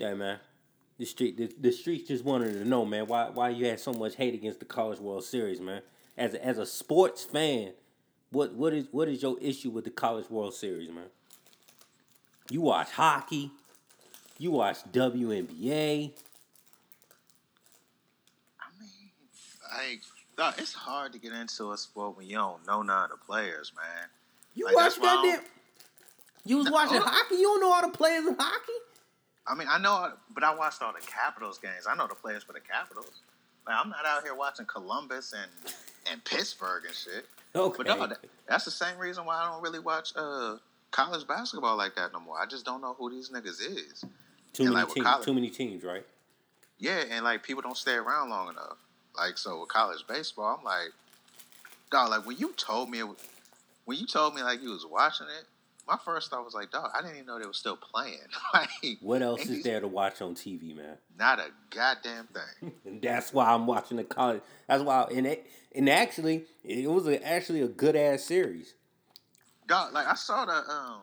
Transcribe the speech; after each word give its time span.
Yeah, 0.00 0.14
man. 0.14 0.38
The 0.96 1.04
street, 1.04 1.36
the, 1.36 1.52
the 1.60 1.70
streets 1.72 2.08
just 2.08 2.24
wanted 2.24 2.54
to 2.54 2.64
know, 2.64 2.86
man, 2.86 3.06
why 3.06 3.28
why 3.28 3.50
you 3.50 3.66
had 3.66 3.78
so 3.78 3.92
much 3.92 4.16
hate 4.16 4.32
against 4.32 4.58
the 4.58 4.64
College 4.64 4.98
World 4.98 5.24
Series, 5.24 5.60
man. 5.60 5.82
As 6.16 6.32
a, 6.32 6.42
as 6.44 6.56
a 6.56 6.64
sports 6.64 7.22
fan, 7.22 7.72
what 8.30 8.54
what 8.54 8.72
is 8.72 8.86
what 8.92 9.08
is 9.08 9.20
your 9.22 9.36
issue 9.42 9.68
with 9.68 9.84
the 9.84 9.90
College 9.90 10.30
World 10.30 10.54
Series, 10.54 10.88
man? 10.88 11.04
You 12.50 12.62
watch 12.62 12.90
hockey, 12.92 13.50
you 14.38 14.52
watch 14.52 14.78
WNBA. 14.90 16.12
I 18.58 18.64
mean, 18.80 19.10
like, 19.76 20.00
dog, 20.38 20.54
it's 20.56 20.72
hard 20.72 21.12
to 21.12 21.18
get 21.18 21.32
into 21.32 21.72
a 21.72 21.76
sport 21.76 22.16
when 22.16 22.26
you 22.26 22.36
don't 22.36 22.66
know 22.66 22.80
none 22.80 23.04
of 23.04 23.10
the 23.10 23.16
players, 23.18 23.70
man. 23.76 24.08
You 24.54 24.64
Like, 24.64 24.76
watch 24.76 24.84
that's 24.84 24.98
why 24.98 25.08
I 25.08 25.26
that 25.30 25.40
damn. 25.42 25.50
You 26.46 26.56
was 26.56 26.70
watching 26.70 27.02
hockey. 27.02 27.34
You 27.34 27.42
don't 27.42 27.60
know 27.60 27.70
all 27.72 27.82
the 27.82 27.96
players 27.96 28.26
in 28.26 28.34
hockey. 28.38 28.72
I 29.46 29.54
mean, 29.54 29.68
I 29.70 29.78
know, 29.78 30.12
but 30.32 30.44
I 30.44 30.54
watched 30.54 30.82
all 30.82 30.92
the 30.92 31.04
Capitals 31.06 31.58
games. 31.58 31.86
I 31.88 31.94
know 31.96 32.06
the 32.06 32.14
players 32.14 32.42
for 32.44 32.52
the 32.52 32.60
Capitals. 32.60 33.20
Like, 33.66 33.76
I'm 33.82 33.90
not 33.90 34.04
out 34.06 34.22
here 34.22 34.34
watching 34.34 34.66
Columbus 34.66 35.32
and 35.32 35.50
and 36.10 36.24
Pittsburgh 36.24 36.84
and 36.86 36.94
shit. 36.94 37.26
Okay. 37.54 37.74
But 37.76 37.86
dog, 37.86 38.08
that, 38.10 38.18
that's 38.48 38.64
the 38.64 38.70
same 38.70 38.96
reason 38.98 39.24
why 39.24 39.36
I 39.36 39.50
don't 39.50 39.62
really 39.62 39.78
watch 39.78 40.12
uh, 40.16 40.56
college 40.90 41.26
basketball 41.26 41.76
like 41.76 41.94
that 41.96 42.12
no 42.12 42.20
more. 42.20 42.40
I 42.40 42.46
just 42.46 42.64
don't 42.64 42.80
know 42.80 42.94
who 42.98 43.10
these 43.10 43.28
niggas 43.30 43.60
is. 43.60 44.04
too 44.52 44.64
and 44.64 44.72
many 44.72 44.84
like 44.86 44.94
teams. 44.94 45.06
college- 45.06 45.26
Too 45.26 45.34
many 45.34 45.50
teams, 45.50 45.84
right? 45.84 46.04
Yeah, 46.78 47.02
and 47.10 47.24
like 47.24 47.42
people 47.42 47.60
don't 47.62 47.76
stay 47.76 47.94
around 47.94 48.30
long 48.30 48.48
enough. 48.50 48.78
Like 49.16 49.36
so 49.36 49.60
with 49.60 49.68
college 49.68 50.04
baseball, 50.08 50.56
I'm 50.58 50.64
like, 50.64 50.90
dog. 51.90 52.10
Like 52.10 52.26
when 52.26 52.38
you 52.38 52.52
told 52.56 52.88
me, 52.90 53.02
when 53.84 53.98
you 53.98 54.06
told 54.06 54.34
me 54.34 54.42
like 54.42 54.62
you 54.62 54.70
was 54.70 54.86
watching 54.86 55.26
it, 55.26 55.44
my 55.90 55.98
first 56.04 56.30
thought 56.30 56.44
was 56.44 56.54
like, 56.54 56.70
dog, 56.70 56.90
I 56.96 57.02
didn't 57.02 57.16
even 57.16 57.26
know 57.26 57.38
they 57.38 57.46
were 57.46 57.52
still 57.52 57.76
playing. 57.76 58.18
like, 58.54 58.68
What 59.00 59.22
else 59.22 59.46
is 59.46 59.62
there 59.64 59.80
to 59.80 59.88
watch 59.88 60.22
on 60.22 60.34
TV, 60.34 60.74
man? 60.76 60.96
Not 61.18 61.40
a 61.40 61.48
goddamn 61.70 62.28
thing. 62.28 62.72
And 62.86 63.02
that's 63.02 63.32
why 63.32 63.52
I'm 63.52 63.66
watching 63.66 63.96
the 63.96 64.04
college. 64.04 64.40
That's 64.68 64.82
why, 64.82 65.06
and 65.12 65.26
it, 65.26 65.46
and 65.74 65.88
actually, 65.90 66.44
it 66.64 66.88
was 66.88 67.06
a, 67.08 67.22
actually 67.26 67.60
a 67.62 67.68
good 67.68 67.96
ass 67.96 68.22
series. 68.24 68.74
dog, 69.66 69.92
like 69.92 70.06
I 70.06 70.14
saw 70.14 70.44
the 70.44 70.52
um, 70.52 71.00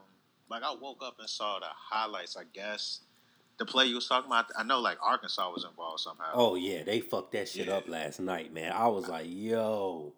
like 0.49 0.63
I 0.63 0.73
woke 0.81 1.01
up 1.03 1.17
and 1.19 1.29
saw 1.29 1.59
the 1.59 1.65
highlights. 1.69 2.37
I 2.37 2.43
guess 2.53 3.01
the 3.57 3.65
play 3.65 3.85
you 3.85 3.95
was 3.95 4.07
talking 4.07 4.29
about. 4.31 4.45
I 4.57 4.63
know 4.63 4.79
like 4.79 4.97
Arkansas 5.03 5.51
was 5.51 5.65
involved 5.65 5.99
somehow. 6.01 6.31
Oh 6.33 6.55
yeah, 6.55 6.83
they 6.83 7.01
fucked 7.01 7.33
that 7.33 7.49
shit 7.49 7.67
Yeah. 7.67 7.75
up 7.75 7.89
last 7.89 8.19
night, 8.19 8.53
man. 8.53 8.71
I 8.71 8.87
was 8.87 9.07
like, 9.09 9.25
yo, 9.27 10.13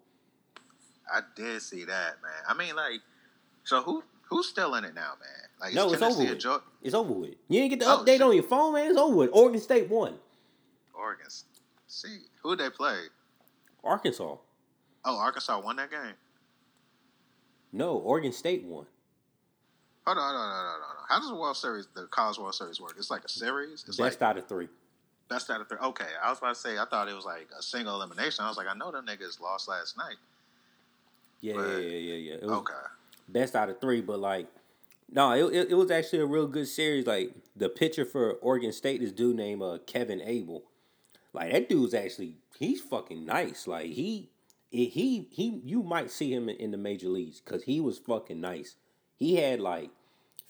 I 1.12 1.20
did 1.34 1.60
see 1.62 1.84
that, 1.84 2.22
man. 2.22 2.42
I 2.48 2.54
mean, 2.54 2.76
like, 2.76 3.00
so 3.64 3.82
who 3.82 4.02
who's 4.30 4.48
still 4.48 4.74
in 4.76 4.84
it 4.84 4.94
now, 4.94 5.12
man? 5.20 5.48
Like, 5.60 5.74
no, 5.74 5.92
it's 5.92 6.00
over 6.02 6.18
with. 6.24 6.38
joke? 6.38 6.64
It's 6.82 6.94
over 6.94 7.12
with. 7.12 7.34
You 7.48 7.60
didn't 7.60 7.70
get 7.70 7.80
the 7.80 7.86
Oh, 7.92 7.98
update 7.98 8.06
shit. 8.14 8.22
on 8.22 8.32
your 8.34 8.42
phone, 8.44 8.72
man. 8.72 8.88
It's 8.90 8.98
over 8.98 9.14
with. 9.14 9.30
Oregon 9.34 9.60
State 9.60 9.90
won. 9.90 10.18
Oregon. 10.94 11.26
See 11.86 12.18
who 12.42 12.56
they 12.56 12.70
play? 12.70 12.98
Arkansas. 13.84 14.36
Oh, 15.04 15.16
Arkansas 15.18 15.60
won 15.60 15.76
that 15.76 15.90
game. 15.90 16.14
No, 17.72 17.96
Oregon 17.98 18.32
State 18.32 18.64
won. 18.64 18.86
Hold 20.06 20.18
on, 20.18 20.24
hold 20.24 20.36
on, 20.36 20.50
hold 20.50 20.66
on, 20.66 20.80
hold 20.80 20.82
on. 20.98 21.04
How 21.08 21.18
does 21.18 21.28
the 21.28 21.34
World 21.34 21.56
Series, 21.56 21.86
the 21.94 22.06
College 22.06 22.38
World 22.38 22.54
Series 22.54 22.80
work? 22.80 22.94
It's 22.96 23.10
like 23.10 23.24
a 23.24 23.28
series. 23.28 23.84
It's 23.86 23.96
Best 23.98 24.20
like 24.20 24.22
out 24.30 24.38
of 24.38 24.46
three. 24.48 24.68
best 25.28 25.50
out 25.50 25.60
of 25.60 25.68
three. 25.68 25.78
Okay, 25.78 26.06
I 26.22 26.30
was 26.30 26.38
about 26.38 26.54
to 26.54 26.60
say 26.60 26.78
I 26.78 26.84
thought 26.86 27.08
it 27.08 27.14
was 27.14 27.24
like 27.24 27.48
a 27.56 27.62
single 27.62 27.94
elimination. 27.96 28.44
I 28.44 28.48
was 28.48 28.56
like, 28.56 28.66
I 28.66 28.74
know 28.74 28.90
them 28.90 29.06
niggas 29.06 29.40
lost 29.40 29.68
last 29.68 29.96
night. 29.96 30.16
Yeah, 31.40 31.54
But- 31.54 31.68
yeah, 31.68 31.76
yeah, 31.78 32.14
yeah, 32.14 32.36
yeah. 32.40 32.46
Was 32.46 32.50
Okay, 32.58 32.74
best 33.32 33.54
out 33.56 33.68
of 33.68 33.80
three, 33.80 34.00
but 34.00 34.18
like, 34.18 34.46
no, 35.10 35.32
it, 35.32 35.54
it, 35.54 35.70
it 35.70 35.74
was 35.74 35.90
actually 35.90 36.20
a 36.20 36.26
real 36.26 36.46
good 36.46 36.68
series. 36.68 37.06
Like 37.06 37.34
the 37.56 37.68
pitcher 37.68 38.04
for 38.04 38.32
Oregon 38.34 38.72
State, 38.72 39.00
this 39.00 39.12
dude 39.12 39.36
named 39.36 39.62
uh, 39.62 39.78
Kevin 39.86 40.20
Abel. 40.22 40.64
Like 41.32 41.52
that 41.52 41.68
dude's 41.68 41.94
actually 41.94 42.36
he's 42.58 42.80
fucking 42.80 43.24
nice. 43.24 43.66
Like 43.66 43.86
he 43.86 44.30
he 44.70 45.28
he 45.30 45.60
you 45.64 45.82
might 45.82 46.10
see 46.10 46.32
him 46.32 46.48
in, 46.48 46.56
in 46.56 46.70
the 46.70 46.76
major 46.76 47.08
leagues 47.08 47.40
because 47.40 47.64
he 47.64 47.80
was 47.80 47.98
fucking 47.98 48.40
nice. 48.40 48.76
He 49.16 49.36
had 49.36 49.60
like 49.60 49.90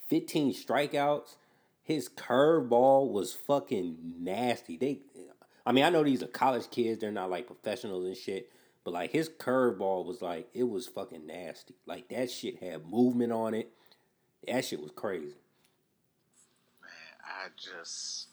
fifteen 0.08 0.52
strikeouts. 0.52 1.36
His 1.82 2.08
curveball 2.08 3.10
was 3.10 3.32
fucking 3.32 3.96
nasty. 4.20 4.76
They, 4.76 5.00
I 5.66 5.72
mean, 5.72 5.84
I 5.84 5.90
know 5.90 6.04
these 6.04 6.22
are 6.22 6.28
college 6.28 6.70
kids; 6.70 7.00
they're 7.00 7.10
not 7.10 7.30
like 7.30 7.46
professionals 7.46 8.04
and 8.04 8.16
shit. 8.16 8.50
But 8.84 8.92
like 8.94 9.10
his 9.10 9.28
curveball 9.28 10.06
was 10.06 10.22
like 10.22 10.48
it 10.54 10.64
was 10.64 10.86
fucking 10.86 11.26
nasty. 11.26 11.74
Like 11.86 12.08
that 12.08 12.30
shit 12.30 12.62
had 12.62 12.86
movement 12.86 13.32
on 13.32 13.54
it. 13.54 13.70
That 14.48 14.64
shit 14.64 14.80
was 14.80 14.90
crazy. 14.92 15.34
man, 16.82 16.90
I 17.22 17.48
just 17.56 18.28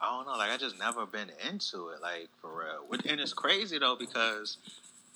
I 0.00 0.10
don't 0.10 0.26
know. 0.26 0.36
Like 0.36 0.50
I 0.50 0.56
just 0.58 0.78
never 0.78 1.06
been 1.06 1.30
into 1.50 1.88
it. 1.88 2.02
Like 2.02 2.28
for 2.40 2.58
real. 2.58 3.00
And 3.10 3.20
it's 3.20 3.32
crazy 3.32 3.78
though 3.78 3.96
because 3.96 4.58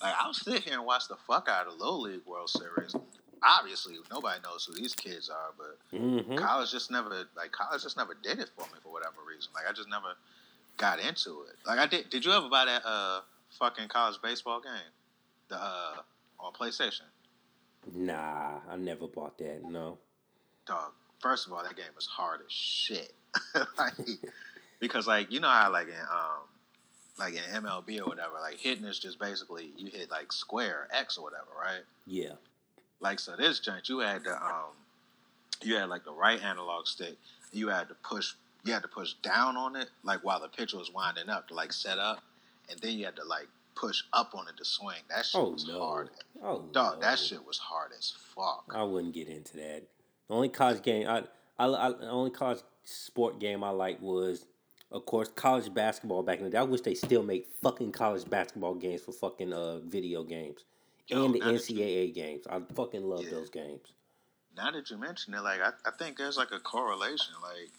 like 0.01 0.15
I'll 0.19 0.33
sit 0.33 0.63
here 0.63 0.73
and 0.73 0.85
watch 0.85 1.07
the 1.07 1.15
fuck 1.27 1.47
out 1.47 1.67
of 1.67 1.73
Little 1.77 2.01
League 2.01 2.25
World 2.25 2.49
Series. 2.49 2.95
Obviously, 3.43 3.95
nobody 4.11 4.39
knows 4.43 4.65
who 4.65 4.73
these 4.79 4.93
kids 4.95 5.29
are, 5.29 5.51
but 5.57 5.77
Mm-hmm. 5.97 6.35
college 6.37 6.71
just 6.71 6.89
never 6.89 7.09
like 7.37 7.51
college 7.51 7.83
just 7.83 7.97
never 7.97 8.15
did 8.23 8.39
it 8.39 8.49
for 8.57 8.65
me 8.67 8.79
for 8.81 8.91
whatever 8.91 9.17
reason. 9.27 9.51
Like 9.53 9.65
I 9.69 9.73
just 9.73 9.89
never 9.89 10.13
got 10.77 10.99
into 10.99 11.43
it. 11.49 11.55
Like 11.67 11.77
I 11.77 11.85
did. 11.85 12.09
Did 12.09 12.25
you 12.25 12.31
ever 12.31 12.49
buy 12.49 12.65
that 12.65 12.81
uh 12.85 13.21
fucking 13.57 13.87
college 13.87 14.17
baseball 14.21 14.61
game? 14.61 14.73
The 15.49 15.55
uh 15.55 15.93
on 16.39 16.53
PlayStation. 16.53 17.01
Nah, 17.93 18.59
I 18.69 18.75
never 18.77 19.07
bought 19.07 19.37
that. 19.39 19.63
No. 19.63 19.97
Dog. 20.67 20.91
First 21.19 21.47
of 21.47 21.53
all, 21.53 21.63
that 21.63 21.75
game 21.75 21.85
is 21.97 22.07
hard 22.07 22.41
as 22.45 22.51
shit. 22.51 23.13
like, 23.77 23.93
because 24.79 25.07
like 25.07 25.31
you 25.31 25.39
know 25.39 25.47
how 25.47 25.71
like 25.71 25.87
in 25.87 25.93
um 25.93 26.47
like 27.19 27.33
in 27.33 27.63
MLB 27.63 27.99
or 28.01 28.05
whatever, 28.07 28.33
like 28.41 28.57
hitting 28.57 28.85
is 28.85 28.99
just 28.99 29.19
basically 29.19 29.71
you 29.77 29.89
hit 29.91 30.09
like 30.09 30.31
square 30.31 30.87
X 30.91 31.17
or 31.17 31.23
whatever, 31.23 31.49
right? 31.59 31.83
Yeah. 32.05 32.33
Like 32.99 33.19
so 33.19 33.35
this 33.35 33.59
joint 33.59 33.87
you 33.89 33.99
had 33.99 34.23
the 34.23 34.33
um 34.33 34.73
you 35.61 35.75
had 35.75 35.89
like 35.89 36.03
the 36.03 36.11
right 36.11 36.41
analog 36.41 36.87
stick. 36.87 37.17
You 37.51 37.69
had 37.69 37.87
to 37.89 37.95
push 37.95 38.33
you 38.63 38.73
had 38.73 38.81
to 38.81 38.87
push 38.87 39.13
down 39.21 39.57
on 39.57 39.75
it 39.75 39.89
like 40.03 40.23
while 40.23 40.39
the 40.39 40.47
pitcher 40.47 40.77
was 40.77 40.91
winding 40.91 41.29
up 41.29 41.47
to 41.47 41.53
like 41.53 41.73
set 41.73 41.99
up, 41.99 42.23
and 42.71 42.79
then 42.79 42.97
you 42.97 43.05
had 43.05 43.15
to 43.17 43.23
like 43.25 43.47
push 43.75 44.03
up 44.13 44.31
on 44.35 44.47
it 44.47 44.57
to 44.57 44.65
swing. 44.65 44.97
That 45.09 45.25
shit 45.25 45.39
Oh 45.41 45.49
was 45.51 45.67
no. 45.67 45.79
hard. 45.79 46.09
Oh 46.43 46.63
Dog, 46.71 46.95
no. 46.95 47.01
that 47.01 47.19
shit 47.19 47.45
was 47.45 47.57
hard 47.57 47.91
as 47.97 48.13
fuck. 48.35 48.65
I 48.73 48.83
wouldn't 48.83 49.13
get 49.13 49.27
into 49.27 49.57
that. 49.57 49.83
The 50.27 50.33
only 50.33 50.49
college 50.49 50.81
game 50.83 51.07
I, 51.07 51.23
I, 51.59 51.67
I 51.67 51.89
the 51.91 52.09
only 52.09 52.31
college 52.31 52.59
sport 52.83 53.39
game 53.39 53.63
I 53.63 53.69
liked 53.69 54.01
was, 54.01 54.45
of 54.91 55.05
course, 55.05 55.29
college 55.35 55.73
basketball 55.73 56.23
back 56.23 56.39
in 56.39 56.45
the 56.45 56.49
day. 56.49 56.57
I 56.57 56.63
wish 56.63 56.81
they 56.81 56.95
still 56.95 57.23
make 57.23 57.47
fucking 57.61 57.91
college 57.91 58.29
basketball 58.29 58.75
games 58.75 59.01
for 59.01 59.11
fucking 59.11 59.53
uh 59.53 59.79
video 59.79 60.23
games 60.23 60.65
Yo, 61.07 61.25
and 61.25 61.33
the 61.35 61.39
that 61.39 61.69
you- 61.69 61.75
NCAA 61.77 62.13
games. 62.13 62.45
I 62.49 62.61
fucking 62.75 63.03
love 63.03 63.23
Yeah. 63.23 63.31
those 63.31 63.49
games. 63.49 63.87
now 64.57 64.71
that 64.71 64.89
you 64.89 64.97
mention 64.97 65.33
it, 65.33 65.41
like 65.41 65.61
I, 65.61 65.71
I 65.85 65.91
think 65.97 66.17
there's 66.17 66.37
like 66.37 66.51
a 66.51 66.59
correlation, 66.59 67.33
like 67.41 67.71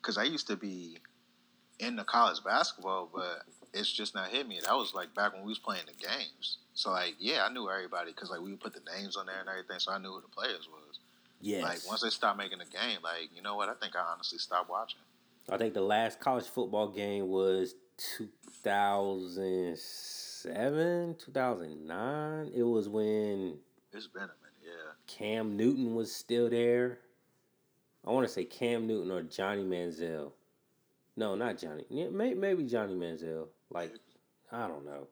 because 0.00 0.18
I 0.18 0.24
used 0.24 0.46
to 0.48 0.56
be 0.56 0.98
into 1.78 2.04
college 2.04 2.42
basketball, 2.44 3.10
but 3.12 3.42
it's 3.74 3.92
just 3.92 4.14
not 4.14 4.28
hit 4.28 4.48
me. 4.48 4.60
That 4.64 4.74
was 4.74 4.94
like 4.94 5.14
back 5.14 5.34
when 5.34 5.42
we 5.42 5.48
was 5.48 5.58
playing 5.58 5.84
the 5.86 5.92
games. 5.92 6.58
So 6.74 6.90
like, 6.90 7.16
yeah, 7.18 7.44
I 7.48 7.52
knew 7.52 7.68
everybody 7.68 8.12
because 8.12 8.30
like 8.30 8.40
we 8.40 8.50
would 8.50 8.60
put 8.60 8.72
the 8.72 8.80
names 8.96 9.16
on 9.16 9.26
there 9.26 9.40
and 9.40 9.48
everything, 9.48 9.78
so 9.78 9.92
I 9.92 9.98
knew 9.98 10.12
who 10.12 10.20
the 10.20 10.28
players 10.28 10.68
was. 10.70 10.98
Yeah. 11.40 11.62
Like 11.62 11.80
once 11.86 12.02
they 12.02 12.10
stopped 12.10 12.38
making 12.38 12.58
the 12.58 12.64
game, 12.64 12.98
like 13.02 13.30
you 13.34 13.42
know 13.42 13.56
what? 13.56 13.68
I 13.68 13.74
think 13.74 13.96
I 13.96 14.00
honestly 14.12 14.38
stopped 14.38 14.70
watching. 14.70 15.00
I 15.50 15.58
think 15.58 15.74
the 15.74 15.82
last 15.82 16.20
college 16.20 16.46
football 16.46 16.88
game 16.88 17.28
was 17.28 17.74
2007, 18.24 21.16
2009. 21.18 22.50
It 22.54 22.62
was 22.62 22.88
when 22.88 23.58
It's 23.92 24.06
been 24.06 24.22
a 24.22 24.26
minute, 24.26 24.38
yeah. 24.62 24.92
Cam 25.06 25.56
Newton 25.56 25.94
was 25.94 26.14
still 26.14 26.48
there. 26.48 27.00
I 28.06 28.10
want 28.10 28.26
to 28.26 28.32
say 28.32 28.44
Cam 28.44 28.86
Newton 28.86 29.10
or 29.10 29.22
Johnny 29.22 29.64
Manziel. 29.64 30.32
No, 31.16 31.34
not 31.34 31.58
Johnny. 31.58 31.84
Maybe 31.90 32.64
Johnny 32.64 32.94
Manziel. 32.94 33.48
Like, 33.70 33.92
I 34.52 34.68
don't 34.68 34.84
know. 34.84 35.08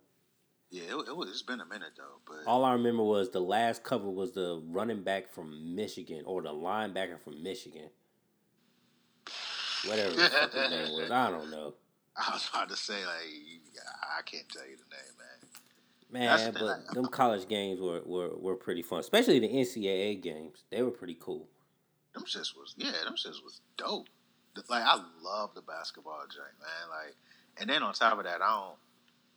Yeah, 0.71 0.85
it, 0.85 1.09
it 1.09 1.17
was. 1.17 1.29
It's 1.29 1.43
been 1.43 1.61
a 1.61 1.67
minute 1.67 1.91
though, 1.99 2.21
but 2.27 2.49
All 2.51 2.65
I 2.65 2.73
remember 2.73 3.03
was 3.03 3.31
the 3.31 3.41
last 3.41 3.85
cover 3.85 4.09
was 4.09 4.33
the 4.33 4.63
running 4.69 5.03
back 5.03 5.31
from 5.31 5.75
Michigan 5.75 6.23
or 6.25 6.41
the 6.41 6.49
linebacker 6.49 7.21
from 7.21 7.43
Michigan. 7.43 7.91
Whatever 9.87 10.15
the 10.15 10.31
fuck 10.31 10.53
his 10.53 10.71
name 10.71 10.97
was. 10.97 11.11
I 11.11 11.31
don't 11.31 11.51
know. 11.51 11.75
I 12.17 12.33
was 12.33 12.49
about 12.53 12.71
to 12.71 12.77
say 12.77 13.05
like 13.05 13.27
I 14.19 14.23
can't 14.23 14.49
tell 14.49 14.67
you 14.67 14.77
the 14.77 14.85
name, 14.97 15.15
man. 15.19 15.49
Man, 16.11 16.53
but 16.53 16.95
them 16.95 17.07
college 17.07 17.49
games 17.49 17.81
were, 17.81 18.03
were, 18.05 18.37
were 18.37 18.55
pretty 18.55 18.83
fun. 18.83 19.01
Especially 19.01 19.39
the 19.39 19.49
NCAA 19.49 20.21
games. 20.23 20.65
They 20.71 20.83
were 20.83 20.91
pretty 20.91 21.17
cool. 21.19 21.49
them 22.15 22.25
shits 22.25 22.55
was 22.57 22.75
yeah, 22.77 22.93
them 23.05 23.15
shits 23.15 23.43
was 23.43 23.61
dope. 23.77 24.09
Like 24.69 24.85
I 24.85 25.01
love 25.23 25.55
the 25.55 25.63
basketball 25.63 26.21
joint, 26.31 26.59
man. 26.61 26.91
Like, 26.91 27.17
and 27.61 27.69
then 27.71 27.83
on 27.83 27.93
top 27.95 28.19
of 28.19 28.25
that, 28.25 28.41
I 28.43 28.49
don't 28.61 28.77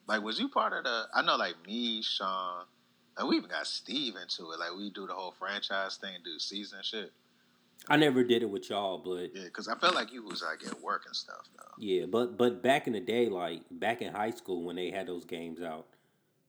like. 0.08 0.22
Was 0.24 0.40
you 0.40 0.50
part 0.50 0.74
of 0.74 0.84
the? 0.84 1.04
I 1.14 1.22
know, 1.22 1.36
like 1.36 1.56
me, 1.68 2.02
Sean, 2.02 2.66
and 3.18 3.28
we 3.30 3.38
even 3.38 3.50
got 3.50 3.68
Steve 3.68 4.16
into 4.22 4.52
it. 4.52 4.60
Like 4.60 4.76
we 4.78 4.90
do 4.90 5.08
the 5.08 5.14
whole 5.14 5.34
franchise 5.38 5.98
thing, 5.98 6.16
do 6.24 6.40
season 6.40 6.80
shit. 6.84 7.12
I 7.90 7.98
never 7.98 8.24
did 8.24 8.42
it 8.42 8.50
with 8.50 8.70
y'all, 8.70 8.98
but 8.98 9.36
Yeah, 9.36 9.44
because 9.44 9.68
I 9.68 9.76
felt 9.76 9.94
like 9.96 10.12
you 10.12 10.24
was 10.24 10.42
like 10.42 10.66
at 10.66 10.82
work 10.82 11.04
and 11.06 11.16
stuff 11.16 11.48
though. 11.58 11.72
yeah, 11.78 12.06
but 12.06 12.38
but 12.38 12.64
back 12.64 12.88
in 12.88 12.94
the 12.94 13.00
day, 13.02 13.28
like 13.30 13.62
back 13.70 14.02
in 14.02 14.14
high 14.14 14.32
school 14.32 14.64
when 14.64 14.76
they 14.76 14.90
had 14.90 15.08
those 15.08 15.26
games 15.26 15.62
out, 15.62 15.86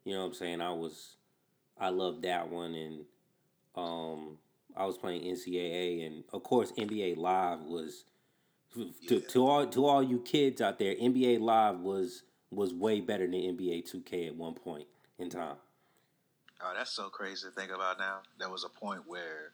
you 0.05 0.15
know 0.15 0.21
what 0.21 0.29
I'm 0.29 0.35
saying? 0.35 0.61
I 0.61 0.71
was, 0.73 1.17
I 1.79 1.89
loved 1.91 2.23
that 2.23 2.49
one, 2.49 2.75
and 2.75 3.05
um, 3.75 4.39
I 4.77 4.87
was 4.87 4.97
playing 4.97 5.23
NCAA, 5.23 6.07
and 6.07 6.25
of 6.33 6.43
course 6.43 6.73
NBA 6.73 7.17
Live 7.19 7.61
was 7.63 8.05
to 8.75 8.93
Yeah. 9.01 9.21
to 9.29 9.47
all 9.47 9.67
to 9.67 9.87
all 9.87 10.03
you 10.03 10.21
kids 10.21 10.61
out 10.61 10.79
there. 10.79 10.95
NBA 10.97 11.39
Live 11.41 11.81
was 11.81 12.23
was 12.51 12.73
way 12.73 13.01
better 13.01 13.27
than 13.27 13.35
NBA 13.35 13.83
2K 13.83 14.27
at 14.29 14.37
one 14.37 14.55
point 14.55 14.87
in 15.19 15.29
time. 15.29 15.57
Oh, 16.63 16.73
that's 16.75 16.93
so 16.93 17.09
crazy 17.11 17.49
to 17.49 17.53
think 17.55 17.71
about 17.71 17.99
now. 17.99 18.21
There 18.39 18.49
was 18.49 18.65
a 18.65 18.69
point 18.69 19.03
where, 19.07 19.53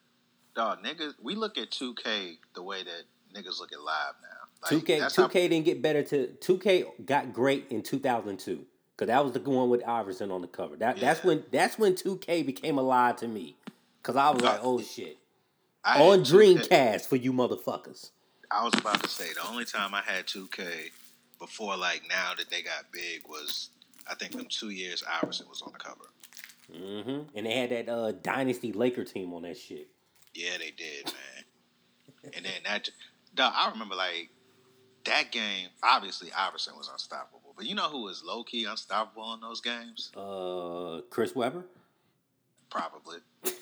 dog, 0.54 0.84
niggas, 0.84 1.14
we 1.20 1.34
look 1.34 1.58
at 1.58 1.70
2K 1.70 2.38
the 2.54 2.62
way 2.62 2.82
that 2.84 3.02
niggas 3.34 3.58
look 3.58 3.72
at 3.72 3.80
live 3.80 4.14
now. 4.22 4.28
Like, 4.62 4.70
2K 4.84 5.00
2K 5.10 5.42
how- 5.42 5.48
didn't 5.48 5.64
get 5.64 5.82
better 5.82 6.02
to 6.04 6.28
2K 6.40 6.84
got 7.04 7.32
great 7.32 7.66
in 7.70 7.82
2002 7.82 8.66
because 8.94 9.08
that 9.08 9.24
was 9.24 9.32
the 9.32 9.40
one 9.40 9.68
with 9.70 9.82
Iverson 9.86 10.30
on 10.30 10.42
the 10.42 10.46
cover. 10.48 10.76
That 10.76 10.98
that's 11.00 11.24
when 11.24 11.44
that's 11.50 11.78
when 11.78 11.94
2K 11.94 12.44
became 12.44 12.78
alive 12.78 13.16
to 13.16 13.28
me 13.28 13.56
because 14.00 14.16
I 14.16 14.30
was 14.30 14.42
like, 14.42 14.60
Uh, 14.60 14.64
oh 14.64 14.80
shit, 14.80 15.18
I 15.82 16.00
on 16.02 16.20
2K 16.20 16.56
Dreamcast 16.68 17.06
for 17.06 17.16
you 17.16 17.32
motherfuckers. 17.32 18.10
I 18.52 18.64
was 18.64 18.74
about 18.78 19.02
to 19.02 19.08
say 19.08 19.32
the 19.32 19.48
only 19.48 19.64
time 19.64 19.94
I 19.94 20.02
had 20.02 20.26
2K 20.26 20.90
before 21.38 21.76
like 21.76 22.02
now 22.08 22.32
that 22.36 22.50
they 22.50 22.62
got 22.62 22.92
big 22.92 23.22
was 23.28 23.70
I 24.08 24.14
think 24.14 24.32
them 24.32 24.46
two 24.48 24.70
years 24.70 25.02
Iverson 25.22 25.46
was 25.48 25.62
on 25.62 25.72
the 25.72 25.78
cover. 25.78 26.04
Mm-hmm. 26.72 27.36
And 27.36 27.46
they 27.46 27.56
had 27.56 27.70
that 27.70 27.88
uh, 27.88 28.12
Dynasty 28.12 28.72
Laker 28.72 29.04
team 29.04 29.32
on 29.32 29.42
that 29.42 29.56
shit. 29.56 29.88
Yeah, 30.34 30.58
they 30.58 30.70
did, 30.70 31.06
man. 31.06 32.32
and 32.34 32.44
then 32.44 32.52
that, 32.64 32.88
dog, 33.34 33.52
I 33.54 33.70
remember 33.70 33.94
like 33.94 34.30
that 35.04 35.30
game. 35.30 35.68
Obviously, 35.82 36.30
Iverson 36.36 36.74
was 36.76 36.88
unstoppable, 36.90 37.54
but 37.56 37.66
you 37.66 37.74
know 37.74 37.88
who 37.88 38.02
was 38.02 38.22
low 38.24 38.42
key 38.42 38.64
unstoppable 38.64 39.34
in 39.34 39.40
those 39.40 39.60
games? 39.60 40.10
Uh, 40.16 41.00
Chris 41.10 41.34
Webber. 41.34 41.64
Probably, 42.70 43.18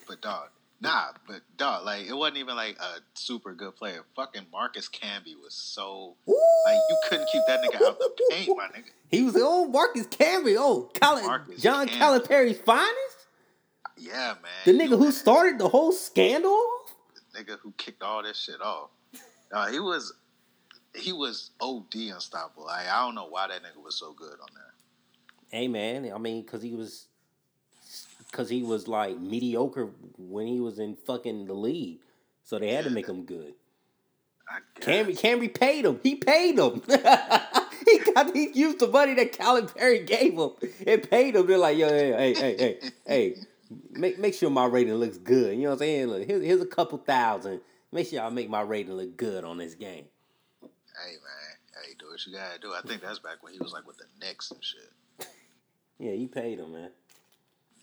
but 0.07 0.21
dog, 0.21 0.51
nah, 0.81 1.07
but 1.27 1.41
dog, 1.57 1.85
like 1.85 2.07
it 2.07 2.15
wasn't 2.17 2.39
even 2.39 2.57
like 2.57 2.77
a 2.79 3.01
super 3.15 3.55
good 3.55 3.77
player. 3.77 4.05
Fucking 4.17 4.47
Marcus 4.53 4.89
Camby 4.89 5.35
was 5.43 5.55
so 5.55 6.17
like 6.27 6.79
you 6.89 6.97
couldn't 7.09 7.29
keep 7.31 7.43
that 7.47 7.61
nigga 7.63 7.77
out 7.77 7.93
of 7.93 7.99
the 7.99 8.11
paint, 8.31 8.49
my 8.57 8.65
nigga. 8.67 8.85
He 9.11 9.23
was 9.25 9.35
oh 9.39 9.67
Marcus 9.67 10.07
Camby, 10.07 10.57
oh 10.59 10.91
Colin, 11.01 11.27
Marcus 11.27 11.61
John 11.61 11.89
Camby. 11.89 11.99
Calipari's 11.99 12.59
finest, 12.61 13.27
Yeah, 13.99 14.35
man. 14.43 14.53
the 14.65 14.73
nigga 14.73 14.97
who 14.99 15.11
started 15.13 15.59
the 15.59 15.69
whole 15.69 15.93
scandal. 15.93 16.53
off? 16.53 16.95
nigga 17.37 17.59
who 17.61 17.73
kicked 17.77 18.03
all 18.03 18.23
this 18.23 18.37
shit 18.39 18.61
off. 18.61 18.91
Uh, 19.53 19.69
he 19.69 19.81
was 19.81 20.13
he 20.95 21.13
was 21.13 21.51
OD 21.61 21.95
unstoppable. 22.13 22.67
Like, 22.67 22.89
I 22.89 23.05
don't 23.05 23.15
know 23.15 23.27
why 23.29 23.49
that 23.49 23.63
nigga 23.63 23.83
was 23.83 23.97
so 23.99 24.13
good 24.13 24.33
on 24.41 24.49
there. 24.55 24.75
Hey 25.61 25.67
man, 25.69 26.11
I 26.15 26.19
mean, 26.19 26.45
cause 26.45 26.63
he 26.63 26.75
was, 26.75 27.07
cause 28.33 28.49
he 28.49 28.63
was 28.63 28.89
like 28.89 29.19
mediocre 29.19 29.91
when 30.19 30.47
he 30.47 30.61
was 30.61 30.79
in 30.79 30.97
fucking 30.97 31.47
the 31.47 31.55
league, 31.55 32.01
so 32.45 32.59
they 32.59 32.73
had 32.73 32.85
to 32.85 32.91
make 32.91 33.09
him 33.09 33.25
good. 33.25 33.55
Camry, 34.81 35.19
Camry 35.19 35.53
paid 35.53 35.85
him. 35.85 36.01
He 36.03 36.17
paid 36.17 36.59
him. 36.59 36.83
he 37.87 37.99
got 38.13 38.35
he 38.35 38.51
used 38.53 38.81
the 38.81 38.89
money 38.89 39.15
that 39.15 39.33
Calipari 39.33 40.07
gave 40.07 40.35
him 40.35 40.51
and 40.87 41.09
paid 41.09 41.37
him. 41.37 41.47
They're 41.47 41.59
like, 41.59 41.79
yo, 41.79 41.89
hey, 41.89 42.13
hey, 42.13 42.35
hey, 42.35 42.57
hey, 42.57 42.91
hey, 43.07 43.35
make 43.93 44.19
make 44.19 44.35
sure 44.35 44.51
my 44.51 44.67
rating 44.67 44.95
looks 44.95 45.19
good. 45.19 45.55
You 45.57 45.63
know 45.63 45.69
what 45.71 45.75
I'm 45.75 45.79
saying? 45.79 46.07
Look, 46.09 46.27
here's, 46.27 46.45
here's 46.45 46.61
a 46.61 46.67
couple 46.67 46.99
thousand. 46.99 47.61
Make 47.93 48.09
sure 48.09 48.23
I 48.23 48.29
make 48.31 48.49
my 48.49 48.63
rating 48.63 48.95
look 48.95 49.17
good 49.17 49.45
on 49.45 49.59
this 49.59 49.75
game. 49.75 50.07
Hey 50.63 51.13
man, 51.13 51.85
hey, 51.85 51.95
do 51.99 52.07
what 52.11 52.27
you 52.27 52.33
gotta 52.33 52.59
do. 52.61 52.75
I 52.75 52.81
think 52.87 53.03
that's 53.03 53.19
back 53.19 53.43
when 53.43 53.53
he 53.53 53.59
was 53.59 53.73
like 53.73 53.87
with 53.87 53.99
the 53.99 54.05
Knicks 54.21 54.51
and 54.51 54.63
shit. 54.63 55.29
Yeah, 55.99 56.13
you 56.13 56.29
paid 56.29 56.59
him, 56.59 56.73
man. 56.73 56.91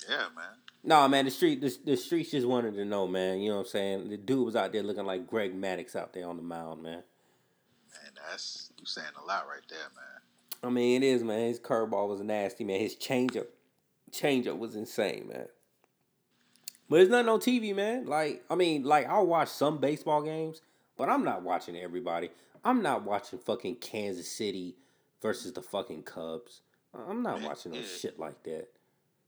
Yeah, 0.08 0.28
man. 0.36 0.56
No, 0.84 1.08
man, 1.08 1.26
the 1.26 1.32
street, 1.32 1.62
the, 1.62 1.76
the 1.84 1.98
streets 1.98 2.32
just 2.32 2.48
wanted 2.48 2.76
to 2.76 2.86
know, 2.86 3.08
man. 3.08 3.40
You 3.40 3.50
know 3.50 3.58
what 3.58 3.64
I'm 3.64 3.70
saying? 3.70 4.10
The 4.10 4.18
dude 4.18 4.46
was 4.46 4.56
out 4.56 4.72
there 4.72 4.84
looking 4.84 5.06
like 5.06 5.28
Greg 5.28 5.60
Maddux 5.60 5.96
out 5.96 6.14
there 6.14 6.28
on 6.28 6.38
the 6.38 6.44
mound, 6.44 6.82
man. 6.82 6.94
Man, 6.94 8.12
that's 8.30 8.72
you 8.80 8.86
saying 8.86 9.08
a 9.22 9.26
lot 9.26 9.48
right 9.48 9.64
there, 9.70 9.80
man. 9.96 10.22
I 10.64 10.70
mean, 10.70 11.04
it 11.04 11.06
is, 11.06 11.24
man. 11.24 11.40
His 11.48 11.60
curveball 11.60 12.10
was 12.10 12.22
nasty, 12.22 12.64
man. 12.64 12.80
His 12.80 12.96
changeup, 12.96 13.48
changeup 14.12 14.58
was 14.58 14.76
insane, 14.76 15.28
man. 15.28 15.48
But 16.90 17.02
it's 17.02 17.12
nothing 17.12 17.30
on 17.30 17.40
TV, 17.40 17.76
man. 17.76 18.06
Like, 18.06 18.44
I 18.50 18.56
mean, 18.56 18.84
like 18.84 19.08
I'll 19.08 19.28
watch 19.28 19.50
some 19.50 19.80
baseball 19.80 20.22
games, 20.22 20.62
but 20.98 21.10
I'm 21.10 21.24
not 21.24 21.44
watching 21.44 21.76
everybody. 21.76 22.30
I'm 22.64 22.82
not 22.82 23.04
watching 23.04 23.40
fucking 23.40 23.76
Kansas 23.78 24.32
City 24.32 24.76
versus 25.22 25.54
the 25.54 25.62
fucking 25.62 26.04
Cubs. 26.04 26.62
I'm 26.94 27.22
not 27.22 27.42
watching 27.42 27.74
no 27.74 27.82
shit 27.82 28.18
like 28.18 28.42
that. 28.44 28.70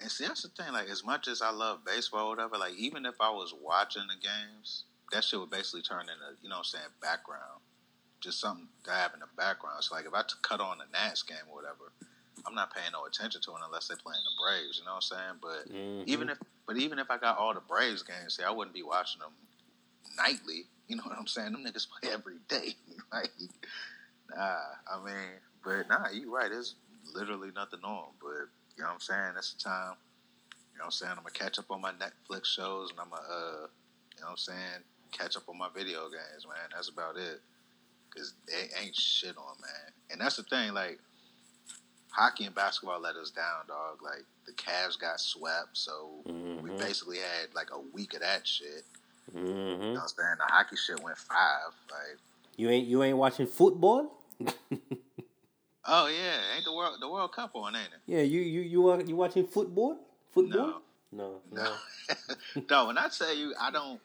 And 0.01 0.09
see, 0.09 0.25
that's 0.25 0.43
the 0.43 0.49
thing. 0.49 0.71
Like, 0.71 0.89
as 0.89 1.03
much 1.03 1.27
as 1.27 1.41
I 1.41 1.51
love 1.51 1.83
baseball 1.85 2.27
or 2.27 2.29
whatever, 2.29 2.57
like, 2.57 2.75
even 2.75 3.05
if 3.05 3.15
I 3.19 3.29
was 3.29 3.53
watching 3.61 4.03
the 4.07 4.15
games, 4.15 4.83
that 5.11 5.23
shit 5.23 5.39
would 5.39 5.49
basically 5.49 5.81
turn 5.81 6.01
into, 6.01 6.39
you 6.41 6.49
know 6.49 6.55
what 6.55 6.69
I'm 6.71 6.79
saying, 6.79 6.91
background. 7.01 7.59
Just 8.21 8.39
something 8.39 8.67
to 8.85 8.91
have 8.91 9.13
in 9.13 9.19
the 9.19 9.27
background. 9.37 9.83
So, 9.83 9.95
like, 9.95 10.05
if 10.05 10.13
I 10.13 10.23
cut 10.41 10.61
on 10.61 10.77
a 10.79 10.87
Nats 10.91 11.23
game 11.23 11.37
or 11.49 11.55
whatever, 11.55 11.91
I'm 12.47 12.55
not 12.55 12.73
paying 12.73 12.91
no 12.93 13.05
attention 13.05 13.41
to 13.41 13.51
it 13.51 13.57
unless 13.65 13.87
they're 13.87 13.97
playing 13.97 14.23
the 14.23 14.43
Braves, 14.43 14.79
you 14.79 14.85
know 14.85 14.95
what 14.95 15.05
I'm 15.11 15.17
saying? 15.17 15.35
But 15.41 15.67
Mhm. 15.67 16.07
even 16.07 16.29
if, 16.29 16.39
but 16.65 16.77
even 16.77 16.99
if 16.99 17.11
I 17.11 17.17
got 17.17 17.37
all 17.37 17.53
the 17.53 17.59
Braves 17.59 18.03
games, 18.03 18.37
see, 18.37 18.43
I 18.43 18.51
wouldn't 18.51 18.73
be 18.73 18.83
watching 18.83 19.19
them 19.19 19.33
nightly. 20.15 20.69
You 20.87 20.95
know 20.95 21.03
what 21.03 21.17
I'm 21.17 21.27
saying? 21.27 21.51
Them 21.51 21.63
niggas 21.63 21.87
play 22.01 22.11
every 22.11 22.39
day. 22.47 22.75
like, 23.11 23.31
nah, 24.29 24.59
I 24.91 25.03
mean, 25.03 25.39
but 25.63 25.87
nah, 25.89 26.09
you 26.09 26.33
right. 26.33 26.49
There's 26.49 26.75
literally 27.13 27.51
nothing 27.51 27.81
on. 27.83 28.13
But 28.21 28.49
you 28.79 28.83
know 28.85 28.91
what 28.91 28.93
I'm 28.95 28.99
saying? 29.01 29.31
That's 29.35 29.51
the 29.53 29.59
time. 29.61 29.95
You 30.71 30.79
know 30.79 30.83
what 30.83 30.85
I'm 30.85 30.91
saying? 30.91 31.11
I'm 31.11 31.17
gonna 31.17 31.31
catch 31.31 31.59
up 31.59 31.69
on 31.69 31.81
my 31.81 31.91
Netflix 31.91 32.45
shows, 32.45 32.91
and 32.91 32.99
I'm 33.01 33.09
gonna, 33.09 33.21
uh, 33.21 33.67
you 34.15 34.21
know 34.21 34.27
what 34.27 34.31
I'm 34.31 34.37
saying? 34.37 34.79
Catch 35.11 35.35
up 35.35 35.43
on 35.49 35.57
my 35.57 35.67
video 35.75 36.03
games, 36.09 36.47
man. 36.47 36.69
That's 36.73 36.87
about 36.87 37.17
it. 37.17 37.41
Cause 38.15 38.33
they 38.47 38.69
ain't 38.81 38.95
shit 38.95 39.35
on, 39.37 39.55
man. 39.61 39.91
And 40.11 40.21
that's 40.21 40.37
the 40.37 40.43
thing, 40.43 40.73
like. 40.73 40.99
Hockey 42.11 42.45
and 42.45 42.55
basketball 42.55 42.99
let 42.99 43.15
us 43.15 43.29
down, 43.29 43.67
dog. 43.67 44.01
Like 44.03 44.25
the 44.47 44.51
Cavs 44.53 44.99
got 44.99 45.19
swept, 45.19 45.77
so 45.77 46.21
we 46.25 46.31
Mhm. 46.71 46.77
basically 46.79 47.17
had 47.19 47.53
like 47.53 47.69
a 47.71 47.79
week 47.79 48.15
of 48.15 48.21
that 48.21 48.47
shit. 48.47 48.83
You 49.33 49.41
know 49.43 49.93
what 49.93 50.01
I'm 50.01 50.07
saying? 50.07 50.35
The 50.39 50.45
hockey 50.51 50.75
shit 50.75 50.99
went 51.01 51.17
five. 51.19 51.71
Like, 51.91 52.17
You 52.57 52.69
ain't 52.71 52.87
you 52.87 53.03
ain't 53.03 53.17
watching 53.17 53.45
football? 53.45 54.17
oh 55.89 56.07
yeah, 56.07 56.55
ain't 56.55 56.65
the 56.65 56.73
world 56.73 56.97
the 56.99 57.09
World 57.09 57.33
Cup 57.33 57.51
on, 57.55 57.75
ain't 57.75 57.87
it? 57.87 57.99
Yeah, 58.05 58.21
you 58.21 58.41
you 58.41 58.61
you 58.61 58.89
are 58.89 59.01
you 59.01 59.15
watching 59.15 59.45
football? 59.45 59.97
Football? 60.31 60.81
No, 61.11 61.41
no. 61.51 61.63
No. 61.63 61.75
no, 62.69 62.85
when 62.87 62.97
I 62.97 63.07
tell 63.07 63.35
you, 63.35 63.53
I 63.59 63.71
don't. 63.71 63.99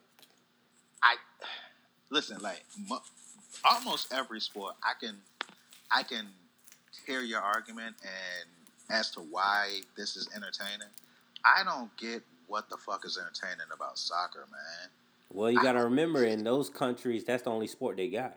I 1.03 1.17
listen. 2.11 2.39
Like 2.41 2.65
mo- 2.89 3.03
almost 3.65 4.13
every 4.13 4.41
sport, 4.41 4.75
I 4.83 4.93
can, 4.99 5.17
I 5.91 6.03
can 6.03 6.27
hear 7.07 7.21
your 7.21 7.41
argument 7.41 7.97
and 8.03 8.49
as 8.91 9.11
to 9.13 9.21
why 9.21 9.81
this 9.97 10.17
is 10.17 10.29
entertaining. 10.35 10.89
I 11.45 11.63
don't 11.65 11.95
get 11.97 12.23
what 12.47 12.69
the 12.71 12.77
fuck 12.77 13.05
is 13.05 13.19
entertaining 13.19 13.67
about 13.75 13.99
soccer, 13.99 14.47
man. 14.51 14.91
Well, 15.33 15.51
you 15.51 15.63
gotta 15.63 15.85
remember, 15.85 16.25
in 16.25 16.45
those 16.45 16.71
countries, 16.71 17.25
that's 17.25 17.43
the 17.43 17.51
only 17.51 17.67
sport 17.67 17.97
they 17.97 18.09
got. 18.09 18.37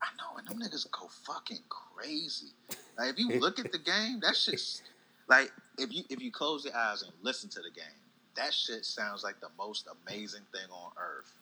I 0.00 0.06
know, 0.18 0.38
and 0.38 0.48
them 0.48 0.58
niggas 0.58 0.90
go 0.90 1.08
fucking 1.08 1.60
crazy. 1.68 1.91
Like 2.98 3.10
if 3.10 3.18
you 3.18 3.30
look 3.40 3.58
at 3.58 3.72
the 3.72 3.78
game, 3.78 4.20
that 4.20 4.36
shit's 4.36 4.82
like 5.28 5.52
if 5.78 5.92
you 5.92 6.02
if 6.10 6.20
you 6.20 6.30
close 6.30 6.64
your 6.64 6.76
eyes 6.76 7.02
and 7.02 7.12
listen 7.22 7.48
to 7.50 7.60
the 7.60 7.70
game, 7.70 7.84
that 8.36 8.52
shit 8.54 8.84
sounds 8.84 9.22
like 9.24 9.40
the 9.40 9.48
most 9.58 9.86
amazing 10.06 10.42
thing 10.52 10.70
on 10.70 10.92
earth. 10.98 11.32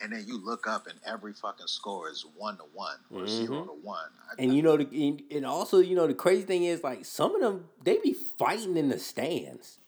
And 0.00 0.12
then 0.12 0.24
you 0.26 0.36
look 0.44 0.66
up 0.66 0.88
and 0.88 0.98
every 1.06 1.32
fucking 1.32 1.68
score 1.68 2.10
is 2.10 2.24
one 2.36 2.56
to 2.56 2.64
one 2.74 2.96
or 3.14 3.26
zero 3.28 3.62
Mhm. 3.62 3.66
to 3.66 3.72
one. 3.86 4.10
I- 4.30 4.42
And 4.42 4.52
you 4.56 4.60
know, 4.60 4.76
the, 4.76 4.84
and- 5.08 5.22
and 5.30 5.46
also, 5.46 5.78
you 5.78 5.94
know, 5.94 6.08
the 6.08 6.14
crazy 6.14 6.42
thing 6.42 6.64
is, 6.64 6.82
like, 6.82 7.04
some 7.04 7.36
of 7.36 7.40
them 7.40 7.68
they 7.84 7.98
be 7.98 8.12
fighting 8.12 8.76
in 8.76 8.88
the 8.88 8.98
stands. 8.98 9.78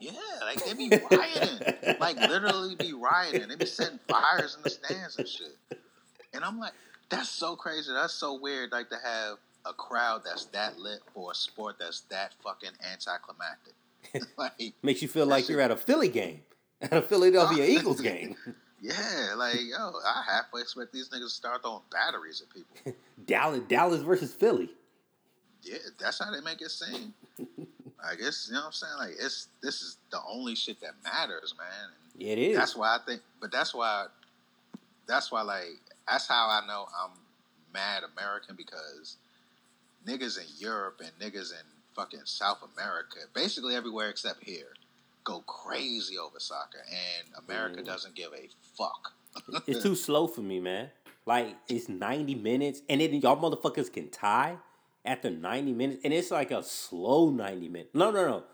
yeah, 0.00 0.12
like 0.42 0.62
they 0.64 0.74
be 0.74 0.88
rioting, 1.10 1.96
like 2.00 2.16
literally 2.16 2.74
be 2.74 2.92
rioting. 2.92 3.48
They 3.48 3.56
be 3.56 3.64
setting 3.66 3.98
fires 4.08 4.56
in 4.56 4.62
the 4.62 4.70
stands 4.70 5.16
and 5.18 5.26
shit. 5.28 5.56
And 6.34 6.44
I'm 6.44 6.58
like, 6.58 6.72
that's 7.08 7.28
so 7.28 7.56
crazy. 7.56 7.92
That's 7.92 8.14
so 8.14 8.38
weird. 8.40 8.72
Like 8.72 8.88
to 8.90 8.96
have 9.02 9.38
a 9.64 9.72
crowd 9.72 10.22
that's 10.24 10.46
that 10.46 10.78
lit 10.78 11.00
for 11.14 11.32
a 11.32 11.34
sport 11.34 11.76
that's 11.78 12.00
that 12.02 12.34
fucking 12.42 12.70
anticlimactic. 12.92 13.74
like, 14.38 14.74
Makes 14.82 15.02
you 15.02 15.08
feel 15.08 15.26
like 15.26 15.48
you're 15.48 15.60
at 15.60 15.70
a 15.70 15.76
Philly 15.76 16.08
game, 16.08 16.42
at 16.80 16.92
a 16.92 17.02
Philadelphia 17.02 17.64
Oh. 17.64 17.66
Eagles 17.66 18.00
game. 18.00 18.36
yeah, 18.80 19.34
like 19.36 19.56
yo, 19.60 19.92
I 20.06 20.22
halfway 20.28 20.60
expect 20.60 20.92
these 20.92 21.08
niggas 21.08 21.20
to 21.24 21.28
start 21.30 21.62
throwing 21.62 21.82
batteries 21.90 22.42
at 22.42 22.54
people. 22.54 22.94
Dallas, 23.24 23.60
Dallas 23.68 24.02
versus 24.02 24.32
Philly. 24.32 24.70
Yeah, 25.62 25.78
that's 25.98 26.20
how 26.22 26.30
they 26.30 26.40
make 26.42 26.62
it 26.62 26.70
seem. 26.70 27.12
I 28.08 28.14
guess 28.14 28.46
you 28.48 28.54
know 28.54 28.60
what 28.60 28.66
I'm 28.66 28.72
saying. 28.72 28.92
Like 28.98 29.14
it's 29.18 29.48
this 29.62 29.82
is 29.82 29.96
the 30.12 30.20
only 30.28 30.54
shit 30.54 30.80
that 30.82 30.92
matters, 31.02 31.54
man. 31.58 31.90
And 32.20 32.22
it 32.28 32.38
is. 32.38 32.56
That's 32.56 32.76
why 32.76 32.94
I 32.94 32.98
think, 33.04 33.22
but 33.40 33.50
that's 33.50 33.74
why 33.74 34.06
that's 35.08 35.32
why 35.32 35.42
like 35.42 35.80
that's 36.08 36.26
how 36.26 36.48
I 36.48 36.66
know 36.66 36.86
I'm 37.02 37.10
mad 37.72 38.02
American 38.16 38.56
because 38.56 39.16
niggas 40.06 40.38
in 40.38 40.46
Europe 40.58 41.00
and 41.00 41.10
niggas 41.20 41.52
in 41.52 41.64
fucking 41.94 42.20
South 42.24 42.58
America, 42.76 43.18
basically 43.34 43.74
everywhere 43.74 44.08
except 44.08 44.44
here, 44.44 44.68
go 45.24 45.40
crazy 45.40 46.16
over 46.18 46.38
soccer, 46.38 46.82
and 46.90 47.44
America 47.46 47.80
Mhm. 47.80 47.86
doesn't 47.86 48.14
give 48.14 48.32
a 48.32 48.48
fuck. 48.76 49.12
it's 49.66 49.82
too 49.82 49.94
slow 50.06 50.26
for 50.26 50.40
me, 50.42 50.60
man. 50.60 50.90
Like 51.26 51.56
it's 51.68 51.88
ninety 51.88 52.34
minutes, 52.36 52.82
and 52.88 53.00
then 53.00 53.12
y'all 53.14 53.36
motherfuckers 53.36 53.92
can 53.92 54.08
tie 54.10 54.58
after 55.04 55.28
ninety 55.30 55.72
minutes, 55.72 56.00
and 56.04 56.12
it's 56.14 56.30
like 56.30 56.50
a 56.52 56.62
slow 56.62 57.30
ninety 57.30 57.68
minutes. 57.68 57.90
No, 57.94 58.10
no, 58.10 58.26
no. 58.26 58.44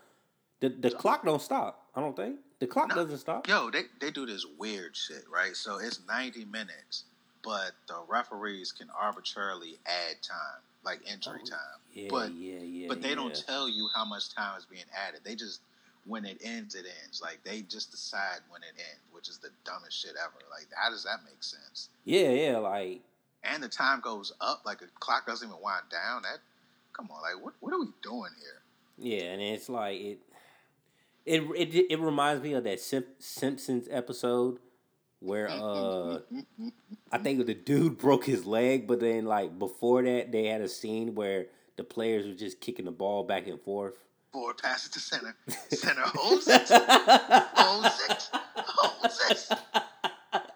The 0.59 0.69
the 0.69 0.89
clock 0.91 1.23
don't 1.23 1.41
stop. 1.41 1.89
I 1.95 2.01
don't 2.01 2.15
think 2.15 2.39
the 2.59 2.65
clock 2.67 2.89
No. 2.89 2.95
doesn't 2.95 3.19
stop. 3.19 3.47
Yo, 3.47 3.69
they, 3.69 3.83
they 4.01 4.09
do 4.09 4.25
this 4.25 4.45
weird 4.57 4.95
shit, 4.95 5.23
right? 5.31 5.55
So 5.55 5.77
it's 5.77 5.99
90 6.07 6.45
minutes, 6.45 7.03
but 7.43 7.71
the 7.87 7.95
referees 8.07 8.71
can 8.71 8.87
arbitrarily 8.99 9.77
add 9.85 10.21
time, 10.21 10.61
like 10.83 10.99
injury 11.11 11.41
Oh, 11.43 11.49
time. 11.49 11.79
Yeah, 11.93 12.07
but 12.09 12.33
yeah, 12.33 12.59
yeah. 12.59 12.87
but 12.87 13.01
they 13.01 13.15
don't 13.15 13.35
tell 13.35 13.69
you 13.69 13.89
how 13.95 14.05
much 14.05 14.33
time 14.33 14.57
is 14.57 14.65
being 14.65 14.85
added. 15.07 15.21
They 15.23 15.35
just 15.35 15.61
when 16.05 16.25
it 16.25 16.37
ends, 16.43 16.75
it 16.75 16.85
ends. 17.03 17.21
Like 17.21 17.39
they 17.43 17.61
just 17.61 17.91
decide 17.91 18.39
when 18.49 18.61
it 18.63 18.73
ends, 18.77 19.01
which 19.13 19.29
is 19.29 19.37
the 19.37 19.49
dumbest 19.65 19.97
shit 20.01 20.11
ever. 20.21 20.33
Like 20.49 20.67
how 20.75 20.89
does 20.89 21.03
that 21.03 21.19
make 21.25 21.41
sense? 21.43 21.89
Yeah, 22.05 22.29
yeah. 22.29 22.57
Like 22.57 23.01
And 23.43 23.61
the 23.61 23.69
time 23.69 23.99
goes 24.01 24.33
up, 24.41 24.61
like 24.65 24.79
the 24.79 24.87
clock 24.99 25.25
doesn't 25.27 25.47
even 25.47 25.61
wind 25.61 25.85
down. 25.91 26.23
That 26.23 26.39
come 26.93 27.09
on, 27.11 27.21
like 27.21 27.43
what 27.43 27.53
what 27.59 27.73
are 27.73 27.79
we 27.79 27.87
doing 28.01 28.31
here? 28.39 28.61
Yeah, 28.97 29.31
and 29.31 29.41
it's 29.41 29.69
like 29.69 29.99
it, 29.99 30.19
it 31.25 31.41
it 31.55 31.85
it 31.91 31.99
reminds 31.99 32.43
me 32.43 32.53
of 32.53 32.63
that 32.65 32.79
Sim- 32.79 33.05
Simpsons 33.19 33.87
episode 33.89 34.59
where 35.23 35.47
mm, 35.47 35.61
mm, 35.61 36.23
mm, 36.31 36.67
uh 36.67 36.69
I 37.11 37.17
think 37.17 37.45
the 37.45 37.53
dude 37.53 37.97
broke 37.99 38.25
his 38.25 38.45
leg, 38.45 38.87
but 38.87 38.99
then 38.99 39.25
like 39.25 39.57
before 39.57 40.03
that 40.03 40.31
they 40.31 40.47
had 40.47 40.61
a 40.61 40.67
scene 40.67 41.15
where 41.15 41.47
the 41.77 41.83
players 41.83 42.25
were 42.25 42.33
just 42.33 42.59
kicking 42.59 42.85
the 42.85 42.91
ball 42.91 43.23
back 43.23 43.47
and 43.47 43.59
forth. 43.61 43.95
Forward 44.31 44.57
pass 44.57 44.87
it 44.87 44.93
to 44.93 44.99
center, 44.99 45.35
center 45.69 46.01
home 46.01 46.41
six, 46.41 46.71
home 46.71 47.83
six, 48.07 48.29
home 48.55 49.11
six. 49.11 49.51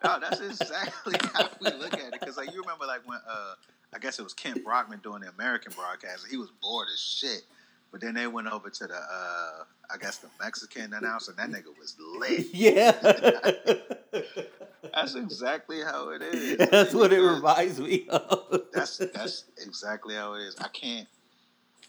No, 0.03 0.19
that's 0.19 0.39
exactly 0.41 1.15
how 1.33 1.49
we 1.61 1.71
look 1.77 1.93
at 1.93 1.99
it. 1.99 2.19
Because 2.19 2.37
like 2.37 2.53
you 2.53 2.61
remember, 2.61 2.85
like 2.85 3.07
when 3.07 3.19
uh, 3.29 3.53
I 3.93 3.99
guess 3.99 4.17
it 4.19 4.23
was 4.23 4.33
Kent 4.33 4.63
Brockman 4.63 4.99
doing 5.03 5.21
the 5.21 5.29
American 5.29 5.73
broadcast. 5.75 6.25
He 6.29 6.37
was 6.37 6.49
bored 6.61 6.87
as 6.91 6.99
shit. 6.99 7.43
But 7.91 8.01
then 8.01 8.15
they 8.15 8.27
went 8.27 8.47
over 8.47 8.69
to 8.69 8.87
the, 8.87 8.95
uh, 8.95 9.63
I 9.89 9.97
guess 9.99 10.17
the 10.17 10.27
Mexican 10.41 10.93
announcer. 10.93 11.33
And 11.37 11.53
that 11.53 11.59
nigga 11.59 11.77
was 11.79 11.95
lit. 11.99 12.47
yeah, 12.53 12.91
That's 14.93 15.15
exactly 15.15 15.81
how 15.81 16.09
it 16.09 16.21
is. 16.21 16.57
that's 16.71 16.93
what 16.93 17.13
it 17.13 17.21
reminds 17.21 17.79
me 17.79 18.05
of. 18.09 18.61
That's 18.73 18.97
that's 18.97 19.45
exactly 19.57 20.15
how 20.15 20.33
it 20.33 20.41
is. 20.41 20.55
I 20.59 20.67
can't. 20.69 21.07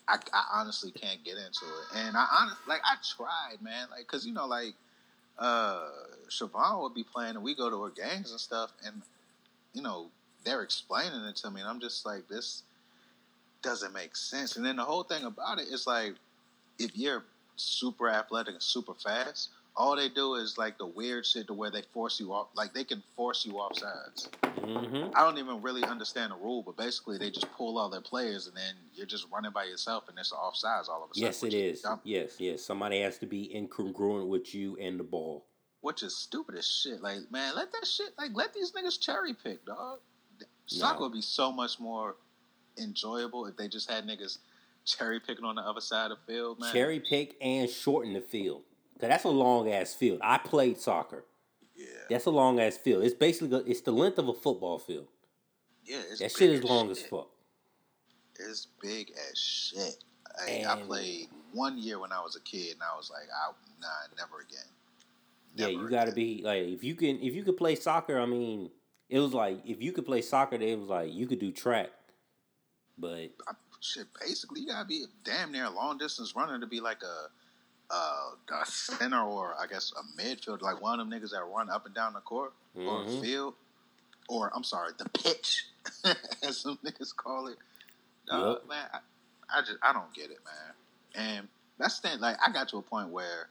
I, 0.07 0.17
I 0.33 0.61
honestly 0.61 0.91
can't 0.91 1.23
get 1.23 1.35
into 1.35 1.67
it, 1.67 1.97
and 1.97 2.17
I 2.17 2.27
honestly 2.41 2.65
like 2.67 2.81
I 2.85 2.97
tried, 3.17 3.63
man. 3.63 3.89
Like, 3.91 4.07
cause 4.07 4.27
you 4.27 4.33
know, 4.33 4.47
like 4.47 4.75
uh 5.39 5.89
Siobhan 6.29 6.83
would 6.83 6.95
be 6.95 7.05
playing, 7.05 7.37
and 7.37 7.43
we 7.43 7.55
go 7.55 7.71
to 7.71 7.83
her 7.83 7.91
games 7.91 8.31
and 8.31 8.41
stuff, 8.41 8.73
and 8.85 9.03
you 9.75 9.83
know 9.83 10.09
they're 10.45 10.63
explaining 10.63 11.25
it 11.25 11.37
to 11.37 11.51
me, 11.51 11.61
and 11.61 11.69
I'm 11.69 11.81
just 11.81 12.07
like, 12.07 12.29
this 12.29 12.63
doesn't 13.63 13.93
make 13.93 14.17
sense. 14.17 14.57
And 14.57 14.65
then 14.65 14.77
the 14.77 14.85
whole 14.85 15.03
thing 15.03 15.25
about 15.25 15.59
it 15.59 15.69
is 15.69 15.87
like, 15.87 16.15
if 16.79 16.97
you're 16.97 17.25
super 17.57 18.09
athletic 18.09 18.55
and 18.55 18.63
super 18.63 18.95
fast, 18.95 19.51
all 19.77 19.95
they 19.97 20.09
do 20.09 20.35
is 20.35 20.59
like 20.59 20.77
the 20.79 20.87
weird 20.87 21.25
shit 21.25 21.47
to 21.47 21.53
where 21.55 21.71
they 21.71 21.83
force 21.93 22.19
you 22.19 22.33
off, 22.33 22.49
like 22.55 22.73
they 22.75 22.83
can 22.85 23.03
force 23.17 23.47
you 23.47 23.59
off 23.59 23.77
sides. 23.77 24.29
hmm 24.61 25.07
I 25.15 25.21
don't 25.25 25.39
even 25.39 25.63
really 25.63 25.85
understand 25.85 26.33
the 26.33 26.37
rule, 26.37 26.63
but 26.63 26.77
basically 26.77 27.17
they 27.19 27.31
just 27.31 27.51
pull 27.53 27.79
all 27.79 27.89
their 27.89 28.01
players, 28.01 28.49
and 28.49 28.57
then 28.57 28.75
you're 28.95 29.07
just 29.07 29.27
running 29.33 29.53
by 29.53 29.65
yourself, 29.65 30.09
and 30.09 30.19
it's 30.19 30.33
offsides 30.33 30.89
all 30.89 31.05
of 31.05 31.11
a 31.11 31.15
sudden. 31.15 31.23
Yes, 31.27 31.43
it 31.45 31.55
is. 31.55 31.77
is. 31.77 31.83
dumb- 31.83 32.01
Yes, 32.05 32.41
yes. 32.41 32.65
Somebody 32.65 33.01
has 33.03 33.19
to 33.19 33.27
be 33.27 33.51
incongruent 33.55 34.27
with 34.29 34.53
you 34.55 34.77
and 34.79 34.99
the 34.99 35.05
ball. 35.05 35.45
which 35.81 36.03
is 36.03 36.17
stupid 36.17 36.57
as 36.57 36.67
shit. 36.67 37.01
Like, 37.01 37.19
man, 37.31 37.55
let 37.55 37.71
that 37.71 37.87
shit. 37.87 38.09
Like, 38.19 38.33
let 38.35 38.53
these 38.53 38.73
niggas 38.73 39.01
cherry 39.01 39.33
pick, 39.33 39.65
dog. 39.65 40.01
Soccer 40.67 40.99
No. 40.99 41.05
would 41.05 41.13
be 41.13 41.23
so 41.23 41.53
much 41.53 41.79
more 41.79 42.17
enjoyable 42.79 43.47
if 43.47 43.57
they 43.57 43.69
just 43.69 43.91
had 43.91 44.07
niggas 44.07 44.39
cherry 44.85 45.21
picking 45.21 45.45
on 45.45 45.57
the 45.57 45.63
other 45.63 45.81
side 45.81 46.11
of 46.11 46.19
the 46.19 46.33
field, 46.33 46.61
man. 46.61 46.73
Cherry 46.73 47.01
pick 47.01 47.37
and 47.41 47.69
shorten 47.69 48.15
the 48.15 48.21
field. 48.21 48.63
Cause 49.01 49.09
that's 49.09 49.25
a 49.25 49.29
long 49.29 49.71
ass 49.71 49.95
field. 49.95 50.21
I 50.23 50.39
played 50.39 50.79
soccer. 50.79 51.25
Yeah, 51.77 51.87
That's 52.11 52.27
a 52.27 52.31
long 52.31 52.59
ass 52.59 52.77
field. 52.77 53.05
It's 53.05 53.15
basically 53.15 53.63
it's 53.71 53.83
the 53.83 53.93
length 53.93 54.19
of 54.19 54.29
a 54.29 54.35
football 54.35 54.79
field. 54.79 55.07
yeah. 55.85 55.99
It's 56.11 56.19
That 56.19 56.33
shit 56.33 56.51
is 56.51 56.65
long 56.65 56.91
as 56.91 57.01
fuck. 57.01 57.29
It's 58.41 58.67
big 58.83 59.13
as 59.31 59.39
shit. 59.39 60.05
Hey, 60.45 60.65
I 60.65 60.77
played 60.77 61.29
one 61.53 61.79
year 61.79 61.99
when 61.99 62.13
I 62.13 62.21
was 62.21 62.37
a 62.37 62.41
kid, 62.41 62.73
and 62.73 62.83
I 62.83 62.97
was 62.97 63.11
like, 63.11 63.29
I, 63.35 63.53
nah, 63.81 63.89
never 64.17 64.41
again. 64.41 64.61
Yeah, 65.55 65.69
you 65.69 65.89
gotta 65.89 66.13
be 66.13 66.43
like 66.45 66.63
if 66.63 66.85
you 66.85 66.95
can 66.95 67.19
if 67.21 67.35
you 67.35 67.43
could 67.43 67.57
play 67.57 67.75
soccer. 67.75 68.19
I 68.21 68.27
mean, 68.27 68.71
it 69.09 69.19
was 69.19 69.33
like 69.35 69.61
if 69.65 69.83
you 69.83 69.93
could 69.93 70.07
play 70.07 70.23
soccer, 70.23 70.57
it 70.57 70.79
was 70.79 70.89
like 70.89 71.13
you 71.13 71.27
could 71.27 71.41
do 71.41 71.51
track. 71.51 71.91
But 72.99 73.31
I- 73.47 73.53
shit, 73.81 74.07
basically, 74.21 74.61
you 74.63 74.67
gotta 74.69 74.85
be 74.87 75.05
damn 75.25 75.53
near 75.53 75.65
a 75.65 75.71
long 75.71 75.99
distance 75.99 76.35
runner 76.35 76.59
to 76.59 76.67
be 76.67 76.81
like 76.81 77.03
a, 77.03 77.29
uh, 77.91 78.31
a 78.53 78.67
center 78.67 79.23
or 79.23 79.55
I 79.59 79.67
guess 79.67 79.93
a 79.97 80.21
midfield, 80.21 80.63
like 80.63 80.81
one 80.83 80.99
of 81.01 81.09
them 81.09 81.21
niggas 81.21 81.31
that 81.31 81.45
run 81.45 81.71
up 81.71 81.87
and 81.87 81.95
down 81.95 82.13
the 82.15 82.21
court 82.21 82.53
or 82.75 83.05
Mhm. 83.05 83.21
field, 83.21 83.55
or 84.29 84.51
I'm 84.55 84.65
sorry, 84.65 84.93
the 84.99 85.09
pitch, 85.11 85.67
as 86.43 86.59
some 86.59 86.79
niggas 86.85 87.15
call 87.15 87.47
it. 87.49 87.59
Uh, 88.31 88.57
Yep. 88.59 88.67
Man, 88.69 88.89
I, 88.93 88.99
I 89.51 89.61
just 89.63 89.79
I 89.83 89.93
don't 89.93 90.13
get 90.13 90.31
it, 90.31 90.39
man. 90.45 90.75
And 91.15 91.49
that's 91.79 91.99
the 92.01 92.09
thing. 92.09 92.21
Like, 92.21 92.37
I 92.47 92.51
got 92.53 92.69
to 92.71 92.79
a 92.79 92.83
point 92.83 93.09
where. 93.11 93.49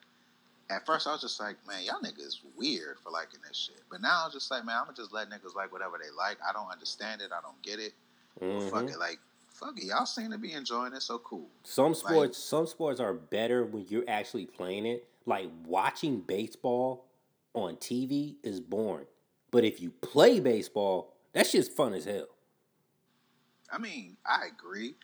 At 0.69 0.85
first, 0.85 1.07
I 1.07 1.13
was 1.13 1.21
just 1.21 1.39
like, 1.39 1.55
man, 1.65 1.85
y'all 1.85 2.01
niggas 2.01 2.39
weird 2.57 2.97
for 3.01 3.09
liking 3.09 3.39
this 3.47 3.55
shit. 3.55 3.81
But 3.89 4.01
now 4.01 4.25
I'm 4.25 4.31
just 4.33 4.51
like, 4.51 4.65
man, 4.65 4.75
I'm 4.75 4.83
gonna 4.83 4.97
just 4.97 5.13
let 5.13 5.29
niggas 5.29 5.55
like 5.55 5.71
whatever 5.71 5.97
they 5.97 6.09
like. 6.11 6.39
I 6.45 6.51
don't 6.51 6.69
understand 6.69 7.21
it. 7.21 7.31
I 7.31 7.39
don't 7.39 7.59
get 7.61 7.79
it. 7.79 7.93
Well, 8.41 8.59
fuck 8.59 8.89
it, 8.89 8.99
like 8.99 9.19
fuck 9.57 9.77
it, 9.77 9.85
y'all 9.85 10.05
seem 10.05 10.31
to 10.31 10.37
be 10.37 10.53
enjoying 10.53 10.93
it, 10.93 11.01
so 11.01 11.19
cool. 11.19 11.49
some 11.63 11.93
sports 11.93 12.37
some 12.37 12.67
sports 12.67 12.99
are 12.99 13.13
better 13.13 13.65
when 13.65 13.85
you're 13.89 14.05
actually 14.07 14.45
playing 14.45 14.85
it. 14.85 15.07
Like 15.25 15.49
watching 15.65 16.21
baseball 16.21 17.05
on 17.53 17.75
TV 17.77 18.35
is 18.43 18.59
boring. 18.61 19.07
But 19.51 19.63
if 19.65 19.81
you 19.81 19.91
play 19.91 20.39
baseball, 20.39 21.13
that 21.33 21.47
shit's 21.47 21.67
fun 21.67 21.93
as 21.93 22.05
hell. 22.05 22.27
I 23.71 23.77
mean, 23.77 24.15
I 24.25 24.45
agree, 24.47 24.95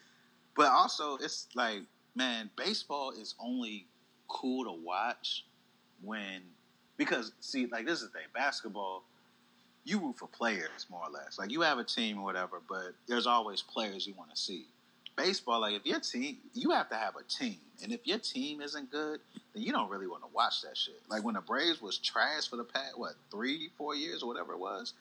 but 0.55 0.67
also 0.67 1.17
it's 1.17 1.47
like, 1.55 1.81
man, 2.15 2.49
baseball 2.55 3.11
is 3.11 3.35
only 3.39 3.87
cool 4.29 4.63
to 4.65 4.71
watch 4.71 5.45
when 6.01 6.41
because 6.95 7.33
see, 7.39 7.65
like 7.67 7.85
this 7.85 8.01
is 8.01 8.11
the 8.11 8.19
thing, 8.19 8.27
basketball. 8.33 9.03
You 9.85 9.99
root 9.99 10.17
for 10.17 10.27
players 10.27 10.85
more 10.89 11.01
or 11.05 11.11
less. 11.11 11.37
Like 11.37 11.51
you 11.51 11.61
have 11.61 11.77
a 11.77 11.83
team 11.83 12.19
or 12.19 12.23
whatever, 12.23 12.61
but 12.67 12.93
there's 13.07 13.27
always 13.27 13.61
players 13.61 14.07
you 14.07 14.13
want 14.13 14.29
to 14.31 14.37
see. 14.37 14.65
Baseball, 15.15 15.61
like 15.61 15.75
if 15.75 15.85
your 15.85 15.99
team, 15.99 16.37
you 16.53 16.71
have 16.71 16.89
to 16.89 16.95
have 16.95 17.15
a 17.15 17.23
team, 17.23 17.57
and 17.83 17.91
if 17.91 17.99
your 18.05 18.17
team 18.17 18.61
isn't 18.61 18.89
good, 18.89 19.19
then 19.53 19.61
you 19.61 19.71
don't 19.71 19.89
really 19.89 20.07
want 20.07 20.23
to 20.23 20.29
watch 20.33 20.61
that 20.63 20.75
shit. 20.75 20.99
Like 21.07 21.23
when 21.23 21.35
the 21.35 21.41
Braves 21.41 21.81
was 21.81 21.99
trash 21.99 22.49
for 22.49 22.55
the 22.55 22.63
past 22.63 22.97
what 22.97 23.13
three, 23.29 23.69
four 23.77 23.95
years 23.95 24.23
or 24.23 24.27
whatever 24.27 24.53
it 24.53 24.59
was, 24.59 24.93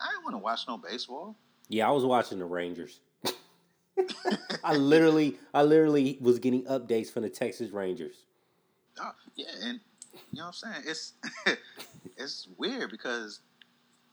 I 0.00 0.08
didn't 0.10 0.24
want 0.24 0.34
to 0.34 0.38
watch 0.38 0.68
no 0.68 0.76
baseball. 0.78 1.34
Yeah, 1.68 1.88
I 1.88 1.90
was 1.90 2.04
watching 2.04 2.38
the 2.38 2.44
Rangers. 2.44 3.00
I 4.64 4.74
literally 4.74 5.36
I 5.54 5.62
literally 5.62 6.18
was 6.20 6.38
getting 6.38 6.64
updates 6.64 7.10
from 7.10 7.22
the 7.22 7.30
Texas 7.30 7.70
Rangers. 7.70 8.16
Oh, 9.00 9.12
yeah, 9.34 9.46
and 9.64 9.80
you 10.32 10.38
know 10.38 10.46
what 10.46 10.56
I'm 10.64 10.82
saying? 10.82 10.84
It's 10.86 11.12
it's 12.16 12.48
weird 12.56 12.90
because 12.90 13.40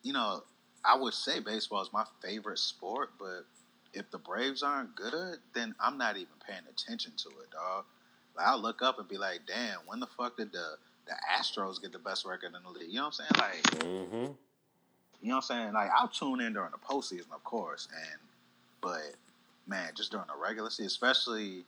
you 0.04 0.14
know 0.14 0.44
I 0.86 0.98
would 0.98 1.14
say 1.14 1.40
baseball 1.40 1.82
is 1.82 1.90
my 1.94 2.06
favorite 2.22 2.60
sport, 2.60 3.12
but 3.18 3.46
if 3.94 4.10
the 4.12 4.18
Braves 4.18 4.64
aren't 4.64 4.96
good, 4.96 5.38
then 5.54 5.74
I'm 5.80 5.98
not 5.98 6.16
even 6.18 6.34
paying 6.48 6.64
attention 6.70 7.14
to 7.18 7.30
it, 7.30 7.52
dog. 7.52 7.86
Like 8.36 8.48
I'll 8.48 8.62
look 8.62 8.82
up 8.82 9.00
and 9.00 9.08
be 9.08 9.18
like, 9.18 9.42
damn, 9.48 9.80
when 9.86 10.00
the 10.00 10.08
fuck 10.08 10.38
did 10.38 10.52
the 10.52 10.76
the 11.08 11.14
Astros 11.38 11.82
get 11.82 11.92
the 11.92 12.00
best 12.00 12.26
record 12.26 12.54
in 12.56 12.64
the 12.64 12.70
league? 12.70 12.90
You 12.90 12.98
know 13.00 13.06
what 13.08 13.20
I'm 13.20 13.38
saying? 13.38 13.52
Like, 13.74 13.86
Mm-hmm. 13.86 14.16
you 14.16 15.30
know 15.30 15.36
what 15.36 15.36
I'm 15.36 15.42
saying? 15.42 15.74
Like 15.74 15.90
I'll 15.98 16.08
tune 16.08 16.42
in 16.42 16.54
during 16.54 16.72
the 16.72 16.78
postseason, 16.78 17.32
of 17.34 17.44
course, 17.44 17.88
and 17.94 18.20
but 18.82 19.14
man, 19.68 19.92
just 19.96 20.12
during 20.12 20.28
the 20.28 20.42
regular 20.42 20.70
season, 20.70 20.88
especially 20.88 21.64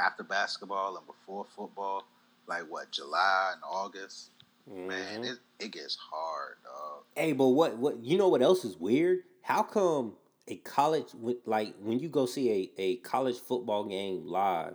after 0.00 0.22
basketball 0.22 0.96
and 0.96 1.06
before 1.06 1.44
football, 1.56 2.04
like 2.46 2.62
what 2.70 2.90
July 2.92 3.52
and 3.54 3.62
August, 3.68 4.30
man, 4.66 4.88
mm-hmm. 4.88 5.24
it, 5.24 5.38
it 5.58 5.72
gets 5.72 5.96
hard, 5.96 6.56
dog. 6.64 7.04
Hey, 7.14 7.32
but 7.32 7.48
what 7.48 7.76
what 7.78 8.02
you 8.04 8.18
know 8.18 8.28
what 8.28 8.42
else 8.42 8.64
is 8.64 8.76
weird? 8.76 9.20
How 9.42 9.62
come 9.62 10.14
a 10.48 10.56
college 10.56 11.14
with 11.14 11.38
like 11.46 11.74
when 11.80 11.98
you 11.98 12.08
go 12.08 12.26
see 12.26 12.50
a, 12.50 12.80
a 12.80 12.96
college 12.98 13.38
football 13.38 13.84
game 13.84 14.26
live 14.26 14.74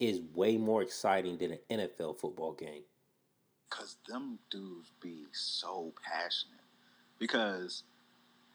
is 0.00 0.20
way 0.34 0.56
more 0.56 0.82
exciting 0.82 1.38
than 1.38 1.52
an 1.52 1.58
NFL 1.70 2.18
football 2.18 2.52
game? 2.52 2.82
Cause 3.70 3.96
them 4.08 4.38
dudes 4.50 4.92
be 5.00 5.24
so 5.32 5.92
passionate. 6.04 6.60
Because 7.18 7.82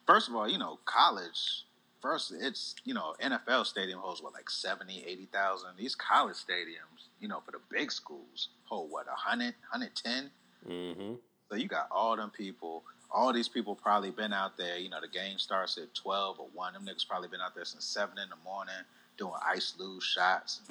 first 0.08 0.30
of 0.30 0.36
all, 0.36 0.50
you 0.50 0.58
know, 0.58 0.80
college. 0.86 1.66
First, 2.02 2.34
it's 2.40 2.74
you 2.84 2.96
know 2.96 3.14
NFL 3.22 3.68
stadium 3.68 4.00
holds 4.00 4.24
what 4.24 4.34
like 4.34 4.50
70, 4.50 5.04
80,000. 5.06 5.70
These 5.78 5.94
college 5.94 6.36
stadiums, 6.36 7.10
you 7.20 7.28
know, 7.28 7.42
for 7.46 7.52
the 7.52 7.60
big 7.70 7.92
schools 7.92 8.50
hold 8.64 8.90
what 8.90 9.06
100, 9.06 9.54
110. 9.70 10.32
Mm-hmm. 10.70 11.14
So 11.50 11.56
you 11.58 11.68
got 11.68 11.88
all 11.92 12.16
them 12.16 12.30
people. 12.30 12.84
All 13.14 13.34
these 13.34 13.50
people 13.50 13.76
probably 13.76 14.12
been 14.12 14.32
out 14.32 14.58
there. 14.58 14.78
You 14.78 14.90
know, 14.90 15.02
the 15.02 15.08
game 15.08 15.38
starts 15.38 15.78
at 15.78 15.94
twelve 15.94 16.40
or 16.40 16.48
one. 16.54 16.74
Them 16.74 16.86
niggas 16.86 17.08
probably 17.08 17.28
been 17.28 17.42
out 17.42 17.54
there 17.56 17.66
since 17.66 17.84
seven 17.86 18.18
in 18.18 18.30
the 18.30 18.38
morning 18.44 18.74
doing 19.18 19.34
ice 19.46 19.74
luge 19.78 20.02
shots 20.04 20.62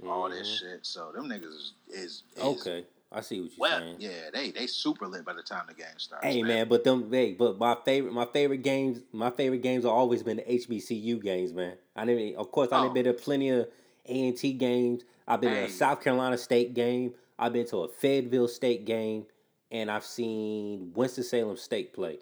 and 0.00 0.10
all 0.10 0.28
this 0.28 0.58
shit. 0.60 0.80
So 0.84 1.10
them 1.14 1.28
niggas 1.28 1.44
is, 1.46 1.72
is, 1.88 2.22
is 2.36 2.42
Okay, 2.42 2.84
I 3.10 3.22
see 3.22 3.40
what 3.40 3.50
you're 3.50 3.58
Well, 3.58 3.78
saying. 3.80 3.96
yeah, 4.00 4.30
they 4.34 4.50
they 4.50 4.66
super 4.66 5.06
lit 5.06 5.24
by 5.24 5.32
the 5.32 5.42
time 5.42 5.62
the 5.66 5.72
game 5.74 5.86
starts. 5.96 6.26
Hey 6.26 6.42
man, 6.42 6.68
but 6.68 6.84
them 6.84 7.10
hey, 7.10 7.32
but 7.32 7.58
my 7.58 7.74
favorite 7.86 8.12
my 8.12 8.26
favorite 8.26 8.62
games 8.62 9.00
my 9.12 9.30
favorite 9.30 9.62
games 9.62 9.84
have 9.84 9.92
always 9.92 10.22
been 10.22 10.36
the 10.36 10.42
HBCU 10.42 11.22
games, 11.22 11.54
man. 11.54 11.72
I 11.96 12.04
never 12.04 12.36
of 12.38 12.52
course 12.52 12.70
I 12.70 12.80
Oh. 12.80 12.84
have 12.84 12.94
been 12.94 13.04
to 13.04 13.14
plenty 13.14 13.48
of 13.48 13.66
A 14.06 14.28
and 14.28 14.36
T 14.36 14.52
games. 14.52 15.04
I've 15.26 15.40
been 15.40 15.52
to 15.54 15.64
a 15.64 15.68
South 15.70 16.02
Carolina 16.02 16.36
State 16.36 16.74
game. 16.74 17.14
I've 17.38 17.52
been 17.52 17.66
to 17.68 17.78
a 17.78 17.88
Fayetteville 17.88 18.48
State 18.48 18.84
game, 18.84 19.26
and 19.70 19.90
I've 19.90 20.04
seen 20.04 20.92
Winston 20.94 21.24
Salem 21.24 21.56
State 21.56 21.92
play. 21.92 22.18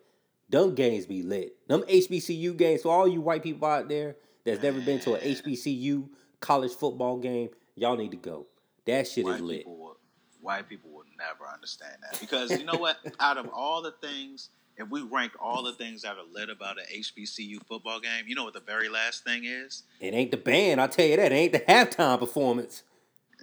Them 0.49 0.75
games 0.75 1.07
be 1.07 1.23
lit. 1.23 1.57
Them 1.69 1.83
HBCU 1.83 2.57
games 2.57 2.83
for 2.83 2.93
all 2.93 3.09
you 3.09 3.21
white 3.21 3.43
people 3.43 3.67
out 3.67 3.89
there 3.89 4.17
that's 4.45 4.63
never 4.63 4.81
been 4.81 5.01
to 5.01 5.15
a 5.15 5.19
HBCU 5.19 6.09
college 6.41 6.73
football 6.73 7.19
game, 7.19 7.51
y'all 7.75 7.97
need 7.97 8.13
to 8.13 8.17
go. 8.17 8.47
That 8.87 9.09
shit 9.09 9.25
white 9.25 9.37
is 9.37 9.41
lit. 9.41 9.59
people 9.59 9.77
will, 9.77 9.97
white 10.41 10.69
people 10.69 10.91
will 10.91 11.05
never 11.19 11.51
understand 11.53 11.97
that 12.03 12.21
because 12.21 12.51
you 12.53 12.65
know 12.65 12.77
what? 12.77 12.99
Out 13.21 13.39
of 13.39 13.49
all 13.53 13.83
the 13.83 13.93
things, 14.01 14.51
if 14.77 14.89
we 14.89 15.03
rank 15.03 15.33
all 15.41 15.63
the 15.65 15.73
things 15.73 16.03
that 16.03 16.17
are 16.17 16.33
lit 16.33 16.51
about 16.51 16.79
an 16.79 16.85
HBCU 16.95 17.67
football 17.67 17.99
game, 17.99 18.25
you 18.27 18.35
know 18.35 18.45
what 18.45 18.55
the 18.55 18.61
very 18.61 18.89
last 18.89 19.25
thing 19.25 19.45
is? 19.45 19.83
It 20.01 20.15
ain't 20.15 20.31
the 20.31 20.37
band, 20.37 20.81
I 20.81 20.87
tell 20.87 21.07
you 21.07 21.17
that. 21.17 21.33
It 21.33 21.35
ain't 21.35 21.53
the 21.53 21.61
halftime 21.61 22.21
performance. 22.21 22.85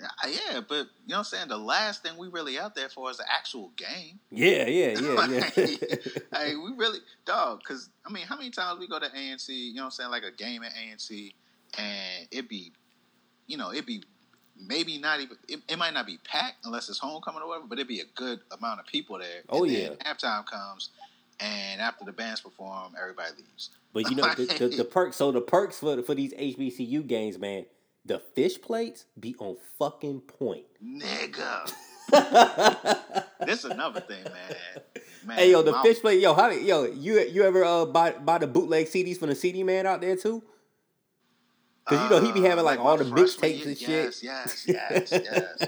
Uh, 0.01 0.27
Yeah, 0.27 0.61
but 0.67 0.75
you 1.05 1.09
know 1.09 1.15
what 1.15 1.17
I'm 1.17 1.23
saying? 1.25 1.47
The 1.49 1.57
last 1.57 2.03
thing 2.03 2.17
we 2.17 2.27
really 2.27 2.57
out 2.57 2.75
there 2.75 2.89
for 2.89 3.09
is 3.11 3.17
the 3.17 3.25
actual 3.31 3.71
game. 3.75 4.19
Yeah, 4.31 4.67
yeah, 4.67 4.99
yeah, 4.99 5.49
yeah. 5.55 5.95
hey, 6.33 6.55
we 6.55 6.71
really 6.75 6.99
dog. 7.25 7.59
Because 7.59 7.89
I 8.05 8.11
mean, 8.11 8.25
how 8.25 8.35
many 8.35 8.49
times 8.49 8.79
we 8.79 8.87
go 8.87 8.99
to 8.99 9.05
A 9.05 9.17
and 9.17 9.39
T? 9.39 9.53
You 9.53 9.75
know 9.75 9.81
what 9.81 9.85
I'm 9.85 9.91
saying? 9.91 10.11
Like 10.11 10.23
a 10.23 10.31
game 10.31 10.63
at 10.63 10.71
A 10.73 10.91
and 10.91 10.99
T, 10.99 11.35
and 11.77 12.27
it 12.31 12.49
be, 12.49 12.71
you 13.47 13.57
know, 13.57 13.69
it 13.71 13.85
be 13.85 14.03
maybe 14.59 14.97
not 14.97 15.19
even. 15.19 15.37
It, 15.47 15.59
it 15.67 15.77
might 15.77 15.93
not 15.93 16.05
be 16.05 16.17
packed 16.23 16.65
unless 16.65 16.89
it's 16.89 16.99
homecoming 16.99 17.41
or 17.41 17.47
whatever, 17.47 17.67
but 17.67 17.77
it'd 17.77 17.87
be 17.87 17.99
a 17.99 18.05
good 18.15 18.39
amount 18.57 18.79
of 18.79 18.87
people 18.87 19.19
there. 19.19 19.41
Oh, 19.49 19.63
and 19.63 19.71
yeah. 19.71 19.89
Halftime 20.05 20.45
comes, 20.45 20.89
and 21.39 21.81
after 21.81 22.05
the 22.05 22.13
bands 22.13 22.41
perform, 22.41 22.93
everybody 22.99 23.31
leaves. 23.37 23.69
But 23.93 24.09
you 24.09 24.15
know 24.15 24.33
the, 24.33 24.45
the, 24.45 24.67
the 24.77 24.85
perks. 24.85 25.17
So 25.17 25.31
the 25.31 25.41
perks 25.41 25.79
for 25.79 26.01
for 26.01 26.15
these 26.15 26.33
HBCU 26.33 27.05
games, 27.07 27.37
man. 27.37 27.65
The 28.05 28.19
fish 28.19 28.61
plates 28.61 29.05
be 29.17 29.35
on 29.39 29.55
fucking 29.79 30.21
point. 30.21 30.65
Nigga, 30.83 31.71
this 33.45 33.59
is 33.63 33.65
another 33.71 34.01
thing, 34.01 34.23
man. 34.23 34.55
Man, 35.25 35.37
hey 35.37 35.51
yo, 35.51 35.61
the 35.61 35.73
fish 35.83 36.01
plate, 36.01 36.19
yo, 36.21 36.33
how 36.33 36.49
yo 36.49 36.83
you 36.85 37.19
you 37.21 37.43
ever 37.43 37.63
uh 37.63 37.85
buy 37.85 38.11
buy 38.11 38.39
the 38.39 38.47
bootleg 38.47 38.87
CDs 38.87 39.17
from 39.17 39.29
the 39.29 39.35
CD 39.35 39.63
man 39.63 39.85
out 39.87 40.01
there 40.01 40.17
too? 40.17 40.43
Cause 41.85 42.01
you 42.03 42.09
know 42.09 42.25
he 42.25 42.31
be 42.31 42.41
having 42.47 42.63
like, 42.63 42.79
Uh, 42.79 42.83
all 42.83 42.97
the 42.97 43.03
mixtapes 43.05 43.65
and 43.65 43.77
shit. 43.77 43.89
Yes, 43.89 44.23
yes, 44.23 44.65
yes, 44.67 45.11
yes. 45.11 45.67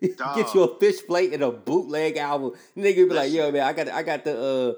Get 0.36 0.54
you 0.54 0.62
a 0.62 0.78
fish 0.78 1.06
plate 1.06 1.32
and 1.32 1.42
a 1.42 1.50
bootleg 1.50 2.16
album. 2.18 2.52
Nigga 2.76 3.08
be 3.08 3.14
like, 3.14 3.32
yo 3.32 3.50
man, 3.50 3.62
I 3.62 3.72
got 3.72 3.88
I 3.88 4.02
got 4.02 4.24
the 4.24 4.38
uh 4.38 4.72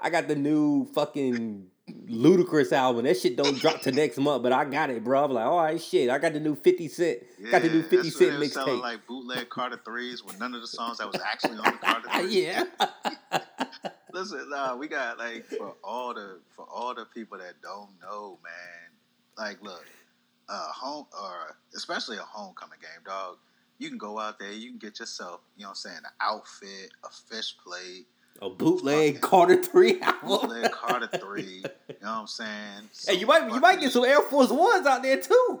I 0.00 0.10
got 0.10 0.26
the 0.28 0.36
new 0.36 0.86
fucking 0.94 1.66
Ludacris 1.90 2.72
album. 2.72 3.04
That 3.04 3.18
shit 3.18 3.36
don't 3.36 3.58
drop 3.58 3.82
to 3.82 3.92
next 3.92 4.16
month, 4.18 4.42
but 4.42 4.52
I 4.52 4.64
got 4.64 4.90
it, 4.90 5.04
bro. 5.04 5.24
I'm 5.24 5.32
like, 5.32 5.44
all 5.44 5.58
right, 5.58 5.80
shit. 5.80 6.08
I 6.10 6.18
got 6.18 6.32
the 6.32 6.40
new 6.40 6.54
Fifty 6.54 6.88
Cent. 6.88 7.18
got 7.50 7.62
the 7.62 7.68
new 7.68 7.78
Yeah, 7.80 7.88
Fifty 7.88 8.10
Cent 8.10 8.32
they 8.32 8.38
was 8.38 8.52
selling 8.52 8.76
mixtape. 8.78 8.82
like 8.82 9.06
bootleg 9.06 9.48
Carter 9.50 9.80
threes 9.84 10.24
with 10.24 10.38
none 10.40 10.54
of 10.54 10.60
the 10.62 10.66
songs 10.66 10.98
that 10.98 11.06
was 11.10 11.20
actually 11.20 11.58
on 11.58 11.64
the 11.64 11.72
Carter 11.72 12.08
threes. 12.20 12.34
yeah. 12.34 12.64
Listen, 14.12 14.48
nah, 14.48 14.76
we 14.76 14.86
got 14.88 15.18
like 15.18 15.44
for 15.44 15.74
all 15.82 16.14
the 16.14 16.40
for 16.50 16.64
all 16.72 16.94
the 16.94 17.04
people 17.06 17.36
that 17.38 17.54
don't 17.62 17.90
know, 18.00 18.38
man. 18.42 18.90
Like, 19.36 19.60
look, 19.62 19.84
uh, 20.48 20.68
home 20.72 21.06
or 21.20 21.56
especially 21.74 22.16
a 22.16 22.22
homecoming 22.22 22.78
game, 22.80 23.02
dog. 23.04 23.36
You 23.78 23.88
can 23.88 23.98
go 23.98 24.20
out 24.20 24.38
there, 24.38 24.52
you 24.52 24.68
can 24.70 24.78
get 24.78 25.00
yourself, 25.00 25.40
you 25.56 25.64
know 25.64 25.70
what 25.70 25.72
I'm 25.72 25.76
saying, 25.76 25.96
an 25.98 26.10
outfit, 26.20 26.92
a 27.04 27.08
fish 27.10 27.56
plate, 27.66 28.06
A 28.42 28.50
bootleg 28.50 29.20
Carter 29.20 29.62
three 29.62 30.00
album. 30.00 30.28
bootleg 30.28 30.70
Carter 30.72 31.06
three. 31.18 31.62
You 31.88 31.94
know 32.02 32.10
what 32.10 32.10
I'm 32.20 32.26
saying? 32.26 32.50
Hey, 33.06 33.14
you 33.14 33.26
might 33.26 33.48
you 33.52 33.60
might 33.60 33.80
get 33.80 33.92
some 33.92 34.04
Air 34.04 34.20
Force 34.22 34.50
Ones 34.50 34.86
out 34.86 35.02
there 35.02 35.20
too. 35.20 35.60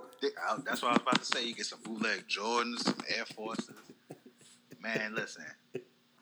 That's 0.64 0.82
what 0.82 0.90
I 0.90 0.92
was 0.94 1.02
about 1.02 1.18
to 1.20 1.24
say. 1.24 1.46
You 1.46 1.54
get 1.54 1.66
some 1.66 1.80
bootleg 1.84 2.24
Jordans, 2.28 2.80
some 2.80 2.98
Air 3.16 3.24
Forces. 3.26 3.70
Man, 4.80 5.14
listen, 5.14 5.44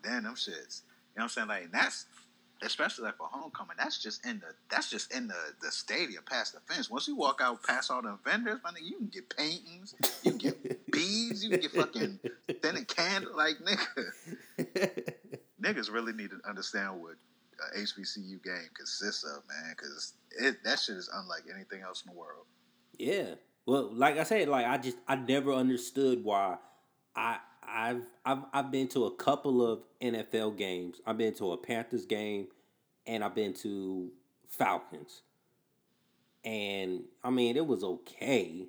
damn 0.03 0.23
them 0.25 0.35
shits. 0.35 0.83
You 1.15 1.19
know 1.19 1.23
what 1.23 1.23
I'm 1.25 1.29
saying? 1.31 1.49
Like 1.49 1.73
that's 1.73 2.07
especially 2.63 3.07
like 3.07 3.17
for 3.17 3.27
homecoming. 3.31 3.77
That's 3.79 3.99
just 4.01 4.25
in 4.27 4.39
the 4.39 4.55
that's 4.71 4.89
just 4.91 5.13
in 5.15 5.27
the 5.29 5.35
the 5.63 5.71
stadium 5.71 6.23
past 6.29 6.55
the 6.55 6.61
fence. 6.73 6.91
Once 6.91 7.09
you 7.09 7.17
walk 7.17 7.41
out 7.43 7.63
past 7.63 7.91
all 7.91 8.03
the 8.03 8.17
vendors, 8.25 8.61
man, 8.65 8.75
you 8.83 8.97
can 8.99 9.09
get 9.09 9.37
paintings, 9.37 9.95
you 10.23 10.31
can 10.33 10.39
get 10.39 10.91
beads, 10.93 11.43
you 11.43 11.51
can 11.51 11.61
get 11.61 11.73
fucking 11.73 12.19
thin 12.63 12.85
candle. 12.87 13.37
Like 13.37 13.57
nigga, 13.59 15.13
niggas 15.63 15.93
really 15.93 16.13
need 16.13 16.31
to 16.31 16.41
understand 16.49 17.01
what 17.01 17.15
a 17.75 17.79
HBCU 17.79 18.43
game 18.43 18.69
consists 18.75 19.25
of, 19.25 19.43
man, 19.49 19.75
because 19.77 20.15
that 20.65 20.79
shit 20.79 20.97
is 20.97 21.11
unlike 21.15 21.43
anything 21.55 21.83
else 21.83 22.03
in 22.05 22.13
the 22.13 22.19
world. 22.19 22.47
Yeah. 22.99 23.35
Well, 23.67 23.91
like 23.95 24.19
I 24.19 24.25
said, 24.25 24.49
like 24.49 24.67
I 24.67 24.79
just 24.79 24.97
I 25.07 25.17
never 25.17 25.53
understood 25.53 26.25
why 26.25 26.57
I 27.15 27.39
I've 27.63 28.07
I've 28.25 28.45
I've 28.53 28.71
been 28.73 28.89
to 28.89 29.05
a 29.07 29.15
couple 29.15 29.65
of 29.67 29.81
NFL 30.01 30.57
games. 30.57 31.01
I've 31.07 31.19
been 31.19 31.35
to 31.35 31.53
a 31.53 31.57
Panthers 31.57 32.05
game 32.05 32.49
and 33.07 33.23
I've 33.23 33.35
been 33.35 33.55
to 33.55 34.11
Falcons. 34.49 35.23
And 36.45 37.05
I 37.23 37.31
mean, 37.31 37.57
it 37.57 37.67
was 37.67 37.85
okay, 37.85 38.67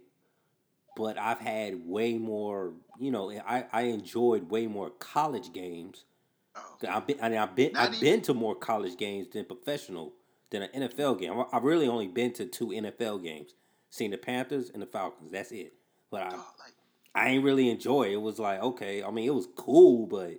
but 0.95 1.17
I've 1.17 1.39
had 1.39 1.87
way 1.87 2.19
more, 2.19 2.73
you 2.99 3.09
know, 3.09 3.31
I 3.31 3.65
I 3.73 3.81
enjoyed 3.83 4.51
way 4.51 4.67
more 4.67 4.91
college 4.91 5.51
games. 5.53 6.05
Oh, 6.55 6.77
I've 6.87 7.07
been, 7.07 7.17
I 7.21 7.29
mean, 7.29 7.39
I've 7.39 7.55
been, 7.55 7.73
Not 7.73 7.81
I've 7.83 7.93
even- 7.95 8.01
been 8.01 8.21
to 8.23 8.33
more 8.33 8.55
college 8.55 8.97
games 8.97 9.27
than 9.29 9.45
professional 9.45 10.13
than 10.51 10.63
an 10.63 10.69
NFL 10.83 11.19
game. 11.19 11.43
I've 11.51 11.63
really 11.63 11.87
only 11.87 12.07
been 12.07 12.31
to 12.33 12.45
two 12.45 12.67
NFL 12.67 13.23
games, 13.23 13.55
seen 13.89 14.11
the 14.11 14.17
Panthers 14.17 14.69
and 14.69 14.81
the 14.81 14.85
Falcons. 14.85 15.31
That's 15.31 15.51
it. 15.51 15.73
But 16.11 16.21
I, 16.23 16.29
dog, 16.29 16.39
like. 16.59 16.73
I 17.15 17.29
ain't 17.29 17.43
really 17.43 17.69
enjoy 17.69 18.03
it. 18.03 18.13
It 18.13 18.21
was 18.21 18.37
like 18.39 18.59
okay, 18.61 19.03
I 19.03 19.09
mean, 19.11 19.25
it 19.27 19.33
was 19.33 19.47
cool, 19.55 20.05
but 20.07 20.31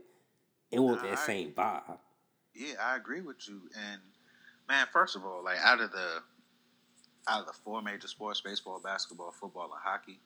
it 0.70 0.78
wasn't 0.78 1.02
that 1.10 1.18
I- 1.18 1.26
same 1.26 1.52
vibe. 1.52 1.98
Yeah, 2.54 2.74
I 2.80 2.94
agree 2.96 3.20
with 3.20 3.48
you. 3.48 3.62
And 3.90 4.00
man, 4.68 4.86
first 4.92 5.16
of 5.16 5.24
all, 5.24 5.42
like 5.42 5.58
out 5.58 5.80
of 5.80 5.90
the 5.90 6.22
out 7.26 7.40
of 7.40 7.46
the 7.46 7.52
four 7.52 7.82
major 7.82 8.06
sports, 8.06 8.40
baseball, 8.40 8.80
basketball, 8.84 9.32
football, 9.32 9.64
and 9.64 9.82
hockey, 9.82 10.20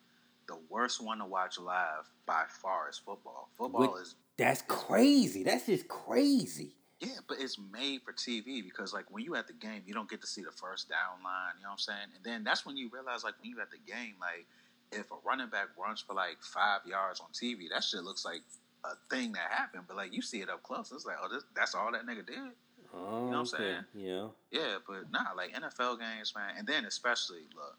the 0.47 0.57
worst 0.69 1.03
one 1.03 1.17
to 1.19 1.25
watch 1.25 1.57
live 1.59 2.07
by 2.27 2.43
far 2.61 2.89
is 2.89 2.97
football. 2.99 3.49
Football 3.57 3.95
is 3.97 4.13
That's 4.39 4.61
crazy. 4.63 5.43
That's 5.43 5.65
just 5.67 5.87
crazy. 5.87 6.75
yeah, 6.99 7.19
but 7.27 7.37
it's 7.39 7.57
made 7.71 8.01
for 8.03 8.13
TV 8.13 8.63
because 8.63 8.93
like 8.93 9.05
when 9.11 9.23
you 9.23 9.35
at 9.35 9.47
the 9.47 9.53
game, 9.53 9.83
you 9.85 9.93
don't 9.93 10.09
get 10.09 10.21
to 10.21 10.27
see 10.27 10.41
the 10.41 10.51
first 10.51 10.89
down 10.89 11.23
line. 11.23 11.53
You 11.57 11.63
know 11.63 11.69
what 11.69 11.73
I'm 11.73 11.77
saying? 11.79 12.09
And 12.15 12.23
then 12.23 12.43
that's 12.43 12.65
when 12.65 12.75
you 12.77 12.89
realize 12.91 13.23
like 13.23 13.35
when 13.41 13.51
you 13.51 13.61
at 13.61 13.69
the 13.71 13.77
game, 13.85 14.15
like 14.19 14.45
if 14.91 15.11
a 15.11 15.15
running 15.25 15.49
back 15.49 15.67
runs 15.77 16.01
for 16.01 16.13
like 16.13 16.37
five 16.41 16.81
yards 16.85 17.19
on 17.19 17.27
TV, 17.33 17.69
that 17.71 17.83
shit 17.83 18.03
looks 18.03 18.25
like 18.25 18.41
a 18.83 18.95
thing 19.13 19.33
that 19.33 19.51
happened. 19.51 19.83
But 19.87 19.97
like 19.97 20.13
you 20.13 20.21
see 20.21 20.41
it 20.41 20.49
up 20.49 20.63
close, 20.63 20.91
it's 20.91 21.05
like 21.05 21.17
oh, 21.23 21.29
this, 21.31 21.43
that's 21.55 21.75
all 21.75 21.91
that 21.91 22.05
nigga 22.05 22.25
did. 22.25 22.51
Oh, 22.93 23.25
you 23.25 23.31
know 23.31 23.31
what 23.31 23.37
I'm 23.37 23.45
saying? 23.45 23.83
Yeah. 23.93 24.27
Yeah, 24.51 24.77
but 24.87 25.11
nah, 25.11 25.31
like 25.37 25.53
NFL 25.53 25.99
games, 25.99 26.33
man, 26.35 26.55
and 26.57 26.67
then 26.67 26.85
especially 26.85 27.43
look. 27.55 27.77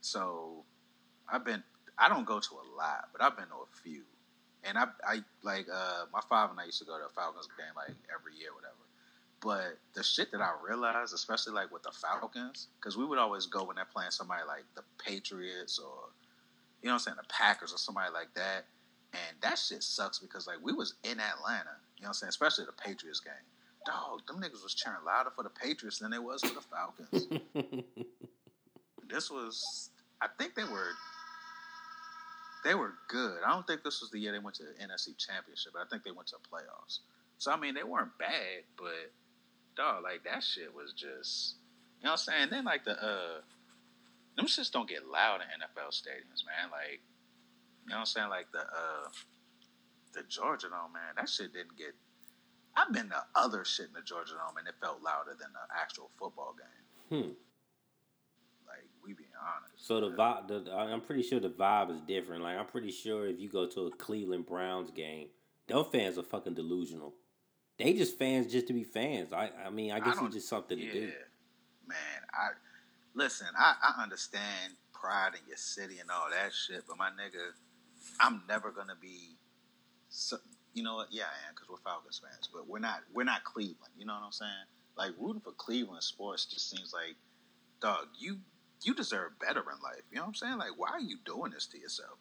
So, 0.00 0.64
I've 1.32 1.44
been. 1.44 1.62
I 1.98 2.08
don't 2.08 2.26
go 2.26 2.38
to 2.38 2.54
a 2.54 2.66
lot, 2.76 3.08
but 3.12 3.22
I've 3.22 3.36
been 3.36 3.46
to 3.46 3.54
a 3.54 3.82
few, 3.82 4.02
and 4.64 4.78
I, 4.78 4.86
I 5.06 5.22
like 5.42 5.66
uh, 5.72 6.04
my 6.12 6.20
father 6.28 6.52
and 6.52 6.60
I 6.60 6.64
used 6.64 6.78
to 6.78 6.84
go 6.84 6.98
to 6.98 7.06
a 7.06 7.08
Falcons 7.08 7.48
game 7.56 7.74
like 7.76 7.96
every 8.14 8.34
year, 8.38 8.50
whatever. 8.54 8.74
But 9.40 9.78
the 9.94 10.02
shit 10.02 10.32
that 10.32 10.40
I 10.40 10.52
realized, 10.66 11.14
especially 11.14 11.52
like 11.52 11.72
with 11.72 11.84
the 11.84 11.92
Falcons, 11.92 12.68
because 12.80 12.96
we 12.96 13.04
would 13.04 13.18
always 13.18 13.46
go 13.46 13.64
when 13.64 13.76
they're 13.76 13.84
playing 13.84 14.10
somebody 14.10 14.42
like 14.46 14.64
the 14.74 14.82
Patriots 14.98 15.78
or 15.78 16.10
you 16.82 16.88
know 16.88 16.94
what 16.94 16.94
I'm 16.94 16.98
saying, 17.00 17.16
the 17.20 17.28
Packers 17.28 17.72
or 17.72 17.78
somebody 17.78 18.12
like 18.12 18.32
that, 18.34 18.66
and 19.12 19.36
that 19.42 19.58
shit 19.58 19.82
sucks 19.82 20.18
because 20.18 20.46
like 20.46 20.58
we 20.62 20.72
was 20.72 20.94
in 21.04 21.18
Atlanta, 21.18 21.76
you 21.96 22.02
know 22.02 22.08
what 22.08 22.08
I'm 22.08 22.14
saying, 22.14 22.28
especially 22.30 22.66
the 22.66 22.72
Patriots 22.72 23.20
game. 23.20 23.32
Dog, 23.86 24.26
them 24.26 24.40
niggas 24.40 24.62
was 24.62 24.74
cheering 24.74 24.98
louder 25.06 25.30
for 25.34 25.42
the 25.42 25.50
Patriots 25.50 25.98
than 25.98 26.10
they 26.10 26.18
was 26.18 26.42
for 26.42 26.54
the 26.54 26.60
Falcons. 26.60 27.28
this 29.08 29.30
was, 29.30 29.90
I 30.20 30.26
think 30.38 30.54
they 30.54 30.64
were, 30.64 30.90
they 32.64 32.74
were 32.74 32.94
good. 33.08 33.38
I 33.46 33.50
don't 33.50 33.66
think 33.66 33.82
this 33.82 34.00
was 34.00 34.10
the 34.10 34.18
year 34.18 34.32
they 34.32 34.38
went 34.38 34.56
to 34.56 34.64
the 34.64 34.74
NFC 34.82 35.16
Championship, 35.16 35.72
but 35.74 35.82
I 35.82 35.88
think 35.90 36.04
they 36.04 36.10
went 36.10 36.28
to 36.28 36.36
the 36.42 36.48
playoffs. 36.48 37.00
So 37.38 37.52
I 37.52 37.56
mean, 37.56 37.74
they 37.74 37.84
weren't 37.84 38.16
bad, 38.18 38.64
but 38.76 39.12
dog, 39.76 40.02
like 40.02 40.24
that 40.24 40.42
shit 40.42 40.74
was 40.74 40.92
just 40.92 41.54
You 42.00 42.06
know 42.06 42.12
what 42.12 42.24
I'm 42.28 42.34
saying? 42.34 42.48
Then 42.50 42.64
like 42.64 42.84
the 42.84 42.98
uh, 42.98 43.40
them 44.36 44.46
shits 44.46 44.70
don't 44.70 44.88
get 44.88 45.06
loud 45.06 45.40
in 45.40 45.46
NFL 45.60 45.90
stadiums, 45.94 46.46
man. 46.46 46.70
Like, 46.70 47.00
you 47.86 47.90
know 47.90 47.96
what 47.96 48.00
I'm 48.00 48.06
saying? 48.06 48.28
Like 48.28 48.50
the 48.52 48.60
uh, 48.60 49.08
the 50.14 50.22
Georgia 50.28 50.68
Dome, 50.68 50.92
man. 50.92 51.14
That 51.16 51.28
shit 51.28 51.52
didn't 51.52 51.78
get. 51.78 51.94
I've 52.76 52.92
been 52.92 53.08
to 53.10 53.22
other 53.34 53.64
shit 53.64 53.86
in 53.88 53.94
the 53.94 54.02
Georgia 54.02 54.34
Dome, 54.34 54.58
and 54.58 54.68
it 54.68 54.74
felt 54.80 55.02
louder 55.02 55.34
than 55.38 55.50
the 55.54 55.64
actual 55.74 56.10
football 56.18 56.54
game. 56.58 56.86
Hmm. 57.08 57.30
Like 58.66 58.86
we 59.04 59.14
being 59.14 59.34
honest. 59.38 59.77
So 59.88 60.00
the 60.00 60.10
vibe, 60.10 60.48
the, 60.48 60.70
I'm 60.70 61.00
pretty 61.00 61.22
sure 61.22 61.40
the 61.40 61.48
vibe 61.48 61.90
is 61.90 62.02
different. 62.02 62.42
Like 62.42 62.58
I'm 62.58 62.66
pretty 62.66 62.90
sure 62.90 63.26
if 63.26 63.40
you 63.40 63.48
go 63.48 63.66
to 63.68 63.86
a 63.86 63.90
Cleveland 63.90 64.44
Browns 64.44 64.90
game, 64.90 65.28
those 65.66 65.86
fans 65.90 66.18
are 66.18 66.22
fucking 66.22 66.52
delusional. 66.52 67.14
They 67.78 67.94
just 67.94 68.18
fans 68.18 68.52
just 68.52 68.66
to 68.66 68.74
be 68.74 68.84
fans. 68.84 69.32
I 69.32 69.48
I 69.64 69.70
mean 69.70 69.92
I 69.92 70.00
guess 70.00 70.16
don't- 70.16 70.26
it's 70.26 70.34
just 70.34 70.48
something 70.50 70.78
yeah, 70.78 70.92
to 70.92 70.92
do. 70.92 71.12
man. 71.86 72.20
I 72.34 72.48
listen. 73.14 73.46
I, 73.58 73.76
I 73.82 74.02
understand 74.02 74.74
pride 74.92 75.30
in 75.32 75.48
your 75.48 75.56
city 75.56 76.00
and 76.00 76.10
all 76.10 76.28
that 76.32 76.52
shit, 76.52 76.84
but 76.86 76.98
my 76.98 77.08
nigga, 77.08 77.52
I'm 78.20 78.42
never 78.46 78.70
gonna 78.70 78.96
be. 79.00 79.38
So, 80.10 80.36
you 80.74 80.82
know 80.82 80.96
what? 80.96 81.08
Yeah, 81.10 81.22
I 81.22 81.48
am 81.48 81.54
because 81.54 81.70
we're 81.70 81.78
Falcons 81.78 82.20
fans, 82.22 82.50
but 82.52 82.68
we're 82.68 82.78
not. 82.78 83.04
We're 83.14 83.24
not 83.24 83.42
Cleveland. 83.44 83.94
You 83.96 84.04
know 84.04 84.12
what 84.12 84.22
I'm 84.26 84.32
saying? 84.32 84.68
Like 84.98 85.12
rooting 85.18 85.40
for 85.40 85.52
Cleveland 85.52 86.02
sports 86.02 86.44
just 86.44 86.68
seems 86.68 86.92
like, 86.92 87.16
dog, 87.80 88.08
you 88.18 88.36
you 88.82 88.94
deserve 88.94 89.38
better 89.38 89.60
in 89.60 89.82
life. 89.82 90.02
You 90.10 90.16
know 90.16 90.22
what 90.22 90.28
I'm 90.28 90.34
saying? 90.34 90.58
Like, 90.58 90.76
why 90.76 90.90
are 90.90 91.00
you 91.00 91.18
doing 91.24 91.52
this 91.52 91.66
to 91.66 91.78
yourself? 91.78 92.18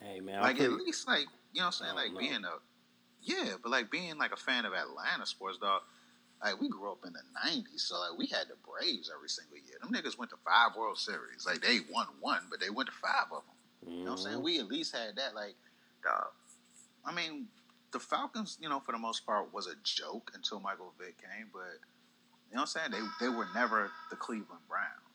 Hey 0.00 0.20
man, 0.20 0.42
like 0.42 0.56
pretty, 0.56 0.72
at 0.72 0.78
least 0.80 1.08
like 1.08 1.26
you 1.52 1.60
know 1.60 1.66
what 1.66 1.66
I'm 1.66 1.72
saying 1.72 1.94
like 1.96 2.12
know. 2.12 2.18
being 2.20 2.44
a 2.44 2.52
yeah 3.22 3.54
but 3.62 3.70
like 3.72 3.90
being 3.90 4.16
like 4.16 4.32
a 4.32 4.36
fan 4.36 4.64
of 4.64 4.72
Atlanta 4.72 5.26
sports 5.26 5.58
dog 5.58 5.82
like 6.42 6.60
we 6.60 6.68
grew 6.68 6.92
up 6.92 6.98
in 7.04 7.12
the 7.12 7.22
90s 7.44 7.80
so 7.80 7.98
like 7.98 8.16
we 8.16 8.26
had 8.26 8.46
the 8.48 8.54
Braves 8.62 9.10
every 9.12 9.28
single 9.28 9.56
year 9.56 9.76
them 9.82 9.90
niggas 9.90 10.16
went 10.16 10.30
to 10.30 10.36
five 10.44 10.76
World 10.76 10.98
Series 10.98 11.44
like 11.46 11.60
they 11.62 11.80
won 11.92 12.06
one 12.20 12.42
but 12.48 12.60
they 12.60 12.70
went 12.70 12.88
to 12.88 12.94
five 12.94 13.26
of 13.32 13.42
them 13.42 13.90
you 13.98 14.04
know 14.04 14.12
what 14.12 14.18
I'm 14.20 14.24
saying 14.24 14.38
Mhm. 14.38 14.42
we 14.44 14.60
at 14.60 14.68
least 14.68 14.94
had 14.94 15.16
that 15.16 15.34
like 15.34 15.56
dog 16.04 16.28
I 17.04 17.12
mean 17.12 17.48
the 17.90 17.98
Falcons 17.98 18.56
you 18.60 18.68
know 18.68 18.78
for 18.78 18.92
the 18.92 18.98
most 18.98 19.26
part 19.26 19.52
was 19.52 19.66
a 19.66 19.74
joke 19.82 20.30
until 20.34 20.60
Michael 20.60 20.92
Vick 20.96 21.16
came 21.18 21.48
but 21.52 21.80
you 22.50 22.54
know 22.54 22.60
what 22.60 22.60
I'm 22.60 22.66
saying 22.66 22.90
they 22.92 23.26
they 23.26 23.30
were 23.34 23.48
never 23.52 23.90
the 24.10 24.16
Cleveland 24.16 24.62
Browns 24.68 25.07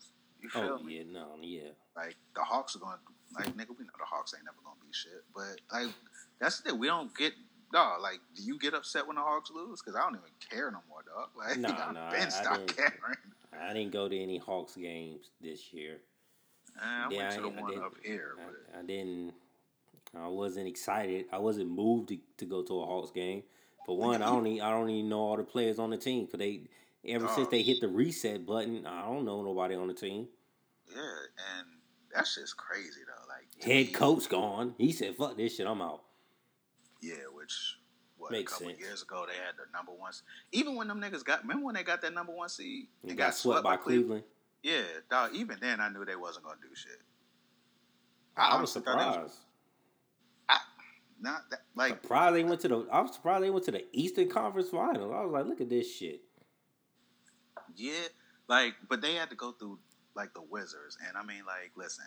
you 0.43 0.49
oh, 0.55 0.59
feel 0.61 0.77
Oh 0.79 0.83
me 0.83 0.97
yeah, 0.97 1.03
no, 1.11 1.27
yeah. 1.41 1.69
like 1.95 2.15
the 2.35 2.41
Hawks 2.43 2.75
are 2.75 2.79
going 2.79 2.95
to 2.97 3.39
like 3.39 3.47
nigga. 3.57 3.69
We 3.77 3.85
know 3.85 3.93
the 3.97 4.05
Hawks 4.05 4.33
ain't 4.35 4.45
never 4.45 4.57
going 4.63 4.77
to 4.79 4.85
be 4.85 4.91
shit. 4.93 5.23
But 5.35 5.61
like 5.71 5.93
that's 6.39 6.59
the 6.59 6.69
thing. 6.71 6.79
We 6.79 6.87
don't 6.87 7.15
get 7.17 7.33
dog. 7.71 8.01
Like, 8.01 8.19
do 8.35 8.43
you 8.43 8.59
get 8.59 8.73
upset 8.73 9.07
when 9.07 9.15
the 9.15 9.21
Hawks 9.21 9.49
lose? 9.51 9.81
Because 9.81 9.95
I 9.95 10.01
don't 10.01 10.15
even 10.15 10.29
care 10.49 10.69
no 10.71 10.79
more, 10.89 11.01
dog. 11.03 11.29
Like, 11.37 11.57
Nah, 11.57 11.87
I've 11.87 11.93
nah, 11.93 12.11
been 12.11 12.21
I- 12.21 12.25
I 12.25 12.29
stopped 12.29 12.67
didn't- 12.67 12.75
caring. 12.77 13.17
I 13.59 13.73
didn't 13.73 13.91
go 13.93 14.07
to 14.09 14.17
any 14.19 14.37
Hawks 14.39 14.75
games 14.75 15.29
this 15.41 15.71
year. 15.73 15.97
I 16.81 17.07
Yeah, 17.11 17.17
went 17.17 17.35
to 17.35 17.41
the 17.41 17.47
I- 17.49 17.51
I 17.57 17.61
one 17.61 17.77
up 17.83 17.93
here, 18.03 18.35
I, 18.75 18.79
I 18.79 18.81
didn't. 18.83 19.33
I 20.15 20.27
wasn't 20.27 20.67
excited. 20.67 21.25
I 21.31 21.37
wasn't 21.39 21.69
moved 21.69 22.09
to, 22.09 22.17
to 22.37 22.45
go 22.45 22.61
to 22.63 22.81
a 22.81 22.85
Hawks 22.85 23.09
game. 23.11 23.41
For 23.85 23.97
one, 23.97 24.21
I 24.21 24.27
don't. 24.27 24.45
Even, 24.47 24.61
I 24.61 24.69
don't 24.69 24.89
even 24.89 25.09
know 25.09 25.19
all 25.19 25.37
the 25.37 25.43
players 25.43 25.79
on 25.79 25.89
the 25.89 25.97
team 25.97 26.25
because 26.25 26.37
they. 26.39 26.61
Ever 27.05 27.27
since 27.29 27.49
they 27.49 27.61
hit 27.61 27.81
the 27.81 27.87
reset 27.89 28.45
button, 28.45 28.85
I 28.85 29.01
don't 29.01 29.25
know 29.25 29.41
nobody 29.43 29.75
on 29.75 29.87
the 29.87 29.93
team. 29.93 30.27
yeah, 30.89 31.01
and 31.59 31.67
that's 32.13 32.35
just 32.35 32.55
crazy 32.57 33.01
though. 33.05 33.27
Like 33.27 33.63
Head 33.65 33.87
me, 33.87 33.91
coach 33.93 34.29
gone. 34.29 34.75
He 34.77 34.91
said, 34.93 35.15
"Fuck 35.17 35.35
this 35.37 35.55
shit. 35.55 35.67
I'm 35.67 35.81
out." 35.81 36.03
yeah, 37.01 37.15
which 37.33 37.77
what 38.17 38.31
Makes 38.31 38.53
a 38.53 38.55
couple 38.55 38.67
sense. 38.69 38.79
years 38.79 39.01
ago 39.03 39.25
they 39.27 39.33
had 39.35 39.55
the 39.57 39.69
number 39.77 39.91
one. 39.91 40.13
Even 40.53 40.75
when 40.77 40.87
them 40.87 41.01
niggas 41.01 41.25
got, 41.25 41.41
remember 41.41 41.65
when 41.65 41.75
they 41.75 41.83
got 41.83 42.01
that 42.03 42.13
number 42.13 42.31
one 42.33 42.47
seed 42.47 42.87
And 43.01 43.11
and 43.11 43.17
got, 43.17 43.35
swept 43.35 43.63
by 43.63 43.75
Cleveland. 43.75 44.23
Yeah, 44.61 44.83
dog. 45.11 45.31
Even 45.35 45.57
then, 45.59 45.81
I 45.81 45.89
knew 45.89 46.05
they 46.05 46.15
wasn't 46.15 46.45
gonna 46.45 46.55
do 46.61 46.73
shit. 46.73 47.01
I, 48.37 48.47
was 48.61 48.73
honestly 48.77 48.81
thought 48.83 48.97
they 48.97 49.05
was- 49.05 49.13
surprised. 49.33 49.39
Not 51.21 51.49
that, 51.51 51.61
like 51.75 52.01
Surprised 52.01 52.35
they 52.35 52.43
went 52.43 52.59
to 52.61 52.67
the. 52.67 52.87
I 52.91 52.99
was 53.01 53.13
surprised 53.13 53.43
they 53.43 53.49
went 53.49 53.63
to 53.65 53.71
the 53.71 53.85
Eastern 53.93 54.29
Conference 54.29 54.69
Finals. 54.69 55.13
I 55.15 55.23
was 55.23 55.31
like, 55.31 55.45
look 55.45 55.61
at 55.61 55.69
this 55.69 55.89
shit. 55.93 56.21
Yeah, 57.75 58.07
like, 58.47 58.75
but 58.89 59.01
they 59.01 59.15
had 59.15 59.29
to 59.29 59.35
go 59.35 59.51
through 59.51 59.79
like 60.15 60.33
the 60.33 60.41
Wizards, 60.41 60.97
and 61.07 61.17
I 61.17 61.23
mean, 61.23 61.43
like, 61.45 61.71
listen, 61.75 62.05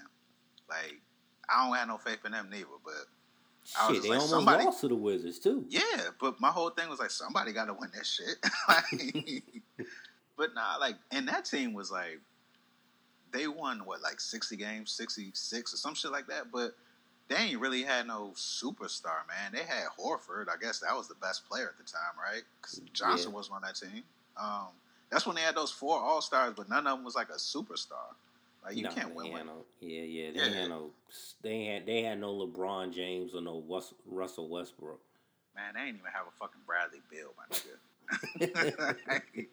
like, 0.68 1.00
I 1.48 1.66
don't 1.66 1.76
have 1.76 1.88
no 1.88 1.98
faith 1.98 2.18
in 2.24 2.32
them 2.32 2.48
neither. 2.50 2.66
But 2.84 2.94
I 3.80 3.88
was 3.88 3.96
Shit, 3.96 4.02
they 4.04 4.08
like, 4.10 4.16
almost 4.18 4.30
somebody- 4.30 4.64
lost 4.64 4.80
to 4.82 4.88
the 4.88 4.94
Wizards 4.94 5.38
too. 5.38 5.64
yeah, 5.68 5.80
but 6.20 6.40
my 6.40 6.50
whole 6.50 6.70
thing 6.70 6.88
was 6.88 6.98
like, 7.00 7.10
somebody 7.10 7.52
got 7.52 7.66
to 7.66 7.74
win 7.74 7.90
that 7.94 8.06
shit. 8.06 8.36
like, 8.68 9.42
but 10.36 10.54
nah, 10.54 10.76
like, 10.78 10.96
and 11.10 11.26
that 11.28 11.44
team 11.44 11.72
was 11.72 11.90
like, 11.90 12.20
they 13.32 13.48
won 13.48 13.80
what 13.84 14.00
like 14.02 14.20
sixty 14.20 14.56
games, 14.56 14.92
sixty 14.92 15.30
six 15.34 15.74
or 15.74 15.76
some 15.78 15.94
shit 15.94 16.10
like 16.10 16.26
that, 16.28 16.50
but. 16.52 16.72
They 17.28 17.34
ain't 17.34 17.60
really 17.60 17.82
had 17.82 18.06
no 18.06 18.34
superstar, 18.36 19.26
man. 19.26 19.50
They 19.52 19.64
had 19.64 19.86
Horford. 19.98 20.48
I 20.48 20.54
guess 20.62 20.78
that 20.78 20.94
was 20.96 21.08
the 21.08 21.16
best 21.16 21.44
player 21.48 21.66
at 21.66 21.76
the 21.76 21.82
time, 21.82 22.12
right? 22.16 22.44
Because 22.62 22.80
Johnson 22.92 23.30
Yeah. 23.32 23.34
wasn't 23.34 23.56
on 23.56 23.62
that 23.62 23.74
team. 23.74 24.04
Um, 24.36 24.68
that's 25.10 25.26
when 25.26 25.36
they 25.36 25.42
had 25.42 25.54
those 25.54 25.70
four 25.70 25.98
All 25.98 26.20
Stars, 26.20 26.54
but 26.56 26.68
none 26.68 26.86
of 26.86 26.96
them 26.98 27.04
was 27.04 27.14
like 27.14 27.28
a 27.30 27.34
superstar. 27.38 28.14
Like 28.64 28.76
you 28.76 28.82
No, 28.82 28.90
can't 28.90 29.14
win 29.14 29.32
with. 29.32 29.44
no, 29.44 29.64
yeah, 29.80 30.02
yeah. 30.02 30.30
They 30.32 30.38
Yeah. 30.38 30.60
had 30.60 30.68
no. 30.68 30.90
They 31.42 31.64
had 31.66 31.86
they 31.86 32.02
had 32.02 32.18
no 32.20 32.34
LeBron 32.34 32.92
James 32.92 33.34
or 33.34 33.40
no 33.40 33.62
Russell 34.06 34.48
Westbrook. 34.48 35.00
Man, 35.54 35.72
they 35.74 35.80
ain't 35.80 35.96
even 35.98 36.10
have 36.12 36.26
a 36.26 36.30
fucking 36.38 36.60
Bradley 36.66 37.00
Beal, 37.10 37.32
my 37.38 37.44
nigga. 37.56 37.76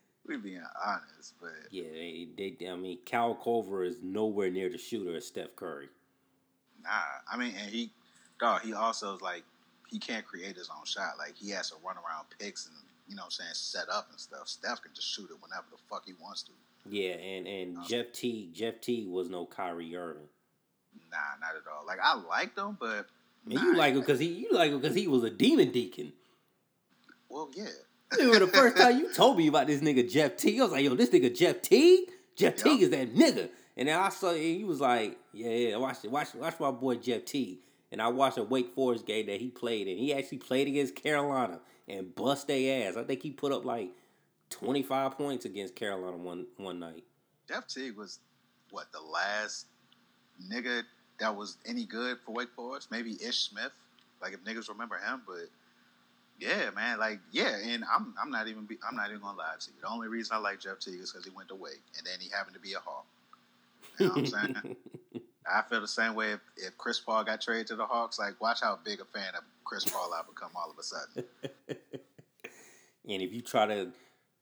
we 0.26 0.36
being 0.36 0.62
honest, 0.84 1.34
but 1.40 1.50
Yeah, 1.70 1.84
they, 1.92 2.28
they. 2.36 2.68
I 2.68 2.76
mean, 2.76 2.98
Kyle 3.04 3.34
Korver 3.34 3.86
is 3.86 4.02
nowhere 4.02 4.50
near 4.50 4.68
the 4.70 4.78
shooter 4.78 5.16
as 5.16 5.26
Steph 5.26 5.54
Curry. 5.56 5.88
nah. 6.82 6.88
I 7.30 7.36
mean, 7.36 7.52
and 7.60 7.70
he, 7.70 7.90
dog, 8.38 8.62
he 8.62 8.72
also 8.72 9.16
is 9.16 9.20
like 9.20 9.42
he 9.88 9.98
can't 9.98 10.24
create 10.24 10.56
his 10.56 10.70
own 10.70 10.84
shot. 10.84 11.18
Like 11.18 11.36
he 11.36 11.50
has 11.50 11.70
to 11.70 11.76
run 11.84 11.96
around 11.96 12.26
picks 12.38 12.66
and 12.66 12.76
you 13.10 13.16
know 13.16 13.22
what 13.22 13.26
I'm 13.26 13.30
saying 13.32 13.50
set 13.54 13.88
up 13.90 14.06
and 14.10 14.18
stuff. 14.20 14.46
Steph 14.48 14.82
can 14.82 14.92
just 14.94 15.08
shoot 15.08 15.28
it 15.30 15.36
whenever 15.42 15.66
the 15.72 15.78
fuck 15.90 16.04
he 16.06 16.12
wants 16.22 16.44
to. 16.44 16.52
Yeah, 16.88 17.14
and 17.14 17.46
and 17.46 17.76
Um, 17.78 17.84
Jeff 17.86 18.12
T. 18.12 18.48
Jeff 18.54 18.80
T. 18.80 19.06
was 19.06 19.28
no 19.28 19.44
Kyrie 19.46 19.94
Irving. 19.96 20.28
Nah, 21.10 21.16
not 21.40 21.56
at 21.56 21.62
all. 21.70 21.84
Like 21.86 21.98
I 22.02 22.14
liked 22.14 22.56
him, 22.56 22.76
but 22.78 23.06
Man, 23.44 23.56
nah, 23.56 23.62
you 23.64 23.76
like 23.76 23.94
him 23.94 24.00
because 24.00 24.20
he 24.20 24.26
you 24.26 24.48
like 24.52 24.70
him 24.70 24.80
because 24.80 24.96
he 24.96 25.08
was 25.08 25.24
a 25.24 25.30
demon 25.30 25.72
deacon. 25.72 26.12
well, 27.28 27.50
yeah. 27.54 27.66
Remember 28.16 28.40
the 28.40 28.46
first 28.48 28.76
time 28.76 28.98
you 28.98 29.12
told 29.12 29.36
me 29.38 29.46
about 29.48 29.66
this 29.66 29.80
nigga 29.80 30.08
Jeff 30.10 30.36
T? 30.36 30.58
I 30.58 30.62
was 30.64 30.72
like, 30.72 30.84
yo, 30.84 30.94
this 30.94 31.10
nigga 31.10 31.36
Jeff 31.36 31.62
T. 31.62 32.06
Jeff 32.36 32.56
T. 32.56 32.82
Is 32.82 32.90
that 32.90 33.14
nigga. 33.14 33.50
And 33.76 33.88
then 33.88 33.98
I 33.98 34.08
saw 34.08 34.30
and 34.30 34.38
he 34.40 34.64
was 34.64 34.80
like, 34.80 35.16
yeah, 35.32 35.48
yeah, 35.50 35.76
watch 35.76 35.98
it, 36.04 36.10
watch, 36.10 36.34
watch 36.34 36.58
my 36.58 36.70
boy 36.70 36.96
Jeff 36.96 37.24
T. 37.24 37.60
And 37.92 38.00
I 38.00 38.08
watched 38.08 38.38
a 38.38 38.42
Wake 38.44 38.74
Forest 38.74 39.04
game 39.06 39.26
that 39.26 39.40
he 39.40 39.48
played, 39.48 39.88
and 39.88 39.98
he 39.98 40.14
actually 40.14 40.38
played 40.38 40.68
against 40.68 40.94
Carolina 40.94 41.60
and 41.90 42.14
bust 42.14 42.46
their 42.46 42.88
ass. 42.88 42.96
I 42.96 43.04
think 43.04 43.22
he 43.22 43.30
put 43.30 43.52
up 43.52 43.64
like 43.64 43.90
twenty 44.48 44.82
five 44.82 45.16
points 45.16 45.44
against 45.44 45.74
Carolina 45.74 46.16
one 46.16 46.46
one 46.56 46.78
night. 46.78 47.04
Jeff 47.48 47.66
Teague 47.66 47.96
was 47.96 48.20
what 48.70 48.92
the 48.92 49.00
last 49.00 49.66
nigga 50.50 50.82
that 51.18 51.34
was 51.34 51.58
any 51.66 51.84
good 51.84 52.18
for 52.24 52.32
Wake 52.32 52.50
Forest. 52.54 52.90
Maybe 52.90 53.18
Ish 53.22 53.40
Smith, 53.40 53.72
like 54.22 54.32
if 54.32 54.42
niggas 54.44 54.68
remember 54.68 54.96
him. 54.96 55.22
But 55.26 55.48
yeah, 56.38 56.70
man, 56.74 56.98
like 56.98 57.20
yeah, 57.32 57.56
and 57.62 57.84
I'm 57.94 58.14
I'm 58.20 58.30
not 58.30 58.48
even 58.48 58.64
be, 58.64 58.78
I'm 58.88 58.96
not 58.96 59.10
even 59.10 59.20
gonna 59.20 59.38
lie 59.38 59.54
to 59.58 59.70
you. 59.70 59.76
The 59.82 59.88
only 59.88 60.08
reason 60.08 60.36
I 60.36 60.40
like 60.40 60.60
Jeff 60.60 60.78
Teague 60.78 61.00
is 61.00 61.12
because 61.12 61.26
he 61.26 61.32
went 61.34 61.48
to 61.48 61.54
Wake, 61.54 61.82
and 61.98 62.06
then 62.06 62.14
he 62.20 62.30
happened 62.30 62.54
to 62.54 62.60
be 62.60 62.74
a 62.74 62.78
Hawk. 62.78 63.06
You 63.98 64.06
know 64.06 64.12
what 64.12 64.18
I'm 64.18 64.26
saying? 64.26 64.76
I 65.52 65.62
feel 65.68 65.80
the 65.80 65.88
same 65.88 66.14
way 66.14 66.32
if, 66.32 66.40
if 66.56 66.78
Chris 66.78 67.00
Paul 67.00 67.24
got 67.24 67.40
traded 67.40 67.66
to 67.68 67.76
the 67.76 67.86
Hawks. 67.86 68.18
Like, 68.18 68.40
watch 68.40 68.60
how 68.62 68.78
big 68.84 69.00
a 69.00 69.04
fan 69.04 69.34
of 69.36 69.42
Chris 69.64 69.84
Paul 69.84 70.12
I 70.12 70.22
become 70.28 70.50
all 70.54 70.70
of 70.70 70.78
a 70.78 70.82
sudden. 70.82 71.24
and 73.08 73.22
if 73.22 73.32
you 73.32 73.40
try 73.40 73.66
to 73.66 73.92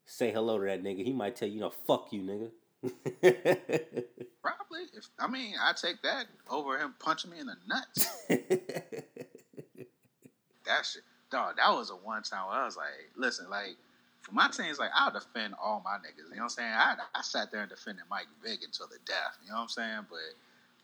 say 0.05 0.33
hello 0.33 0.59
to 0.59 0.67
that 0.67 0.83
nigga, 0.83 1.05
he 1.05 1.13
might 1.13 1.37
tell 1.37 1.49
you, 1.49 1.61
no, 1.61 1.71
fuck 1.71 2.13
you, 2.13 2.23
nigga. 2.23 2.51
Probably. 4.43 4.83
If 4.95 5.09
I 5.19 5.27
mean, 5.29 5.55
I 5.61 5.73
take 5.73 6.03
that 6.03 6.27
over 6.49 6.79
him 6.79 6.95
punching 6.99 7.31
me 7.31 7.41
in 7.41 7.47
the 7.47 7.57
nuts. 7.67 8.07
that 8.29 9.05
shit, 10.85 11.03
dog. 11.31 11.57
That 11.57 11.71
was 11.71 11.91
a 11.91 11.95
one 11.95 12.23
time 12.23 12.47
where 12.49 12.57
I 12.57 12.65
was 12.65 12.77
like, 12.77 13.11
listen, 13.17 13.51
like 13.51 13.77
for 14.23 14.33
my 14.33 14.49
teams, 14.49 14.79
like 14.79 14.91
I'll 14.95 15.13
defend 15.13 15.55
all 15.61 15.83
my 15.85 15.97
niggas. 15.97 16.31
You 16.31 16.37
know 16.37 16.37
what 16.37 16.43
I'm 16.45 16.49
saying? 16.51 16.73
I, 16.73 16.95
I 17.15 17.23
sat 17.23 17.51
there 17.51 17.63
and 17.63 17.71
defended 17.71 18.05
Mike 18.11 18.29
Vick 18.43 18.61
until 18.65 18.87
the 18.87 18.99
death. 19.05 19.39
You 19.43 19.51
know 19.51 19.57
what 19.57 19.63
I'm 19.63 19.69
saying? 19.69 20.07
But 20.09 20.35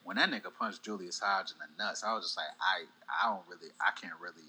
when 0.04 0.16
that 0.16 0.30
nigga 0.30 0.52
punched 0.58 0.82
Julius 0.84 1.18
Hodge 1.20 1.50
in 1.52 1.56
the 1.58 1.82
nuts, 1.82 2.04
I 2.04 2.14
was 2.14 2.24
just 2.26 2.36
like, 2.36 2.46
I, 2.60 2.84
I 3.26 3.30
don't 3.30 3.42
really, 3.48 3.72
I 3.80 3.90
can't 4.00 4.14
really, 4.20 4.46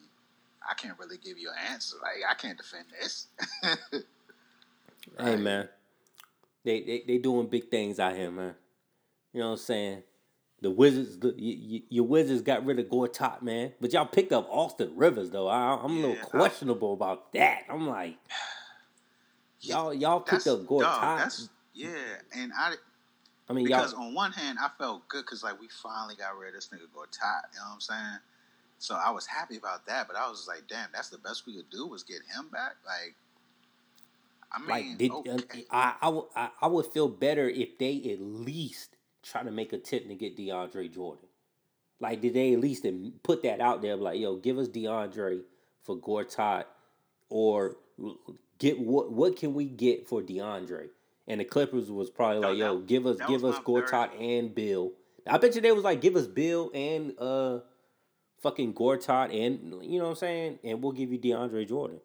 I 0.69 0.73
can't 0.75 0.97
really 0.99 1.17
give 1.17 1.37
you 1.37 1.49
an 1.49 1.71
answer. 1.73 1.97
Like 2.01 2.29
I 2.29 2.33
can't 2.35 2.57
defend 2.57 2.85
this. 2.99 3.27
Hey 5.19 5.35
man, 5.35 5.69
they, 6.63 6.81
they 6.81 7.03
they 7.07 7.17
doing 7.19 7.47
big 7.47 7.69
things 7.69 7.99
out 7.99 8.15
here, 8.15 8.31
man. 8.31 8.55
You 9.33 9.41
know 9.41 9.47
what 9.47 9.51
I'm 9.53 9.57
saying? 9.59 10.03
The 10.61 10.71
Wizards, 10.71 11.19
the, 11.19 11.27
y 11.37 11.57
y 11.69 11.81
your 11.89 12.05
Wizards 12.07 12.41
got 12.41 12.65
rid 12.65 12.79
of 12.79 12.87
Gortat, 12.87 13.41
man, 13.43 13.73
but 13.79 13.93
y'all 13.93 14.05
picked 14.07 14.31
up 14.31 14.47
Austin 14.49 14.93
Rivers 14.95 15.29
though. 15.29 15.47
I, 15.47 15.79
I'm 15.83 15.91
a 15.91 15.95
little 15.95 16.15
Yeah, 16.15 16.23
I- 16.23 16.37
questionable 16.37 16.93
about 16.93 17.31
that. 17.33 17.63
I'm 17.69 17.87
like, 17.87 18.17
y'all 19.61 19.93
y'all 19.93 20.21
picked 20.21 20.47
up 20.47 20.67
dog, 20.67 20.81
Gortat. 20.81 21.49
Yeah, 21.73 21.89
and 22.35 22.51
I 22.57 22.73
I 23.47 23.53
mean, 23.53 23.65
because 23.65 23.93
y'all. 23.93 24.01
on 24.03 24.13
one 24.13 24.31
hand 24.31 24.57
I 24.61 24.69
felt 24.79 25.07
good 25.07 25.23
because 25.23 25.43
like 25.43 25.59
we 25.59 25.67
finally 25.67 26.15
got 26.15 26.37
rid 26.37 26.49
of 26.49 26.55
this 26.55 26.69
nigga 26.69 26.87
Gortat. 26.95 27.53
You 27.53 27.59
know 27.59 27.67
what 27.67 27.73
I'm 27.75 27.81
saying? 27.81 28.19
So 28.79 28.95
I 28.95 29.11
was 29.11 29.25
happy 29.25 29.57
about 29.57 29.85
that, 29.87 30.07
but 30.07 30.15
I 30.15 30.29
was 30.29 30.47
like, 30.47 30.63
damn, 30.67 30.89
that's 30.93 31.09
the 31.09 31.17
best 31.17 31.45
we 31.45 31.55
could 31.55 31.69
do 31.69 31.87
was 31.87 32.03
get 32.03 32.17
him 32.17 32.49
back. 32.51 32.75
Like, 32.85 33.15
I 34.51 34.59
mean, 34.59 34.67
Like, 34.69 34.97
did, 34.97 35.11
uh, 35.11 35.33
okay. 35.35 35.65
I, 35.71 35.93
I, 36.01 36.09
would- 36.09 36.25
I, 36.35 36.49
I 36.61 36.67
would 36.67 36.87
feel 36.87 37.07
better 37.07 37.47
if 37.47 37.77
they 37.77 37.95
at 38.11 38.21
least 38.21 38.97
try 39.23 39.43
to 39.43 39.51
make 39.51 39.73
a 39.73 39.77
tip 39.77 40.07
to 40.07 40.15
get 40.15 40.37
DeAndre 40.37 40.93
Jordan. 40.93 41.25
Like, 41.99 42.21
did 42.21 42.33
they 42.33 42.53
at 42.53 42.59
least 42.59 42.85
put 43.23 43.43
that 43.43 43.61
out 43.61 43.81
there? 43.81 43.95
Like, 43.95 44.19
yo, 44.19 44.35
give 44.35 44.57
us 44.57 44.67
DeAndre 44.67 45.41
for 45.83 45.95
Gortat, 45.95 46.65
or 47.29 47.77
get 48.59 48.79
what 48.79 49.11
what 49.11 49.37
can 49.37 49.53
we 49.53 49.65
get 49.65 50.07
for 50.07 50.21
DeAndre? 50.21 50.89
And 51.27 51.39
the 51.41 51.45
Clippers 51.45 51.89
was 51.91 52.09
probably 52.09 52.41
No, 52.41 52.49
like, 52.49 52.57
yo, 52.57 52.75
that- 52.77 52.87
give 52.87 53.05
us 53.07 53.17
give 53.27 53.43
us 53.43 53.57
Gortat 53.59 54.19
and 54.21 54.53
Beal. 54.53 54.91
I 55.27 55.37
bet 55.39 55.55
you 55.55 55.61
they 55.61 55.71
was 55.71 55.83
like, 55.83 56.01
give 56.01 56.15
us 56.15 56.27
Beal 56.27 56.69
and 56.73 57.17
uh, 57.19 57.59
fucking 58.41 58.73
Gortat 58.75 59.33
and 59.33 59.83
you 59.83 59.97
know 59.97 60.05
what 60.05 60.09
I'm 60.11 60.15
saying, 60.17 60.59
and 60.63 60.81
we'll 60.83 60.91
give 60.91 61.11
you 61.11 61.17
DeAndre 61.17 61.67
Jordan. 61.67 61.99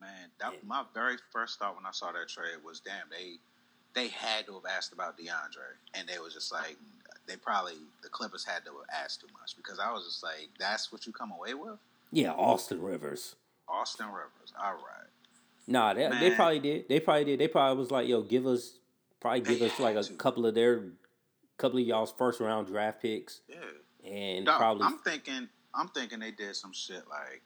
Man, 0.00 0.10
that 0.38 0.52
Yeah. 0.52 0.58
my 0.66 0.84
very 0.92 1.16
first 1.32 1.58
thought 1.58 1.76
when 1.76 1.86
I 1.86 1.92
saw 1.92 2.12
that 2.12 2.28
trade 2.28 2.62
was, 2.64 2.80
damn, 2.80 3.08
they 3.10 3.38
they 3.94 4.08
had 4.08 4.44
to 4.46 4.52
have 4.52 4.66
asked 4.66 4.92
about 4.92 5.18
DeAndre, 5.18 5.74
and 5.94 6.06
they 6.06 6.18
was 6.18 6.34
just 6.34 6.52
like, 6.52 6.76
they 7.26 7.36
probably 7.36 7.74
the 8.02 8.08
Clippers 8.10 8.44
had 8.44 8.64
to 8.66 8.70
have 8.72 9.02
asked 9.04 9.22
too 9.22 9.26
much 9.40 9.56
because 9.56 9.78
I 9.78 9.90
was 9.92 10.04
just 10.04 10.22
like, 10.22 10.50
that's 10.58 10.92
what 10.92 11.06
you 11.06 11.12
come 11.12 11.32
away 11.32 11.54
with, 11.54 11.78
Yeah, 12.12 12.32
Austin 12.32 12.82
Rivers. 12.82 13.34
Austin 13.66 14.06
Rivers. 14.08 14.52
All 14.62 14.74
right, 14.74 14.97
Nah, 15.68 15.92
they, 15.92 16.08
they 16.08 16.30
probably 16.30 16.60
did. 16.60 16.88
They 16.88 16.98
probably 16.98 17.24
did. 17.24 17.38
They 17.38 17.46
probably 17.46 17.78
was 17.78 17.90
like, 17.90 18.08
yo, 18.08 18.22
give 18.22 18.46
us 18.46 18.78
probably 19.20 19.42
give 19.42 19.60
us 19.60 19.78
like 19.78 19.96
a 19.96 20.04
couple 20.14 20.46
of 20.46 20.54
their 20.54 20.84
couple 21.58 21.78
of 21.78 21.86
y'all's 21.86 22.12
first 22.16 22.40
round 22.40 22.68
draft 22.68 23.02
picks 23.02 23.40
yeah. 23.48 24.10
and 24.10 24.46
Dog, 24.46 24.58
probably 24.58 24.86
I'm 24.86 24.98
thinking, 24.98 25.48
I'm 25.74 25.88
thinking 25.88 26.20
they 26.20 26.30
did 26.30 26.56
some 26.56 26.72
shit 26.72 27.02
like 27.10 27.42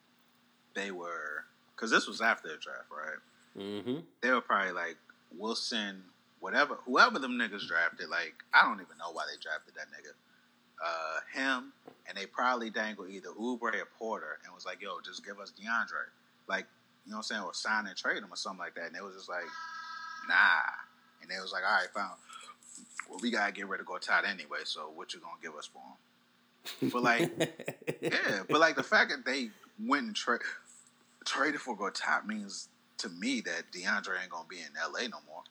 they 0.75 0.93
were 0.93 1.45
because 1.75 1.91
this 1.91 2.07
was 2.07 2.21
after 2.21 2.49
the 2.49 2.59
draft, 2.59 2.87
right? 2.91 3.85
hmm 3.85 4.01
They 4.21 4.31
were 4.31 4.41
probably 4.41 4.73
like, 4.73 4.97
we'll 5.37 5.57
send 5.57 6.03
whatever 6.39 6.79
whoever 6.87 7.19
them 7.19 7.33
niggas 7.33 7.67
drafted. 7.67 8.09
Like, 8.09 8.35
I 8.55 8.65
don't 8.67 8.81
even 8.81 8.99
know 8.99 9.11
why 9.11 9.25
they 9.29 9.41
drafted 9.43 9.75
that 9.75 9.89
nigga. 9.89 10.13
Uh, 10.85 11.21
him 11.35 11.73
and 12.09 12.17
they 12.17 12.27
probably 12.27 12.71
dangled 12.71 13.11
either 13.11 13.31
Oubre 13.31 13.75
or 13.75 13.89
Porter 13.99 14.39
and 14.45 14.55
was 14.55 14.65
like, 14.65 14.81
"Yo, 14.81 15.01
just 15.05 15.25
give 15.25 15.41
us 15.41 15.53
DeAndre." 15.53 16.11
Like, 16.49 16.67
you 17.05 17.11
know 17.11 17.17
what 17.17 17.19
I'm 17.19 17.23
saying, 17.25 17.43
or 17.43 17.55
sign 17.55 17.87
and 17.87 17.97
trade 17.97 18.19
him 18.19 18.33
or 18.33 18.37
something 18.37 18.59
like 18.61 18.75
that. 18.77 18.87
And 18.87 18.95
they 18.95 19.01
was 19.01 19.15
just 19.15 19.29
like, 19.29 19.45
"Nah." 20.29 20.61
And 21.21 21.31
they 21.31 21.41
was 21.41 21.53
like, 21.53 21.62
"All 21.67 21.75
right, 21.75 21.88
fine. 21.95 22.11
Well, 23.09 23.19
we 23.23 23.31
gotta 23.31 23.53
get 23.53 23.69
rid 23.69 23.81
of 23.81 23.87
Gortat 23.87 24.27
anyway. 24.27 24.59
So 24.65 24.91
what 24.95 25.12
you 25.15 25.21
gonna 25.21 25.35
give 25.43 25.55
us 25.55 25.67
for 25.67 25.83
him?" 25.83 26.91
But 26.93 27.03
like, 27.03 27.31
yeah, 28.01 28.43
but 28.49 28.61
like 28.61 28.77
the 28.77 28.83
fact 28.83 29.11
that 29.11 29.25
they 29.25 29.51
went 29.85 30.07
and 30.07 30.17
tra- 30.17 30.38
traded 31.25 31.61
for 31.61 31.77
Gortat 31.77 32.27
means 32.27 32.69
to 32.99 33.09
me 33.09 33.41
that 33.43 33.65
DeAndre 33.73 34.21
ain't 34.23 34.31
gonna 34.31 34.47
be 34.49 34.59
in 34.59 34.69
LA 34.81 35.09
no 35.09 35.19
more. 35.27 35.43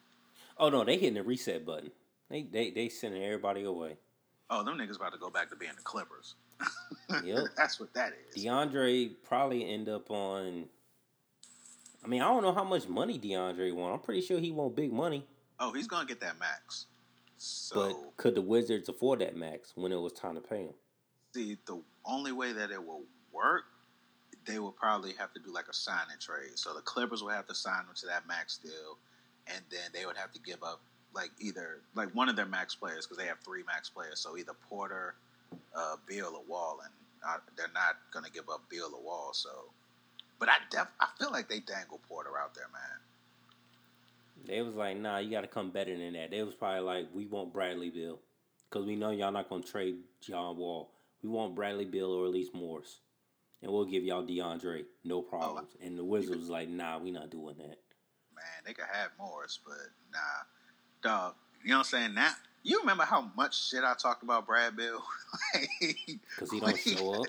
oh 0.57 0.69
no, 0.69 0.83
they 0.85 0.95
hitting 0.95 1.15
the 1.15 1.23
reset 1.23 1.65
button. 1.65 1.91
They 2.29 2.43
they 2.43 2.71
they 2.71 2.87
sending 2.89 3.23
everybody 3.23 3.63
away. 3.63 3.97
Oh, 4.49 4.63
them 4.63 4.77
niggas 4.77 4.95
about 4.97 5.13
to 5.13 5.19
go 5.19 5.29
back 5.29 5.49
to 5.49 5.55
being 5.55 5.71
the 5.75 5.81
Clippers. 5.81 6.35
Yep. 7.23 7.45
That's 7.57 7.79
what 7.79 7.93
that 7.93 8.13
is. 8.33 8.43
DeAndre 8.43 9.11
probably 9.23 9.69
end 9.69 9.89
up 9.89 10.09
on. 10.11 10.65
I 12.03 12.07
mean, 12.07 12.21
I 12.21 12.27
don't 12.27 12.43
know 12.43 12.53
how 12.53 12.63
much 12.63 12.87
money 12.87 13.19
DeAndre 13.19 13.73
want. 13.73 13.93
I'm 13.93 13.99
pretty 13.99 14.21
sure 14.21 14.39
he 14.39 14.51
want 14.51 14.75
big 14.75 14.91
money. 14.91 15.25
Oh, 15.59 15.71
he's 15.71 15.87
gonna 15.87 16.07
get 16.07 16.19
that 16.21 16.39
max. 16.39 16.87
So 17.37 17.75
But 17.75 18.17
could 18.17 18.35
the 18.35 18.41
Wizards 18.41 18.89
afford 18.89 19.19
that 19.19 19.35
max 19.35 19.73
when 19.75 19.91
it 19.91 19.99
was 19.99 20.13
time 20.13 20.35
to 20.35 20.41
pay 20.41 20.63
him? 20.63 20.73
see, 21.33 21.57
the 21.65 21.81
only 22.05 22.31
way 22.31 22.51
that 22.51 22.71
it 22.71 22.85
will 22.85 23.03
work, 23.31 23.63
they 24.45 24.59
will 24.59 24.71
probably 24.71 25.13
have 25.13 25.31
to 25.33 25.39
do 25.39 25.51
like 25.53 25.67
a 25.69 25.73
sign 25.73 26.05
and 26.11 26.19
trade. 26.19 26.51
So 26.55 26.73
the 26.73 26.81
Clippers 26.81 27.23
will 27.23 27.29
have 27.29 27.47
to 27.47 27.55
sign 27.55 27.81
him 27.81 27.93
to 27.95 28.05
that 28.07 28.27
max 28.27 28.57
deal, 28.57 28.97
and 29.47 29.61
then 29.69 29.91
they 29.93 30.05
would 30.05 30.17
have 30.17 30.31
to 30.33 30.39
give 30.39 30.61
up 30.63 30.81
like 31.13 31.31
either 31.39 31.79
like 31.95 32.09
one 32.15 32.29
of 32.29 32.35
their 32.35 32.45
max 32.45 32.75
players 32.75 33.05
because 33.05 33.17
they 33.17 33.27
have 33.27 33.39
three 33.39 33.63
max 33.63 33.89
players. 33.89 34.19
So 34.19 34.37
either 34.37 34.53
Porter, 34.69 35.15
uh, 35.75 35.95
Beal, 36.07 36.33
or 36.35 36.43
Wall, 36.47 36.79
and 36.83 36.93
uh, 37.27 37.37
they're 37.55 37.67
not 37.73 37.97
gonna 38.13 38.29
give 38.29 38.49
up 38.49 38.61
Beal 38.69 38.91
or 38.93 39.01
Wall. 39.01 39.31
So, 39.33 39.49
but 40.41 40.49
I 40.49 40.55
def 40.71 40.87
I 40.99 41.07
feel 41.19 41.31
like 41.31 41.47
they 41.47 41.59
dangle 41.59 42.01
Porter 42.09 42.31
out 42.37 42.55
there, 42.55 42.65
man. 42.73 44.47
They 44.47 44.63
was 44.63 44.73
like, 44.73 44.97
nah, 44.97 45.19
you 45.19 45.29
got 45.29 45.41
to 45.41 45.47
come 45.47 45.69
better 45.69 45.95
than 45.95 46.13
that. 46.13 46.31
They 46.31 46.41
was 46.41 46.55
probably 46.55 46.81
like, 46.81 47.07
we 47.13 47.27
want 47.27 47.53
Bradley 47.53 47.91
Beal. 47.91 48.17
Because 48.67 48.87
we 48.87 48.95
know 48.95 49.11
y'all 49.11 49.31
not 49.31 49.49
going 49.49 49.61
to 49.61 49.71
trade 49.71 49.97
John 50.19 50.57
Wall. 50.57 50.89
We 51.21 51.29
want 51.29 51.53
Bradley 51.53 51.85
Beal 51.85 52.09
or 52.11 52.25
at 52.25 52.31
least 52.31 52.55
Morris. 52.55 53.01
And 53.61 53.71
we'll 53.71 53.85
give 53.85 54.03
y'all 54.03 54.25
DeAndre. 54.25 54.85
No 55.03 55.21
problems. 55.21 55.75
And 55.79 55.95
the 55.95 56.03
Wizards 56.03 56.39
was 56.39 56.49
like, 56.49 56.67
nah, 56.67 56.97
we 56.97 57.11
not 57.11 57.29
doing 57.29 57.57
that. 57.57 57.77
Man, 58.33 58.63
they 58.65 58.73
could 58.73 58.85
have 58.91 59.11
Morris, 59.19 59.59
but 59.63 59.77
nah, 60.11 60.19
dog. 61.03 61.35
You 61.63 61.69
know 61.69 61.77
what 61.77 61.79
I'm 61.79 61.83
saying? 61.83 62.13
Now 62.15 62.31
you 62.63 62.79
remember 62.79 63.03
how 63.03 63.31
much 63.37 63.69
shit 63.69 63.83
I 63.83 63.93
talked 63.93 64.23
about 64.23 64.47
Brad 64.47 64.75
Beal? 64.75 65.03
Because 65.79 66.49
he 66.51 66.59
don't 66.59 66.77
show 66.79 67.21
up. 67.21 67.27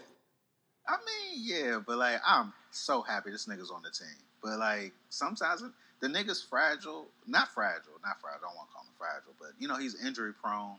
I 0.88 0.96
mean, 0.96 1.42
yeah, 1.44 1.78
but 1.86 1.98
like 1.98 2.20
I'm 2.26 2.52
so 2.70 3.02
happy 3.02 3.30
this 3.30 3.46
nigga's 3.46 3.70
on 3.70 3.82
the 3.82 3.90
team. 3.90 4.16
But 4.42 4.58
like 4.58 4.92
sometimes 5.08 5.62
it, 5.62 5.70
the 6.00 6.08
nigga's 6.08 6.42
fragile, 6.42 7.06
not 7.26 7.48
fragile, 7.48 7.92
not 8.04 8.20
fragile. 8.20 8.40
I 8.42 8.48
don't 8.48 8.56
want 8.56 8.68
to 8.68 8.74
call 8.74 8.82
him 8.82 8.94
fragile, 8.98 9.34
but 9.38 9.50
you 9.58 9.68
know 9.68 9.76
he's 9.76 10.04
injury 10.04 10.32
prone, 10.32 10.76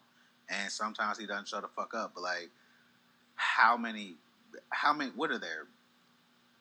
and 0.49 0.71
sometimes 0.71 1.17
he 1.17 1.25
doesn't 1.25 1.47
shut 1.47 1.61
the 1.61 1.69
fuck 1.69 1.93
up. 1.93 2.11
But 2.15 2.23
like, 2.23 2.49
how 3.35 3.77
many, 3.77 4.15
how 4.69 4.93
many? 4.93 5.11
What 5.15 5.31
are 5.31 5.39
there? 5.39 5.67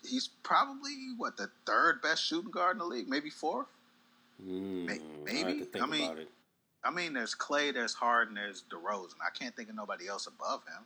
He's 0.09 0.29
probably 0.43 0.95
what 1.17 1.37
the 1.37 1.49
third 1.67 2.03
best 2.03 2.25
shooting 2.25 2.51
guard 2.51 2.77
in 2.77 2.79
the 2.79 2.87
league, 2.87 3.09
maybe 3.09 3.31
fourth. 3.31 3.69
Mm, 4.45 4.91
I 4.91 4.99
maybe. 5.25 5.61
think 5.65 5.83
I 5.83 5.87
mean. 5.87 6.11
I 6.85 6.91
mean, 6.91 7.13
there's 7.13 7.33
Klay, 7.33 7.73
there's 7.73 7.95
Harden, 7.95 8.35
there's 8.35 8.65
DeRozan. 8.69 9.15
I 9.25 9.31
can't 9.31 9.55
think 9.55 9.69
of 9.69 9.77
nobody 9.77 10.09
else 10.09 10.27
above 10.27 10.63
him. 10.67 10.85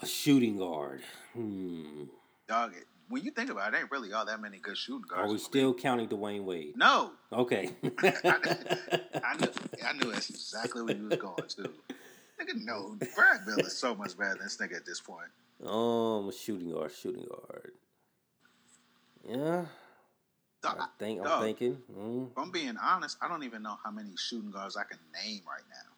A 0.00 0.06
shooting 0.06 0.56
guard. 0.58 1.02
Hmm. 1.34 2.04
Dog, 2.48 2.74
it- 2.76 2.86
when 3.08 3.22
you 3.22 3.30
think 3.30 3.50
about 3.50 3.74
it, 3.74 3.76
ain't 3.78 3.90
really 3.90 4.12
all 4.14 4.24
that 4.24 4.40
many 4.40 4.56
good 4.58 4.76
shooting 4.78 5.04
guards. 5.06 5.28
Are 5.28 5.32
we 5.32 5.38
still 5.38 5.74
counting 5.74 6.08
Dwyane 6.08 6.44
Wade? 6.44 6.76
No, 6.78 7.12
Okay. 7.30 7.70
I 8.02 9.36
knew, 9.38 9.48
I 9.84 9.92
knew 9.92 10.10
that's 10.12 10.30
exactly 10.30 10.82
where 10.82 10.96
you 10.96 11.08
was 11.08 11.18
going 11.18 11.36
to. 11.48 11.62
Nigga, 12.40 12.64
no, 12.64 12.96
Brad 13.14 13.44
Beal 13.44 13.58
is 13.58 13.76
so 13.76 13.94
much 13.94 14.16
better 14.16 14.30
than 14.34 14.44
this 14.44 14.56
nigga 14.56 14.76
at 14.76 14.86
this 14.86 15.00
point. 15.00 15.28
um, 15.64 16.28
a 16.28 16.32
shooting 16.32 16.72
guard, 16.72 16.90
shooting 16.92 17.26
guard. 17.28 17.72
Yeah, 19.28 19.66
Dog, 20.62 20.76
I 20.80 20.86
think 20.98 21.20
I'm 21.20 21.24
dog, 21.26 21.42
thinking. 21.42 21.78
Mm. 21.96 22.30
if 22.32 22.38
I'm 22.38 22.50
being 22.50 22.76
honest, 22.82 23.18
I 23.20 23.28
don't 23.28 23.42
even 23.44 23.62
know 23.62 23.76
how 23.84 23.90
many 23.90 24.10
shooting 24.16 24.50
guards 24.50 24.76
I 24.76 24.84
can 24.84 24.98
name 25.24 25.42
right 25.46 25.62
now. 25.68 25.90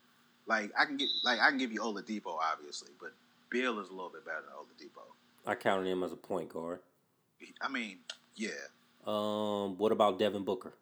Like 0.47 0.73
I 0.79 0.85
can 0.85 0.97
get, 0.97 1.09
like 1.25 1.39
I 1.41 1.49
can 1.51 1.59
give 1.59 1.73
you 1.73 1.81
Oladipo, 1.81 2.37
obviously, 2.53 2.91
but 3.01 3.13
Beal 3.55 3.79
is 3.79 3.89
a 3.89 3.93
little 3.93 4.11
bit 4.11 4.25
better 4.25 4.43
than 4.43 4.89
Oladipo. 4.89 5.03
I 5.47 5.55
counted 5.55 5.87
him 5.89 6.03
as 6.03 6.11
a 6.11 6.17
point 6.17 6.49
guard. 6.49 6.81
I 7.63 7.69
mean, 7.69 7.99
yeah. 8.35 8.49
Um, 9.07 9.79
what 9.79 9.93
about 9.93 10.19
Devin 10.19 10.43
Booker? 10.45 10.75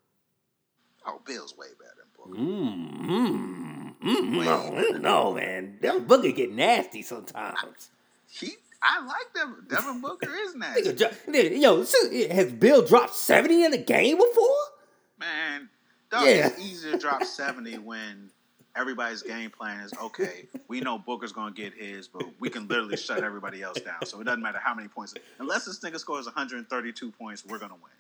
Oh, 1.07 1.21
Beal's 1.27 1.55
way 1.55 1.67
better 1.79 1.97
than 1.99 2.07
Booker. 2.17 2.41
Mm, 2.41 3.95
mm, 4.01 4.41
mm, 4.41 4.45
no, 4.93 4.99
no, 4.99 5.35
man. 5.35 5.77
Devin 5.83 6.05
Booker 6.05 6.31
get 6.31 6.51
nasty 6.51 7.03
sometimes. 7.03 7.91
He, 8.27 8.53
I 8.83 9.05
like 9.05 9.35
Devin. 9.35 9.67
Devin 9.69 10.01
Booker 10.01 10.31
is 10.35 10.55
nasty. 10.57 11.59
Yo, 11.59 11.85
has 12.35 12.53
Bill 12.53 12.87
dropped 12.87 13.15
seventy 13.15 13.65
in 13.67 13.75
a 13.75 13.79
game 13.79 14.17
before? 14.17 14.49
Man, 15.19 15.69
dog, 16.11 16.25
Yeah. 16.25 16.47
it's 16.47 16.59
easy 16.59 16.91
to 16.93 16.99
drop 16.99 17.23
70 17.23 17.79
when 17.79 18.31
everybody's 18.77 19.23
game 19.23 19.51
plan 19.51 19.81
is 19.81 19.93
okay. 20.01 20.47
We 20.69 20.81
know 20.81 20.99
Booker's 20.99 21.33
going 21.33 21.55
to 21.55 21.61
get 21.61 21.75
his, 21.75 22.09
but 22.09 22.25
we 22.41 22.51
can 22.51 22.69
literally 22.69 22.97
shut 22.97 23.23
everybody 23.23 23.63
else 23.63 23.81
down. 23.81 24.05
So 24.07 24.21
it 24.21 24.25
doesn't 24.25 24.43
matter 24.43 24.61
how 24.63 24.75
many 24.75 24.89
points. 24.89 25.15
Unless 25.39 25.67
this 25.67 25.81
nigga 25.81 25.99
scores 25.99 26.27
132 26.27 27.11
points, 27.13 27.45
we're 27.45 27.59
going 27.59 27.71
to 27.71 27.77
win. 27.77 27.93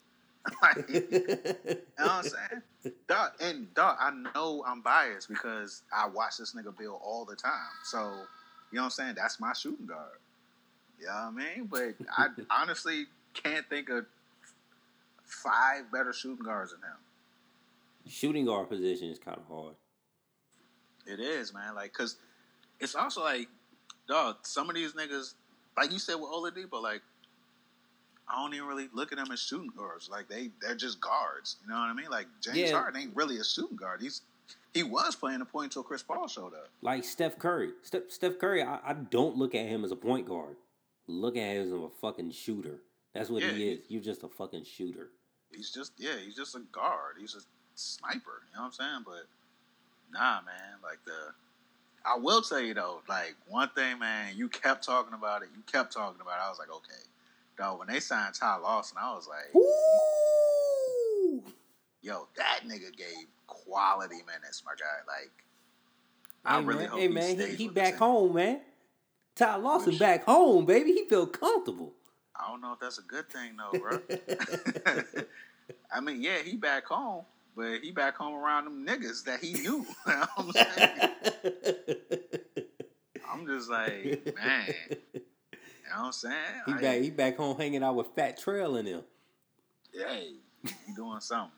like, 0.62 0.90
you 0.90 1.74
know 1.98 2.06
what 2.06 2.10
I'm 2.10 2.24
saying? 2.24 2.94
Dog, 3.08 3.32
and 3.40 3.72
dog, 3.74 3.96
I 4.00 4.10
know 4.34 4.64
I'm 4.66 4.80
biased 4.80 5.28
because 5.28 5.82
I 5.94 6.08
watch 6.08 6.38
this 6.38 6.54
nigga 6.54 6.76
Beal 6.76 7.00
all 7.04 7.24
the 7.24 7.36
time. 7.36 7.52
So, 7.84 7.98
you 8.00 8.76
know 8.76 8.82
what 8.82 8.84
I'm 8.84 8.90
saying? 8.90 9.14
That's 9.16 9.38
my 9.38 9.52
shooting 9.52 9.86
guard. 9.86 10.18
You 10.98 11.06
know 11.06 11.30
what 11.32 11.42
I 11.42 11.56
mean? 11.56 11.68
But 11.70 11.94
I 12.16 12.28
honestly 12.62 13.06
can't 13.34 13.68
think 13.68 13.88
of 13.88 14.06
five 15.24 15.90
better 15.92 16.12
shooting 16.12 16.44
guards 16.44 16.72
than 16.72 16.80
him. 16.80 18.10
Shooting 18.12 18.46
guard 18.46 18.68
position 18.68 19.10
is 19.10 19.18
kind 19.18 19.38
of 19.38 19.44
hard. 19.46 19.74
It 21.06 21.20
is, 21.20 21.52
man. 21.52 21.74
Like, 21.74 21.92
cause 21.92 22.16
it's 22.80 22.94
also 22.94 23.22
like, 23.22 23.48
dog. 24.08 24.36
Some 24.42 24.68
of 24.68 24.74
these 24.76 24.92
niggas, 24.92 25.34
like 25.76 25.92
you 25.92 25.98
said 25.98 26.14
with 26.14 26.30
Oladipo, 26.30 26.82
like 26.82 27.02
I 28.28 28.40
don't 28.42 28.54
even 28.54 28.66
really 28.66 28.88
look 28.92 29.12
at 29.12 29.18
them 29.18 29.30
as 29.32 29.40
shooting 29.40 29.70
guards. 29.76 30.08
Like 30.10 30.28
they, 30.28 30.50
they're 30.60 30.74
just 30.74 31.00
guards. 31.00 31.56
You 31.64 31.70
know 31.70 31.78
what 31.80 31.88
I 31.88 31.92
mean? 31.92 32.10
Like 32.10 32.26
James 32.40 32.56
Yeah. 32.58 32.72
Harden 32.80 33.00
ain't 33.02 33.16
really 33.16 33.38
a 33.38 33.44
shooting 33.44 33.76
guard. 33.76 34.00
He's 34.00 34.22
He 34.72 34.82
was 34.82 35.14
playing 35.16 35.40
the 35.40 35.44
point 35.44 35.64
until 35.66 35.82
Chris 35.82 36.02
Paul 36.02 36.28
showed 36.28 36.54
up. 36.54 36.68
Like 36.80 37.04
Steph 37.04 37.38
Curry. 37.38 37.70
Steph, 37.82 38.02
Steph 38.08 38.38
Curry, 38.38 38.62
I, 38.62 38.78
I 38.84 38.92
don't 38.94 39.36
look 39.36 39.54
at 39.54 39.66
him 39.66 39.84
as 39.84 39.90
a 39.92 39.96
point 39.96 40.26
guard. 40.26 40.56
Look 41.08 41.36
at 41.36 41.42
him 41.56 41.66
as 41.66 41.72
a 41.72 41.88
fucking 42.00 42.30
shooter. 42.30 42.76
That's 43.12 43.28
what 43.28 43.42
Yeah, 43.42 43.50
he 43.50 43.56
he- 43.56 43.68
is. 43.72 43.80
You're 43.88 44.02
just 44.02 44.22
a 44.22 44.28
fucking 44.28 44.64
shooter. 44.64 45.08
He's 45.54 45.70
just 45.70 45.92
yeah, 45.98 46.16
he's 46.24 46.34
just 46.36 46.54
a 46.54 46.60
guard. 46.72 47.16
He's 47.20 47.34
a 47.34 47.40
sniper. 47.74 48.40
You 48.50 48.56
know 48.56 48.62
what 48.62 48.66
I'm 48.66 48.72
saying? 48.72 49.02
But 49.04 49.26
nah, 50.12 50.40
man. 50.42 50.78
Like 50.82 50.98
the, 51.04 51.32
I 52.04 52.18
will 52.18 52.42
tell 52.42 52.60
you 52.60 52.74
though, 52.74 53.00
like 53.08 53.34
one 53.48 53.70
thing, 53.70 53.98
man. 53.98 54.34
You 54.36 54.48
kept 54.48 54.84
talking 54.84 55.14
about 55.14 55.42
it. 55.42 55.48
You 55.54 55.62
kept 55.70 55.92
talking 55.92 56.20
about 56.20 56.38
it. 56.38 56.42
I 56.44 56.48
was 56.48 56.58
like, 56.58 56.70
okay, 56.70 57.02
dog. 57.58 57.78
When 57.78 57.88
they 57.88 58.00
signed 58.00 58.34
Ty 58.34 58.56
Lawson, 58.56 58.98
I 59.00 59.14
was 59.14 59.28
like, 59.28 59.54
Ooh! 59.56 61.42
yo, 62.02 62.28
that 62.36 62.60
nigga 62.66 62.94
gave 62.96 63.26
quality 63.46 64.16
minutes, 64.26 64.62
my 64.64 64.72
guy. 64.78 64.86
Like, 65.06 65.32
I 66.44 66.60
hey, 66.60 66.66
really 66.66 66.78
man, 66.80 66.88
hope 66.88 66.98
hey, 67.00 67.08
he 67.08 67.14
man, 67.14 67.36
he, 67.36 67.42
stays 67.42 67.58
he 67.58 67.66
with 67.66 67.74
back 67.74 67.94
home, 67.96 68.34
man. 68.34 68.60
Ty 69.34 69.56
Lawson 69.56 69.96
back 69.96 70.24
home, 70.24 70.66
baby. 70.66 70.92
He 70.92 71.08
feel 71.08 71.26
comfortable. 71.26 71.94
I 72.36 72.50
don't 72.50 72.60
know 72.60 72.72
if 72.72 72.80
that's 72.80 72.98
a 72.98 73.02
good 73.02 73.30
thing 73.30 73.56
though, 73.56 73.78
bro. 73.78 74.00
I 75.94 76.00
mean, 76.00 76.20
yeah, 76.22 76.38
he 76.44 76.56
back 76.56 76.86
home, 76.86 77.24
but 77.56 77.80
he 77.82 77.90
back 77.92 78.16
home 78.16 78.34
around 78.34 78.64
them 78.64 78.86
niggas 78.86 79.24
that 79.24 79.40
he 79.40 79.54
knew. 79.54 79.86
You 80.06 80.12
know 80.12 80.26
I'm? 80.36 80.52
I'm 83.32 83.46
just 83.46 83.70
like, 83.70 84.34
man. 84.36 84.74
You 85.12 85.20
know 85.90 85.98
what 85.98 86.06
I'm 86.06 86.12
saying? 86.12 86.34
he 86.66 86.72
Like, 86.72 86.80
back. 86.82 87.00
He 87.00 87.10
back 87.10 87.36
home 87.36 87.56
hanging 87.56 87.82
out 87.82 87.96
with 87.96 88.08
Fat 88.14 88.38
Trail 88.38 88.76
in 88.76 88.86
him. 88.86 89.02
Yeah, 89.92 90.14
he 90.14 90.36
doing 90.94 91.20
something. 91.20 91.50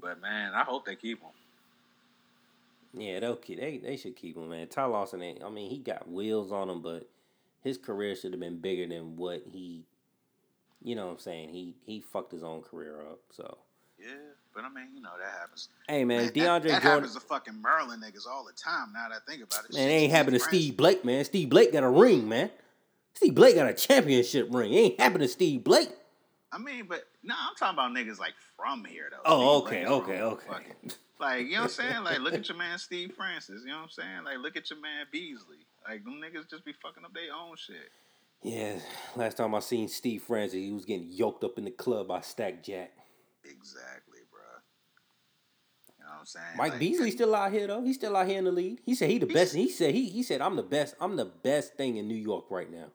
but 0.00 0.20
man, 0.20 0.52
I 0.54 0.62
hope 0.64 0.86
they 0.86 0.96
keep 0.96 1.20
him. 1.20 1.30
Yeah, 2.94 3.20
they'll 3.20 3.36
keep, 3.36 3.58
they 3.58 3.78
they 3.78 3.96
should 3.96 4.16
keep 4.16 4.36
him, 4.36 4.50
man. 4.50 4.68
Ty 4.68 4.84
Lawson 4.84 5.22
ain't. 5.22 5.42
I 5.42 5.48
mean, 5.48 5.70
he 5.70 5.78
got 5.78 6.10
wheels 6.10 6.52
on 6.52 6.68
him, 6.68 6.82
but 6.82 7.08
his 7.62 7.78
career 7.78 8.14
should 8.14 8.32
have 8.32 8.40
been 8.40 8.58
bigger 8.58 8.86
than 8.86 9.16
what 9.16 9.42
he. 9.50 9.84
You 10.82 10.96
know 10.96 11.06
what 11.06 11.12
I'm 11.12 11.18
saying? 11.18 11.50
He 11.50 11.74
he 11.86 12.00
fucked 12.00 12.32
his 12.32 12.42
own 12.42 12.62
career 12.62 13.00
up. 13.00 13.20
So 13.30 13.58
Yeah, 13.98 14.06
but 14.54 14.64
I 14.64 14.68
mean, 14.68 14.88
you 14.94 15.00
know 15.02 15.10
that 15.18 15.32
happens. 15.40 15.68
hey, 15.88 16.04
man, 16.04 16.26
that- 16.26 16.34
DeAndre 16.34 16.40
that, 16.40 16.62
Jordan. 16.62 16.80
happens 16.82 17.14
to 17.14 17.20
fucking 17.20 17.60
Maryland 17.62 18.02
niggas 18.02 18.26
all 18.26 18.44
the 18.44 18.52
time. 18.52 18.92
Now 18.92 19.08
that 19.08 19.22
I 19.26 19.30
think 19.30 19.42
about 19.42 19.64
it, 19.64 19.74
Man, 19.74 19.88
it 19.88 19.92
ain't 19.92 20.12
happened 20.12 20.34
to 20.34 20.40
Steve 20.40 20.76
Blake, 20.76 21.04
man. 21.04 21.24
Steve 21.24 21.48
Blake 21.50 21.72
got 21.72 21.82
a 21.84 21.88
ring, 21.90 22.28
man. 22.28 22.50
Steve 23.14 23.34
Blake 23.34 23.54
got 23.56 23.68
a 23.68 23.74
championship 23.74 24.48
ring. 24.50 24.72
It 24.72 24.76
ain't 24.78 25.00
happened 25.00 25.22
to 25.22 25.28
Steve 25.28 25.64
Blake. 25.64 25.90
I 26.50 26.58
mean, 26.58 26.86
but 26.88 27.04
no, 27.22 27.34
I'm 27.38 27.54
talking 27.56 27.74
about 27.78 27.92
niggas 27.92 28.18
like 28.18 28.34
from 28.56 28.84
here 28.84 29.08
though. 29.10 29.20
Oh, 29.24 29.66
Steve 29.66 29.86
okay, 29.86 29.86
okay, 29.86 30.20
okay. 30.22 30.46
fucking- 30.48 30.92
Like, 31.18 31.46
you 31.46 31.52
know 31.52 31.62
what 31.62 31.64
I'm 31.64 31.68
saying? 31.70 32.04
Like, 32.04 32.18
look 32.20 32.34
at 32.34 32.48
your 32.48 32.58
man 32.64 32.78
Steve 32.78 33.14
Francis. 33.16 33.62
You 33.64 33.70
know 33.70 33.76
what 33.78 33.82
I'm 33.84 33.90
saying? 33.90 34.24
Like, 34.24 34.38
look 34.38 34.56
at 34.56 34.68
your 34.70 34.80
man 34.80 35.06
Beasley. 35.12 35.58
Like, 35.88 36.04
them 36.04 36.20
niggas 36.20 36.50
just 36.50 36.64
be 36.64 36.72
fucking 36.82 37.04
up 37.04 37.14
their 37.14 37.32
own 37.34 37.56
shit. 37.56 37.90
Yeah, 38.42 38.74
last 39.14 39.36
time 39.36 39.54
I 39.54 39.60
seen 39.60 39.86
Steve 39.88 40.22
Francis, 40.24 40.58
he 40.58 40.72
was 40.72 40.84
getting 40.84 41.06
yoked 41.12 41.44
up 41.44 41.58
in 41.58 41.64
the 41.64 41.70
club 41.70 42.08
by 42.08 42.20
Stack 42.22 42.62
Jack. 42.64 42.90
Exactly, 43.44 44.18
bro. 44.32 44.40
You 45.98 46.04
know 46.04 46.10
what 46.10 46.11
I'm 46.22 46.26
saying? 46.26 46.46
Mike 46.56 46.70
Like, 46.72 46.80
Beasley 46.80 47.10
still 47.10 47.34
out 47.34 47.52
here 47.52 47.66
though. 47.66 47.82
He's 47.82 47.96
still 47.96 48.16
out 48.16 48.26
here 48.26 48.38
in 48.38 48.44
the 48.44 48.52
lead. 48.52 48.80
He 48.84 48.94
said 48.94 49.10
he 49.10 49.18
the 49.18 49.26
best. 49.26 49.54
He 49.54 49.68
said 49.68 49.94
he 49.94 50.08
he 50.08 50.22
said 50.22 50.40
I'm 50.40 50.56
the 50.56 50.62
best. 50.62 50.94
I'm 51.00 51.16
the 51.16 51.24
best 51.24 51.74
thing 51.74 51.96
in 51.96 52.08
New 52.08 52.14
York 52.14 52.46
right 52.50 52.70
now. 52.70 52.86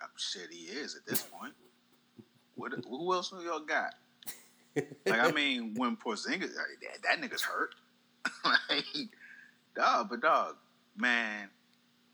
I'm 0.00 0.08
shit 0.16 0.50
he 0.50 0.66
is 0.66 0.96
at 0.96 1.06
this 1.06 1.22
point. 1.22 1.54
what, 2.54 2.72
who 2.86 3.12
else 3.12 3.32
New 3.32 3.42
York 3.42 3.66
got? 3.66 3.94
Like, 4.76 5.20
I 5.20 5.30
mean, 5.30 5.74
when 5.76 5.96
Porzingis, 5.96 6.54
that, 6.54 7.02
that 7.02 7.20
nigga's 7.20 7.42
hurt. 7.42 7.74
like, 8.44 8.84
dog, 9.76 10.08
but 10.10 10.20
dog, 10.20 10.56
man, 10.96 11.48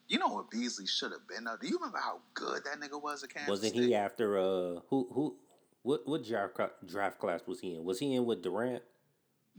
you 0.08 0.18
know 0.18 0.28
what 0.28 0.50
Beasley 0.50 0.86
should 0.86 1.12
have 1.12 1.26
been 1.28 1.44
though? 1.44 1.56
Do 1.60 1.68
you 1.68 1.76
remember 1.76 1.98
how 1.98 2.20
good 2.34 2.62
that 2.64 2.80
nigga 2.80 3.00
was 3.00 3.22
at 3.22 3.32
Kansas 3.32 3.48
Wasn't 3.48 3.72
State? 3.72 3.82
he 3.82 3.94
after 3.94 4.38
uh 4.38 4.80
who 4.88 5.08
who 5.12 5.36
what 5.82 6.06
what 6.06 6.24
draft 6.24 6.58
draft 6.86 7.18
class 7.18 7.40
was 7.46 7.60
he 7.60 7.76
in? 7.76 7.84
Was 7.84 7.98
he 7.98 8.14
in 8.14 8.26
with 8.26 8.42
Durant? 8.42 8.82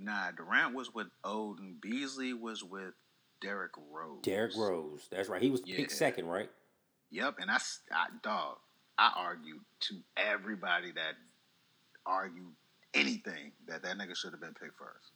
Nah, 0.02 0.32
Durant 0.32 0.74
was 0.74 0.94
with 0.94 1.08
Oden. 1.24 1.80
Beasley 1.80 2.34
was 2.34 2.64
with 2.64 2.94
Derrick 3.40 3.72
Rose. 3.92 4.22
Derrick 4.24 4.54
Rose. 4.58 5.08
That's 5.12 5.30
right. 5.30 5.42
He 5.42 5.50
was 5.50 5.62
Yeah. 5.66 5.78
picked 5.78 5.92
second, 5.92 6.26
right? 6.26 6.50
Yep, 7.12 7.36
and 7.40 7.52
I, 7.52 7.58
I, 7.92 8.08
dog, 8.24 8.58
I 8.98 9.12
argued 9.16 9.60
to 9.82 9.96
everybody 10.18 10.92
that 10.94 11.16
argued 12.06 12.54
anything 12.94 13.52
that 13.68 13.84
that 13.84 13.98
nigga 13.98 14.16
should 14.16 14.32
have 14.32 14.42
been 14.42 14.54
picked 14.54 14.78
first. 14.78 15.12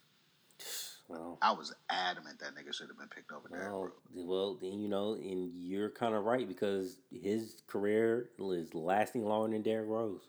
Well, 1.08 1.38
I 1.40 1.52
was 1.52 1.72
adamant 1.88 2.40
that 2.40 2.56
nigga 2.56 2.74
should 2.74 2.88
have 2.88 2.98
been 2.98 3.06
picked 3.06 3.30
over 3.30 3.48
Derrick 3.48 3.70
well, 3.70 3.80
Rose. 3.82 3.92
well, 4.12 4.54
then 4.60 4.80
you 4.80 4.88
know, 4.88 5.14
and 5.14 5.52
you're 5.54 5.88
kind 5.88 6.16
of 6.16 6.24
right 6.24 6.48
because 6.48 6.96
his 7.12 7.62
career 7.68 8.30
is 8.40 8.74
lasting 8.74 9.24
longer 9.24 9.52
than 9.52 9.62
Derrick 9.62 9.88
Rose. 9.88 10.22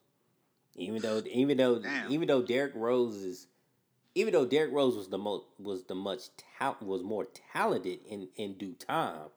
Even 0.75 1.01
though, 1.01 1.23
even 1.31 1.57
though, 1.57 1.79
Damn. 1.79 2.11
even 2.11 2.27
though 2.27 2.43
Derrick 2.43 2.73
Rose 2.75 3.15
is, 3.15 3.47
even 4.17 4.33
though 4.33 4.45
Derrick 4.45 4.71
Rose 4.73 4.95
was 4.95 5.09
the 5.09 5.17
most 5.17 5.45
was 5.59 5.83
the 5.85 5.95
much 5.95 6.23
ta- 6.57 6.77
was 6.81 7.03
more 7.03 7.25
talented 7.53 7.99
in 8.07 8.29
in 8.35 8.57
due 8.57 8.73
time, 8.73 9.29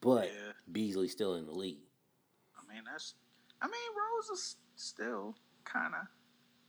but 0.00 0.26
Yeah. 0.28 0.52
Beasley 0.70 1.08
still 1.08 1.34
in 1.34 1.46
the 1.46 1.52
league. 1.52 1.80
I 2.56 2.72
mean, 2.72 2.84
that's. 2.90 3.14
I 3.60 3.66
mean, 3.66 3.74
Rose 3.96 4.30
is 4.38 4.56
still 4.76 5.34
kind 5.64 5.94
of 5.94 6.06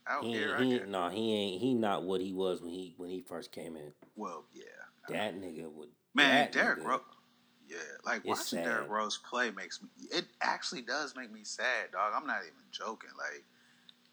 out 0.07 0.23
He, 0.23 0.33
there. 0.33 0.53
ain't- 0.55 0.61
I 0.61 0.63
he 0.65 0.73
ain't, 0.75 0.87
no, 0.89 1.09
he 1.09 1.33
ain't. 1.35 1.61
He 1.61 1.73
not 1.75 2.03
what 2.03 2.21
he 2.21 2.33
was 2.33 2.61
when 2.61 2.71
he 2.71 2.93
when 2.97 3.09
he 3.09 3.21
first 3.21 3.51
came 3.51 3.75
in. 3.75 3.93
Well, 4.15 4.45
yeah. 4.53 4.63
That 5.09 5.35
nigga 5.35 5.71
would. 5.71 5.89
Man, 6.13 6.49
Derrick 6.51 6.83
Rose. 6.83 7.01
Yeah, 7.67 7.77
like 8.03 8.21
It's 8.25 8.27
watching 8.51 8.63
Derrick. 8.63 8.89
Rose 8.89 9.17
play 9.19 9.51
makes 9.51 9.81
me. 9.83 9.89
It 10.11 10.25
actually 10.41 10.81
does 10.81 11.15
make 11.15 11.31
me 11.31 11.43
sad, 11.43 11.91
dog. 11.91 12.13
I'm 12.15 12.25
not 12.25 12.41
even 12.41 12.63
joking. 12.71 13.11
Like 13.15 13.45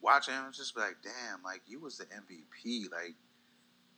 watching 0.01 0.35
him, 0.35 0.45
just 0.53 0.75
be 0.75 0.81
like, 0.81 0.97
damn, 1.03 1.43
like 1.43 1.63
you 1.67 1.81
was 1.81 1.99
the 1.99 2.05
MVP. 2.07 2.91
Like 2.91 3.15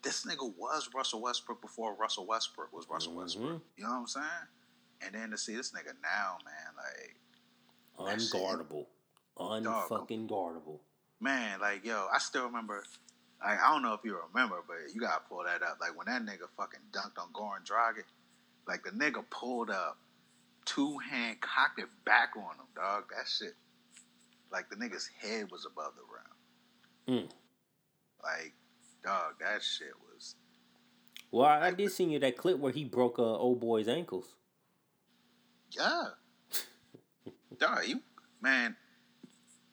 this 0.03 0.25
nigga 0.25 0.53
was 0.57 0.89
Russell 0.95 1.21
Westbrook 1.21 1.61
before 1.61 1.95
Russell 1.95 2.27
Westbrook 2.27 2.73
was 2.73 2.89
Russell 2.89 3.13
Mhm. 3.13 3.17
Westbrook. 3.17 3.63
You 3.77 3.85
know 3.85 3.91
what 3.91 3.97
I'm 3.97 4.07
saying? 4.07 4.47
And 5.01 5.15
then 5.15 5.31
to 5.31 5.39
see 5.39 5.55
this 5.57 5.73
nigga 5.73 5.95
now, 6.03 6.39
man, 6.45 6.75
like 6.77 7.17
Unguardable. 7.99 8.87
Unfucking 9.39 10.29
guardable. 10.29 10.81
man, 11.21 11.61
like 11.61 11.85
yo, 11.85 12.07
I 12.13 12.19
still 12.19 12.45
remember. 12.47 12.85
Like 13.41 13.61
I 13.61 13.71
don't 13.73 13.83
know 13.83 13.95
if 13.95 14.01
you 14.05 14.19
remember, 14.33 14.63
but 14.67 14.77
you 14.95 15.01
gotta 15.01 15.23
pull 15.29 15.45
that 15.45 15.63
up. 15.63 15.79
Like 15.81 15.97
when 15.97 16.07
that 16.07 16.23
nigga 16.23 16.49
fucking 16.57 16.81
dunked 16.93 17.19
on 17.21 17.33
Goran 17.33 17.65
Dragic, 17.65 18.05
like 18.67 18.83
the 18.85 18.91
nigga 18.91 19.25
pulled 19.31 19.71
up, 19.71 19.99
two 20.65 20.99
hand 20.99 21.41
cocked 21.41 21.79
it 21.79 21.89
back 22.05 22.31
on 22.37 22.57
him, 22.57 22.67
dog. 22.75 23.05
That 23.17 23.29
shit, 23.29 23.55
like 24.53 24.69
the 24.71 24.77
nigga's 24.77 25.09
head 25.21 25.51
was 25.51 25.67
above 25.67 25.93
the 25.97 27.13
rim. 27.13 27.21
Mm. 27.25 27.31
Like, 28.23 28.55
dog, 29.05 29.35
that 29.41 29.63
shit 29.63 29.93
was. 30.13 30.35
Well, 31.31 31.47
I, 31.47 31.69
I 31.69 31.71
did 31.71 31.93
see 31.93 32.05
you 32.05 32.19
that 32.21 32.37
clip 32.37 32.59
where 32.59 32.73
he 32.73 32.85
broke 32.85 33.19
uh, 33.19 33.23
old 33.23 33.61
boy's 33.61 33.89
ankles. 33.89 34.35
Yeah. 35.71 36.05
dog, 37.59 37.87
you 37.87 38.01
man. 38.41 38.77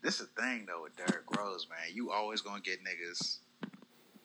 This 0.01 0.19
is 0.19 0.27
the 0.35 0.41
thing 0.41 0.65
though 0.67 0.83
with 0.83 0.95
Derrick 0.95 1.25
Rose, 1.35 1.67
man. 1.69 1.95
You 1.95 2.11
always 2.11 2.41
gonna 2.41 2.61
get 2.61 2.79
niggas. 2.83 3.39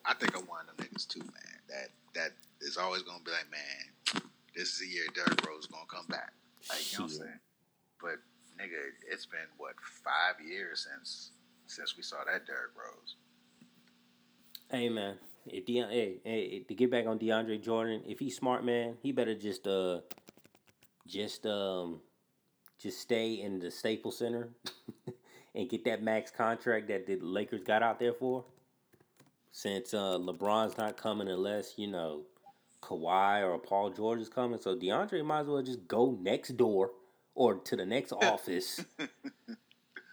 I 0.05 0.13
think 0.13 0.37
I'm 0.37 0.45
one 0.45 0.65
of 0.69 0.77
them 0.77 0.85
niggas 0.85 1.07
too, 1.07 1.21
man. 1.21 1.59
That 1.69 1.89
that 2.13 2.31
is 2.59 2.77
always 2.77 3.01
gonna 3.01 3.23
be 3.23 3.31
like, 3.31 3.49
man, 3.49 4.23
this 4.55 4.73
is 4.73 4.79
the 4.79 4.87
year 4.87 5.05
Derrick 5.15 5.45
Rose 5.47 5.61
is 5.63 5.67
gonna 5.67 5.85
come 5.89 6.05
back. 6.07 6.33
Like 6.69 6.91
you 6.91 6.99
know 6.99 7.05
what 7.05 7.11
I'm 7.13 7.17
saying? 7.17 7.39
But 7.99 8.15
nigga, 8.61 8.93
it's 9.09 9.25
been 9.25 9.39
what 9.57 9.75
five 10.03 10.45
years 10.45 10.87
since 10.89 11.31
since 11.65 11.95
we 11.97 12.03
saw 12.03 12.17
that 12.25 12.45
Derrick 12.45 12.71
Rose. 12.75 13.15
Hey 14.69 14.89
man, 14.89 15.15
if 15.47 15.65
De- 15.65 15.81
hey, 15.81 16.19
hey, 16.23 16.59
to 16.67 16.75
get 16.75 16.91
back 16.91 17.07
on 17.07 17.17
DeAndre 17.17 17.61
Jordan, 17.61 18.01
if 18.05 18.19
he's 18.19 18.35
smart, 18.35 18.63
man, 18.63 18.97
he 19.01 19.11
better 19.11 19.35
just 19.35 19.67
uh, 19.67 20.01
just 21.07 21.45
um, 21.45 22.01
just 22.79 22.99
stay 22.99 23.33
in 23.33 23.59
the 23.59 23.71
Staples 23.71 24.17
Center 24.17 24.49
and 25.55 25.69
get 25.69 25.83
that 25.85 26.03
max 26.03 26.31
contract 26.31 26.87
that 26.89 27.07
the 27.07 27.17
Lakers 27.17 27.63
got 27.63 27.83
out 27.83 27.99
there 27.99 28.13
for. 28.13 28.45
Since 29.53 29.93
uh, 29.93 30.17
LeBron's 30.17 30.77
not 30.77 30.95
coming 30.95 31.27
unless 31.27 31.73
you 31.77 31.87
know 31.87 32.21
Kawhi 32.81 33.43
or 33.43 33.57
Paul 33.57 33.89
George 33.89 34.21
is 34.21 34.29
coming, 34.29 34.59
so 34.61 34.75
DeAndre 34.75 35.25
might 35.25 35.41
as 35.41 35.47
well 35.47 35.61
just 35.61 35.87
go 35.87 36.17
next 36.21 36.55
door 36.55 36.91
or 37.35 37.55
to 37.55 37.75
the 37.75 37.85
next 37.85 38.11
office. 38.11 38.83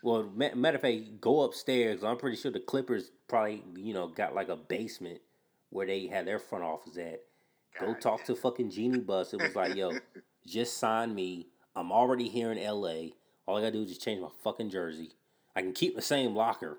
Well, 0.03 0.31
matter 0.35 0.77
of 0.77 0.83
fact, 0.83 1.21
go 1.21 1.43
upstairs. 1.43 2.05
I'm 2.05 2.19
pretty 2.19 2.37
sure 2.37 2.53
the 2.53 2.61
Clippers 2.61 3.11
probably, 3.27 3.65
you 3.77 3.93
know, 3.93 4.09
got 4.09 4.35
like 4.35 4.49
a 4.49 4.57
basement 4.57 5.21
where 5.71 5.87
they 5.87 6.07
had 6.07 6.27
their 6.27 6.39
front 6.39 6.65
office 6.65 6.97
at. 6.97 7.23
Go 7.81 7.95
talk 7.95 8.25
to 8.25 8.35
fucking 8.35 8.71
Jeanie 8.71 9.01
Buss. 9.01 9.33
It 9.33 9.43
was 9.43 9.55
like, 9.55 9.75
yo, 9.75 9.93
just 10.47 10.79
sign 10.79 11.15
me. 11.15 11.49
I'm 11.77 11.93
already 11.93 12.29
here 12.29 12.51
in 12.53 12.59
LA. 12.59 13.11
All 13.47 13.57
I 13.57 13.61
gotta 13.61 13.73
do 13.73 13.83
is 13.83 13.89
just 13.89 14.03
change 14.03 14.21
my 14.21 14.29
fucking 14.43 14.71
jersey. 14.71 15.11
I 15.55 15.63
can 15.63 15.73
keep 15.73 15.95
the 15.95 16.03
same 16.03 16.35
locker. 16.35 16.79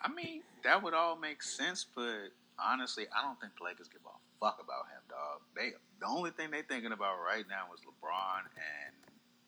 I 0.00 0.12
mean, 0.12 0.42
that 0.64 0.82
would 0.82 0.94
all 0.94 1.16
make 1.16 1.42
sense, 1.42 1.86
but 1.94 2.28
honestly, 2.58 3.06
I 3.14 3.22
don't 3.22 3.40
think 3.40 3.52
the 3.58 3.64
Lakers 3.64 3.88
give 3.88 4.02
a 4.04 4.14
fuck 4.40 4.60
about 4.62 4.90
him, 4.90 5.02
dog. 5.08 5.40
They 5.54 5.72
the 6.00 6.06
only 6.06 6.30
thing 6.30 6.50
they're 6.50 6.66
thinking 6.68 6.92
about 6.92 7.18
right 7.24 7.44
now 7.48 7.72
is 7.74 7.80
LeBron 7.82 8.44
and 8.46 8.94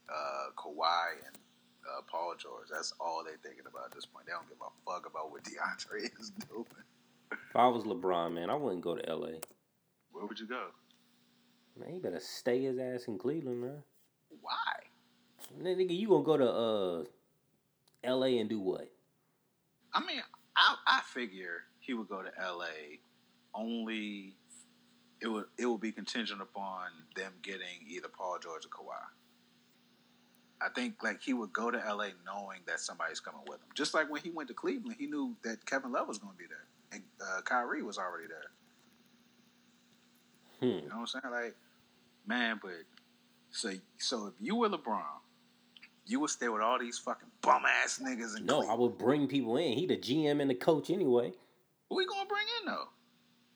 uh, 0.09 0.51
Kawhi 0.57 1.27
and 1.27 1.37
uh, 1.87 2.03
Paul 2.11 2.35
George. 2.39 2.69
That's 2.71 2.93
all 3.01 3.23
they're 3.25 3.41
thinking 3.43 3.67
about 3.67 3.87
at 3.87 3.93
this 3.93 4.07
point. 4.07 4.27
They 4.27 4.33
don't 4.33 4.49
give 4.49 4.59
a 4.63 4.71
fuck 4.91 5.07
about 5.07 5.31
what 5.31 5.45
DeAndre 5.45 6.11
is 6.21 6.31
doing. 6.49 6.67
If 7.33 7.57
I 7.57 7.69
was 7.69 7.85
LeBron, 7.85 8.35
man, 8.35 8.51
I 8.51 8.55
wouldn't 8.55 8.83
go 8.83 8.97
to 8.97 9.15
LA. 9.15 9.39
Where 10.13 10.27
would 10.27 10.39
you 10.39 10.47
go? 10.49 10.67
Man, 11.79 11.93
he 11.93 11.99
better 11.99 12.21
stay 12.21 12.63
his 12.63 12.79
ass 12.79 13.05
in 13.07 13.19
Cleveland, 13.19 13.61
man. 13.61 13.83
Why? 14.41 14.55
Nigga, 15.63 15.97
you 15.97 16.09
gonna 16.09 16.25
go 16.25 16.37
to 16.37 16.51
uh 16.51 17.05
LA 18.17 18.39
and 18.41 18.49
do 18.49 18.61
what? 18.61 18.91
I 19.95 20.01
mean, 20.01 20.21
I 20.57 20.77
I 20.87 21.01
figure 21.03 21.65
he 21.81 21.95
would 21.95 22.09
go 22.09 22.23
to 22.23 22.31
LA 22.39 22.99
only 23.55 24.37
it 25.21 25.29
would 25.29 25.47
it 25.59 25.67
would 25.67 25.81
be 25.81 25.93
contingent 25.93 26.41
upon 26.41 26.87
them 27.17 27.33
getting 27.43 27.85
either 27.89 28.09
Paul 28.09 28.39
George 28.41 28.65
or 28.65 28.69
Kawhi. 28.69 29.03
I 30.63 30.69
think 30.75 31.03
like 31.03 31.23
he 31.23 31.33
would 31.33 31.53
go 31.53 31.71
to 31.71 31.79
LA 31.79 32.09
knowing 32.25 32.61
that 32.67 32.81
somebody's 32.81 33.21
coming 33.21 33.41
with 33.47 33.59
him. 33.59 33.69
Just 33.75 33.95
like 33.95 34.11
when 34.11 34.21
he 34.23 34.31
went 34.31 34.49
to 34.49 34.55
Cleveland, 34.55 34.97
he 34.99 35.07
knew 35.07 35.35
that 35.43 35.65
Kevin 35.67 35.93
Love 35.93 36.09
was 36.09 36.19
going 36.19 36.33
to 36.33 36.39
be 36.39 36.47
there 36.47 36.67
and 36.93 37.03
uh, 37.21 37.41
Kyrie 37.43 37.83
was 37.83 37.99
already 37.99 38.27
there. 38.29 38.51
Hmm. 40.61 40.85
You 40.85 40.89
know 40.91 40.99
what 40.99 41.11
I'm 41.15 41.23
saying? 41.23 41.33
Like, 41.33 41.57
man, 42.27 42.61
but 42.63 42.73
so 43.51 43.73
so 43.99 44.27
if 44.27 44.35
you 44.41 44.57
were 44.57 44.69
LeBron, 44.69 45.03
you 46.07 46.21
would 46.21 46.31
stay 46.31 46.49
with 46.49 46.63
all 46.63 46.79
these 46.79 46.99
fucking 46.99 47.29
bum 47.41 47.63
ass 47.83 48.01
niggas 48.03 48.37
in 48.37 48.47
No, 48.47 48.69
I 48.69 48.75
would 48.75 48.99
bring 48.99 49.27
people 49.27 49.57
in. 49.57 49.73
He 49.73 49.87
the 49.87 49.97
GM 49.97 50.41
and 50.41 50.51
the 50.51 50.55
coach 50.55 50.91
anyway. 50.91 51.33
Who 51.91 51.97
we 51.97 52.07
gonna 52.07 52.29
bring 52.29 52.47
in 52.61 52.67
though? 52.73 52.89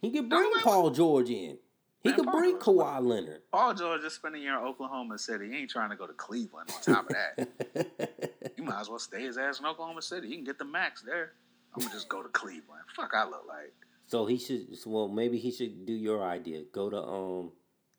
He 0.03 0.11
could 0.11 0.29
bring 0.29 0.51
man, 0.53 0.63
Paul 0.63 0.91
George 0.91 1.31
in. 1.31 1.59
He 2.03 2.11
Man, 2.11 2.19
could 2.19 2.27
Paul 2.27 2.39
bring 2.39 2.51
George- 2.61 2.63
Kawhi 2.65 3.03
Leonard. 3.07 3.43
Paul 3.51 3.73
George 3.75 4.03
is 4.03 4.13
spending 4.13 4.43
a 4.43 4.45
year 4.45 4.59
in 4.59 4.65
Oklahoma 4.65 5.19
City. 5.19 5.49
He 5.51 5.57
ain't 5.59 5.71
trying 5.71 5.89
to 5.91 5.97
go 5.97 6.07
to 6.07 6.13
Cleveland. 6.13 6.71
On 6.75 6.95
top 6.95 7.09
of 7.11 7.17
that, 7.17 8.53
you 8.59 8.65
might 8.65 8.81
as 8.81 8.91
well 8.91 8.99
stay 8.99 9.23
his 9.23 9.39
ass 9.39 9.61
in 9.61 9.67
Oklahoma 9.67 10.03
City. 10.03 10.29
He 10.29 10.35
can 10.35 10.45
get 10.45 10.59
the 10.59 10.65
max 10.67 11.01
there. 11.03 11.33
I'm 11.75 11.81
gonna 11.81 11.93
just 11.95 12.09
go 12.09 12.23
to 12.23 12.29
Cleveland. 12.29 12.83
Fuck, 12.95 13.13
I 13.15 13.25
look 13.25 13.45
like. 13.49 13.73
so 14.07 14.27
he 14.27 14.37
should. 14.39 14.67
Well, 14.85 15.09
maybe 15.09 15.39
he 15.39 15.51
should 15.51 15.87
do 15.87 15.93
your 15.95 16.23
idea. 16.23 16.63
Go 16.73 16.91
to 16.91 16.99
um, 17.03 17.53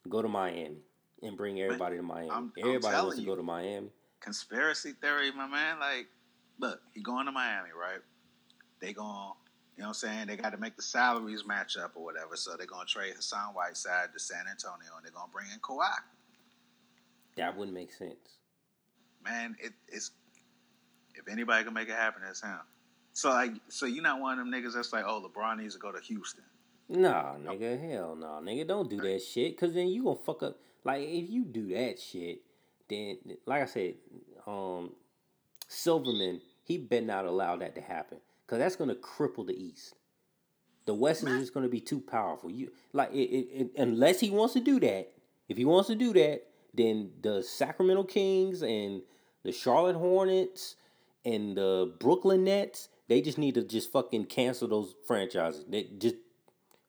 go 0.08 0.22
to 0.22 0.28
Miami 0.28 0.78
and 1.24 1.36
bring 1.36 1.60
everybody 1.62 1.98
to 1.98 2.04
Miami. 2.04 2.30
I'm- 2.30 2.52
I'm 2.58 2.68
everybody 2.70 2.96
wants 2.98 3.16
to 3.16 3.22
you. 3.22 3.28
go 3.28 3.36
to 3.36 3.44
Miami. 3.44 3.90
conspiracy 4.20 4.92
theory, 5.02 5.32
my 5.32 5.48
man. 5.48 5.80
Like, 5.80 6.08
look, 6.60 6.80
he 6.94 7.02
going 7.02 7.26
to 7.26 7.32
Miami, 7.32 7.70
right? 7.78 8.00
They 8.82 8.94
going, 8.94 9.32
you 9.76 9.82
know 9.84 9.90
what 9.90 10.04
I'm 10.04 10.10
saying? 10.10 10.28
They 10.28 10.38
got 10.38 10.52
to 10.52 10.58
make 10.58 10.78
the 10.78 10.82
salaries 10.82 11.46
match 11.46 11.76
up 11.78 11.92
or 11.96 12.04
whatever. 12.04 12.36
So 12.36 12.56
they're 12.58 12.66
going 12.66 12.86
to 12.86 12.92
trade 12.92 13.14
Hassan 13.16 13.54
Whiteside 13.54 14.14
to 14.14 14.20
San 14.20 14.46
Antonio 14.50 14.92
and 14.96 15.06
they're 15.06 15.12
going 15.12 15.28
to 15.28 15.34
bring 15.34 15.48
in 15.54 15.60
Kawhi. 15.60 15.90
That 17.36 17.58
wouldn't 17.58 17.76
make 17.76 17.92
sense. 17.92 18.38
Man, 19.24 19.56
it, 19.60 19.74
it's, 19.90 20.12
if 21.16 21.28
anybody 21.28 21.66
can 21.66 21.74
make 21.74 21.90
it 21.90 21.96
happen, 21.96 22.22
it's 22.30 22.42
him. 22.42 22.60
So, 23.12 23.30
like, 23.30 23.54
so 23.68 23.86
you're 23.86 24.04
not 24.04 24.22
one 24.22 24.40
of 24.40 24.46
them 24.46 24.54
niggas 24.54 24.76
that's 24.76 24.94
like, 24.94 25.04
oh, 25.06 25.28
LeBron 25.28 25.60
needs 25.60 25.74
to 25.74 25.80
go 25.80 25.92
to 25.92 26.00
Houston. 26.00 26.44
Nah, 26.88 27.36
nigga, 27.36 27.80
hell 27.80 28.16
no, 28.16 28.40
nigga, 28.44 28.68
don't 28.68 28.90
do 28.90 28.98
that 28.98 29.22
shit. 29.22 29.58
Cause 29.58 29.74
then 29.74 29.88
you 29.88 30.04
gonna 30.04 30.18
fuck 30.18 30.44
up. 30.44 30.58
Like 30.84 31.02
if 31.02 31.30
you 31.30 31.44
do 31.44 31.70
that 31.70 32.00
shit, 32.00 32.42
then 32.88 33.18
like 33.46 33.64
I 33.64 33.66
said, 33.66 33.96
um, 34.46 34.92
Silverman, 35.68 36.42
he 36.64 36.78
better 36.78 37.06
not 37.06 37.26
allow 37.26 37.56
that 37.56 37.74
to 37.76 37.82
happen. 37.82 38.20
Cause 38.48 38.60
that's 38.60 38.76
gonna 38.76 38.96
cripple 38.96 39.46
the 39.46 39.60
East. 39.60 39.96
The 40.86 40.93
West 40.93 41.24
is 41.24 41.39
just 41.39 41.54
gonna 41.54 41.68
be 41.68 41.80
too 41.80 42.00
powerful. 42.00 42.52
You 42.52 42.72
like 42.93 43.12
it, 43.12 43.18
it, 43.18 43.48
it, 43.52 43.72
unless 43.78 44.20
he 44.20 44.30
wants 44.30 44.54
to 44.54 44.60
do 44.60 44.80
that. 44.82 45.12
If 45.50 45.58
he 45.58 45.66
wants 45.66 45.88
to 45.88 45.96
do 45.96 46.14
that, 46.14 46.43
then 46.74 47.12
the 47.22 47.41
Sacramento 47.41 48.04
Kings 48.04 48.62
and 48.62 49.02
the 49.43 49.52
Charlotte 49.52 49.96
Hornets 49.96 50.76
and 51.24 51.58
the 51.58 51.93
Brooklyn 52.00 52.43
Nets, 52.43 52.89
they 53.08 53.22
just 53.22 53.38
need 53.38 53.56
to 53.56 53.64
just 53.64 53.91
fucking 53.91 54.26
cancel 54.26 54.68
those 54.68 54.96
franchises. 55.08 55.66
They 55.68 55.89
just 55.98 56.16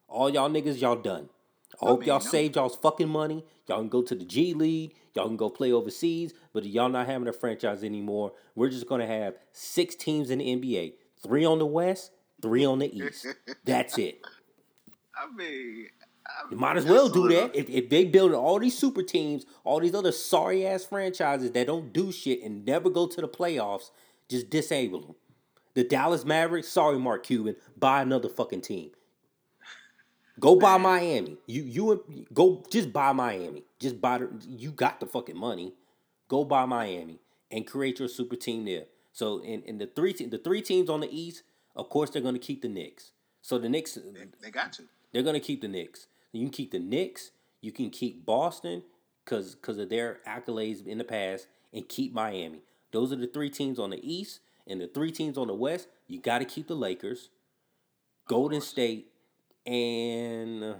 all 0.09 0.29
y'all 0.29 0.51
niggas, 0.51 0.81
y'all 0.81 0.97
done. 0.97 1.31
I 1.75 1.79
oh, 1.83 1.87
hope 1.89 2.01
mean, 2.01 2.09
y'all 2.09 2.21
no. 2.21 2.31
saved 2.31 2.57
y'all's 2.57 2.77
fucking 2.77 3.09
money. 3.09 3.45
Y'all 3.67 3.79
can 3.79 3.89
go 3.89 4.03
to 4.03 4.15
the 4.15 4.25
G 4.25 4.55
League. 4.55 4.95
Y'all 5.15 5.27
can 5.27 5.37
go 5.37 5.51
play 5.51 5.73
overseas. 5.73 6.33
But 6.53 6.65
y'all 6.65 6.89
not 6.89 7.07
having 7.07 7.29
a 7.29 7.33
franchise 7.33 7.83
anymore. 7.83 8.33
We're 8.55 8.71
just 8.71 8.87
gonna 8.87 9.07
have 9.07 9.35
six 9.53 9.95
teams 9.95 10.31
in 10.31 10.39
the 10.39 10.57
NBA. 10.57 10.95
Three 11.23 11.45
on 11.45 11.59
the 11.59 11.67
West, 11.67 12.13
three 12.43 12.65
on 12.65 12.79
the 12.79 12.95
East. 12.97 13.27
That's 13.65 13.99
it. 13.99 14.21
I 15.17 15.35
mean, 15.35 15.87
I 16.27 16.51
You 16.51 16.57
might 16.57 16.77
as 16.77 16.85
well 16.85 17.09
do 17.09 17.29
that. 17.29 17.55
If, 17.55 17.69
if 17.71 17.89
they 17.89 18.05
build 18.05 18.33
all 18.33 18.59
these 18.59 18.77
super 18.77 19.03
teams, 19.03 19.47
all 19.65 19.81
these 19.81 19.95
other 19.95 20.13
sorry 20.13 20.67
ass 20.67 20.85
franchises 20.85 21.53
that 21.53 21.67
don't 21.67 21.93
do 21.93 22.13
shit 22.13 22.43
and 22.43 22.65
never 22.65 22.91
go 22.91 23.07
to 23.07 23.21
the 23.21 23.29
playoffs, 23.29 23.91
just 24.29 24.51
disable 24.51 25.01
them. 25.01 25.15
The 25.75 25.85
Dallas 25.85 26.25
Mavericks, 26.25 26.69
sorry 26.69 26.99
Mark 26.99 27.25
Cuban, 27.25 27.57
buy 27.77 28.03
another 28.03 28.29
fucking 28.29 28.63
team. 28.63 28.91
Go 30.39 30.57
buy 30.57 30.77
Miami. 30.77 31.39
You 31.47 31.63
you 31.63 32.27
go 32.33 32.63
just 32.71 32.93
buy 32.93 33.13
Miami. 33.13 33.63
Just 33.79 34.01
buy 34.01 34.19
the, 34.19 34.29
you 34.47 34.71
got 34.71 35.01
the 35.01 35.07
fucking 35.07 35.37
money. 35.37 35.73
Go 36.29 36.45
buy 36.45 36.67
Miami 36.67 37.21
and 37.51 37.67
create 37.67 37.99
your 37.99 38.09
super 38.09 38.37
team 38.37 38.65
there. 38.65 38.85
So 39.17 39.39
in, 39.39 39.63
in 39.63 39.79
the 39.79 39.87
three 39.87 40.13
te- 40.13 40.27
the 40.27 40.37
three 40.37 40.61
teams 40.61 40.91
on 40.91 41.01
the 41.01 41.09
East, 41.11 41.43
of 41.75 41.89
course 41.89 42.11
they're 42.11 42.21
gonna 42.21 42.39
keep 42.39 42.61
the 42.61 42.69
Knicks. 42.69 43.13
So 43.41 43.57
the 43.59 43.69
Knicks 43.71 43.95
They, 43.95 44.27
they 44.43 44.51
got 44.51 44.75
to. 44.75 44.83
they're 45.13 45.23
gonna 45.23 45.41
keep 45.41 45.63
the 45.63 45.69
Knicks. 45.69 46.07
You 46.33 46.43
can 46.43 46.51
keep 46.51 46.71
the 46.71 46.79
Knicks. 46.79 47.31
You 47.63 47.73
can 47.73 47.89
keep 47.89 48.27
Boston 48.27 48.83
because 49.25 49.55
because 49.55 49.79
of 49.79 49.89
their 49.89 50.21
accolades 50.29 50.87
in 50.87 50.99
the 50.99 51.05
past, 51.05 51.47
and 51.73 51.89
keep 51.89 52.13
Miami. 52.13 52.61
Those 52.93 53.11
are 53.11 53.17
the 53.17 53.27
three 53.27 53.49
teams 53.49 53.79
on 53.79 53.89
the 53.89 54.01
East, 54.07 54.41
and 54.67 54.83
the 54.83 54.87
three 54.87 55.11
teams 55.11 55.39
on 55.39 55.47
the 55.47 55.55
West. 55.55 55.89
You 56.09 56.21
got 56.21 56.41
to 56.41 56.45
keep 56.45 56.69
the 56.69 56.75
Lakers, 56.77 57.31
Golden. 58.29 58.61
State, 58.61 59.07
and 59.65 60.63
uh, 60.63 60.75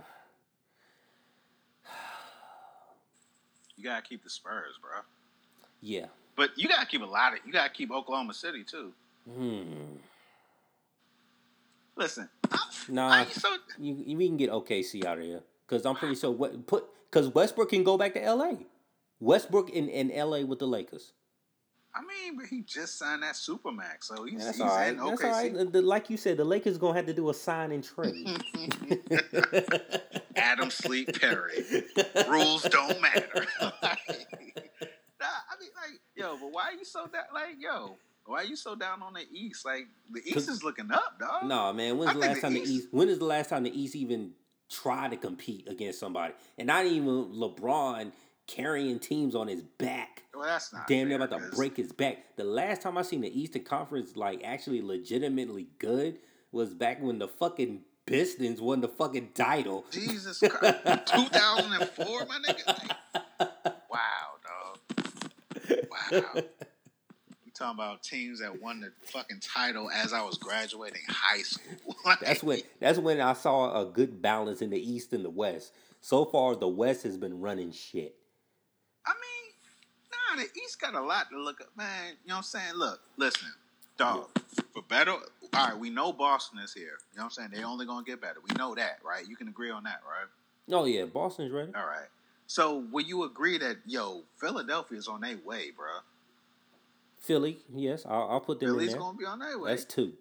You 3.77 3.85
got 3.85 4.05
to 4.05 4.09
keep 4.09 4.23
the 4.23 4.31
Spurs, 4.31 4.75
bro. 4.81 5.01
yeah. 5.81 6.07
But 6.37 6.51
you 6.57 6.69
got 6.69 6.81
to 6.81 6.87
keep 6.87 7.03
a 7.03 7.07
lot 7.07 7.33
of, 7.33 7.39
you 7.47 7.53
got 7.53 7.65
to 7.69 7.73
keep 7.73 7.91
Oklahoma 7.91 8.35
City, 8.35 8.63
too. 8.63 8.93
Hmm. 9.35 9.63
Listen, 11.97 12.29
I, 12.53 12.59
Nah, 12.89 13.09
I, 13.09 13.25
so, 13.25 13.49
you, 13.79 13.95
you- 14.07 14.17
we 14.19 14.27
can 14.29 14.37
get 14.37 14.51
OKC 14.51 15.05
out 15.07 15.19
of 15.19 15.25
here 15.25 15.41
because 15.67 15.87
I'm 15.87 15.97
pretty 15.97 16.15
sure 16.15 16.31
what 16.31 16.67
put 16.67 16.85
because 17.11 17.29
Westbrook 17.35 17.71
can 17.71 17.85
go 17.85 17.97
back 17.97 18.13
to 18.15 18.21
LA. 18.35 18.53
Westbrook 19.19 19.71
in, 19.71 19.89
in 19.89 20.09
LA 20.15 20.41
with 20.43 20.59
the 20.59 20.67
Lakers. 20.67 21.13
I 21.95 22.01
mean, 22.03 22.37
but 22.37 22.45
he 22.45 22.61
just 22.61 22.99
signed 22.99 23.23
that 23.23 23.35
Supermax, 23.35 24.03
so 24.05 24.25
he's, 24.25 24.45
that's 24.45 24.59
he's 24.59 24.61
all 24.61 24.77
right. 24.77 24.89
in 24.91 24.97
That's 24.99 25.25
all 25.25 25.31
right. 25.31 25.73
The- 25.73 25.81
like 25.81 26.11
you 26.11 26.19
said, 26.19 26.37
the 26.37 26.45
Lakers 26.45 26.77
gonna 26.77 26.95
have 26.95 27.07
to 27.07 27.15
do 27.15 27.31
a 27.31 27.35
sign 27.35 27.73
and 27.73 27.83
trade. 27.83 28.27
Adam 30.37 30.69
Sleep 30.71 31.19
Perry. 31.19 31.65
Rules 32.29 32.63
don't 32.65 33.01
matter. 33.01 33.47
nah, 35.21 35.27
I 35.27 35.61
mean, 35.61 35.71
like, 35.77 36.01
yo, 36.15 36.37
but 36.41 36.53
why 36.53 36.65
are 36.71 36.73
you 36.73 36.85
so 36.85 37.09
that? 37.13 37.29
Like, 37.35 37.57
yo, 37.59 37.97
why 38.25 38.39
are 38.43 38.45
you 38.45 38.57
so 38.57 38.75
down 38.75 39.03
on 39.03 39.13
the 39.15 39.25
East? 39.31 39.65
Like, 39.65 39.87
the 40.13 40.21
East 40.25 40.49
is 40.49 40.63
looking 40.65 40.91
up, 40.91 41.19
dog. 41.19 41.45
no, 41.45 41.73
man. 41.73 41.97
When's 41.99 42.11
I 42.11 42.15
the 42.15 42.19
last 42.21 42.35
the 42.37 42.41
time 42.43 42.55
the 42.55 42.61
East- 42.63 42.71
East? 42.73 42.89
When 42.91 43.09
is 43.09 43.19
the 43.19 43.25
last 43.25 43.51
time 43.51 43.63
the 43.63 43.81
East 43.81 43.95
even 43.97 44.33
tried 44.71 45.13
to 45.13 45.17
compete 45.17 45.69
against 45.69 45.99
somebody? 46.01 46.35
And 46.59 46.67
not 46.67 46.87
even 46.87 47.27
LeBron 47.35 48.13
carrying 48.47 48.99
teams 49.01 49.35
on 49.35 49.49
his 49.49 49.63
back. 49.63 50.23
Well, 50.35 50.45
that's 50.45 50.73
not 50.73 50.87
Damn 50.87 51.09
near 51.09 51.17
about 51.17 51.31
to 51.31 51.39
'cause- 51.47 51.57
break 51.57 51.77
his 51.77 51.93
back. 51.93 52.37
The 52.37 52.45
last 52.45 52.83
time 52.83 52.97
I 52.99 53.03
seen 53.03 53.21
the 53.23 53.41
Eastern 53.41 53.65
Conference 53.65 54.17
like 54.17 54.43
actually 54.45 54.83
legitimately 54.83 55.69
good 55.79 56.19
was 56.53 56.73
back 56.75 57.01
when 57.03 57.19
the 57.19 57.27
fucking 57.29 57.85
Pistons 58.07 58.61
won 58.61 58.81
the 58.81 58.87
fucking 58.89 59.33
title. 59.35 59.85
Jesus 59.91 60.39
Christ, 60.49 60.79
2004, 61.07 62.27
my 62.27 62.39
nigga. 62.39 62.67
Like, 62.69 63.83
wow, 63.91 64.37
You 66.13 67.53
talking 67.55 67.79
about 67.79 68.03
teams 68.03 68.41
that 68.41 68.61
won 68.61 68.81
the 68.81 68.93
fucking 69.05 69.41
title 69.41 69.91
as 69.91 70.13
I 70.13 70.23
was 70.23 70.39
graduating 70.39 71.03
high 71.09 71.43
school? 71.43 71.97
Like, 72.05 72.21
That's 72.21 72.43
when 72.45 72.61
that's 72.79 72.99
when 73.01 73.21
I 73.21 73.33
saw 73.33 73.83
a 73.83 73.85
good 73.85 74.23
balance 74.23 74.63
in 74.63 74.71
the 74.71 74.79
East 74.79 75.13
and 75.13 75.25
the 75.25 75.31
West. 75.31 75.73
So 76.01 76.25
far, 76.25 76.55
the 76.55 76.69
West 76.69 77.03
has 77.03 77.17
been 77.17 77.41
running 77.41 77.73
shit. 77.73 78.15
I 79.05 79.11
mean, 79.13 80.39
nah, 80.39 80.43
the 80.45 80.61
East 80.61 80.81
got 80.81 80.95
a 80.95 81.01
lot 81.01 81.29
to 81.33 81.41
look 81.41 81.61
at, 81.61 81.67
man. 81.77 82.11
You 82.25 82.29
know 82.29 82.35
what 82.35 82.37
I'm 82.39 82.43
saying? 82.45 82.75
Look, 82.77 83.01
listen, 83.17 83.49
dog. 83.97 84.29
For 84.73 84.83
better, 84.83 85.13
all 85.13 85.21
right. 85.55 85.77
We 85.77 85.91
know 85.91 86.13
Boston 86.13 86.61
is 86.61 86.73
here. 86.73 86.85
You 86.85 87.19
know 87.19 87.23
what 87.23 87.25
I'm 87.25 87.31
saying? 87.31 87.49
They're 87.53 87.67
only 87.67 87.87
gonna 87.87 88.05
get 88.05 88.21
better. 88.21 88.39
We 88.49 88.55
know 88.57 88.75
that, 88.77 88.99
right? 89.05 89.27
You 89.29 89.35
can 89.35 89.49
agree 89.49 89.71
on 89.71 89.83
that, 89.85 90.01
right? 90.05 90.29
Oh 90.71 90.85
yeah, 90.85 91.05
Boston's 91.07 91.51
ready. 91.51 91.73
All 91.75 91.87
right. 91.87 92.09
So, 92.47 92.85
will 92.93 93.05
you 93.05 93.25
agree 93.25 93.59
that 93.59 93.79
yo, 93.87 94.23
Philadelphia's 94.37 95.09
on 95.09 95.21
their 95.23 95.39
way, 95.45 95.71
bro? 95.77 95.87
Philly, 97.19 97.59
yes, 97.75 98.05
I'll, 98.07 98.29
I'll 98.31 98.41
put 98.41 98.61
them 98.61 98.69
Philly's 98.71 98.89
in 98.89 98.93
there. 98.93 99.01
gonna 99.01 99.19
be 99.19 99.25
on 99.25 99.39
their 99.41 99.59
way. 99.59 99.71
That's 99.71 99.85
two. 99.85 100.13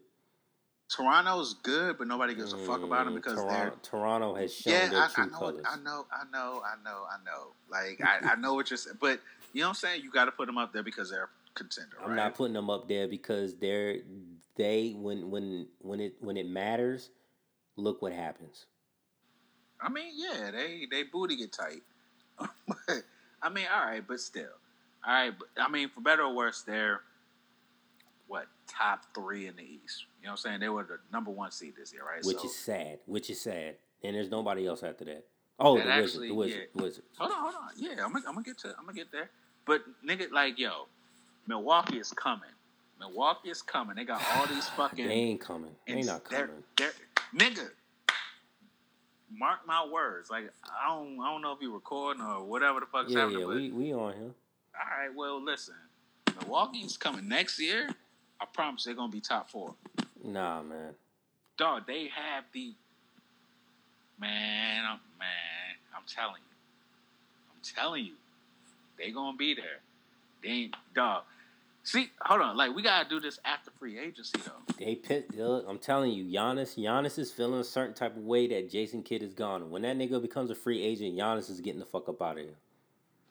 Toronto's 0.89 1.55
good, 1.55 1.97
but 1.97 2.07
nobody 2.07 2.35
gives 2.35 2.53
a 2.53 2.57
fuck 2.57 2.83
about 2.83 3.05
them 3.05 3.13
Mm, 3.13 3.17
because 3.17 3.33
Toronto, 3.33 3.53
they're 3.53 3.73
Toronto 3.81 4.35
has 4.35 4.53
shown 4.53 4.73
yeah. 4.73 4.87
their 4.89 5.01
I, 5.03 5.07
true 5.07 5.23
I 5.23 5.27
know, 5.27 5.37
colors. 5.39 5.65
I 5.67 5.75
know, 5.77 6.05
I 6.11 6.23
know, 6.31 6.61
I 6.63 6.83
know, 6.83 7.05
I 7.09 7.17
know. 7.25 7.53
Like 7.69 8.01
I, 8.03 8.33
I 8.33 8.35
know 8.35 8.53
what 8.53 8.69
you're 8.69 8.77
saying, 8.77 8.97
but 9.01 9.19
you 9.53 9.61
know 9.61 9.67
what 9.67 9.69
I'm 9.69 9.75
saying. 9.75 10.03
You 10.03 10.11
got 10.11 10.25
to 10.25 10.31
put 10.31 10.45
them 10.45 10.57
up 10.57 10.73
there 10.73 10.83
because 10.83 11.09
they're 11.09 11.23
a 11.23 11.29
contender. 11.55 11.97
I'm 12.03 12.09
right? 12.09 12.15
not 12.15 12.35
putting 12.35 12.53
them 12.53 12.69
up 12.69 12.87
there 12.87 13.07
because 13.07 13.55
they're 13.55 13.97
they 14.55 14.91
when 14.95 15.31
when 15.31 15.67
when 15.79 15.99
it 15.99 16.15
when 16.19 16.37
it 16.37 16.47
matters, 16.47 17.09
look 17.77 18.01
what 18.01 18.13
happens. 18.13 18.65
I 19.81 19.89
mean, 19.89 20.13
yeah, 20.15 20.51
they 20.51 20.87
they 20.89 21.03
booty 21.03 21.35
get 21.35 21.51
tight. 21.51 21.81
I 23.41 23.49
mean, 23.49 23.65
all 23.73 23.85
right, 23.85 24.03
but 24.07 24.19
still, 24.19 24.49
all 25.05 25.13
right. 25.13 25.33
But, 25.37 25.47
I 25.61 25.69
mean, 25.69 25.89
for 25.89 26.01
better 26.01 26.23
or 26.23 26.33
worse, 26.35 26.61
they're 26.61 27.01
what 28.27 28.47
top 28.67 29.01
three 29.13 29.47
in 29.47 29.55
the 29.55 29.61
East. 29.63 30.05
You 30.21 30.25
know 30.27 30.31
what 30.31 30.31
I'm 30.31 30.37
saying? 30.37 30.59
They 30.61 30.69
were 30.69 30.83
the 30.83 30.97
number 31.13 31.31
one 31.31 31.51
seed 31.51 31.73
this 31.77 31.93
year, 31.93 32.01
right? 32.03 32.23
Which 32.25 32.37
So- 32.39 32.45
is 32.45 32.55
sad. 32.57 32.99
Which 33.05 33.29
is 33.29 33.39
sad. 33.41 33.75
And 34.03 34.15
there's 34.15 34.29
nobody 34.29 34.67
else 34.67 34.83
after 34.83 35.05
that. 35.05 35.25
Oh, 35.59 35.77
the 35.77 35.83
actually- 35.87 36.31
wizard, 36.31 36.31
the 36.31 36.33
wizard, 36.33 36.67
yeah. 36.75 36.81
wizard. 36.81 37.03
Hold 37.17 37.31
on, 37.31 37.37
hold 37.37 37.55
on. 37.55 37.69
Yeah, 37.77 37.91
I'm 38.03 38.11
gonna, 38.11 38.25
I'm 38.27 38.33
gonna 38.33 38.43
get 38.43 38.57
to, 38.59 38.69
I'm 38.77 38.85
gonna 38.85 38.93
get 38.93 39.11
there. 39.11 39.29
But 39.65 39.83
nigga, 40.05 40.31
like, 40.31 40.59
yo, 40.59 40.87
Milwaukee 41.47 41.97
is 41.97 42.11
coming. 42.11 42.49
Milwaukee 42.99 43.49
is 43.49 43.61
coming. 43.61 43.95
They 43.95 44.03
got 44.05 44.21
all 44.35 44.47
these 44.47 44.67
fucking. 44.77 45.07
They 45.07 45.13
ain't 45.13 45.41
coming. 45.41 45.71
They 45.87 46.01
not 46.01 46.25
they're- 46.29 46.47
coming. 46.47 46.63
they're- 46.77 46.93
nigga. 47.35 47.69
Mark 49.31 49.59
my 49.67 49.85
words. 49.85 50.29
Like 50.29 50.49
I 50.65 50.89
don't, 50.89 51.19
I 51.19 51.31
don't 51.31 51.41
know 51.41 51.51
if 51.51 51.61
you're 51.61 51.73
recording 51.73 52.21
or 52.23 52.43
whatever 52.43 52.79
the 52.79 52.85
fuck's 52.85 53.11
Yeah, 53.11 53.21
happening. 53.21 53.39
yeah, 53.41 53.45
we 53.47 53.71
we 53.71 53.93
on 53.93 54.13
here. 54.13 54.23
all 54.75 54.99
right, 54.99 55.13
well, 55.15 55.43
listen. 55.43 55.75
Milwaukee's 56.41 56.97
coming 56.97 57.27
next 57.27 57.59
year. 57.59 57.89
I 58.39 58.45
promise 58.45 58.83
they're 58.83 58.93
gonna 58.93 59.11
be 59.11 59.21
top 59.21 59.49
four. 59.49 59.73
Nah, 60.23 60.61
man. 60.63 60.93
Dog, 61.57 61.87
they 61.87 62.07
have 62.09 62.43
the 62.53 62.73
man. 64.19 64.83
I'm, 64.85 64.99
man, 65.17 65.75
I'm 65.95 66.03
telling 66.07 66.41
you, 66.41 67.51
I'm 67.53 67.61
telling 67.75 68.05
you, 68.05 68.13
they 68.97 69.11
gonna 69.11 69.37
be 69.37 69.53
there. 69.53 69.79
They 70.43 70.49
ain't 70.49 70.75
dog. 70.93 71.23
See, 71.85 72.09
hold 72.19 72.41
on. 72.41 72.57
Like 72.57 72.75
we 72.75 72.81
gotta 72.81 73.07
do 73.07 73.19
this 73.19 73.39
after 73.45 73.69
free 73.69 73.99
agency 73.99 74.39
though. 74.43 74.73
They 74.79 74.95
pit. 74.95 75.27
Look, 75.35 75.65
I'm 75.69 75.77
telling 75.77 76.13
you, 76.13 76.25
Giannis. 76.25 76.75
Giannis 76.75 77.19
is 77.19 77.31
feeling 77.31 77.59
a 77.59 77.63
certain 77.63 77.93
type 77.93 78.17
of 78.17 78.23
way 78.23 78.47
that 78.47 78.71
Jason 78.71 79.03
Kidd 79.03 79.21
is 79.21 79.35
gone. 79.35 79.69
When 79.69 79.83
that 79.83 79.95
nigga 79.95 80.19
becomes 80.19 80.49
a 80.49 80.55
free 80.55 80.81
agent, 80.81 81.15
Giannis 81.15 81.47
is 81.47 81.61
getting 81.61 81.79
the 81.79 81.85
fuck 81.85 82.09
up 82.09 82.23
out 82.23 82.39
of 82.39 82.43
here. 82.43 82.55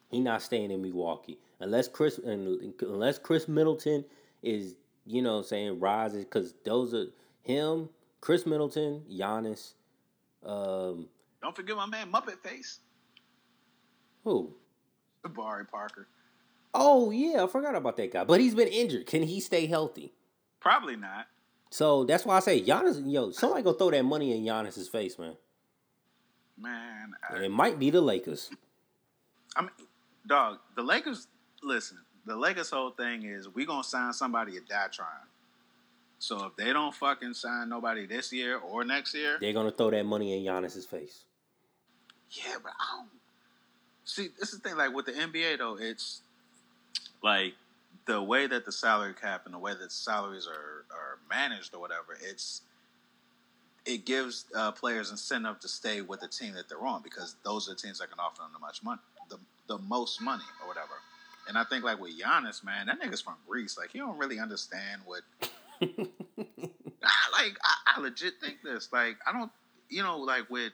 He 0.08 0.20
not 0.20 0.40
staying 0.40 0.70
in 0.70 0.80
Milwaukee 0.80 1.40
unless 1.58 1.88
Khris 1.88 2.18
unless 2.18 3.18
Khris 3.18 3.48
Middleton 3.48 4.04
is 4.40 4.76
you 5.04 5.20
know 5.20 5.38
I'm 5.38 5.44
saying 5.44 5.80
rises 5.80 6.24
because 6.24 6.54
those 6.64 6.94
are 6.94 7.06
him, 7.42 7.88
Khris 8.20 8.46
Middleton, 8.46 9.02
Giannis. 9.10 9.72
Um, 10.46 11.08
Don't 11.42 11.56
forget 11.56 11.74
my 11.74 11.86
man 11.86 12.12
Muppet 12.12 12.38
Face, 12.38 12.78
who? 14.22 14.54
Barry 15.24 15.64
Parker. 15.66 16.06
Oh 16.74 17.12
yeah, 17.12 17.44
I 17.44 17.46
forgot 17.46 17.76
about 17.76 17.96
that 17.98 18.12
guy. 18.12 18.24
But 18.24 18.40
he's 18.40 18.54
been 18.54 18.68
injured. 18.68 19.06
Can 19.06 19.22
he 19.22 19.40
stay 19.40 19.66
healthy? 19.66 20.12
Probably 20.60 20.96
not. 20.96 21.26
So 21.70 22.04
that's 22.04 22.24
why 22.24 22.36
I 22.36 22.40
say 22.40 22.60
Giannis. 22.60 23.00
Yo, 23.04 23.30
somebody 23.30 23.62
go 23.62 23.72
throw 23.72 23.90
that 23.90 24.04
money 24.04 24.36
in 24.36 24.44
Giannis's 24.44 24.88
face, 24.88 25.18
man. 25.18 25.36
Man, 26.58 27.12
I, 27.28 27.44
it 27.44 27.50
might 27.50 27.78
be 27.78 27.90
the 27.90 28.00
Lakers. 28.00 28.50
I 29.56 29.62
mean, 29.62 29.70
dog. 30.26 30.58
The 30.76 30.82
Lakers. 30.82 31.28
Listen, 31.62 31.98
the 32.26 32.36
Lakers' 32.36 32.70
whole 32.70 32.90
thing 32.90 33.24
is 33.24 33.48
we 33.48 33.64
gonna 33.64 33.84
sign 33.84 34.12
somebody 34.12 34.56
at 34.56 34.68
die 34.68 34.88
trying. 34.92 35.08
So 36.18 36.46
if 36.46 36.56
they 36.56 36.72
don't 36.72 36.94
fucking 36.94 37.34
sign 37.34 37.68
nobody 37.68 38.06
this 38.06 38.32
year 38.32 38.58
or 38.58 38.84
next 38.84 39.14
year, 39.14 39.38
They're 39.40 39.52
gonna 39.52 39.70
throw 39.70 39.90
that 39.90 40.04
money 40.06 40.36
in 40.36 40.44
Giannis's 40.44 40.86
face. 40.86 41.24
Yeah, 42.30 42.56
but 42.62 42.72
I 42.72 42.96
don't 42.98 43.10
see. 44.04 44.28
This 44.38 44.52
is 44.52 44.60
the 44.60 44.68
thing. 44.68 44.78
Like 44.78 44.94
with 44.94 45.06
the 45.06 45.12
NBA, 45.12 45.58
though, 45.58 45.76
it's 45.78 46.22
like 47.24 47.54
the 48.04 48.22
way 48.22 48.46
that 48.46 48.66
the 48.66 48.70
salary 48.70 49.14
cap 49.14 49.46
and 49.46 49.54
the 49.54 49.58
way 49.58 49.72
that 49.72 49.90
salaries 49.90 50.46
are 50.46 50.84
are 50.94 51.18
managed 51.28 51.74
or 51.74 51.80
whatever. 51.80 52.18
It's 52.22 52.60
it 53.86 54.04
gives 54.04 54.44
uh, 54.54 54.72
players 54.72 55.10
incentive 55.10 55.58
to 55.60 55.68
stay 55.68 56.00
with 56.02 56.20
the 56.20 56.28
team 56.28 56.54
that 56.54 56.68
they're 56.68 56.86
on 56.86 57.02
because 57.02 57.36
those 57.44 57.68
are 57.68 57.72
the 57.72 57.80
teams 57.80 57.98
that 57.98 58.10
can 58.10 58.18
offer 58.20 58.42
them 58.42 58.50
the 58.52 58.58
much 58.60 58.82
money, 58.82 59.00
the 59.30 59.38
the 59.66 59.78
most 59.78 60.20
money 60.20 60.44
or 60.62 60.68
whatever. 60.68 60.94
And 61.48 61.58
I 61.58 61.64
think 61.64 61.82
like 61.84 62.00
with 62.00 62.18
Giannis, 62.18 62.62
man, 62.62 62.86
that 62.86 63.00
nigga's 63.00 63.22
from 63.22 63.34
Greece. 63.48 63.76
Like 63.78 63.90
he 63.90 63.98
don't 63.98 64.18
really 64.18 64.38
understand 64.38 65.00
what 65.06 65.22
I, 65.82 65.86
like 67.32 67.56
I, 67.64 67.96
I 67.96 68.00
legit 68.00 68.34
think 68.40 68.58
this. 68.62 68.92
Like 68.92 69.16
I 69.26 69.32
don't, 69.32 69.50
you 69.88 70.02
know, 70.02 70.18
like 70.18 70.48
with 70.50 70.72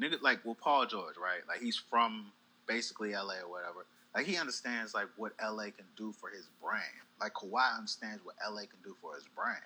nigga, 0.00 0.20
like 0.22 0.44
with 0.44 0.58
Paul 0.58 0.86
George, 0.86 1.16
right? 1.16 1.40
Like 1.46 1.60
he's 1.60 1.76
from 1.76 2.26
basically 2.66 3.12
LA 3.12 3.34
or 3.44 3.50
whatever. 3.50 3.86
Like 4.14 4.26
he 4.26 4.36
understands 4.36 4.94
like 4.94 5.08
what 5.16 5.32
LA 5.42 5.64
can 5.64 5.86
do 5.96 6.12
for 6.12 6.30
his 6.30 6.48
brand. 6.62 6.82
Like 7.20 7.34
Kawhi 7.34 7.76
understands 7.76 8.24
what 8.24 8.36
LA 8.44 8.62
can 8.62 8.80
do 8.84 8.94
for 9.00 9.14
his 9.14 9.24
brand. 9.34 9.58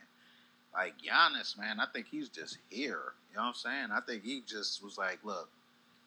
Like 0.75 0.95
Giannis, 0.99 1.59
man, 1.59 1.81
I 1.81 1.87
think 1.93 2.07
he's 2.11 2.29
just 2.29 2.59
here. 2.71 3.15
You 3.31 3.37
know 3.37 3.43
what 3.43 3.49
I'm 3.49 3.55
saying? 3.55 3.89
I 3.93 4.01
think 4.01 4.25
he 4.25 4.43
just 4.47 4.83
was 4.83 4.99
like, 4.99 5.19
look, 5.23 5.49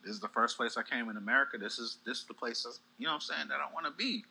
this 0.04 0.14
is 0.14 0.20
the 0.20 0.28
first 0.28 0.58
place 0.58 0.78
I 0.78 0.84
came 0.84 1.10
in 1.10 1.18
America. 1.18 1.58
This 1.58 1.80
is 1.80 1.98
this 2.06 2.20
is 2.20 2.24
the 2.26 2.34
place, 2.34 2.66
you 2.98 3.06
know 3.06 3.12
what 3.12 3.16
I'm 3.16 3.22
saying, 3.22 3.48
that 3.50 3.56
I 3.60 3.74
want 3.74 3.86
to 3.86 3.92
be. 3.92 4.24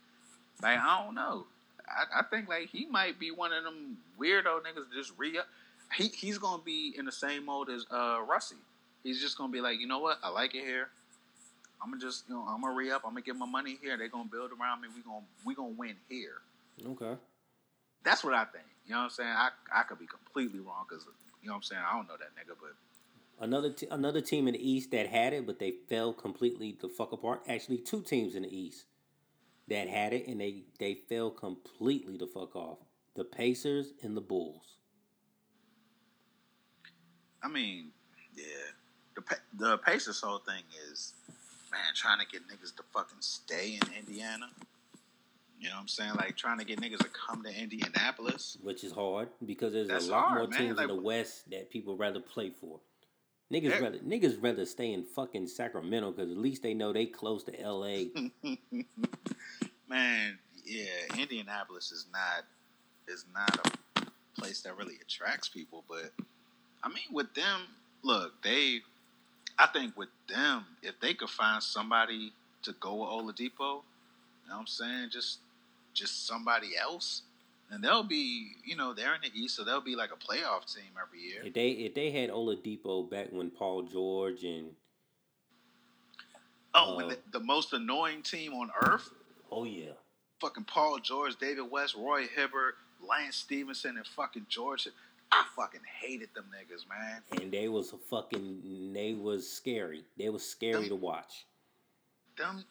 Like 0.63 0.79
I 0.79 1.05
don't 1.05 1.15
know. 1.15 1.47
I, 1.89 2.21
I 2.21 2.23
think 2.25 2.49
like 2.49 2.69
he 2.69 2.87
might 2.87 3.19
be 3.19 3.31
one 3.31 3.53
of 3.53 3.65
them 3.65 3.99
weirdo 4.19 4.61
niggas 4.61 4.93
just 4.95 5.13
re 5.17 5.39
up. 5.39 5.47
He 5.97 6.09
he's 6.09 6.39
gonna 6.39 6.63
be 6.63 6.95
in 6.97 7.05
the 7.05 7.13
same 7.13 7.47
mode 7.47 7.71
as 7.71 7.87
uh 7.91 8.21
Russie. 8.29 8.57
He's 9.03 9.21
just 9.21 9.37
gonna 9.37 9.53
be 9.53 9.61
like, 9.61 9.81
you 9.81 9.87
know 9.87 9.99
what, 9.99 10.19
I 10.23 10.31
like 10.31 10.55
it 10.55 10.65
here. 10.65 10.89
I'm 11.85 11.91
gonna 11.91 12.01
just 12.01 12.25
you 12.29 12.35
know 12.35 12.47
I'm 12.49 12.63
gonna 12.63 12.75
re 12.75 12.91
up. 12.91 13.03
I'm 13.05 13.11
gonna 13.11 13.21
get 13.21 13.37
my 13.37 13.47
money 13.47 13.79
here. 13.83 13.99
They're 13.99 14.09
gonna 14.09 14.31
build 14.33 14.53
around 14.59 14.81
me. 14.81 14.89
We 14.97 15.03
gonna 15.03 15.27
we 15.45 15.55
gonna 15.55 15.75
win 15.77 15.97
here. 16.09 16.41
Okay. 16.85 17.21
That's 18.03 18.25
what 18.25 18.33
I 18.33 18.47
think. 18.47 18.65
You 18.87 18.93
know 18.93 19.01
what 19.01 19.05
I'm 19.05 19.11
saying? 19.11 19.29
I 19.31 19.51
I 19.73 19.83
could 19.83 19.99
be 19.99 20.07
completely 20.07 20.61
wrong 20.61 20.87
because 20.89 21.05
you 21.43 21.49
know 21.49 21.53
what 21.53 21.57
I'm 21.59 21.63
saying. 21.63 21.83
I 21.87 21.95
don't 21.95 22.09
know 22.09 22.17
that 22.17 22.33
nigga, 22.35 22.57
but 22.59 22.71
Another 23.41 23.71
t- 23.71 23.89
another 23.91 24.21
team 24.21 24.47
in 24.47 24.55
the 24.55 24.71
East 24.71 24.93
that 24.93 25.09
had 25.09 25.33
it, 25.33 25.45
but 25.47 25.59
they 25.59 25.73
fell 25.89 26.13
completely 26.13 26.77
the 26.81 26.89
fuck 26.89 27.13
apart. 27.13 27.43
Actually, 27.49 27.79
two 27.79 28.01
teams 28.01 28.37
in 28.37 28.43
the 28.43 28.57
East 28.57 28.85
that 29.69 29.89
had 29.89 30.13
it, 30.13 30.29
and 30.29 30.41
they 30.41 30.63
they 30.79 30.95
fell 30.95 31.31
completely 31.31 32.17
the 32.17 32.29
fuck 32.29 32.55
off. 32.55 32.79
The 33.17 33.25
Pacers 33.25 33.93
and 34.03 34.17
the 34.17 34.21
Bulls. 34.21 34.77
I 37.43 37.49
mean, 37.49 37.91
yeah, 38.37 38.45
the 39.17 39.23
the 39.59 39.79
Pacers 39.79 40.21
whole 40.21 40.39
thing 40.39 40.63
is, 40.91 41.15
man, 41.75 41.95
trying 41.95 42.19
to 42.21 42.27
get 42.27 42.43
niggas 42.49 42.75
to 42.77 42.83
fucking 42.93 43.19
stay 43.21 43.79
in 43.83 43.99
Indiana. 43.99 44.47
You 45.61 45.69
know 45.71 45.77
what 45.77 45.83
I'm 45.83 45.89
saying? 45.89 46.13
Like 46.17 46.37
trying 46.37 46.59
to 46.59 46.65
get 46.65 46.81
niggas 46.81 46.99
to 46.99 47.09
come 47.09 47.43
to 47.45 47.51
Indianapolis. 47.63 48.59
which 48.63 48.85
is 48.85 48.93
hard 48.93 49.29
because 49.45 49.73
there's 49.73 49.89
That's 49.89 50.09
a 50.09 50.11
lot 50.11 50.25
hard, 50.27 50.39
more 50.39 50.49
man. 50.49 50.59
teams 50.59 50.77
Like, 50.77 50.89
in 50.89 50.97
the 50.97 51.03
West 51.03 51.51
that 51.51 51.71
people 51.71 51.97
rather 51.97 52.21
play 52.21 52.51
for. 52.51 52.81
Niggas 53.53 53.71
Yeah. 53.71 53.79
rather 53.81 53.99
niggas 53.99 54.43
rather 54.43 54.65
stay 54.67 54.93
in 54.93 55.05
fucking 55.05 55.47
Sacramento 55.49 56.13
because 56.13 56.31
at 56.31 56.37
least 56.39 56.63
they 56.63 56.75
know 56.75 56.93
they 56.93 57.07
close 57.07 57.45
to 57.45 57.61
L.A. 57.61 58.11
man, 59.89 60.39
yeah, 60.65 60.85
Indianapolis 61.19 61.93
is 61.93 62.07
not 62.13 62.45
is 63.07 63.25
not 63.35 63.75
a 63.97 64.03
place 64.41 64.63
that 64.63 64.77
really 64.77 64.97
attracts 65.03 65.49
people. 65.49 65.85
But 65.89 66.13
I 66.83 66.89
mean, 66.89 67.05
with 67.13 67.33
them, 67.35 67.63
look, 68.03 68.43
they, 68.43 68.81
I 69.59 69.67
think 69.69 69.97
with 69.97 70.09
them, 70.29 70.65
if 70.83 70.99
they 71.01 71.15
could 71.15 71.31
find 71.31 71.63
somebody 71.63 72.33
to 72.63 72.73
go 72.81 72.95
with 72.97 73.09
Oladipo, 73.11 73.83
you 74.43 74.49
know 74.49 74.55
what 74.57 74.61
I'm 74.61 74.67
saying, 74.67 75.11
just 75.13 75.39
just 75.93 76.27
somebody 76.27 76.71
else, 76.77 77.23
and 77.71 77.83
they'll 77.83 78.03
be, 78.03 78.53
you 78.65 78.75
know, 78.77 78.93
they're 78.93 79.15
in 79.15 79.21
the 79.23 79.31
East, 79.41 79.55
so 79.57 79.63
they'll 79.65 79.81
be 79.81 79.95
like 79.95 80.11
a 80.11 80.17
playoff 80.17 80.75
team 80.75 80.91
every 81.01 81.21
year. 81.21 81.43
if 81.45 81.55
they 81.55 81.71
if 81.71 81.95
they 81.95 82.11
had 82.11 82.31
Oladipo 82.31 83.09
back 83.09 83.29
when 83.31 83.51
Paul 83.51 83.83
George 83.83 84.43
and 84.45 84.71
Oh, 86.77 86.99
Uh, 86.99 87.09
the, 87.11 87.19
the 87.31 87.41
most 87.41 87.73
annoying 87.73 88.23
team 88.23 88.53
on 88.53 88.71
earth. 88.83 89.09
oh 89.53 89.65
yeah 89.65 89.93
fucking 90.41 90.65
Paul 90.65 90.99
George, 90.99 91.37
David 91.37 91.71
West, 91.71 91.95
Roy 91.95 92.27
Hibbert, 92.27 92.75
Lance 93.01 93.37
Stephenson, 93.37 93.97
and 93.97 94.07
fucking 94.07 94.47
George. 94.49 94.89
I 95.33 95.45
fucking 95.57 95.81
hated 96.01 96.31
them 96.35 96.47
niggas, 96.55 96.89
man. 96.89 97.23
and 97.41 97.53
they 97.53 97.69
was 97.69 97.93
a 97.93 97.97
fucking 97.99 98.93
they 98.93 99.15
was 99.15 99.49
scary. 99.49 100.05
They 100.19 100.29
was 100.29 100.45
scary 100.49 100.89
to 100.89 100.95
watch. 100.97 101.47
Them, 102.37 102.65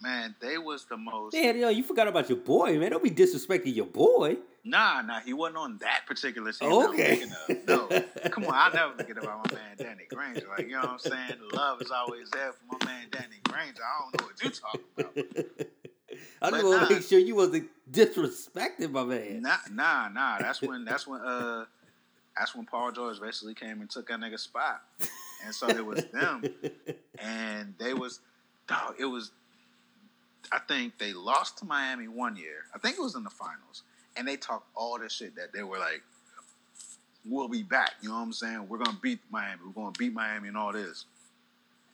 man, 0.00 0.34
they 0.40 0.58
was 0.58 0.84
the 0.86 0.96
most. 0.96 1.34
Yeah, 1.34 1.52
yo, 1.52 1.68
you 1.68 1.82
forgot 1.82 2.08
about 2.08 2.28
your 2.28 2.38
boy, 2.38 2.78
man. 2.78 2.90
Don't 2.90 3.02
be 3.02 3.10
disrespecting 3.10 3.74
your 3.74 3.86
boy. 3.86 4.36
Nah, 4.66 5.02
nah, 5.02 5.20
he 5.20 5.34
wasn't 5.34 5.58
on 5.58 5.78
that 5.78 6.06
particular. 6.06 6.50
Oh, 6.62 6.88
okay. 6.92 7.22
No, 7.68 7.86
come 8.30 8.44
on, 8.44 8.54
I'll 8.54 8.72
never 8.72 8.94
forget 8.96 9.18
about 9.22 9.50
my 9.50 9.58
man 9.58 9.76
Danny 9.76 10.06
Granger. 10.08 10.46
Like, 10.48 10.66
you 10.66 10.72
know 10.72 10.80
what 10.80 10.90
I'm 10.90 10.98
saying? 10.98 11.38
The 11.50 11.56
love 11.56 11.82
is 11.82 11.90
always 11.90 12.30
there 12.30 12.52
for 12.52 12.78
my 12.78 12.86
man 12.86 13.08
Danny 13.10 13.40
Granger. 13.46 13.82
I 13.82 14.02
don't 14.02 14.20
know 14.20 14.26
what 14.26 14.42
you're 14.42 14.52
talking 14.52 14.80
about. 14.96 15.66
I 16.44 16.50
just 16.50 16.64
want 16.64 16.82
nah. 16.82 16.88
to 16.88 16.94
make 16.94 17.02
sure 17.02 17.18
you 17.18 17.34
wasn't 17.34 17.70
disrespecting 17.90 18.90
my 18.90 19.04
man. 19.04 19.42
Nah, 19.42 19.56
nah, 19.72 20.08
nah. 20.08 20.38
That's 20.38 20.60
when. 20.60 20.84
That's 20.86 21.06
when. 21.06 21.20
Uh, 21.20 21.64
that's 22.36 22.54
when 22.54 22.66
Paul 22.66 22.90
George 22.92 23.20
basically 23.20 23.54
came 23.54 23.80
and 23.80 23.88
took 23.88 24.08
that 24.08 24.18
nigga 24.18 24.38
spot, 24.38 24.82
and 25.44 25.54
so 25.54 25.68
it 25.68 25.84
was 25.84 26.04
them, 26.06 26.42
and 27.18 27.74
they 27.78 27.94
was, 27.94 28.20
dog, 28.66 28.96
it 28.98 29.04
was. 29.04 29.30
I 30.52 30.58
think 30.58 30.98
they 30.98 31.12
lost 31.12 31.58
to 31.58 31.64
Miami 31.64 32.08
one 32.08 32.36
year. 32.36 32.64
I 32.74 32.78
think 32.78 32.98
it 32.98 33.00
was 33.00 33.14
in 33.14 33.24
the 33.24 33.30
finals, 33.30 33.82
and 34.16 34.26
they 34.26 34.36
talked 34.36 34.68
all 34.74 34.98
this 34.98 35.12
shit 35.12 35.36
that 35.36 35.52
they 35.52 35.62
were 35.62 35.78
like, 35.78 36.02
"We'll 37.24 37.48
be 37.48 37.62
back." 37.62 37.92
You 38.02 38.08
know 38.08 38.16
what 38.16 38.22
I'm 38.22 38.32
saying? 38.32 38.68
We're 38.68 38.78
gonna 38.78 38.98
beat 39.00 39.20
Miami. 39.30 39.60
We're 39.64 39.72
gonna 39.72 39.94
beat 39.96 40.12
Miami 40.12 40.48
and 40.48 40.56
all 40.56 40.72
this. 40.72 41.06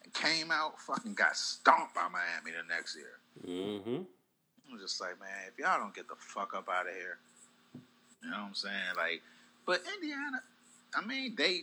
And 0.03 0.13
came 0.15 0.51
out, 0.51 0.81
fucking 0.81 1.15
got 1.15 1.37
stomped 1.37 1.95
by 1.95 2.09
Miami 2.09 2.57
the 2.57 2.75
next 2.75 2.97
year. 2.97 3.19
Mm-hmm. 3.47 4.03
I'm 4.71 4.79
just 4.79 5.01
like, 5.01 5.19
man, 5.21 5.29
if 5.49 5.59
y'all 5.59 5.79
don't 5.79 5.95
get 5.95 6.09
the 6.09 6.15
fuck 6.17 6.55
up 6.55 6.69
out 6.69 6.87
of 6.87 6.95
here, 6.95 7.19
you 8.23 8.31
know 8.31 8.37
what 8.39 8.49
I'm 8.49 8.55
saying? 8.55 8.75
Like, 8.97 9.23
but 9.67 9.83
Indiana, 9.95 10.43
I 10.95 11.05
mean, 11.05 11.35
they 11.37 11.63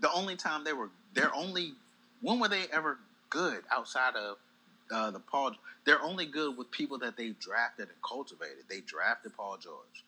the 0.00 0.10
only 0.12 0.36
time 0.36 0.64
they 0.64 0.72
were 0.72 0.90
they're 1.14 1.34
only 1.34 1.72
when 2.20 2.40
were 2.40 2.48
they 2.48 2.64
ever 2.72 2.98
good 3.30 3.62
outside 3.70 4.14
of 4.16 4.36
uh, 4.90 5.10
the 5.10 5.18
Paul? 5.20 5.52
They're 5.84 6.02
only 6.02 6.26
good 6.26 6.56
with 6.56 6.70
people 6.70 6.98
that 6.98 7.16
they 7.16 7.30
drafted 7.40 7.88
and 7.88 8.02
cultivated. 8.06 8.64
They 8.68 8.80
drafted 8.80 9.36
Paul 9.36 9.56
George. 9.58 10.04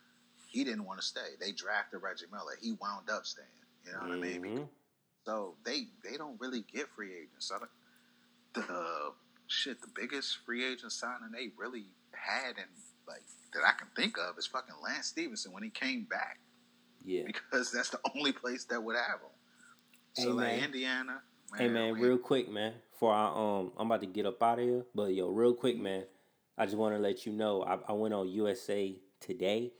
He 0.48 0.64
didn't 0.64 0.84
want 0.84 1.00
to 1.00 1.06
stay. 1.06 1.36
They 1.40 1.52
drafted 1.52 2.02
Reggie 2.02 2.26
Miller. 2.32 2.52
He 2.60 2.72
wound 2.80 3.10
up 3.10 3.26
staying. 3.26 3.46
You 3.86 3.92
know 3.92 3.98
what 4.00 4.12
I 4.12 4.16
mean? 4.16 4.42
Mhm. 4.42 4.68
So 5.24 5.54
they 5.64 5.88
they 6.02 6.16
don't 6.16 6.40
really 6.40 6.64
get 6.72 6.88
free 6.88 7.12
agents. 7.14 7.52
The 8.54 9.12
shit, 9.46 9.80
the 9.80 9.88
biggest 9.94 10.38
free 10.44 10.64
agent 10.64 10.92
signing 10.92 11.30
they 11.32 11.50
really 11.56 11.84
had 12.20 12.56
and 12.58 12.66
like 13.06 13.22
that 13.54 13.62
I 13.66 13.72
can 13.78 13.88
think 13.96 14.16
of 14.18 14.36
is 14.38 14.46
fucking 14.46 14.74
Lance 14.82 15.06
Stephenson 15.08 15.52
when 15.52 15.62
he 15.62 15.70
came 15.70 16.04
back 16.04 16.38
Yeah. 17.04 17.22
because 17.26 17.72
that's 17.72 17.90
the 17.90 18.00
only 18.14 18.32
place 18.32 18.64
that 18.66 18.82
would 18.82 18.96
have 18.96 19.20
him. 19.20 19.30
So 20.14 20.22
Hey, 20.24 20.28
like 20.30 20.46
man. 20.56 20.64
Indiana, 20.64 21.22
man, 21.52 21.60
Hey 21.60 21.68
man, 21.68 21.94
real 21.94 22.18
quick, 22.18 22.50
man. 22.50 22.74
For 22.98 23.12
I 23.12 23.26
um, 23.28 23.72
I'm 23.78 23.86
about 23.86 24.00
to 24.00 24.06
get 24.06 24.26
up 24.26 24.42
out 24.42 24.58
of 24.58 24.64
here, 24.64 24.84
but 24.94 25.14
yo, 25.14 25.28
real 25.30 25.54
quick, 25.54 25.78
man. 25.78 26.04
I 26.56 26.64
just 26.64 26.76
want 26.76 26.94
to 26.94 26.98
let 26.98 27.24
you 27.24 27.32
know 27.32 27.62
I, 27.62 27.78
I 27.88 27.92
went 27.92 28.12
on 28.14 28.28
USA 28.28 28.96
Today, 29.20 29.72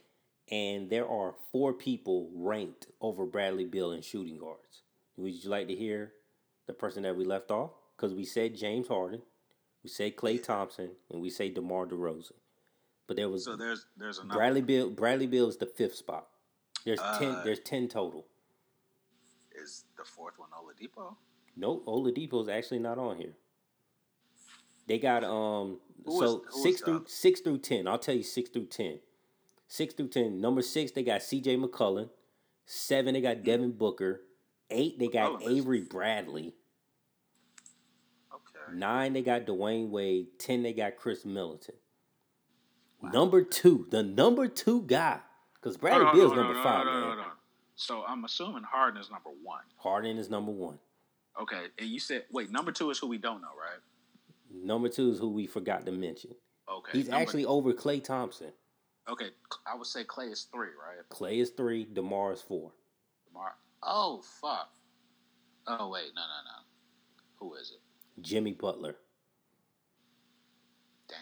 and 0.50 0.88
there 0.88 1.08
are 1.08 1.34
four 1.52 1.72
people 1.72 2.30
ranked 2.34 2.86
over 3.00 3.26
Bradley 3.26 3.64
Beal 3.64 3.90
in 3.92 4.00
shooting 4.02 4.38
guards. 4.38 4.82
Would 5.16 5.42
you 5.42 5.50
like 5.50 5.66
to 5.68 5.74
hear 5.74 6.12
the 6.68 6.72
person 6.72 7.02
that 7.02 7.16
we 7.16 7.24
left 7.24 7.50
off? 7.50 7.72
Because 7.96 8.14
we 8.14 8.24
said 8.24 8.54
James 8.56 8.86
Harden, 8.86 9.22
we 9.82 9.88
say 9.90 10.10
Klay 10.10 10.42
Thompson, 10.42 10.90
and 11.10 11.20
we 11.22 11.30
say 11.30 11.48
DeMar 11.48 11.86
DeRozan. 11.86 12.32
But 13.06 13.16
there 13.16 13.28
was 13.28 13.44
so 13.44 13.56
there's 13.56 13.86
there's 13.96 14.18
another 14.18 14.38
Bradley 14.38 14.60
Beal. 14.62 14.90
Bradley 14.90 15.26
Beal 15.26 15.48
is 15.48 15.56
the 15.56 15.66
fifth 15.66 15.94
spot. 15.94 16.26
There's 16.84 17.00
ten. 17.18 17.30
Uh, 17.32 17.42
There's 17.44 17.60
ten 17.60 17.88
total. 17.88 18.26
is 19.60 19.84
the 19.96 20.04
fourth 20.04 20.38
one 20.38 20.48
Oladipo. 20.50 21.16
Nope, 21.56 21.84
Oladipo's 21.86 22.48
actually 22.48 22.78
not 22.78 22.98
on 22.98 23.16
here. 23.16 23.34
They 24.86 24.98
got 24.98 25.24
um 25.24 25.78
Who 26.04 26.18
so 26.20 26.44
is- 26.48 26.62
six 26.62 26.76
is 26.76 26.84
through 26.84 27.04
six 27.08 27.40
through 27.40 27.58
ten. 27.58 27.88
I'll 27.88 27.98
tell 27.98 28.14
you 28.14 28.22
six 28.22 28.50
through 28.50 28.66
ten. 28.66 29.00
Six 29.66 29.94
through 29.94 30.08
ten. 30.08 30.40
Number 30.40 30.62
six, 30.62 30.92
they 30.92 31.02
got 31.02 31.22
C.J. 31.22 31.56
McCollum. 31.58 32.08
Seven, 32.64 33.12
they 33.14 33.20
got 33.20 33.42
Devin 33.44 33.72
Booker. 33.72 34.22
Eight, 34.70 34.98
they 34.98 35.08
got 35.08 35.42
is- 35.42 35.48
Avery 35.48 35.80
Bradley. 35.82 36.54
Okay, 38.68 38.78
Nine, 38.78 39.12
they 39.12 39.22
got 39.22 39.46
Dwyane 39.46 39.88
Wade. 39.90 40.38
Ten, 40.38 40.62
they 40.62 40.72
got 40.72 40.96
Khris 40.96 41.24
Middleton. 41.24 41.74
Number 43.02 43.42
two, 43.42 43.86
the 43.90 44.02
number 44.02 44.48
two 44.48 44.82
guy, 44.82 45.20
because 45.54 45.76
Bradley 45.76 46.04
Hold 46.04 46.08
on, 46.08 46.16
Bill's 46.16 46.32
hold 46.32 46.38
on, 46.38 46.44
number 46.46 46.60
hold 46.60 46.64
five, 46.64 46.86
on, 46.86 46.92
hold 46.92 47.04
on, 47.12 47.16
man. 47.18 47.26
on. 47.26 47.32
So 47.76 48.04
I'm 48.08 48.24
assuming 48.24 48.64
Harden 48.64 49.00
is 49.00 49.08
number 49.10 49.30
one. 49.44 49.62
Harden 49.76 50.18
is 50.18 50.28
number 50.28 50.50
one. 50.50 50.78
Okay, 51.40 51.66
and 51.78 51.88
you 51.88 52.00
said 52.00 52.24
wait, 52.32 52.50
number 52.50 52.72
two 52.72 52.90
is 52.90 52.98
who 52.98 53.06
we 53.06 53.18
don't 53.18 53.40
know, 53.40 53.48
right? 53.56 53.78
Number 54.52 54.88
two 54.88 55.10
is 55.12 55.18
who 55.20 55.28
we 55.30 55.46
forgot 55.46 55.86
to 55.86 55.92
mention. 55.92 56.34
Okay, 56.68 56.90
He's 56.98 57.08
number- 57.08 57.22
actually 57.22 57.44
over 57.44 57.72
Klay 57.72 58.02
Thompson. 58.02 58.52
okay. 59.08 59.28
I 59.64 59.76
would 59.76 59.86
say 59.86 60.02
Klay 60.04 60.32
is 60.32 60.48
three, 60.52 60.68
right? 60.68 61.08
Klay 61.08 61.40
is 61.40 61.50
three, 61.50 61.84
DeMar 61.84 62.32
is 62.32 62.42
four. 62.42 62.72
Mar- 63.32 63.54
oh 63.84 64.22
fuck. 64.40 64.70
Oh 65.68 65.88
wait, 65.90 66.06
no, 66.16 66.22
no, 66.22 66.26
no. 66.50 66.64
Who 67.36 67.54
is 67.54 67.70
it? 67.70 67.80
Jimmy 68.22 68.52
Butler. 68.52 68.96
Damn. 71.08 71.18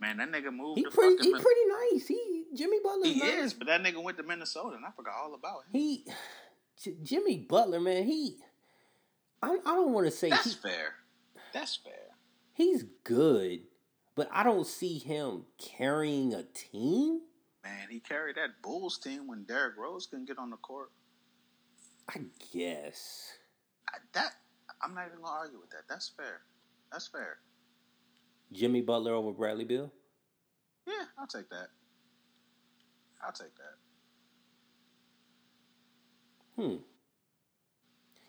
Man, 0.00 0.16
that 0.18 0.30
nigga 0.32 0.52
moved. 0.54 0.78
He 0.78 0.84
to 0.84 0.90
pretty 0.90 1.22
he 1.22 1.32
Min- 1.32 1.42
pretty 1.42 1.60
nice. 1.92 2.06
He 2.06 2.44
Jimmy 2.54 2.78
Butler. 2.82 3.06
He 3.06 3.18
nice. 3.20 3.28
is, 3.44 3.54
but 3.54 3.66
that 3.68 3.82
nigga 3.82 4.02
went 4.02 4.16
to 4.18 4.22
Minnesota, 4.22 4.76
and 4.76 4.84
I 4.84 4.90
forgot 4.96 5.14
all 5.22 5.34
about 5.34 5.64
him. 5.64 5.70
He 5.72 6.06
J- 6.82 6.96
Jimmy 7.02 7.38
Butler, 7.38 7.80
man. 7.80 8.04
He 8.04 8.38
I, 9.42 9.58
I 9.66 9.74
don't 9.74 9.92
want 9.92 10.06
to 10.06 10.10
say 10.12 10.30
That's 10.30 10.54
he, 10.54 10.60
fair. 10.60 10.94
That's 11.52 11.76
fair. 11.76 11.92
he's 12.54 12.84
good, 13.04 13.60
but 14.14 14.28
I 14.32 14.42
don't 14.42 14.66
see 14.66 14.98
him 14.98 15.44
carrying 15.58 16.32
a 16.34 16.44
team. 16.44 17.20
Man, 17.64 17.88
he 17.90 18.00
carried 18.00 18.36
that 18.36 18.60
Bulls 18.62 18.98
team 18.98 19.28
when 19.28 19.44
Derrick 19.44 19.76
Rose 19.76 20.06
couldn't 20.06 20.26
get 20.26 20.38
on 20.38 20.50
the 20.50 20.56
court. 20.56 20.90
I 22.08 22.20
guess. 22.52 23.28
I, 23.88 23.98
that 24.14 24.32
I'm 24.82 24.94
not 24.94 25.06
even 25.06 25.20
gonna 25.22 25.32
argue 25.32 25.60
with 25.60 25.70
that. 25.70 25.84
That's 25.88 26.08
fair. 26.08 26.40
That's 26.90 27.06
fair. 27.06 27.38
Jimmy 28.52 28.82
Butler 28.82 29.14
over 29.14 29.32
Bradley 29.32 29.64
Beal. 29.64 29.90
Yeah, 30.86 31.04
I'll 31.18 31.26
take 31.26 31.48
that. 31.50 31.68
I'll 33.24 33.32
take 33.32 33.54
that. 33.56 33.76
Hmm. 36.62 36.76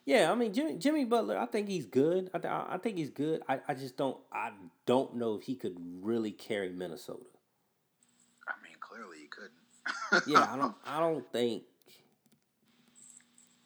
Yeah, 0.06 0.32
I 0.32 0.36
mean 0.36 0.54
Jimmy 0.54 0.76
Jimmy 0.78 1.06
Butler. 1.06 1.38
I 1.38 1.46
think 1.46 1.68
he's 1.70 1.86
good. 1.86 2.30
I, 2.34 2.38
th- 2.38 2.54
I 2.54 2.78
think 2.82 2.98
he's 2.98 3.10
good. 3.10 3.42
I, 3.48 3.60
I 3.68 3.74
just 3.74 3.98
don't 3.98 4.18
I 4.32 4.52
don't 4.86 5.16
know 5.16 5.36
if 5.36 5.44
he 5.44 5.56
could 5.56 5.76
really 6.02 6.32
carry 6.32 6.70
Minnesota. 6.70 7.24
I 8.48 8.54
mean, 8.64 8.76
clearly 8.80 9.18
he 9.22 9.28
couldn't. 9.28 10.28
yeah, 10.28 10.48
I 10.54 10.58
don't. 10.58 10.76
I 10.86 11.00
don't 11.00 11.32
think. 11.32 11.64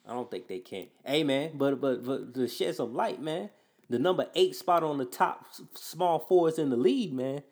I 0.08 0.14
don't 0.14 0.30
think 0.30 0.48
they 0.48 0.60
can. 0.60 0.86
Hey, 1.04 1.22
man, 1.22 1.52
but 1.54 1.80
but 1.80 2.04
but 2.04 2.34
to 2.34 2.48
shed 2.48 2.74
some 2.74 2.94
light, 2.94 3.20
man. 3.20 3.50
The 3.90 3.98
number 3.98 4.26
eight 4.34 4.54
spot 4.56 4.82
on 4.82 4.98
the 4.98 5.04
top 5.04 5.46
small 5.74 6.18
fours 6.18 6.58
in 6.58 6.70
the 6.70 6.76
league, 6.76 7.12
man. 7.12 7.42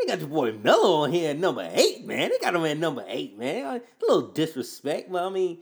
They 0.00 0.06
got 0.06 0.20
your 0.20 0.28
boy 0.28 0.52
Melo 0.52 1.02
on 1.02 1.12
here 1.12 1.30
at 1.30 1.38
number 1.38 1.68
eight, 1.72 2.06
man. 2.06 2.30
They 2.30 2.38
got 2.38 2.54
him 2.54 2.64
at 2.64 2.78
number 2.78 3.04
eight, 3.08 3.38
man. 3.38 3.66
A 3.66 3.80
little 4.00 4.28
disrespect, 4.28 5.10
but 5.10 5.24
I 5.24 5.28
mean, 5.30 5.58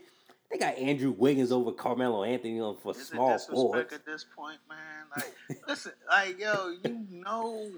they 0.51 0.59
got 0.59 0.77
Andrew 0.77 1.15
Wiggins 1.17 1.51
over 1.51 1.73
Carmelo 1.73 2.25
Anthony 2.25 2.61
on 2.61 2.77
for 2.77 2.93
Is 2.93 3.07
small 3.07 3.31
it 3.31 3.39
disrespect 3.39 3.93
at 3.93 4.07
this 4.07 4.25
point, 4.37 4.59
man? 4.69 5.07
Like, 5.17 5.35
listen, 5.67 5.93
like, 6.09 6.39
yo, 6.39 6.75
you 6.85 7.07
know, 7.11 7.71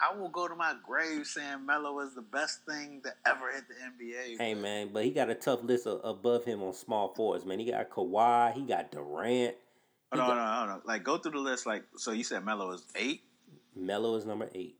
I 0.00 0.16
will 0.16 0.28
go 0.28 0.46
to 0.46 0.54
my 0.54 0.74
grave 0.86 1.26
saying 1.26 1.66
Melo 1.66 1.98
is 2.00 2.14
the 2.14 2.22
best 2.22 2.64
thing 2.64 3.02
to 3.04 3.12
ever 3.26 3.50
hit 3.52 3.64
the 3.68 3.74
NBA. 3.74 4.38
Hey, 4.38 4.54
man, 4.54 4.90
but 4.92 5.04
he 5.04 5.10
got 5.10 5.28
a 5.28 5.34
tough 5.34 5.62
list 5.64 5.86
a- 5.86 5.92
above 6.06 6.44
him 6.44 6.62
on 6.62 6.72
small 6.72 7.12
forwards, 7.14 7.44
man. 7.44 7.58
He 7.58 7.70
got 7.70 7.90
Kawhi, 7.90 8.52
he 8.54 8.62
got 8.62 8.92
Durant. 8.92 9.56
He 10.12 10.18
Hold 10.18 10.20
on, 10.20 10.28
got- 10.28 10.28
hold 10.28 10.38
on, 10.38 10.68
hold 10.68 10.70
on. 10.70 10.82
Like, 10.86 11.02
go 11.04 11.18
through 11.18 11.32
the 11.32 11.38
list. 11.38 11.66
Like, 11.66 11.82
so 11.96 12.12
you 12.12 12.22
said 12.22 12.44
Melo 12.44 12.70
is 12.72 12.84
eight. 12.94 13.22
Melo 13.74 14.14
is 14.14 14.24
number 14.24 14.48
eight. 14.54 14.76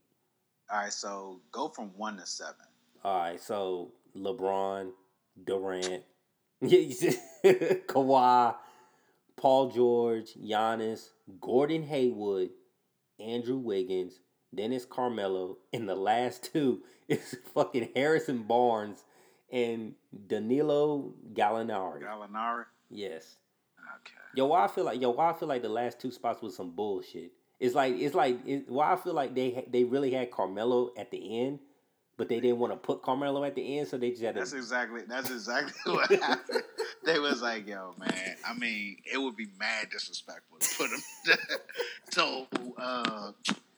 All 0.71 0.79
right, 0.79 0.93
so 0.93 1.41
go 1.51 1.67
from 1.67 1.91
one 1.97 2.15
to 2.17 2.25
seven. 2.25 2.55
All 3.03 3.19
right, 3.19 3.41
so 3.41 3.91
LeBron, 4.15 4.91
Durant, 5.45 6.03
Kawhi, 6.63 8.55
Paul 9.35 9.71
George, 9.71 10.33
Giannis, 10.35 11.09
Gordon 11.41 11.83
Hayward, 11.83 12.49
Andrew 13.19 13.57
Wiggins, 13.57 14.19
then 14.51 14.71
it's 14.73 14.85
Carmelo, 14.85 15.57
and 15.73 15.87
the 15.87 15.95
last 15.95 16.51
two 16.51 16.81
is 17.07 17.37
fucking 17.53 17.89
Harrison 17.95 18.43
Barnes 18.43 19.03
and 19.51 19.95
Danilo 20.27 21.13
Gallinari. 21.33 22.03
Gallinari. 22.03 22.65
Yes. 22.89 23.37
Okay. 23.79 24.13
Yo, 24.35 24.45
why 24.47 24.65
I 24.65 24.67
feel 24.67 24.83
like 24.83 25.01
yo, 25.01 25.09
why 25.11 25.31
I 25.31 25.33
feel 25.33 25.47
like 25.47 25.61
the 25.61 25.69
last 25.69 25.99
two 25.99 26.11
spots 26.11 26.41
was 26.41 26.55
some 26.55 26.71
bullshit. 26.71 27.31
It's 27.59 27.75
like 27.75 27.95
it's 27.97 28.15
like 28.15 28.39
it, 28.47 28.69
why 28.69 28.93
I 28.93 28.95
feel 28.95 29.13
like 29.13 29.35
they 29.35 29.65
they 29.69 29.83
really 29.83 30.11
had 30.11 30.31
Carmelo 30.31 30.91
at 30.97 31.11
the 31.11 31.41
end, 31.41 31.59
but 32.15 32.29
they 32.29 32.39
didn't 32.39 32.59
want 32.59 32.73
to 32.73 32.77
put 32.77 33.01
Carmelo 33.01 33.43
at 33.43 33.55
the 33.55 33.79
end, 33.79 33.87
so 33.87 33.97
they 33.97 34.11
just 34.11 34.21
had 34.21 34.35
to. 34.35 34.41
That's 34.41 34.53
exactly 34.53 35.01
that's 35.07 35.29
exactly 35.29 35.73
what 35.93 36.09
happened. 36.09 36.63
They 37.03 37.19
was 37.19 37.41
like, 37.41 37.67
"Yo, 37.67 37.95
man. 37.97 38.35
I 38.47 38.53
mean, 38.53 38.97
it 39.11 39.17
would 39.17 39.35
be 39.35 39.47
mad 39.59 39.89
disrespectful 39.89 40.59
to 40.59 40.75
put 40.77 40.89
him." 40.89 41.37
so, 42.11 42.47
uh, 42.77 43.31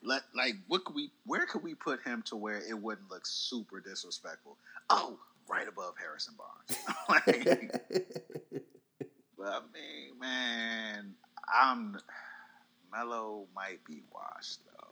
let 0.04 0.24
like, 0.36 0.56
what 0.68 0.86
could 0.86 0.95
we? 0.95 1.12
Where 1.26 1.45
could 1.45 1.64
we 1.64 1.76
put 1.76 2.02
him 2.04 2.24
to 2.28 2.36
where 2.36 2.58
it 2.58 2.80
wouldn't 2.80 3.10
look 3.10 3.26
super 3.26 3.80
disrespectful? 3.80 4.58
Oh, 4.89 5.18
right 5.49 5.68
above 5.68 5.95
Harrison 5.99 6.36
Barnes. 6.38 6.82
like, 7.10 7.72
but 9.38 9.47
I 9.47 9.60
mean, 9.74 10.20
man, 10.20 11.14
I'm 11.54 11.97
Melo 12.91 13.47
might 13.56 13.84
be 13.86 14.02
washed 14.14 14.60
though. 14.66 14.88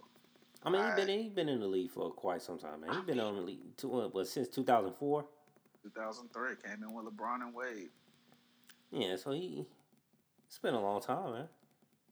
I 0.63 0.69
mean, 0.69 0.85
he's 0.85 1.05
been 1.05 1.19
he's 1.23 1.31
been 1.31 1.49
in 1.49 1.59
the 1.59 1.67
league 1.67 1.91
for 1.91 2.11
quite 2.11 2.41
some 2.41 2.59
time, 2.59 2.81
man. 2.81 2.93
He's 2.93 3.03
been 3.03 3.19
on 3.19 3.35
the 3.35 3.41
league 3.41 3.77
to, 3.77 3.87
what, 3.87 4.13
what, 4.13 4.27
since 4.27 4.47
two 4.47 4.63
thousand 4.63 4.93
four. 4.93 5.25
2003 5.83 6.55
came 6.61 6.83
in 6.83 6.93
with 6.93 7.05
LeBron 7.05 7.41
and 7.41 7.53
Wade. 7.53 7.87
Yeah, 8.91 9.15
so 9.15 9.31
he 9.31 9.65
it's 10.47 10.57
been 10.57 10.73
a 10.73 10.81
long 10.81 11.01
time, 11.01 11.31
man. 11.31 11.47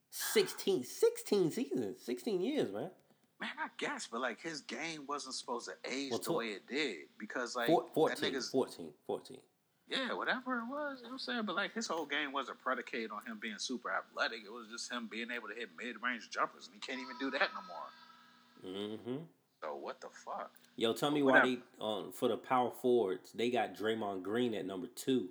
16, 0.10 0.84
16 0.84 1.52
seasons, 1.52 2.02
sixteen 2.04 2.42
years, 2.42 2.72
man. 2.72 2.90
Man, 3.40 3.52
I 3.60 3.68
guess, 3.78 4.08
but 4.12 4.20
like 4.22 4.42
his 4.42 4.62
game 4.62 5.06
wasn't 5.08 5.36
supposed 5.36 5.70
to 5.70 5.92
age 5.92 6.10
Well, 6.12 6.20
the 6.20 6.34
way 6.34 6.46
it 6.48 6.68
did 6.68 7.06
because 7.20 7.56
like 7.56 7.68
Four, 7.68 7.84
that 7.84 7.94
14, 8.20 8.34
nigga's 8.34 8.50
14, 8.50 8.90
14. 9.06 9.38
yeah, 9.90 10.14
whatever 10.14 10.58
it 10.58 10.64
was, 10.68 10.98
you 11.00 11.04
know 11.04 11.10
what 11.10 11.14
I'm 11.14 11.20
saying. 11.20 11.42
But 11.46 11.56
like 11.56 11.74
his 11.76 11.86
whole 11.88 12.08
game 12.08 12.32
wasn't 12.34 12.60
predicated 12.62 13.12
on 13.12 13.20
him 13.28 13.38
being 13.40 13.60
super 13.60 13.92
athletic. 13.92 14.40
It 14.44 14.52
was 14.52 14.68
just 14.72 14.92
him 14.92 15.08
being 15.12 15.28
able 15.30 15.50
to 15.50 15.54
hit 15.54 15.70
mid 15.78 15.98
range 16.04 16.30
jumpers, 16.32 16.66
and 16.66 16.74
he 16.74 16.80
can't 16.80 17.00
even 17.00 17.16
do 17.20 17.30
that 17.38 17.50
no 17.54 17.62
more. 17.68 18.88
Mm-hmm. 18.90 19.24
So 19.62 19.76
what 19.76 20.02
the 20.02 20.08
fuck? 20.26 20.52
Yo, 20.76 20.94
tell 20.94 21.12
me 21.12 21.22
why 21.22 21.42
they 21.42 21.58
um 21.80 22.12
for 22.12 22.30
the 22.30 22.38
power 22.38 22.72
forwards 22.82 23.32
they 23.34 23.50
got 23.52 23.76
Draymond 23.76 24.24
Green 24.24 24.54
at 24.56 24.66
number 24.66 24.88
two. 24.88 25.30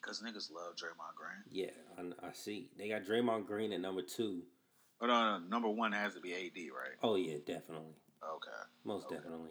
Because 0.00 0.20
niggas 0.22 0.50
love 0.52 0.74
Draymond 0.76 1.14
Green. 1.16 1.44
Yeah, 1.50 1.70
I, 1.98 2.28
I 2.28 2.32
see. 2.32 2.70
They 2.78 2.88
got 2.88 3.04
Draymond 3.04 3.46
Green 3.46 3.72
at 3.72 3.80
number 3.80 4.02
two. 4.02 4.42
But 4.98 5.06
no, 5.06 5.38
no, 5.38 5.46
number 5.46 5.68
one 5.68 5.92
has 5.92 6.14
to 6.14 6.20
be 6.20 6.32
AD, 6.34 6.56
right? 6.56 6.96
Oh 7.02 7.16
yeah, 7.16 7.36
definitely, 7.46 7.94
Okay. 8.22 8.50
most 8.84 9.06
Okay. 9.06 9.16
definitely. 9.16 9.50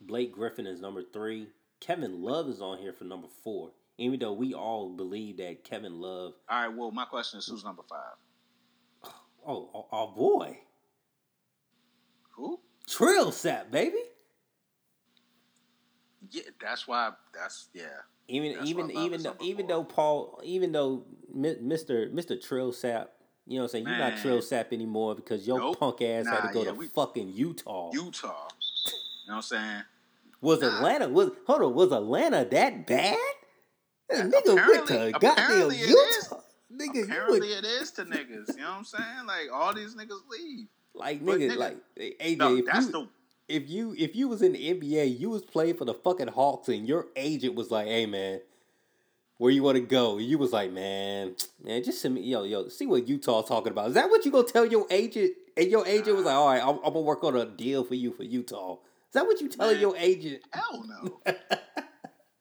Blake 0.00 0.32
Griffin 0.32 0.66
is 0.66 0.80
number 0.80 1.02
three. 1.12 1.48
Kevin 1.80 2.22
Love 2.22 2.48
is 2.48 2.60
on 2.60 2.78
here 2.78 2.92
for 2.92 3.04
number 3.04 3.28
four. 3.42 3.72
Even 3.98 4.18
though 4.18 4.32
we 4.32 4.54
all 4.54 4.88
believe 4.90 5.36
that 5.38 5.62
Kevin 5.64 6.00
Love, 6.00 6.34
All 6.48 6.60
right. 6.68 6.76
Well, 6.76 6.90
my 6.90 7.04
question 7.04 7.38
is, 7.38 7.46
who's 7.46 7.64
number 7.64 7.82
five? 7.88 9.12
oh, 9.46 9.70
oh, 9.74 9.86
oh 9.92 10.06
boy, 10.14 10.58
Who? 12.32 12.60
Trill 12.88 13.30
Sap, 13.32 13.70
baby. 13.70 13.98
Yeah, 16.30 16.42
that's 16.60 16.86
why. 16.88 17.10
That's 17.32 17.68
yeah. 17.74 17.84
Even 18.28 18.54
That's 18.56 18.70
even 18.70 18.90
even 18.90 19.22
though 19.22 19.36
even 19.40 19.66
though 19.66 19.84
Paul 19.84 20.40
even 20.44 20.72
though 20.72 21.04
Mr. 21.36 22.12
Mr. 22.12 22.40
Trill 22.42 22.72
Sap, 22.72 23.10
you 23.46 23.56
know 23.58 23.64
what 23.64 23.64
I'm 23.64 23.68
saying, 23.70 23.86
you're 23.86 23.98
not 23.98 24.16
Trill 24.18 24.40
Sap 24.40 24.72
anymore 24.72 25.14
because 25.14 25.46
your 25.46 25.58
Nope. 25.58 25.78
punk 25.78 26.00
ass 26.02 26.26
had 26.26 26.46
to 26.48 26.52
go 26.52 26.60
yeah, 26.62 26.70
to 26.70 26.74
we- 26.74 26.86
fucking 26.86 27.28
Utah. 27.34 27.90
Utah. 27.92 28.48
You 29.26 29.30
know 29.30 29.34
what 29.34 29.34
I'm 29.36 29.42
saying? 29.42 29.82
was 30.40 30.60
Nah. 30.60 30.76
Atlanta 30.76 31.08
was 31.08 31.30
hold 31.46 31.62
on, 31.62 31.74
was 31.74 31.92
Atlanta 31.92 32.44
that 32.50 32.86
bad? 32.86 33.16
Yeah, 34.10 34.22
nigga 34.22 34.54
went 34.68 34.86
to 34.88 35.10
goddamn 35.18 35.32
apparently 35.32 35.76
it 35.76 35.90
is. 35.90 36.28
Utah. 36.30 36.40
Nigga, 36.72 36.94
you 36.96 37.04
Apparently, 37.04 37.40
would, 37.40 37.48
it 37.50 37.64
is 37.64 37.90
to 37.92 38.04
niggas. 38.04 38.48
You 38.56 38.62
know 38.62 38.70
what 38.70 38.78
I'm 38.78 38.84
saying? 38.84 39.26
Like 39.26 39.48
all 39.52 39.72
these 39.74 39.94
niggas 39.94 40.20
leave. 40.30 40.66
like 40.94 41.22
nigga, 41.22 41.50
nigga- 41.52 41.56
like 41.56 41.76
AJ, 41.98 42.36
No, 42.38 42.60
that's 42.62 42.86
you 42.86 42.92
the 42.92 43.08
if 43.48 43.68
you 43.68 43.94
if 43.98 44.16
you 44.16 44.28
was 44.28 44.42
in 44.42 44.52
the 44.52 44.74
NBA, 44.74 45.18
you 45.18 45.30
was 45.30 45.42
playing 45.42 45.76
for 45.76 45.84
the 45.84 45.94
fucking 45.94 46.28
Hawks, 46.28 46.68
and 46.68 46.86
your 46.88 47.06
agent 47.16 47.54
was 47.54 47.70
like, 47.70 47.86
"Hey 47.86 48.06
man, 48.06 48.40
where 49.38 49.50
you 49.50 49.62
want 49.62 49.76
to 49.76 49.82
go?" 49.82 50.18
And 50.18 50.26
you 50.26 50.38
was 50.38 50.52
like, 50.52 50.72
"Man, 50.72 51.36
man, 51.62 51.82
just 51.84 52.00
send 52.00 52.14
me, 52.14 52.22
yo, 52.22 52.44
yo, 52.44 52.68
see 52.68 52.86
what 52.86 53.06
Utah 53.06 53.42
talking 53.42 53.72
about." 53.72 53.88
Is 53.88 53.94
that 53.94 54.08
what 54.08 54.24
you 54.24 54.30
gonna 54.30 54.46
tell 54.46 54.64
your 54.64 54.86
agent? 54.90 55.32
And 55.56 55.70
your 55.70 55.86
agent 55.86 56.16
was 56.16 56.24
like, 56.24 56.34
"All 56.34 56.48
right, 56.48 56.62
I'm, 56.62 56.76
I'm 56.78 56.92
gonna 56.92 57.00
work 57.00 57.22
on 57.24 57.36
a 57.36 57.44
deal 57.44 57.84
for 57.84 57.94
you 57.94 58.12
for 58.12 58.24
Utah." 58.24 58.74
Is 58.74 59.12
that 59.12 59.26
what 59.26 59.40
you 59.40 59.48
telling 59.48 59.74
Man. 59.74 59.80
your 59.80 59.96
agent? 59.96 60.42
hell 60.50 60.84
no. 60.88 61.20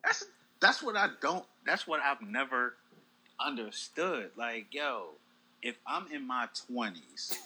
that's 0.04 0.26
that's 0.60 0.82
what 0.82 0.96
I 0.96 1.10
don't. 1.22 1.46
That's 1.66 1.86
what 1.86 2.00
I've 2.02 2.22
never 2.22 2.76
understood. 3.40 4.32
Like, 4.38 4.68
yo, 4.72 5.10
if 5.62 5.76
I'm 5.86 6.08
in 6.12 6.26
my 6.26 6.48
twenties 6.68 7.38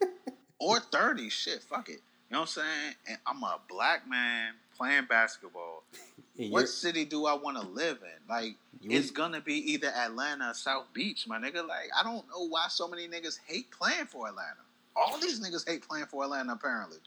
or 0.60 0.78
thirties, 0.80 1.32
shit, 1.32 1.62
fuck 1.62 1.88
it. 1.88 2.00
You 2.28 2.34
know 2.34 2.40
what 2.40 2.42
I'm 2.42 2.46
saying? 2.46 2.94
And 3.08 3.18
I'm 3.26 3.42
a 3.42 3.60
black 3.68 4.08
man 4.08 4.54
playing 4.76 5.06
basketball. 5.08 5.84
What 6.50 6.68
city 6.68 7.06
do 7.06 7.24
I 7.24 7.32
want 7.32 7.56
to 7.56 7.66
live 7.66 7.96
in? 8.02 8.28
Like, 8.28 8.56
it's 8.82 9.10
gonna 9.10 9.40
be 9.40 9.54
either 9.72 9.88
Atlanta 9.88 10.50
or 10.50 10.54
South 10.54 10.84
Beach, 10.92 11.26
my 11.26 11.38
nigga. 11.38 11.66
Like, 11.66 11.88
I 11.98 12.02
don't 12.02 12.28
know 12.28 12.46
why 12.46 12.66
so 12.68 12.86
many 12.86 13.08
niggas 13.08 13.38
hate 13.46 13.70
playing 13.70 14.04
for 14.04 14.28
Atlanta. 14.28 14.60
All 14.94 15.18
these 15.18 15.40
niggas 15.40 15.66
hate 15.66 15.88
playing 15.88 16.04
for 16.04 16.24
Atlanta, 16.24 16.52
apparently. 16.52 16.98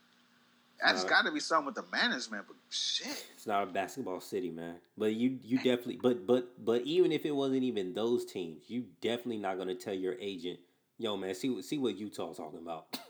That's 0.84 1.04
got 1.04 1.26
to 1.26 1.32
be 1.32 1.40
something 1.40 1.68
with 1.68 1.76
the 1.76 1.84
management, 1.92 2.46
but 2.48 2.56
shit. 2.70 3.26
It's 3.36 3.46
not 3.46 3.64
a 3.64 3.66
basketball 3.68 4.22
city, 4.22 4.50
man. 4.50 4.76
But 4.98 5.14
you 5.14 5.38
you 5.44 5.58
definitely 5.58 6.00
but 6.02 6.26
but 6.26 6.64
but 6.64 6.84
even 6.84 7.12
if 7.12 7.26
it 7.26 7.36
wasn't 7.36 7.64
even 7.64 7.94
those 7.94 8.26
teams, 8.26 8.64
you 8.68 8.86
definitely 9.02 9.38
not 9.38 9.58
gonna 9.58 9.76
tell 9.76 9.94
your 9.94 10.16
agent, 10.20 10.60
yo 10.98 11.18
man, 11.18 11.36
see 11.36 11.62
see 11.62 11.78
what 11.78 11.98
Utah's 11.98 12.38
talking 12.38 12.60
about. 12.60 12.98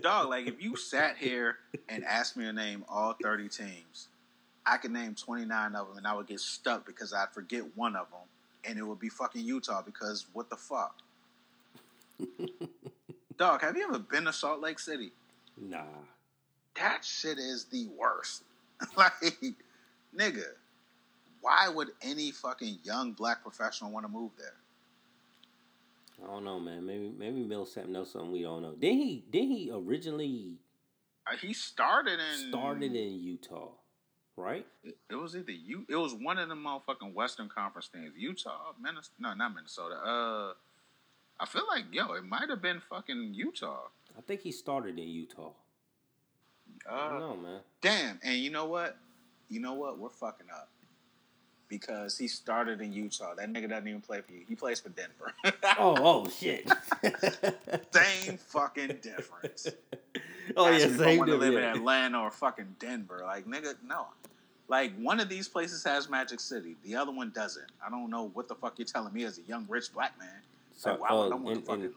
Dog, 0.00 0.28
like 0.28 0.46
if 0.46 0.62
you 0.62 0.76
sat 0.76 1.16
here 1.16 1.56
and 1.88 2.04
asked 2.04 2.36
me 2.36 2.44
to 2.44 2.52
name 2.52 2.84
all 2.88 3.16
30 3.22 3.48
teams, 3.48 4.08
I 4.66 4.76
could 4.76 4.90
name 4.90 5.14
29 5.14 5.74
of 5.74 5.88
them 5.88 5.96
and 5.98 6.06
I 6.06 6.14
would 6.14 6.26
get 6.26 6.40
stuck 6.40 6.86
because 6.86 7.12
I'd 7.12 7.30
forget 7.32 7.64
one 7.76 7.96
of 7.96 8.10
them 8.10 8.20
and 8.64 8.78
it 8.78 8.82
would 8.82 8.98
be 8.98 9.08
fucking 9.08 9.44
Utah 9.44 9.82
because 9.82 10.26
what 10.32 10.50
the 10.50 10.56
fuck? 10.56 10.96
Dog, 13.36 13.62
have 13.62 13.76
you 13.76 13.84
ever 13.84 13.98
been 13.98 14.24
to 14.24 14.32
Salt 14.32 14.60
Lake 14.60 14.78
City? 14.78 15.12
nah. 15.60 15.82
That 16.76 17.04
shit 17.04 17.38
is 17.38 17.66
the 17.66 17.86
worst. 17.96 18.42
like, 18.96 19.12
nigga, 20.16 20.42
why 21.40 21.68
would 21.68 21.90
any 22.02 22.32
fucking 22.32 22.78
young 22.82 23.12
black 23.12 23.42
professional 23.42 23.92
want 23.92 24.04
to 24.06 24.10
move 24.10 24.32
there? 24.36 24.54
I 26.22 26.26
don't 26.26 26.44
know, 26.44 26.60
man. 26.60 26.84
Maybe 26.86 27.12
maybe 27.16 27.42
Millsap 27.42 27.86
knows 27.86 28.10
something 28.12 28.32
we 28.32 28.42
don't 28.42 28.62
know. 28.62 28.72
Did 28.72 28.94
he 28.94 29.24
did 29.30 29.46
he 29.48 29.70
originally 29.72 30.58
Uh, 31.26 31.36
He 31.36 31.52
started 31.52 32.18
in 32.20 32.48
started 32.50 32.94
in 32.94 33.20
Utah, 33.20 33.70
right? 34.36 34.66
It, 34.84 34.96
it 35.10 35.16
was 35.16 35.34
either 35.36 35.52
you. 35.52 35.84
It 35.88 35.96
was 35.96 36.14
one 36.14 36.38
of 36.38 36.48
the 36.48 36.54
motherfucking 36.54 37.12
Western 37.14 37.48
Conference 37.48 37.88
teams. 37.88 38.12
Utah, 38.16 38.72
Minnesota. 38.80 39.14
No, 39.18 39.34
not 39.34 39.54
Minnesota. 39.54 39.96
Uh, 39.96 40.52
I 41.40 41.46
feel 41.46 41.64
like 41.68 41.84
yo, 41.92 42.12
it 42.12 42.24
might 42.24 42.48
have 42.48 42.62
been 42.62 42.80
fucking 42.88 43.34
Utah. 43.34 43.88
I 44.16 44.20
think 44.20 44.42
he 44.42 44.52
started 44.52 44.98
in 44.98 45.08
Utah. 45.08 45.50
I 46.88 47.08
don't 47.08 47.16
Uh, 47.16 47.18
know, 47.18 47.36
man. 47.36 47.60
damn. 47.80 48.20
And 48.22 48.36
you 48.36 48.50
know 48.50 48.66
what? 48.66 48.96
You 49.48 49.60
know 49.60 49.74
what? 49.74 49.98
We're 49.98 50.08
fucking 50.10 50.46
up 50.50 50.68
because 51.68 52.16
he 52.18 52.28
started 52.28 52.80
in 52.80 52.92
Utah. 52.92 53.34
That 53.34 53.52
nigga 53.52 53.68
doesn't 53.68 53.88
even 53.88 54.00
play 54.00 54.20
for 54.20 54.32
you. 54.32 54.42
He 54.48 54.54
plays 54.54 54.80
for 54.80 54.90
Denver. 54.90 55.32
Oh, 55.78 55.96
oh 55.98 56.28
shit. 56.40 56.68
Same 57.92 58.36
fucking 58.38 58.98
difference. 59.02 59.68
oh 60.56 60.68
yeah, 60.68 60.74
Asking 60.76 60.90
if 60.94 61.00
I 61.00 61.04
same 61.04 61.18
want 61.18 61.30
to 61.30 61.36
live 61.36 61.54
in. 61.54 61.62
Atlanta 61.62 62.20
or 62.20 62.30
fucking 62.30 62.76
Denver. 62.78 63.22
Like 63.24 63.46
nigga, 63.46 63.74
no. 63.86 64.06
Like 64.68 64.94
one 64.98 65.20
of 65.20 65.28
these 65.28 65.48
places 65.48 65.84
has 65.84 66.08
Magic 66.08 66.40
City, 66.40 66.76
the 66.84 66.96
other 66.96 67.12
one 67.12 67.30
doesn't. 67.34 67.66
I 67.86 67.90
don't 67.90 68.08
know 68.10 68.30
what 68.34 68.48
the 68.48 68.54
fuck 68.54 68.78
you're 68.78 68.86
telling 68.86 69.12
me 69.12 69.24
as 69.24 69.38
a 69.38 69.42
young 69.42 69.66
rich 69.68 69.92
black 69.92 70.18
man. 70.18 70.28
So, 70.76 70.92
Like, 70.92 71.00
why 71.00 71.12
would 71.12 71.32
I 71.32 71.34
uh, 71.34 71.38
want 71.38 71.56
to 71.60 71.66
fucking? 71.66 71.82
and, 71.84 71.92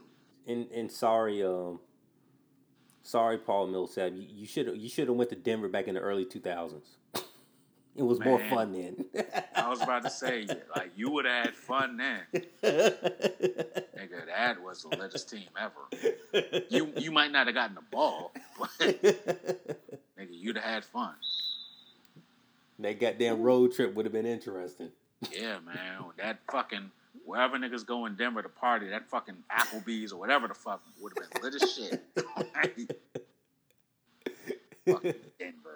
and, 0.48 0.72
and 0.72 0.92
sorry, 0.92 1.44
um, 1.44 1.80
sorry, 3.04 3.38
Paul 3.38 3.68
Millsap. 3.68 4.12
You- 4.16 4.28
You 4.36 4.46
should 4.46 4.78
you 4.78 4.90
should 4.90 5.08
have 5.08 5.16
went 5.18 5.30
to 5.30 5.36
Denver 5.36 5.70
back 5.70 5.88
in 5.88 5.96
the 5.96 6.02
early 6.02 6.26
two 6.26 6.40
thousands. 6.40 6.88
It 7.98 8.04
was 8.04 8.20
more 8.20 8.40
fun 8.48 8.74
then. 8.74 9.06
I 9.56 9.68
was 9.70 9.82
about 9.82 10.04
to 10.04 10.10
say, 10.12 10.46
like 10.76 10.92
you 10.96 11.10
would 11.10 11.26
have 11.26 11.46
had 11.48 11.56
fun 11.56 11.98
then, 11.98 12.22
nigga. 12.64 14.28
That 14.28 14.62
was 14.62 14.84
the 14.84 14.96
latest 14.96 15.30
team 15.30 15.48
ever. 15.60 16.64
You 16.70 16.94
you 16.96 17.12
might 17.12 17.32
not 17.32 17.48
have 17.48 17.56
gotten 17.56 17.76
the 17.76 17.82
ball, 17.92 18.32
but 18.60 18.70
nigga, 18.80 20.30
you'd 20.30 20.58
have 20.58 20.66
had 20.66 20.86
fun. 20.86 21.16
that 22.80 23.00
goddamn 23.00 23.42
road 23.42 23.74
trip 23.74 23.96
would 23.96 24.06
have 24.06 24.14
been 24.14 24.28
interesting. 24.28 24.92
Yeah, 25.32 25.58
man. 25.66 26.04
That 26.18 26.40
fucking 26.52 26.92
wherever 27.26 27.58
niggas 27.58 27.86
go 27.86 28.06
in 28.06 28.16
Denver 28.16 28.42
to 28.42 28.50
party, 28.50 28.90
that 28.90 29.10
fucking 29.10 29.36
Applebee's 29.52 30.14
or 30.14 30.20
whatever 30.20 30.48
the 30.48 30.54
fuck 30.54 30.82
would 31.02 31.14
have 31.18 31.30
been 31.32 31.42
lit 31.42 31.62
as 31.62 31.74
shit. 31.74 32.04
fucking 34.86 35.14
Denver. 35.40 35.67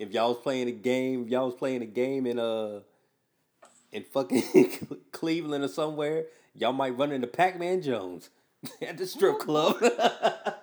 If 0.00 0.12
y'all 0.12 0.30
was 0.30 0.38
playing 0.38 0.66
a 0.66 0.72
game, 0.72 1.24
if 1.24 1.28
y'all 1.28 1.44
was 1.44 1.54
playing 1.54 1.82
a 1.82 1.86
game 1.86 2.26
in 2.26 2.38
uh 2.38 2.80
in 3.92 4.02
fucking 4.02 4.42
Cleveland 5.12 5.62
or 5.62 5.68
somewhere, 5.68 6.24
y'all 6.54 6.72
might 6.72 6.96
run 6.96 7.12
into 7.12 7.26
Pac 7.26 7.58
Man 7.58 7.82
Jones 7.82 8.30
at 8.82 8.96
the 8.96 9.06
strip 9.06 9.38
club. 9.38 9.76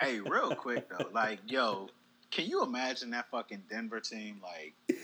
Hey, 0.00 0.20
real 0.20 0.54
quick 0.54 0.88
though, 0.88 1.08
like 1.12 1.40
yo, 1.46 1.88
can 2.30 2.46
you 2.46 2.62
imagine 2.62 3.10
that 3.10 3.28
fucking 3.32 3.64
Denver 3.68 3.98
team 3.98 4.40
like 4.40 4.96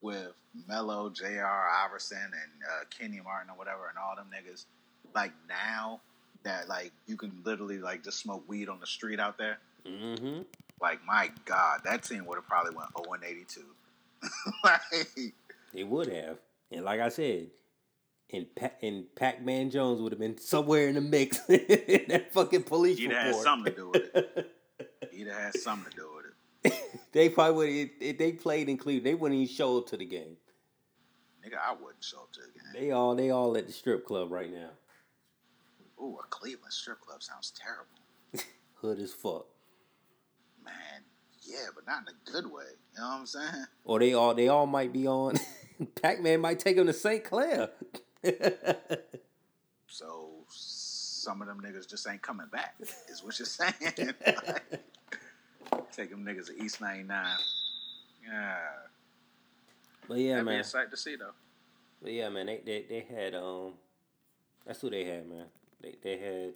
with 0.00 0.32
Melo, 0.66 1.10
J.R. 1.10 1.68
Iverson, 1.84 2.16
and 2.16 2.62
uh, 2.64 2.84
Kenny 2.88 3.20
Martin 3.22 3.50
or 3.50 3.58
whatever, 3.58 3.88
and 3.88 3.98
all 3.98 4.16
them 4.16 4.28
niggas? 4.34 4.64
Like 5.14 5.32
now 5.48 6.00
that 6.44 6.66
like 6.66 6.92
you 7.06 7.16
can 7.16 7.32
literally 7.44 7.78
like 7.78 8.02
just 8.02 8.18
smoke 8.20 8.42
weed 8.48 8.70
on 8.70 8.80
the 8.80 8.86
street 8.86 9.20
out 9.20 9.36
there. 9.36 9.58
mm-hmm. 9.86 10.40
Like 10.80 11.04
my 11.06 11.30
god, 11.44 11.80
that 11.84 12.02
team 12.04 12.24
would 12.26 12.36
have 12.36 12.46
probably 12.46 12.74
went 12.74 12.88
0 12.96 13.16
82. 13.24 13.60
like 14.64 14.80
It 15.74 15.86
would 15.88 16.08
have. 16.12 16.38
And 16.70 16.84
like 16.84 17.00
I 17.00 17.08
said, 17.08 17.48
and 18.32 18.46
pa- 18.54 18.72
and 18.82 19.06
Pac 19.16 19.42
Man 19.44 19.70
Jones 19.70 20.00
would 20.00 20.12
have 20.12 20.20
been 20.20 20.38
somewhere 20.38 20.88
in 20.88 20.94
the 20.96 21.00
mix 21.00 21.40
in 21.48 22.04
that 22.08 22.32
fucking 22.32 22.64
police 22.64 22.98
he'd 22.98 23.08
report. 23.08 23.24
have 23.24 23.34
had 23.34 23.42
something 23.42 23.72
to 23.72 23.78
do 23.78 23.88
with 23.90 24.14
it. 24.14 24.50
He'd 25.12 25.26
have 25.26 25.36
had 25.36 25.54
something 25.56 25.90
to 25.90 25.96
do 25.96 26.08
with 26.14 26.72
it. 26.72 27.02
they 27.12 27.28
probably 27.28 27.84
would 27.84 27.90
if 28.00 28.18
they 28.18 28.32
played 28.32 28.68
in 28.68 28.76
Cleveland, 28.76 29.06
they 29.06 29.14
wouldn't 29.14 29.40
even 29.40 29.52
show 29.52 29.78
up 29.78 29.86
to 29.88 29.96
the 29.96 30.04
game. 30.04 30.36
nigga, 31.44 31.56
I 31.60 31.72
wouldn't 31.72 32.04
show 32.04 32.18
up 32.18 32.32
to 32.34 32.40
the 32.40 32.46
game. 32.46 32.72
They 32.74 32.90
all 32.92 33.16
they 33.16 33.30
all 33.30 33.56
at 33.56 33.66
the 33.66 33.72
strip 33.72 34.06
club 34.06 34.30
right 34.30 34.52
now. 34.52 34.70
Ooh, 36.00 36.18
a 36.22 36.26
Cleveland 36.28 36.72
strip 36.72 37.00
club 37.00 37.22
sounds 37.22 37.52
terrible. 37.60 38.46
Hood 38.74 39.00
as 39.00 39.12
fuck. 39.12 39.46
Man, 41.48 41.58
yeah, 41.58 41.68
but 41.74 41.86
not 41.86 42.02
in 42.02 42.14
a 42.14 42.30
good 42.30 42.52
way. 42.52 42.64
You 42.94 43.00
know 43.00 43.08
what 43.08 43.20
I'm 43.20 43.26
saying? 43.26 43.66
Or 43.84 43.98
they 43.98 44.14
all 44.14 44.34
they 44.34 44.48
all 44.48 44.66
might 44.66 44.92
be 44.92 45.06
on. 45.06 45.36
Pac 46.02 46.20
Man 46.20 46.40
might 46.40 46.58
take 46.58 46.76
them 46.76 46.86
to 46.86 46.92
St. 46.92 47.24
Clair. 47.24 47.70
So 49.90 50.30
some 50.48 51.40
of 51.40 51.48
them 51.48 51.60
niggas 51.60 51.88
just 51.88 52.06
ain't 52.08 52.22
coming 52.22 52.46
back. 52.52 52.74
Is 53.08 53.24
what 53.24 53.38
you're 53.38 53.46
saying? 53.46 53.72
Like, 55.72 55.92
take 55.92 56.10
them 56.10 56.24
niggas 56.24 56.46
to 56.46 56.62
East 56.62 56.80
99. 56.80 57.26
Yeah, 58.26 58.56
but 60.06 60.18
yeah, 60.18 60.30
that'd 60.32 60.46
be 60.46 60.52
man. 60.52 60.60
a 60.60 60.64
sight 60.64 60.90
to 60.90 60.96
see 60.96 61.16
though. 61.16 61.32
But 62.02 62.12
yeah, 62.12 62.28
man. 62.28 62.46
They, 62.46 62.60
they 62.64 62.84
they 62.88 63.06
had 63.14 63.34
um. 63.34 63.72
That's 64.66 64.80
who 64.80 64.90
they 64.90 65.04
had, 65.04 65.28
man. 65.28 65.46
They 65.82 65.94
they 66.02 66.16
had. 66.18 66.52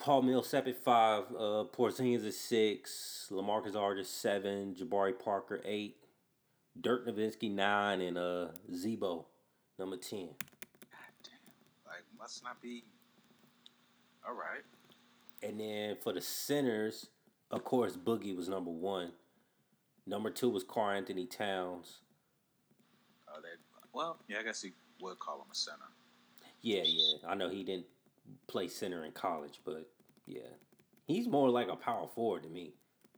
Paul 0.00 0.22
Millsap 0.22 0.66
at 0.66 0.76
five, 0.76 1.24
uh, 1.36 1.64
Porzingis 1.72 2.26
at 2.26 2.34
six, 2.34 3.28
LaMarcus 3.30 3.76
Aldridge 3.76 4.06
seven, 4.06 4.74
Jabari 4.74 5.16
Parker 5.16 5.60
eight, 5.64 5.96
Dirk 6.80 7.06
Nowitzki 7.06 7.50
nine, 7.50 8.00
and 8.00 8.16
uh 8.18 8.48
Zebo 8.72 9.26
number 9.78 9.96
ten. 9.96 10.28
God 10.90 11.12
damn, 11.22 11.86
like 11.86 12.04
must 12.18 12.42
not 12.42 12.60
be. 12.62 12.84
All 14.26 14.34
right. 14.34 14.62
And 15.42 15.60
then 15.60 15.96
for 16.02 16.12
the 16.12 16.20
centers, 16.20 17.08
of 17.50 17.64
course, 17.64 17.96
Boogie 17.96 18.36
was 18.36 18.48
number 18.48 18.70
one. 18.70 19.12
Number 20.06 20.30
two 20.30 20.50
was 20.50 20.64
Karl-Anthony 20.64 21.26
Towns. 21.26 22.00
Oh, 23.28 23.40
they. 23.40 23.48
Well, 23.92 24.18
yeah, 24.28 24.38
I 24.40 24.42
guess 24.42 24.62
he 24.62 24.72
would 25.00 25.18
call 25.18 25.36
him 25.36 25.46
a 25.50 25.54
center. 25.54 25.78
Yeah, 26.62 26.82
yeah. 26.84 27.18
I 27.26 27.34
know 27.34 27.48
he 27.48 27.64
didn't 27.64 27.86
play 28.48 28.68
center 28.68 29.04
in 29.04 29.12
college, 29.12 29.60
but 29.64 29.88
yeah, 30.26 30.40
he's 31.06 31.28
more 31.28 31.48
like 31.50 31.68
a 31.68 31.76
power 31.76 32.08
forward 32.14 32.42
to 32.44 32.48
me. 32.48 32.72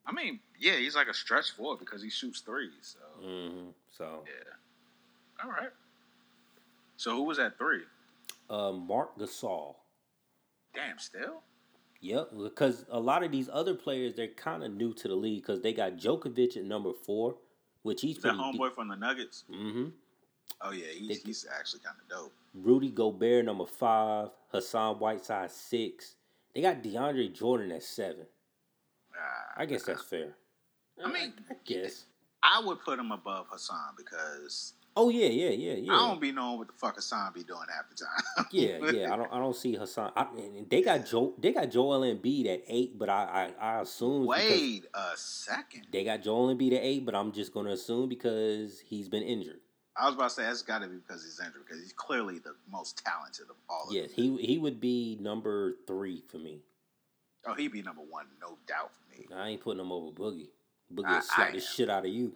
I 0.06 0.12
mean, 0.12 0.40
yeah, 0.58 0.76
he's 0.76 0.96
like 0.96 1.08
a 1.08 1.14
stretch 1.14 1.52
forward 1.52 1.78
because 1.78 2.02
he 2.02 2.10
shoots 2.10 2.40
threes. 2.40 2.70
So 2.82 2.98
hmm 3.26 3.68
So, 3.90 4.24
yeah. 4.26 5.44
All 5.44 5.50
right. 5.50 5.70
So 6.96 7.16
who 7.16 7.22
was 7.24 7.38
at 7.38 7.58
three? 7.58 7.82
uh, 8.50 8.72
Marc 8.72 9.16
Gasol. 9.18 9.76
Damn, 10.74 10.98
still. 10.98 11.42
Yep, 12.00 12.30
because 12.42 12.84
a 12.90 12.98
lot 12.98 13.22
of 13.22 13.30
these 13.30 13.48
other 13.52 13.74
players 13.74 14.14
they're 14.14 14.26
kind 14.26 14.64
of 14.64 14.72
new 14.72 14.92
to 14.94 15.08
the 15.08 15.14
league 15.14 15.42
because 15.42 15.60
they 15.62 15.72
got 15.72 15.96
Djokovic 15.96 16.56
at 16.56 16.64
number 16.64 16.92
four, 16.92 17.36
which 17.82 18.00
he's 18.00 18.18
that 18.18 18.34
homeboy 18.34 18.74
from 18.74 18.88
the 18.88 18.96
Nuggets? 18.96 19.44
mm-hmm. 19.50 19.90
Oh 20.60 20.70
yeah, 20.72 20.86
he's, 20.96 21.08
They- 21.22 21.26
he's 21.28 21.46
actually 21.58 21.80
kind 21.80 21.96
of 22.02 22.08
dope. 22.08 22.32
Rudy 22.54 22.90
Gobert 22.90 23.44
number 23.46 23.66
five, 23.66 24.28
Hassan 24.50 24.96
Whiteside 24.96 25.50
six. 25.50 26.16
They 26.54 26.60
got 26.60 26.82
DeAndre 26.82 27.32
Jordan 27.32 27.72
at 27.72 27.82
seven. 27.82 28.26
Ah, 29.16 29.54
I 29.56 29.66
guess 29.66 29.84
that's 29.84 30.02
fair. 30.02 30.34
I 31.02 31.10
mean, 31.10 31.32
I 31.50 31.54
guess. 31.64 32.04
I 32.42 32.60
would 32.64 32.80
put 32.80 32.98
him 32.98 33.10
above 33.12 33.46
Hassan 33.50 33.94
because 33.96 34.74
Oh 34.94 35.08
yeah, 35.08 35.28
yeah, 35.28 35.50
yeah, 35.50 35.74
yeah. 35.74 35.92
I 35.92 35.96
don't 36.08 36.20
be 36.20 36.32
knowing 36.32 36.58
what 36.58 36.66
the 36.66 36.74
fuck 36.74 36.96
Hassan 36.96 37.32
be 37.32 37.42
doing 37.42 37.60
half 37.74 37.88
the 37.88 37.94
time. 37.96 38.46
Yeah, 38.52 38.90
yeah. 38.92 39.12
I 39.14 39.16
don't. 39.16 39.32
I 39.32 39.38
don't 39.38 39.56
see 39.56 39.72
Hassan. 39.74 40.12
I, 40.14 40.26
they 40.68 40.82
got 40.82 41.06
Joe. 41.06 41.32
They 41.38 41.52
got 41.52 41.70
Joel 41.70 42.00
Embiid 42.02 42.46
at 42.52 42.62
eight, 42.68 42.98
but 42.98 43.08
I, 43.08 43.50
I, 43.58 43.66
I 43.78 43.80
assume 43.80 44.26
Wait 44.26 44.84
a 44.92 45.16
second. 45.16 45.86
they 45.90 46.04
got 46.04 46.22
Joel 46.22 46.54
Embiid 46.54 46.74
at 46.74 46.82
eight, 46.82 47.06
but 47.06 47.14
I'm 47.14 47.32
just 47.32 47.54
gonna 47.54 47.70
assume 47.70 48.10
because 48.10 48.80
he's 48.80 49.08
been 49.08 49.22
injured. 49.22 49.60
I 49.96 50.06
was 50.06 50.14
about 50.14 50.30
to 50.30 50.34
say 50.36 50.42
that's 50.44 50.62
got 50.62 50.80
to 50.80 50.88
be 50.88 50.96
because 50.96 51.22
he's 51.22 51.38
injured 51.38 51.62
because 51.66 51.80
he's 51.82 51.92
clearly 51.92 52.38
the 52.38 52.54
most 52.70 53.02
talented 53.04 53.46
of 53.50 53.56
all 53.68 53.88
of 53.88 53.94
Yes, 53.94 54.12
them. 54.12 54.38
he 54.38 54.46
he 54.46 54.58
would 54.58 54.80
be 54.80 55.18
number 55.20 55.74
three 55.86 56.22
for 56.28 56.38
me. 56.38 56.60
Oh, 57.46 57.54
he'd 57.54 57.72
be 57.72 57.82
number 57.82 58.02
one, 58.08 58.26
no 58.40 58.56
doubt 58.66 58.90
for 58.94 59.18
me. 59.18 59.26
I 59.34 59.48
ain't 59.50 59.60
putting 59.60 59.80
him 59.80 59.92
over 59.92 60.10
Boogie. 60.10 60.48
Boogie 60.94 61.04
I- 61.06 61.20
slap 61.20 61.48
I 61.48 61.52
the 61.52 61.60
shit 61.60 61.90
out 61.90 62.06
of 62.06 62.12
you. 62.12 62.32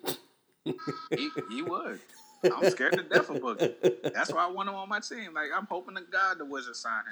He, 1.16 1.30
he 1.50 1.62
would. 1.62 2.00
I'm 2.44 2.68
scared 2.70 2.92
to 2.94 3.02
death 3.04 3.30
of 3.30 3.36
Boogie. 3.38 3.74
That's 4.12 4.32
why 4.32 4.44
I 4.44 4.50
want 4.50 4.68
him 4.68 4.74
on 4.74 4.88
my 4.88 5.00
team. 5.00 5.32
Like 5.34 5.48
I'm 5.54 5.66
hoping 5.66 5.94
to 5.96 6.02
God 6.02 6.38
the 6.38 6.44
Wizards 6.44 6.80
sign 6.80 7.02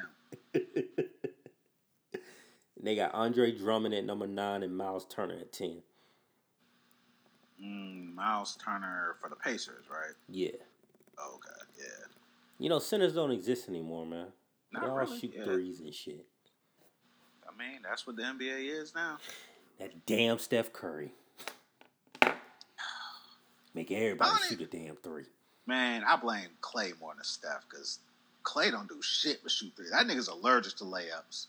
him. 0.53 0.75
they 2.83 2.95
got 2.97 3.15
Andre 3.15 3.53
Drummond 3.53 3.95
at 3.95 4.05
number 4.05 4.27
nine 4.27 4.63
and 4.63 4.77
Myles 4.77 5.07
Turner 5.09 5.35
at 5.41 5.53
ten. 5.53 5.83
Mm, 7.63 8.15
Myles 8.15 8.57
Turner 8.65 9.17
for 9.21 9.29
the 9.29 9.37
Pacers, 9.37 9.85
right? 9.91 10.15
Yeah, 10.29 10.51
Oh, 11.19 11.35
okay, 11.37 11.61
yeah. 11.79 11.85
you 12.59 12.69
know 12.69 12.79
centers 12.81 13.15
don't 13.15 13.31
exist 13.31 13.69
anymore, 13.69 14.05
man. 14.07 14.27
Not 14.73 14.83
they 14.83 14.89
all 14.89 14.97
really, 14.97 15.19
shoot 15.21 15.33
yeah. 15.37 15.45
threes 15.45 15.81
and 15.81 15.95
shit. 15.95 16.27
I 17.49 17.57
mean, 17.57 17.81
that's 17.89 18.07
what 18.07 18.17
the 18.17 18.23
NBA 18.23 18.81
is 18.83 18.95
now. 18.95 19.19
That 19.79 20.07
damn 20.07 20.39
Steph 20.39 20.73
Curry. 20.73 21.13
Make 23.75 23.91
everybody 23.91 24.31
shoot 24.49 24.61
a 24.61 24.67
damn 24.67 24.97
three. 24.97 25.25
Man, 25.67 26.03
I 26.07 26.17
blame 26.17 26.49
Klay 26.61 26.99
more 27.01 27.15
than 27.15 27.25
Steph 27.25 27.65
because 27.69 28.01
Klay 28.45 28.71
don't 28.71 28.89
do 28.89 29.01
shit 29.03 29.41
but 29.43 29.51
shoot 29.51 29.73
three. 29.77 29.87
That 29.91 30.07
nigga's 30.07 30.29
allergic 30.29 30.75
to 30.77 30.85
layups. 30.85 31.47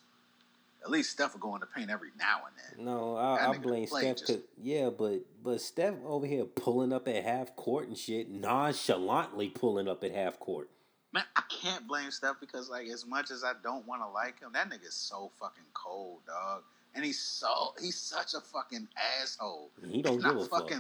At 0.86 0.92
least 0.92 1.10
Steph 1.10 1.34
will 1.34 1.40
go 1.40 1.56
in 1.56 1.62
the 1.62 1.66
paint 1.66 1.90
every 1.90 2.12
now 2.20 2.42
and 2.46 2.78
then. 2.78 2.86
No, 2.86 3.16
I, 3.16 3.50
I 3.50 3.58
blame 3.58 3.88
Steph. 3.88 4.18
just- 4.18 4.40
yeah, 4.62 4.92
but 4.92 5.22
but 5.44 5.60
Steph 5.60 5.96
over 6.06 6.28
here 6.28 6.46
pulling 6.46 6.94
up 6.94 7.08
at 7.08 7.24
half 7.24 7.56
court 7.56 7.88
and 7.88 7.98
shit, 7.98 8.30
nonchalantly 8.30 9.50
pulling 9.50 9.88
up 9.88 10.04
at 10.04 10.14
half 10.14 10.40
court. 10.40 10.70
Man, 11.12 11.24
I 11.36 11.42
can't 11.50 11.88
blame 11.88 12.12
Steph 12.12 12.36
because 12.40 12.70
like 12.70 12.88
as 12.88 13.06
much 13.06 13.32
as 13.32 13.44
I 13.44 13.54
don't 13.64 13.88
want 13.88 14.04
to 14.04 14.08
like 14.10 14.40
him, 14.40 14.52
that 14.54 14.70
nigga's 14.70 14.94
so 14.94 15.32
fucking 15.40 15.64
cold, 15.74 16.20
dog. 16.28 16.62
And 16.94 17.04
he's 17.04 17.20
so 17.20 17.74
he's 17.82 17.98
such 17.98 18.36
a 18.36 18.42
fucking 18.42 18.88
asshole. 19.22 19.72
He 19.90 20.04
don't 20.04 20.22
give 20.22 20.38
a 20.38 20.46
fuck. 20.46 20.72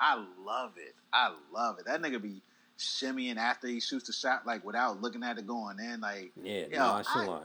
I 0.00 0.16
love 0.44 0.72
it. 0.76 0.94
I 1.12 1.32
love 1.52 1.78
it. 1.78 1.86
That 1.86 2.02
nigga 2.02 2.20
be 2.20 2.42
shimmying 2.78 3.36
after 3.36 3.68
he 3.68 3.78
shoots 3.78 4.08
the 4.08 4.12
shot 4.12 4.46
like 4.46 4.64
without 4.64 5.00
looking 5.00 5.22
at 5.22 5.38
it 5.38 5.46
going 5.46 5.78
in. 5.78 6.00
Like 6.00 6.32
Yeah, 6.42 6.64
Yo, 6.70 6.78
nonchalant. 6.78 7.44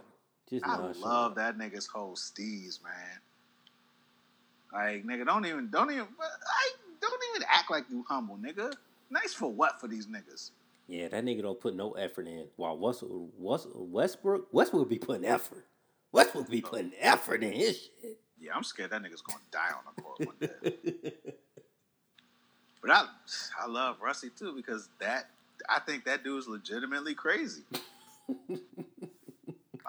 Just 0.49 0.65
I 0.65 0.77
love 0.77 1.35
that 1.35 1.57
nigga's 1.57 1.85
whole 1.85 2.15
steez, 2.15 2.79
man. 2.83 3.19
Like 4.73 5.05
nigga, 5.05 5.25
don't 5.25 5.45
even 5.45 5.69
don't 5.69 5.91
even 5.91 6.07
I 6.19 6.69
don't 7.01 7.21
even 7.35 7.47
act 7.49 7.69
like 7.69 7.85
you 7.89 8.03
humble, 8.07 8.37
nigga. 8.37 8.73
Nice 9.09 9.33
for 9.33 9.51
what 9.51 9.79
for 9.79 9.87
these 9.87 10.07
niggas? 10.07 10.51
Yeah, 10.87 11.07
that 11.09 11.23
nigga 11.23 11.43
don't 11.43 11.59
put 11.59 11.75
no 11.75 11.91
effort 11.91 12.27
in. 12.27 12.45
While 12.55 12.77
West, 12.77 13.03
West, 13.37 13.67
Westbrook, 13.75 14.47
Westbrook 14.51 14.89
be 14.89 14.97
putting 14.97 15.25
effort. 15.25 15.65
Westbrook 16.11 16.49
be 16.49 16.63
oh. 16.63 16.67
putting 16.67 16.91
effort 16.99 17.43
in 17.43 17.51
his 17.51 17.79
shit. 17.79 18.17
Yeah, 18.39 18.51
I'm 18.55 18.63
scared 18.63 18.89
that 18.91 19.03
nigga's 19.03 19.21
gonna 19.21 19.39
die 19.51 19.69
on 19.69 19.93
the 19.95 20.01
court 20.01 20.25
one 20.25 20.35
day. 20.39 21.13
But 22.81 22.91
I 22.91 23.05
I 23.59 23.67
love 23.67 23.97
Rusty 24.01 24.29
too 24.29 24.53
because 24.55 24.89
that 24.99 25.29
I 25.67 25.79
think 25.79 26.05
that 26.05 26.23
dude's 26.23 26.47
legitimately 26.47 27.13
crazy. 27.13 27.63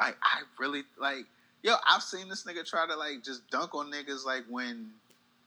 like 0.00 0.16
I 0.22 0.42
really 0.58 0.82
like 0.98 1.26
yo, 1.62 1.74
I've 1.88 2.02
seen 2.02 2.28
this 2.28 2.44
nigga 2.44 2.66
try 2.66 2.86
to 2.86 2.96
like 2.96 3.22
just 3.22 3.48
dunk 3.50 3.74
on 3.74 3.90
niggas 3.90 4.24
like 4.24 4.44
when 4.48 4.90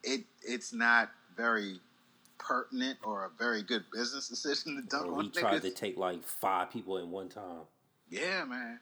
it 0.04 0.22
it's 0.44 0.74
not 0.74 1.10
very 1.36 1.80
pertinent 2.38 3.00
or 3.04 3.26
a 3.26 3.30
very 3.38 3.64
good 3.64 3.84
business 3.92 4.28
decision 4.30 4.76
to 4.76 4.82
dunk 4.88 5.08
Or 5.08 5.20
on 5.20 5.26
he 5.26 5.30
tried 5.32 5.62
to 5.62 5.72
take 5.72 5.98
like 5.98 6.24
five 6.24 6.72
people 6.72 6.98
in 6.98 7.12
one 7.12 7.30
time. 7.30 7.62
Yeah, 8.10 8.46
man. 8.46 8.80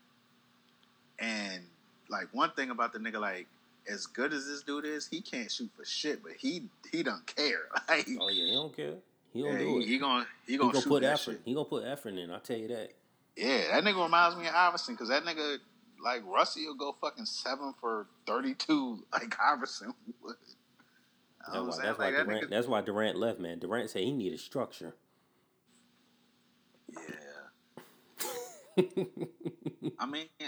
And 1.19 1.63
like 2.09 2.27
one 2.31 2.51
thing 2.51 2.71
about 2.71 2.93
the 2.93 2.99
nigga, 2.99 3.19
like 3.21 3.47
as 3.89 4.05
good 4.07 4.33
as 4.33 4.45
this 4.45 4.63
dude 4.63 4.85
is, 4.85 5.07
he 5.07 5.21
can't 5.21 5.51
shoot 5.51 5.69
for 5.77 5.85
shit, 5.85 6.21
but 6.23 6.33
he 6.33 6.63
he 6.91 7.03
don't 7.03 7.25
care. 7.25 7.67
Like 7.89 8.07
Oh 8.19 8.29
yeah, 8.29 8.45
he 8.45 8.51
don't 8.53 8.75
care. 8.75 8.93
He 9.33 9.41
don't 9.41 9.53
yeah, 9.53 9.59
do 9.59 9.77
he, 9.79 9.83
it. 9.83 9.87
he 9.87 9.97
gonna 9.99 10.27
he 10.45 10.53
He 10.53 10.57
gonna, 10.57 10.71
gonna 10.73 10.83
shoot 10.83 10.89
put 10.89 11.03
effort. 11.03 11.31
shit. 11.31 11.41
He 11.45 11.53
gonna 11.53 11.65
put 11.65 11.85
effort 11.85 12.15
in. 12.15 12.31
I 12.31 12.39
tell 12.39 12.57
you 12.57 12.67
that. 12.69 12.91
Yeah, 13.37 13.61
that 13.71 13.83
nigga 13.83 14.03
reminds 14.03 14.35
me 14.37 14.47
of 14.47 14.53
Iverson 14.53 14.95
because 14.95 15.09
that 15.09 15.23
nigga 15.23 15.57
like 16.03 16.21
Rusty 16.25 16.65
will 16.65 16.75
go 16.75 16.95
fucking 16.99 17.25
seven 17.25 17.73
for 17.79 18.07
thirty 18.27 18.53
two 18.55 19.05
like 19.13 19.35
Iverson 19.41 19.93
would. 20.21 20.35
That's 21.51 21.65
why, 21.65 21.71
saying? 21.71 21.85
that's, 21.85 21.99
why 21.99 22.11
that 22.11 22.25
Durant, 22.25 22.43
nigga- 22.45 22.49
that's 22.49 22.67
why 22.67 22.81
Durant 22.81 23.17
left, 23.17 23.39
man. 23.39 23.59
Durant 23.59 23.89
said 23.89 24.03
he 24.03 24.11
needed 24.11 24.39
structure. 24.39 24.93
Yeah, 26.93 28.83
I 29.99 30.05
mean, 30.05 30.27
I 30.39 30.45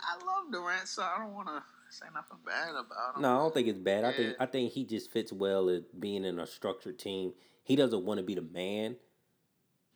I 0.00 0.24
love 0.24 0.50
Durant, 0.52 0.88
so 0.88 1.02
I 1.02 1.18
don't 1.18 1.34
want 1.34 1.48
to 1.48 1.62
say 1.90 2.06
nothing 2.14 2.38
bad 2.44 2.70
about 2.70 3.16
him. 3.16 3.22
no, 3.22 3.34
I 3.34 3.38
don't 3.38 3.54
think 3.54 3.68
it's 3.68 3.78
bad. 3.78 4.04
I 4.04 4.12
think 4.12 4.36
I 4.40 4.46
think 4.46 4.72
he 4.72 4.84
just 4.84 5.10
fits 5.12 5.32
well 5.32 5.68
at 5.70 5.98
being 6.00 6.24
in 6.24 6.38
a 6.38 6.46
structured 6.46 6.98
team. 6.98 7.32
He 7.62 7.76
doesn't 7.76 8.04
want 8.04 8.18
to 8.18 8.24
be 8.24 8.34
the 8.34 8.42
man 8.42 8.96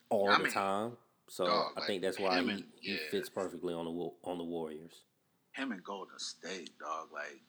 all 0.08 0.30
I 0.30 0.38
the 0.38 0.44
mean, 0.44 0.52
time. 0.52 0.92
So 1.28 1.46
dog, 1.46 1.72
I 1.76 1.80
like, 1.80 1.86
think 1.86 2.02
that's 2.02 2.18
why 2.18 2.40
he, 2.42 2.50
and- 2.50 2.64
he 2.80 2.92
yeah. 2.92 2.98
fits 3.10 3.28
perfectly 3.28 3.74
on 3.74 3.84
the 3.84 4.10
on 4.24 4.38
the 4.38 4.44
Warriors. 4.44 5.02
him 5.52 5.72
and 5.72 5.82
Golden 5.84 6.18
State, 6.18 6.70
dog. 6.78 7.08
Like 7.12 7.40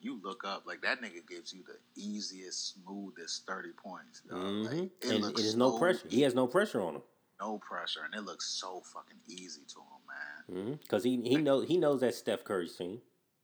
you 0.00 0.20
look 0.22 0.42
up 0.44 0.64
like 0.66 0.82
that 0.82 1.02
nigga 1.02 1.26
gives 1.28 1.52
you 1.52 1.62
the 1.64 1.78
easiest, 2.00 2.74
smoothest 2.74 3.46
thirty 3.46 3.72
points. 3.72 4.22
Mm-hmm. 4.30 4.62
Like, 4.62 4.90
it 5.02 5.10
and 5.10 5.24
it 5.24 5.38
is 5.38 5.56
no 5.56 5.78
pressure. 5.78 6.06
He 6.08 6.22
has 6.22 6.34
no 6.34 6.46
pressure 6.46 6.80
on 6.80 6.96
him. 6.96 7.02
No 7.40 7.58
pressure, 7.58 8.00
and 8.04 8.14
it 8.14 8.24
looks 8.24 8.46
so 8.46 8.82
fucking 8.92 9.18
easy 9.28 9.62
to 9.68 9.80
him, 9.80 10.64
man. 10.66 10.78
Because 10.80 11.04
mm-hmm. 11.04 11.22
he 11.24 11.28
he 11.30 11.36
knows 11.36 11.68
he 11.68 11.76
knows 11.76 12.00
that 12.00 12.14
Steph 12.14 12.44
Curry's 12.44 12.76
team, 12.76 13.00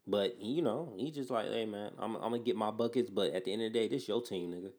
but 0.07 0.41
you 0.41 0.63
know 0.63 0.95
he 0.97 1.11
just 1.11 1.31
like, 1.31 1.47
hey 1.47 1.67
man, 1.67 1.93
I'm 1.99 2.17
I'm 2.17 2.31
gonna 2.31 2.39
get 2.39 2.57
my 2.57 2.71
buckets, 2.71 3.11
but 3.11 3.33
at 3.33 3.45
the 3.45 3.53
end 3.53 3.63
of 3.63 3.73
the 3.73 3.79
day, 3.79 3.89
this 3.89 4.09
your 4.09 4.23
team, 4.23 4.53
nigga. 4.53 4.71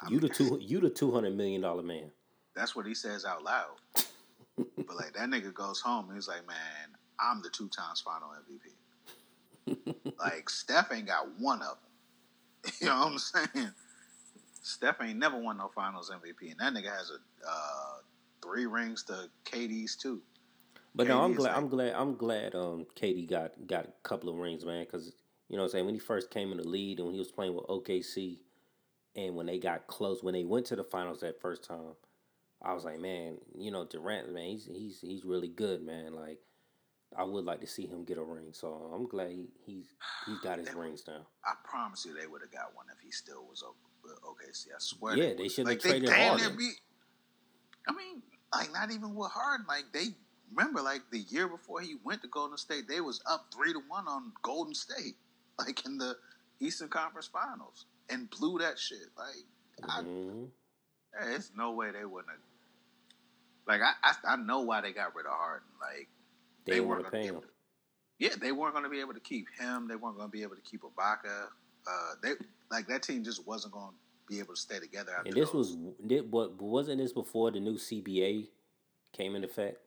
I 0.00 0.10
you 0.10 0.20
the 0.20 0.28
two 0.28 0.58
you 0.62 0.80
the 0.80 0.90
two 0.90 1.12
hundred 1.12 1.36
million 1.36 1.60
dollar 1.60 1.82
man. 1.82 2.10
That's 2.56 2.74
what 2.74 2.86
he 2.86 2.94
says 2.94 3.24
out 3.24 3.44
loud. 3.44 3.76
but 4.56 4.96
like 4.96 5.12
that 5.12 5.28
nigga 5.28 5.52
goes 5.52 5.80
home 5.80 6.06
and 6.06 6.16
he's 6.16 6.26
like, 6.28 6.46
man, 6.46 6.56
I'm 7.20 7.42
the 7.42 7.50
two 7.50 7.68
times 7.68 8.00
final 8.00 8.30
MVP. 9.68 9.76
like 10.18 10.48
Steph 10.48 10.90
ain't 10.92 11.06
got 11.06 11.28
one 11.38 11.60
of 11.60 11.68
them. 11.68 12.72
You 12.80 12.88
know 12.88 12.98
what 12.98 13.12
I'm 13.12 13.18
saying? 13.18 13.70
Steph 14.62 14.96
ain't 15.00 15.18
never 15.20 15.38
won 15.38 15.58
no 15.58 15.68
Finals 15.68 16.10
MVP, 16.10 16.50
and 16.50 16.58
that 16.58 16.72
nigga 16.72 16.90
has 16.90 17.12
a 17.12 17.48
uh, 17.48 17.98
three 18.42 18.66
rings 18.66 19.04
to 19.04 19.28
KD's 19.44 19.94
two. 19.94 20.20
But 20.96 21.06
no, 21.06 21.22
I'm 21.22 21.34
glad. 21.34 21.50
Like, 21.50 21.56
I'm 21.56 21.68
glad. 21.68 21.92
I'm 21.94 22.16
glad. 22.16 22.54
Um, 22.56 22.86
KD 22.96 23.30
got 23.30 23.52
got 23.68 23.84
a 23.84 23.92
couple 24.02 24.28
of 24.30 24.36
rings, 24.36 24.64
man. 24.64 24.84
Because 24.84 25.12
you 25.48 25.56
know, 25.56 25.62
what 25.62 25.66
I'm 25.66 25.72
saying 25.72 25.84
when 25.84 25.94
he 25.94 26.00
first 26.00 26.30
came 26.30 26.50
in 26.50 26.56
the 26.56 26.66
lead 26.66 26.98
and 26.98 27.06
when 27.06 27.14
he 27.14 27.20
was 27.20 27.30
playing 27.30 27.54
with 27.54 27.66
OKC, 27.66 28.38
and 29.14 29.36
when 29.36 29.46
they 29.46 29.58
got 29.58 29.86
close, 29.86 30.24
when 30.24 30.34
they 30.34 30.44
went 30.44 30.66
to 30.66 30.76
the 30.76 30.82
finals 30.82 31.20
that 31.20 31.40
first 31.40 31.62
time, 31.62 31.94
I 32.62 32.72
was 32.72 32.84
like, 32.84 33.00
man, 33.00 33.36
you 33.56 33.70
know, 33.70 33.84
Durant, 33.84 34.32
man, 34.32 34.44
he's 34.44 34.66
he's 34.66 35.00
he's 35.00 35.24
really 35.24 35.48
good, 35.48 35.82
man. 35.82 36.14
Like, 36.14 36.38
I 37.16 37.24
would 37.24 37.44
like 37.44 37.60
to 37.60 37.66
see 37.66 37.86
him 37.86 38.04
get 38.04 38.18
a 38.18 38.22
ring. 38.22 38.48
So 38.52 38.90
I'm 38.94 39.06
glad 39.06 39.30
he, 39.30 39.48
he's 39.64 39.94
he's 40.26 40.38
got 40.40 40.58
his 40.58 40.72
rings 40.74 41.04
now. 41.06 41.26
I 41.44 41.52
promise 41.64 42.04
you, 42.04 42.14
they 42.18 42.26
would 42.26 42.40
have 42.40 42.50
got 42.50 42.74
one 42.74 42.86
if 42.92 43.04
he 43.04 43.10
still 43.10 43.44
was 43.48 43.62
OKC. 43.62 44.68
I 44.74 44.78
swear. 44.78 45.16
Yeah, 45.16 45.28
they, 45.28 45.34
they 45.34 45.48
should 45.48 45.66
have 45.66 45.76
like, 45.76 45.80
traded 45.80 46.08
Harden. 46.08 46.56
Be, 46.56 46.70
I 47.88 47.92
mean, 47.92 48.22
like 48.54 48.72
not 48.72 48.90
even 48.90 49.14
with 49.14 49.30
Harden. 49.30 49.66
Like 49.68 49.84
they 49.92 50.14
remember, 50.54 50.82
like 50.82 51.02
the 51.10 51.20
year 51.20 51.48
before 51.48 51.80
he 51.80 51.96
went 52.04 52.22
to 52.22 52.28
Golden 52.28 52.56
State, 52.56 52.88
they 52.88 53.00
was 53.00 53.20
up 53.30 53.46
three 53.54 53.72
to 53.72 53.80
one 53.88 54.08
on 54.08 54.32
Golden 54.42 54.74
State, 54.74 55.16
like 55.58 55.84
in 55.86 55.98
the 55.98 56.16
Eastern 56.60 56.88
Conference 56.88 57.26
Finals, 57.26 57.86
and 58.08 58.30
blew 58.30 58.58
that 58.58 58.78
shit. 58.78 59.08
Like, 59.16 59.90
mm-hmm. 59.90 60.44
I, 61.20 61.24
there's 61.26 61.52
no 61.56 61.72
way 61.72 61.90
they 61.90 62.04
wouldn't 62.04 62.30
have 62.30 62.40
like 63.66 63.80
I, 63.80 63.92
I, 64.02 64.34
I 64.34 64.36
know 64.36 64.60
why 64.60 64.80
they 64.80 64.92
got 64.92 65.14
rid 65.14 65.26
of 65.26 65.32
Harden. 65.32 65.68
Like 65.80 66.08
they, 66.64 66.74
they 66.74 66.80
weren't 66.80 67.10
going 67.10 67.28
to 67.28 67.34
him. 67.34 67.42
Yeah, 68.18 68.30
they 68.40 68.52
weren't 68.52 68.72
going 68.72 68.84
to 68.84 68.90
be 68.90 69.00
able 69.00 69.14
to 69.14 69.20
keep 69.20 69.46
him. 69.58 69.88
They 69.88 69.96
weren't 69.96 70.16
going 70.16 70.28
to 70.28 70.32
be 70.32 70.42
able 70.42 70.56
to 70.56 70.62
keep 70.62 70.82
Ibaka. 70.82 71.48
Uh, 71.86 72.14
they 72.22 72.32
like 72.70 72.86
that 72.88 73.02
team 73.02 73.22
just 73.22 73.46
wasn't 73.46 73.74
going 73.74 73.90
to 73.90 74.34
be 74.34 74.40
able 74.40 74.54
to 74.54 74.60
stay 74.60 74.78
together. 74.78 75.12
and 75.24 75.34
this 75.34 75.50
those. 75.50 75.76
was 75.76 76.22
what 76.30 76.60
wasn't 76.60 76.98
this 76.98 77.12
before 77.12 77.50
the 77.50 77.60
new 77.60 77.74
CBA 77.74 78.48
came 79.12 79.34
into 79.34 79.48
effect? 79.48 79.78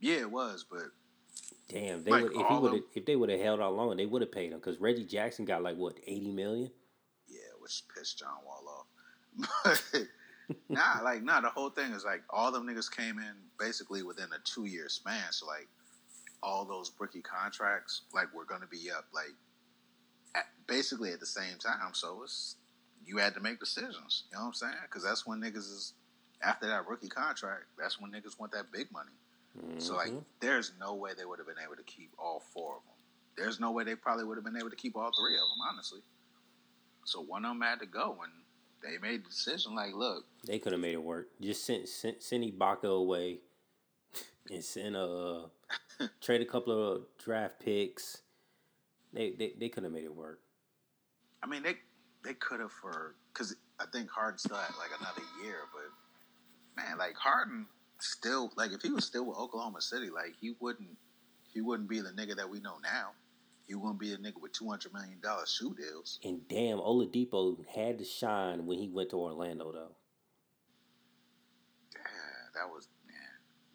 Yeah, 0.00 0.16
it 0.16 0.30
was, 0.30 0.64
but 0.68 0.82
damn, 1.68 2.02
they 2.02 2.10
like 2.10 2.22
would 2.24 2.32
if 2.32 2.46
he 2.48 2.54
would 2.56 2.82
if 2.94 3.06
they 3.06 3.16
would 3.16 3.30
have 3.30 3.40
held 3.40 3.60
out 3.60 3.74
longer, 3.74 3.94
they 3.94 4.06
would 4.06 4.22
have 4.22 4.32
paid 4.32 4.52
him 4.52 4.58
because 4.58 4.80
Reggie 4.80 5.04
Jackson 5.04 5.44
got 5.44 5.62
like 5.62 5.76
what 5.76 5.98
eighty 6.06 6.32
million. 6.32 6.70
Yeah, 7.28 7.38
which 7.60 7.82
pissed 7.94 8.18
John 8.18 8.38
Wall 8.44 8.86
off. 9.64 9.92
nah, 10.68 11.00
like 11.02 11.22
nah. 11.22 11.40
The 11.40 11.50
whole 11.50 11.70
thing 11.70 11.92
is 11.92 12.04
like 12.04 12.22
all 12.30 12.52
them 12.52 12.66
niggas 12.66 12.94
came 12.94 13.18
in 13.18 13.34
basically 13.58 14.02
within 14.02 14.26
a 14.26 14.38
two 14.44 14.66
year 14.66 14.88
span. 14.88 15.30
So 15.30 15.46
like 15.46 15.68
all 16.42 16.64
those 16.64 16.92
rookie 16.98 17.22
contracts 17.22 18.02
like 18.12 18.32
were 18.34 18.44
gonna 18.44 18.66
be 18.66 18.90
up 18.90 19.06
like 19.14 19.34
at, 20.34 20.46
basically 20.66 21.12
at 21.12 21.20
the 21.20 21.26
same 21.26 21.58
time. 21.58 21.92
So 21.94 22.22
it's 22.24 22.56
you 23.06 23.18
had 23.18 23.34
to 23.34 23.40
make 23.40 23.60
decisions. 23.60 24.24
You 24.30 24.36
know 24.36 24.44
what 24.44 24.48
I'm 24.48 24.54
saying? 24.54 24.74
Because 24.82 25.04
that's 25.04 25.26
when 25.26 25.40
niggas 25.40 25.56
is 25.56 25.94
after 26.42 26.66
that 26.68 26.88
rookie 26.88 27.08
contract. 27.08 27.64
That's 27.78 28.00
when 28.00 28.10
niggas 28.10 28.38
want 28.38 28.52
that 28.52 28.72
big 28.72 28.90
money. 28.92 29.10
Mm-hmm. 29.58 29.78
So 29.80 29.96
like, 29.96 30.08
mm-hmm. 30.08 30.18
there's 30.40 30.72
no 30.80 30.94
way 30.94 31.10
they 31.16 31.24
would 31.24 31.38
have 31.38 31.46
been 31.46 31.62
able 31.62 31.76
to 31.76 31.82
keep 31.82 32.10
all 32.18 32.42
four 32.52 32.76
of 32.76 32.82
them. 32.84 32.92
There's 33.36 33.60
no 33.60 33.70
way 33.70 33.84
they 33.84 33.94
probably 33.94 34.24
would 34.24 34.36
have 34.36 34.44
been 34.44 34.56
able 34.56 34.70
to 34.70 34.76
keep 34.76 34.96
all 34.96 35.10
three 35.10 35.34
of 35.34 35.40
them, 35.40 35.68
honestly. 35.70 36.00
So 37.04 37.20
one 37.20 37.44
of 37.44 37.50
them 37.50 37.62
had 37.62 37.80
to 37.80 37.86
go, 37.86 38.18
and 38.22 38.32
they 38.82 38.98
made 38.98 39.24
the 39.24 39.28
decision 39.28 39.74
like, 39.74 39.94
look, 39.94 40.24
they 40.46 40.58
could 40.58 40.72
have 40.72 40.80
made 40.80 40.94
it 40.94 41.02
work. 41.02 41.28
Just 41.40 41.64
send 41.64 41.88
send, 41.88 42.16
send 42.20 42.44
Ibaka 42.44 42.84
away 42.84 43.40
and 44.50 44.64
send 44.64 44.96
uh, 44.96 45.46
a 46.00 46.10
trade 46.20 46.40
a 46.40 46.46
couple 46.46 46.92
of 46.92 47.02
draft 47.22 47.60
picks. 47.60 48.22
They 49.12 49.30
they, 49.30 49.54
they 49.58 49.68
could 49.68 49.84
have 49.84 49.92
made 49.92 50.04
it 50.04 50.14
work. 50.14 50.40
I 51.42 51.46
mean, 51.46 51.62
they 51.62 51.76
they 52.24 52.34
could 52.34 52.60
have 52.60 52.72
for 52.72 53.14
because 53.32 53.54
I 53.80 53.84
think 53.92 54.10
Harden 54.10 54.38
still 54.38 54.56
had 54.56 54.74
like 54.78 54.90
another 54.98 55.22
year, 55.44 55.56
but 55.72 56.82
man, 56.82 56.98
like 56.98 57.14
Harden 57.14 57.66
still 58.00 58.52
like 58.56 58.72
if 58.72 58.82
he 58.82 58.90
was 58.90 59.04
still 59.04 59.26
with 59.26 59.36
Oklahoma 59.38 59.80
City, 59.80 60.10
like 60.10 60.34
he 60.40 60.54
wouldn't 60.60 60.96
he 61.52 61.60
wouldn't 61.60 61.88
be 61.88 62.00
the 62.00 62.10
nigga 62.10 62.36
that 62.36 62.48
we 62.48 62.60
know 62.60 62.76
now. 62.82 63.10
You 63.66 63.78
won't 63.78 63.98
be 63.98 64.12
a 64.12 64.16
nigga 64.16 64.40
with 64.40 64.52
two 64.52 64.68
hundred 64.68 64.92
million 64.92 65.18
dollar 65.22 65.46
shoe 65.46 65.74
deals. 65.74 66.18
And 66.24 66.46
damn, 66.48 66.78
Oladipo 66.78 67.64
had 67.74 67.98
to 67.98 68.04
shine 68.04 68.66
when 68.66 68.78
he 68.78 68.88
went 68.88 69.10
to 69.10 69.16
Orlando, 69.16 69.72
though. 69.72 69.96
Yeah, 71.94 72.00
that 72.54 72.68
was 72.68 72.88
man. 73.06 73.16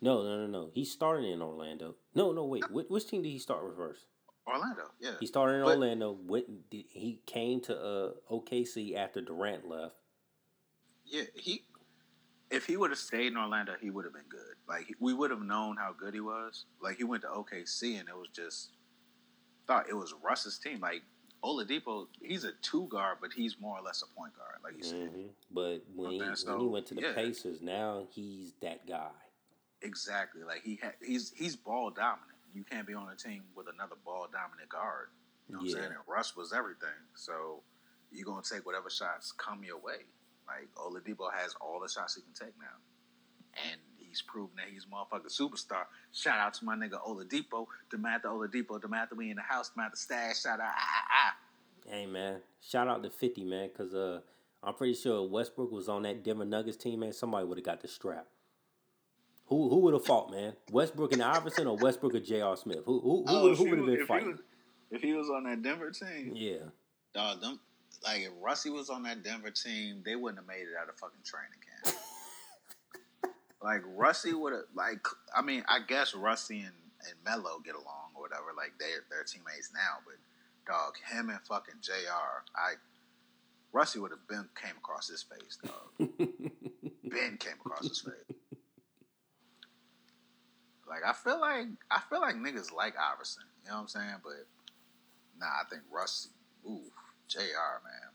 No, 0.02 0.24
no, 0.24 0.46
no, 0.46 0.48
no. 0.48 0.72
He 0.74 0.86
started 0.86 1.26
in 1.26 1.42
Orlando. 1.42 1.96
No, 2.14 2.32
no, 2.32 2.46
wait. 2.46 2.64
No. 2.70 2.84
Which 2.90 3.08
team 3.08 3.24
did 3.24 3.30
he 3.30 3.40
start 3.40 3.66
with 3.66 3.76
first? 3.76 4.06
Orlando. 4.46 4.84
Yeah. 5.00 5.14
He 5.20 5.28
started 5.28 5.56
in 5.56 5.64
but, 5.64 5.78
Orlando. 5.78 6.18
Went. 6.26 6.46
He 6.70 7.22
came 7.26 7.62
to 7.62 7.78
uh, 7.78 8.12
OKC 8.32 8.96
after 8.96 9.22
Durant 9.22 9.68
left. 9.68 9.96
Yeah, 11.06 11.24
he. 11.34 11.64
If 12.50 12.66
he 12.66 12.78
would 12.78 12.92
have 12.92 13.00
stayed 13.00 13.28
in 13.28 13.38
Orlando, 13.38 13.74
he 13.82 13.90
would 13.90 14.06
have 14.06 14.14
been 14.14 14.30
good. 14.30 14.56
Like 14.70 14.96
we 15.00 15.14
would 15.14 15.32
have 15.32 15.42
known 15.42 15.76
how 15.78 15.94
good 15.98 16.14
he 16.14 16.22
was. 16.22 16.66
Like 16.82 16.98
he 16.98 17.04
went 17.04 17.24
to 17.24 17.30
OKC, 17.30 18.00
and 18.00 18.08
it 18.08 18.16
was 18.16 18.30
just 18.34 18.72
thought 19.68 19.90
it 19.90 19.96
was 19.96 20.14
Russ's 20.24 20.58
team. 20.58 20.80
Like 20.80 21.04
Oladipo, 21.44 22.08
he's 22.22 22.44
a 22.44 22.52
two 22.62 22.88
guard, 22.88 23.18
but 23.22 23.32
he's 23.34 23.60
more 23.60 23.78
or 23.78 23.82
less 23.82 24.02
a 24.02 24.20
point 24.20 24.34
guard, 24.36 24.58
like 24.64 24.78
you 24.78 24.84
said. 24.84 25.12
Mm-hmm. 25.12 25.28
But 25.52 25.84
when, 25.96 26.12
he, 26.12 26.22
so, 26.36 26.52
when 26.54 26.62
he 26.62 26.68
went 26.68 26.86
to 26.88 26.96
the 26.96 27.02
yeah. 27.02 27.14
Pacers, 27.14 27.62
now 27.62 28.08
he's 28.12 28.54
that 28.62 28.88
guy. 28.88 29.10
Exactly. 29.82 30.44
Like 30.44 30.64
he 30.64 30.80
ha- 30.82 30.98
he's 31.06 31.32
he's 31.36 31.56
ball 31.56 31.92
dominant. 31.92 32.38
You 32.54 32.64
can't 32.64 32.88
be 32.88 32.94
on 32.94 33.08
a 33.10 33.16
team 33.16 33.44
with 33.56 33.68
another 33.74 33.96
ball 34.04 34.28
dominant 34.32 34.70
guard. 34.70 35.10
You 35.48 35.54
know 35.54 35.60
what 35.60 35.70
yeah. 35.70 35.76
I'm 35.76 35.82
saying? 35.82 35.94
And 35.94 36.02
Russ 36.08 36.36
was 36.36 36.54
everything. 36.54 36.98
So 37.16 37.62
you're 38.12 38.26
gonna 38.26 38.42
take 38.42 38.66
whatever 38.66 38.90
shots 38.90 39.32
come 39.32 39.64
your 39.64 39.78
way. 39.78 40.08
Like 40.48 40.70
Oladipo 40.76 41.32
has 41.32 41.54
all 41.62 41.80
the 41.80 41.90
shots 41.90 42.16
he 42.16 42.22
can 42.22 42.34
take 42.34 42.58
now, 42.58 43.62
and 43.70 43.80
he's 44.18 44.24
proven 44.28 44.56
that 44.58 44.66
he's 44.72 44.86
a 44.86 44.88
motherfucking 44.88 45.32
superstar. 45.32 45.86
Shout 46.12 46.40
out 46.40 46.54
to 46.56 46.66
my 46.66 46.76
nigga 46.76 47.00
Oladipo, 47.08 47.68
Dematha 47.92 48.26
Oladipo, 48.26 48.80
Dematha 48.82 49.16
we 49.16 49.30
in 49.30 49.36
the 49.36 49.42
house, 49.42 49.72
Dematha 49.76 49.96
stash. 49.96 50.42
Shout 50.42 50.60
out, 50.60 50.72
ah, 50.72 50.78
ah, 50.78 51.06
ah. 51.12 51.36
Hey 51.90 52.06
man, 52.06 52.42
shout 52.62 52.88
out 52.88 53.04
to 53.04 53.10
Fifty 53.10 53.44
man, 53.44 53.70
cause 53.76 53.94
uh, 53.94 54.20
I'm 54.64 54.74
pretty 54.74 54.94
sure 54.94 55.28
Westbrook 55.28 55.72
was 55.72 55.88
on 55.88 56.04
that 56.04 56.24
Denver 56.24 56.46
Nuggets 56.46 56.78
team, 56.78 57.00
man. 57.00 57.14
Somebody 57.14 57.46
would 57.46 57.58
have 57.58 57.66
got 57.66 57.82
the 57.82 57.88
strap. 57.88 58.28
Who 59.48 59.70
who 59.70 59.78
would 59.80 59.94
have 59.94 60.06
fought, 60.06 60.32
man? 60.32 60.54
Westbrook 60.72 61.14
and 61.14 61.24
Iverson 61.24 61.68
or 61.68 61.78
Westbrook 61.78 62.14
and 62.16 62.26
J.R. 62.26 62.58
Smith? 62.58 62.82
Who 62.86 63.00
who 63.00 63.24
who, 63.26 63.26
oh, 63.28 63.56
who 63.56 63.70
would 63.70 63.78
have 63.78 63.88
been 63.88 64.06
fighting? 64.06 64.26
He 64.28 64.32
was, 64.34 64.42
if 64.92 65.02
he 65.02 65.14
was 65.14 65.30
on 65.30 65.44
that 65.46 65.62
Denver 65.62 65.92
team, 65.92 66.34
yeah, 66.36 66.58
dog, 67.14 67.40
them 67.40 67.60
like 68.04 68.22
if 68.22 68.32
Russie 68.42 68.70
was 68.70 68.90
on 68.90 69.04
that 69.04 69.24
Denver 69.24 69.52
team, 69.52 70.02
they 70.06 70.16
wouldn't 70.16 70.40
have 70.40 70.48
made 70.48 70.64
it 70.64 70.76
out 70.82 70.90
of 70.90 70.98
fucking 70.98 71.22
training 71.24 71.52
camp. 71.66 71.67
Like 73.62 73.82
Rusty 73.86 74.34
would 74.34 74.54
have 74.54 74.70
like 74.76 75.06
I 75.36 75.42
mean 75.42 75.64
I 75.68 75.80
guess 75.88 76.14
Rusty 76.14 76.60
and, 76.60 76.74
and 77.02 77.16
Melo 77.26 77.60
get 77.64 77.76
along 77.76 78.14
or 78.16 78.22
whatever. 78.22 78.54
Like 78.56 78.74
they're 78.80 79.04
they're 79.10 79.24
teammates 79.24 79.72
now, 79.74 79.98
but 80.06 80.16
dog 80.72 80.94
him 81.12 81.30
and 81.30 81.40
fucking 81.42 81.82
J.R. 81.82 82.44
I 82.56 82.74
Rusty 83.74 84.00
would 84.00 84.12
have 84.12 84.28
been 84.28 84.48
came 84.62 84.78
across 84.78 85.08
his 85.10 85.24
face, 85.24 85.58
dog. 85.64 86.10
ben 87.04 87.38
came 87.38 87.54
across 87.66 87.88
his 87.88 88.02
face. 88.02 88.38
Like 90.88 91.02
I 91.06 91.14
feel 91.14 91.40
like 91.40 91.68
I 91.92 92.00
feel 92.10 92.22
like 92.22 92.36
niggas 92.36 92.72
like 92.74 92.96
Iverson, 92.98 93.44
you 93.64 93.70
know 93.70 93.76
what 93.78 93.82
I'm 93.82 93.88
saying? 93.88 94.16
But 94.24 94.48
nah, 95.40 95.48
I 95.48 95.64
think 95.70 95.82
Rusty, 95.92 96.30
ooh, 96.66 96.92
J.R. 97.28 97.82
Man, 97.84 98.12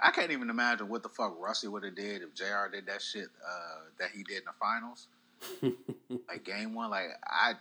I 0.00 0.10
can't 0.10 0.30
even 0.30 0.48
imagine 0.50 0.88
what 0.88 1.02
the 1.02 1.08
fuck 1.08 1.36
Russie 1.40 1.68
would 1.68 1.82
have 1.84 1.96
did 1.96 2.22
if 2.22 2.34
J.R. 2.34 2.68
did 2.68 2.86
that 2.86 3.02
shit 3.02 3.26
uh, 3.44 3.80
that 3.98 4.10
he 4.14 4.22
did 4.22 4.38
in 4.38 4.44
the 4.46 4.52
finals, 4.60 5.08
like 6.28 6.44
game 6.44 6.74
one. 6.74 6.90
Like 6.90 7.08
I, 7.24 7.54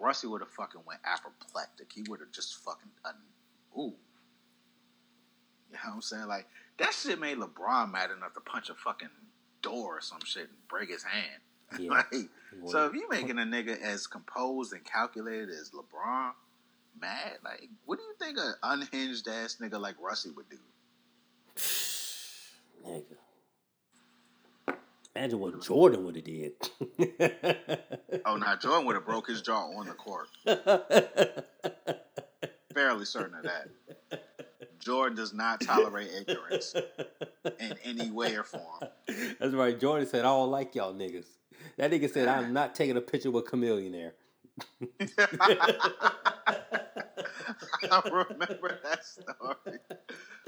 Russie 0.00 0.26
would 0.26 0.40
have 0.40 0.50
fucking 0.50 0.80
went 0.86 1.00
apoplectic. 1.04 1.92
He 1.92 2.02
would 2.08 2.20
have 2.20 2.32
just 2.32 2.56
fucking 2.56 2.90
uh, 3.04 3.12
ooh. 3.78 3.94
You 5.70 5.74
know 5.74 5.80
what 5.84 5.94
I'm 5.94 6.02
saying? 6.02 6.26
Like 6.26 6.46
that 6.78 6.92
shit 6.92 7.20
made 7.20 7.38
LeBron 7.38 7.92
mad 7.92 8.10
enough 8.10 8.34
to 8.34 8.40
punch 8.40 8.70
a 8.70 8.74
fucking 8.74 9.08
door 9.62 9.98
or 9.98 10.00
some 10.00 10.20
shit 10.24 10.48
and 10.48 10.68
break 10.68 10.90
his 10.90 11.02
hand. 11.02 11.42
Yeah. 11.78 11.90
like, 11.90 12.30
so 12.64 12.86
if 12.86 12.94
you 12.94 13.06
making 13.10 13.38
a 13.38 13.42
nigga 13.42 13.78
as 13.78 14.06
composed 14.06 14.72
and 14.72 14.82
calculated 14.86 15.50
as 15.50 15.70
LeBron, 15.72 16.30
mad. 16.98 17.38
Like, 17.44 17.68
what 17.84 17.98
do 17.98 18.04
you 18.04 18.14
think 18.18 18.38
an 18.38 18.54
unhinged 18.62 19.28
ass 19.28 19.58
nigga 19.60 19.78
like 19.78 19.96
Russie 20.00 20.30
would 20.30 20.48
do? 20.48 20.56
Nigga. 22.88 24.76
Imagine 25.14 25.40
what 25.40 25.62
Jordan 25.62 26.04
would 26.04 26.16
have 26.16 26.24
did. 26.24 26.52
oh, 28.24 28.36
now 28.36 28.56
Jordan 28.56 28.86
would 28.86 28.94
have 28.94 29.04
broke 29.04 29.28
his 29.28 29.42
jaw 29.42 29.66
on 29.76 29.86
the 29.86 29.94
court. 29.94 30.28
Fairly 32.72 33.04
certain 33.04 33.34
of 33.34 33.42
that. 33.42 33.68
Jordan 34.78 35.16
does 35.16 35.34
not 35.34 35.60
tolerate 35.60 36.08
ignorance 36.20 36.74
in 37.58 37.74
any 37.84 38.10
way 38.10 38.36
or 38.36 38.44
form. 38.44 38.84
That's 39.40 39.54
right. 39.54 39.78
Jordan 39.78 40.06
said, 40.06 40.20
I 40.20 40.28
don't 40.28 40.50
like 40.50 40.74
y'all 40.74 40.94
niggas. 40.94 41.26
That 41.76 41.90
nigga 41.90 42.10
said, 42.10 42.28
I'm 42.28 42.52
not 42.52 42.74
taking 42.74 42.96
a 42.96 43.00
picture 43.00 43.30
with 43.30 43.46
Chamillionaire. 43.46 44.12
I 47.90 48.02
remember 48.08 48.80
that 48.82 49.04
story. 49.04 49.78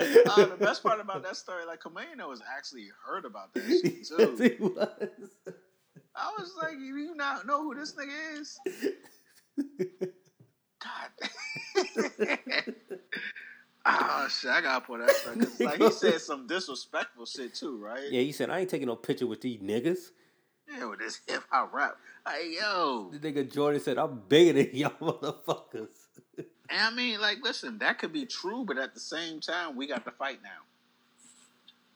Uh, 0.00 0.46
the 0.46 0.56
best 0.56 0.82
part 0.82 0.98
about 0.98 1.22
that 1.22 1.36
story, 1.36 1.66
like 1.66 1.82
Kameno 1.82 2.26
was 2.26 2.40
actually 2.56 2.88
heard 3.06 3.26
about 3.26 3.52
that 3.52 3.62
shit 3.68 4.06
too. 4.06 4.34
Yes, 4.38 4.52
he 4.58 4.64
was. 4.64 4.88
I 6.16 6.32
was 6.38 6.54
like, 6.58 6.78
"You, 6.78 7.14
not 7.14 7.46
know 7.46 7.62
who 7.62 7.74
this 7.74 7.92
nigga 7.92 8.40
is?" 8.40 8.58
God. 10.82 11.10
oh 13.84 14.28
shit! 14.30 14.50
I 14.50 14.62
gotta 14.62 14.86
put 14.86 15.06
that 15.06 15.14
because 15.34 15.60
like 15.60 15.82
he 15.82 15.90
said 15.90 16.18
some 16.22 16.46
disrespectful 16.46 17.26
shit 17.26 17.54
too, 17.54 17.76
right? 17.76 18.10
Yeah, 18.10 18.22
he 18.22 18.32
said, 18.32 18.48
"I 18.48 18.60
ain't 18.60 18.70
taking 18.70 18.88
no 18.88 18.96
picture 18.96 19.26
with 19.26 19.42
these 19.42 19.60
niggas." 19.60 20.12
Yeah, 20.66 20.86
with 20.86 21.00
this 21.00 21.20
hip 21.26 21.42
hop 21.50 21.74
rap. 21.74 21.96
Hey 22.26 22.56
yo, 22.58 23.10
the 23.12 23.18
nigga 23.18 23.52
Jordan 23.52 23.80
said, 23.82 23.98
"I'm 23.98 24.22
bigger 24.28 24.62
than 24.62 24.74
y'all 24.74 24.92
motherfuckers." 25.00 25.99
And 26.70 26.80
I 26.80 26.90
mean, 26.90 27.20
like, 27.20 27.38
listen, 27.42 27.78
that 27.78 27.98
could 27.98 28.12
be 28.12 28.24
true, 28.26 28.64
but 28.64 28.78
at 28.78 28.94
the 28.94 29.00
same 29.00 29.40
time, 29.40 29.74
we 29.76 29.88
got 29.88 30.04
to 30.04 30.12
fight 30.12 30.38
now. 30.42 30.62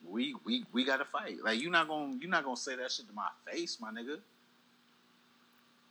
We 0.07 0.35
we 0.45 0.65
we 0.71 0.83
got 0.85 0.97
to 0.97 1.05
fight. 1.05 1.37
Like, 1.43 1.61
you're 1.61 1.71
not 1.71 1.87
gonna 1.87 2.17
you're 2.19 2.29
not 2.29 2.43
gonna 2.43 2.57
say 2.57 2.75
that 2.75 2.91
shit 2.91 3.07
to 3.07 3.13
my 3.13 3.29
face, 3.49 3.79
my 3.79 3.89
nigga. 3.89 4.19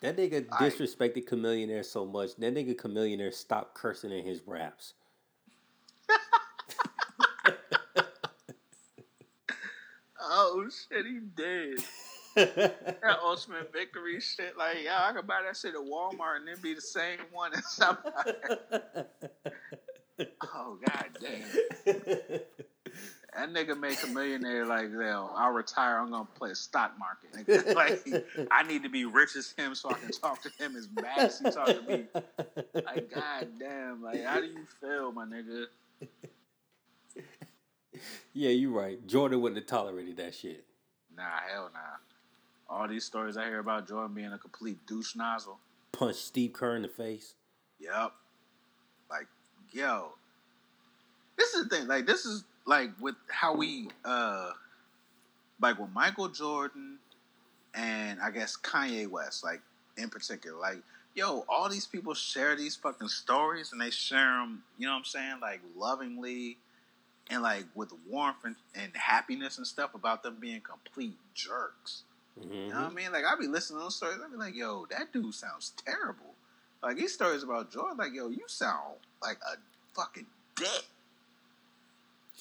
That 0.00 0.16
nigga 0.18 0.46
disrespected 0.46 1.26
Chamillionaire 1.26 1.84
so 1.84 2.04
much. 2.04 2.36
That 2.36 2.54
nigga 2.54 2.76
Chamillionaire 2.76 3.32
stopped 3.32 3.74
cursing 3.74 4.12
in 4.12 4.22
his 4.24 4.42
raps. 4.46 4.92
oh 10.20 10.68
shit, 10.68 11.06
he 11.06 11.20
did. 11.34 11.82
That 12.34 13.18
ultimate 13.22 13.72
victory 13.72 14.20
shit, 14.20 14.56
like, 14.56 14.78
yeah, 14.84 15.06
I 15.06 15.12
could 15.12 15.26
buy 15.26 15.42
that 15.46 15.56
shit 15.56 15.74
at 15.74 15.80
Walmart 15.80 16.36
and 16.36 16.48
then 16.48 16.56
be 16.62 16.74
the 16.74 16.80
same 16.80 17.18
one 17.32 17.52
as 17.54 17.66
somebody. 17.72 18.32
oh 20.42 20.78
god 20.86 21.10
damn. 21.20 21.42
That 23.34 23.52
nigga 23.52 23.74
Chamillionaire 23.74 24.66
like 24.66 24.90
yo, 24.92 25.30
I'll 25.34 25.50
retire, 25.50 25.98
I'm 25.98 26.10
gonna 26.10 26.24
play 26.36 26.50
a 26.50 26.54
stock 26.54 26.92
market. 26.98 27.66
like 27.76 28.00
I 28.50 28.62
need 28.62 28.84
to 28.84 28.88
be 28.88 29.04
rich 29.04 29.34
as 29.36 29.50
him 29.52 29.74
so 29.74 29.90
I 29.90 29.94
can 29.94 30.12
talk 30.12 30.40
to 30.42 30.50
him 30.58 30.76
as 30.76 30.88
mad 30.94 31.18
as 31.18 31.40
he 31.40 31.50
talk 31.50 31.66
to 31.66 31.82
me. 31.82 32.04
Like 32.74 33.12
god 33.12 33.48
damn, 33.58 34.02
like 34.02 34.22
how 34.24 34.40
do 34.40 34.46
you 34.46 34.64
feel, 34.80 35.10
my 35.10 35.24
nigga? 35.24 35.66
Yeah, 38.32 38.50
you're 38.50 38.72
right. 38.72 39.04
Jordan 39.06 39.40
wouldn't 39.40 39.58
have 39.58 39.66
tolerated 39.66 40.16
that 40.18 40.34
shit. 40.34 40.64
Nah, 41.16 41.22
hell 41.52 41.70
nah. 41.72 41.80
All 42.74 42.88
these 42.88 43.04
stories 43.04 43.36
I 43.36 43.44
hear 43.44 43.60
about 43.60 43.86
Jordan 43.86 44.14
being 44.14 44.32
a 44.32 44.38
complete 44.38 44.84
douche 44.86 45.14
nozzle. 45.14 45.58
Punch 45.92 46.16
Steve 46.16 46.52
Kerr 46.52 46.74
in 46.74 46.82
the 46.82 46.88
face. 46.88 47.34
Yep. 47.78 48.12
Like, 49.08 49.28
yo. 49.70 50.14
This 51.38 51.54
is 51.54 51.68
the 51.68 51.76
thing. 51.76 51.86
Like, 51.86 52.04
this 52.04 52.24
is 52.24 52.44
like 52.66 52.90
with 53.00 53.14
how 53.28 53.54
we 53.54 53.88
uh 54.04 54.50
like 55.60 55.78
with 55.78 55.90
Michael 55.90 56.28
Jordan 56.28 56.98
and 57.74 58.20
I 58.20 58.30
guess 58.30 58.56
Kanye 58.56 59.08
West, 59.08 59.44
like 59.44 59.60
in 59.96 60.08
particular, 60.08 60.58
like 60.58 60.78
yo, 61.14 61.44
all 61.48 61.68
these 61.68 61.86
people 61.86 62.14
share 62.14 62.56
these 62.56 62.74
fucking 62.74 63.08
stories 63.08 63.70
and 63.72 63.80
they 63.80 63.90
share 63.90 64.38
them, 64.40 64.62
you 64.78 64.86
know 64.86 64.92
what 64.92 64.98
I'm 64.98 65.04
saying, 65.04 65.34
like 65.40 65.60
lovingly 65.76 66.58
and 67.30 67.42
like 67.42 67.64
with 67.74 67.92
warmth 68.08 68.44
and, 68.44 68.56
and 68.74 68.90
happiness 68.94 69.58
and 69.58 69.66
stuff 69.66 69.94
about 69.94 70.22
them 70.22 70.38
being 70.40 70.60
complete 70.60 71.16
jerks. 71.34 72.02
Mm-hmm. 72.40 72.52
You 72.52 72.68
know 72.68 72.82
what 72.82 72.90
I 72.90 72.94
mean? 72.94 73.12
Like 73.12 73.24
I 73.24 73.38
be 73.38 73.46
listening 73.46 73.80
to 73.80 73.84
those 73.84 73.96
stories, 73.96 74.18
I 74.24 74.30
be 74.30 74.36
like, 74.36 74.54
yo, 74.54 74.86
that 74.90 75.12
dude 75.12 75.34
sounds 75.34 75.72
terrible. 75.84 76.34
Like 76.82 76.96
these 76.96 77.14
stories 77.14 77.42
about 77.42 77.70
Jordan, 77.70 77.96
like 77.96 78.12
yo, 78.12 78.28
you 78.28 78.44
sound 78.46 78.96
like 79.22 79.38
a 79.52 79.56
fucking 79.94 80.26
dick. 80.56 80.68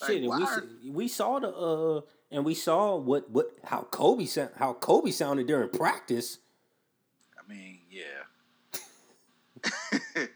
Like, 0.02 0.10
Shit, 0.10 0.22
we 0.22 0.28
are... 0.30 0.64
we 0.91 1.08
saw 1.08 1.39
the 1.39 1.50
uh, 1.50 2.02
and 2.32 2.44
we 2.44 2.56
saw 2.56 2.96
what 2.98 3.30
what 3.30 3.52
how 3.64 3.88
Kobe 3.91 4.26
sound 4.26 4.50
how 4.58 4.74
Kobe 4.74 5.12
sounded 5.12 5.48
during 5.48 5.70
practice. 5.70 6.39
I 7.38 7.52
mean, 7.52 7.80
yeah. 7.89 8.24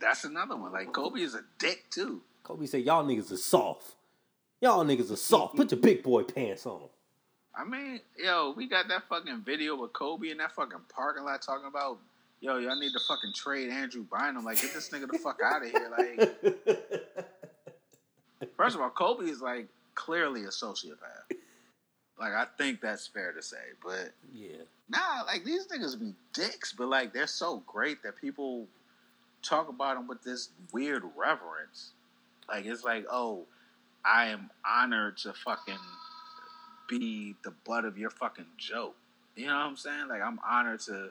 that's 0.00 0.24
another 0.24 0.56
one. 0.56 0.72
Like 0.72 0.92
Kobe 0.92 1.20
is 1.20 1.34
a 1.34 1.42
dick 1.58 1.86
too. 1.90 2.20
Kobe 2.42 2.66
said, 2.66 2.82
"Y'all 2.84 3.04
niggas 3.04 3.32
are 3.32 3.38
soft. 3.38 3.94
Y'all 4.60 4.84
niggas 4.84 5.10
are 5.10 5.16
soft. 5.16 5.56
Put 5.56 5.72
your 5.72 5.80
big 5.80 6.02
boy 6.02 6.22
pants 6.22 6.66
on." 6.66 6.88
I 7.56 7.64
mean, 7.64 8.00
yo, 8.16 8.52
we 8.56 8.66
got 8.66 8.88
that 8.88 9.04
fucking 9.08 9.42
video 9.42 9.76
with 9.76 9.92
Kobe 9.92 10.30
in 10.30 10.38
that 10.38 10.52
fucking 10.52 10.80
parking 10.94 11.24
lot 11.24 11.40
talking 11.42 11.68
about, 11.68 11.98
yo, 12.40 12.58
y'all 12.58 12.78
need 12.78 12.92
to 12.92 13.00
fucking 13.06 13.32
trade 13.34 13.70
Andrew 13.70 14.04
Bynum. 14.10 14.44
Like, 14.44 14.60
get 14.60 14.74
this 14.74 14.90
nigga 14.90 15.10
the 15.10 15.18
fuck 15.18 15.40
out 15.44 15.64
of 15.64 15.70
here. 15.70 15.90
Like, 15.96 16.66
first 18.56 18.74
of 18.74 18.82
all, 18.82 18.90
Kobe 18.90 19.26
is 19.26 19.40
like 19.40 19.68
clearly 19.94 20.42
a 20.44 20.48
sociopath. 20.48 21.36
Like, 22.18 22.32
I 22.32 22.46
think 22.58 22.80
that's 22.80 23.06
fair 23.06 23.32
to 23.32 23.42
say. 23.42 23.56
But 23.82 24.12
yeah, 24.32 24.62
nah, 24.88 25.22
like 25.26 25.44
these 25.44 25.66
niggas 25.68 25.98
be 25.98 26.14
dicks, 26.32 26.72
but 26.72 26.88
like 26.88 27.12
they're 27.12 27.26
so 27.26 27.62
great 27.66 28.02
that 28.02 28.16
people 28.20 28.66
talk 29.42 29.68
about 29.68 29.96
them 29.96 30.08
with 30.08 30.22
this 30.22 30.48
weird 30.72 31.04
reverence. 31.16 31.90
Like, 32.48 32.66
it's 32.66 32.82
like, 32.84 33.06
oh, 33.10 33.44
I 34.04 34.26
am 34.26 34.50
honored 34.66 35.18
to 35.18 35.32
fucking 35.32 35.78
be 36.88 37.36
the 37.44 37.52
butt 37.64 37.84
of 37.84 37.98
your 37.98 38.10
fucking 38.10 38.46
joke. 38.56 38.96
You 39.36 39.46
know 39.46 39.54
what 39.54 39.66
I'm 39.66 39.76
saying? 39.76 40.08
Like 40.08 40.22
I'm 40.22 40.38
honored 40.48 40.80
to 40.80 41.10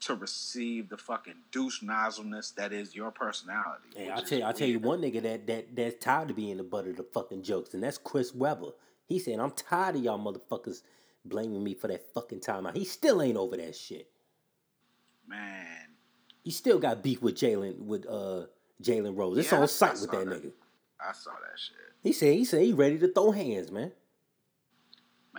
to 0.00 0.14
receive 0.14 0.88
the 0.88 0.96
fucking 0.96 1.34
douche 1.52 1.82
nozzleness 1.82 2.52
that 2.52 2.72
is 2.72 2.94
your 2.94 3.10
personality. 3.10 3.84
Hey, 3.94 4.08
I'll 4.08 4.22
tell 4.22 4.38
you, 4.38 4.44
I'll 4.44 4.54
tell 4.54 4.68
you 4.68 4.78
one 4.78 5.00
nigga 5.00 5.22
that 5.22 5.46
that 5.46 5.76
that's 5.76 6.02
tired 6.02 6.30
of 6.30 6.36
being 6.36 6.56
the 6.56 6.62
butt 6.62 6.86
of 6.86 6.96
the 6.96 7.02
fucking 7.02 7.42
jokes, 7.42 7.74
and 7.74 7.82
that's 7.82 7.98
Chris 7.98 8.34
Webber. 8.34 8.70
He 9.06 9.18
said, 9.18 9.40
I'm 9.40 9.50
tired 9.50 9.96
of 9.96 10.04
y'all 10.04 10.18
motherfuckers 10.18 10.82
blaming 11.24 11.62
me 11.62 11.74
for 11.74 11.88
that 11.88 12.14
fucking 12.14 12.40
timeout. 12.40 12.76
He 12.76 12.84
still 12.84 13.20
ain't 13.20 13.36
over 13.36 13.56
that 13.56 13.76
shit. 13.76 14.08
Man. 15.26 15.66
He 16.42 16.50
still 16.50 16.78
got 16.78 17.02
beef 17.02 17.20
with 17.20 17.34
Jalen 17.34 17.78
with 17.80 18.06
uh 18.08 18.46
Jalen 18.82 19.16
Rose. 19.16 19.38
It's 19.38 19.52
yeah, 19.52 19.60
on 19.60 19.68
sight 19.68 19.92
with 20.00 20.10
that, 20.10 20.26
that, 20.26 20.42
nigga. 20.42 20.52
I 21.00 21.12
saw 21.12 21.32
that 21.32 21.58
shit. 21.58 21.76
He 22.02 22.12
said 22.12 22.34
he 22.34 22.44
said 22.44 22.62
he 22.62 22.72
ready 22.72 22.98
to 22.98 23.08
throw 23.08 23.30
hands, 23.30 23.70
man. 23.70 23.92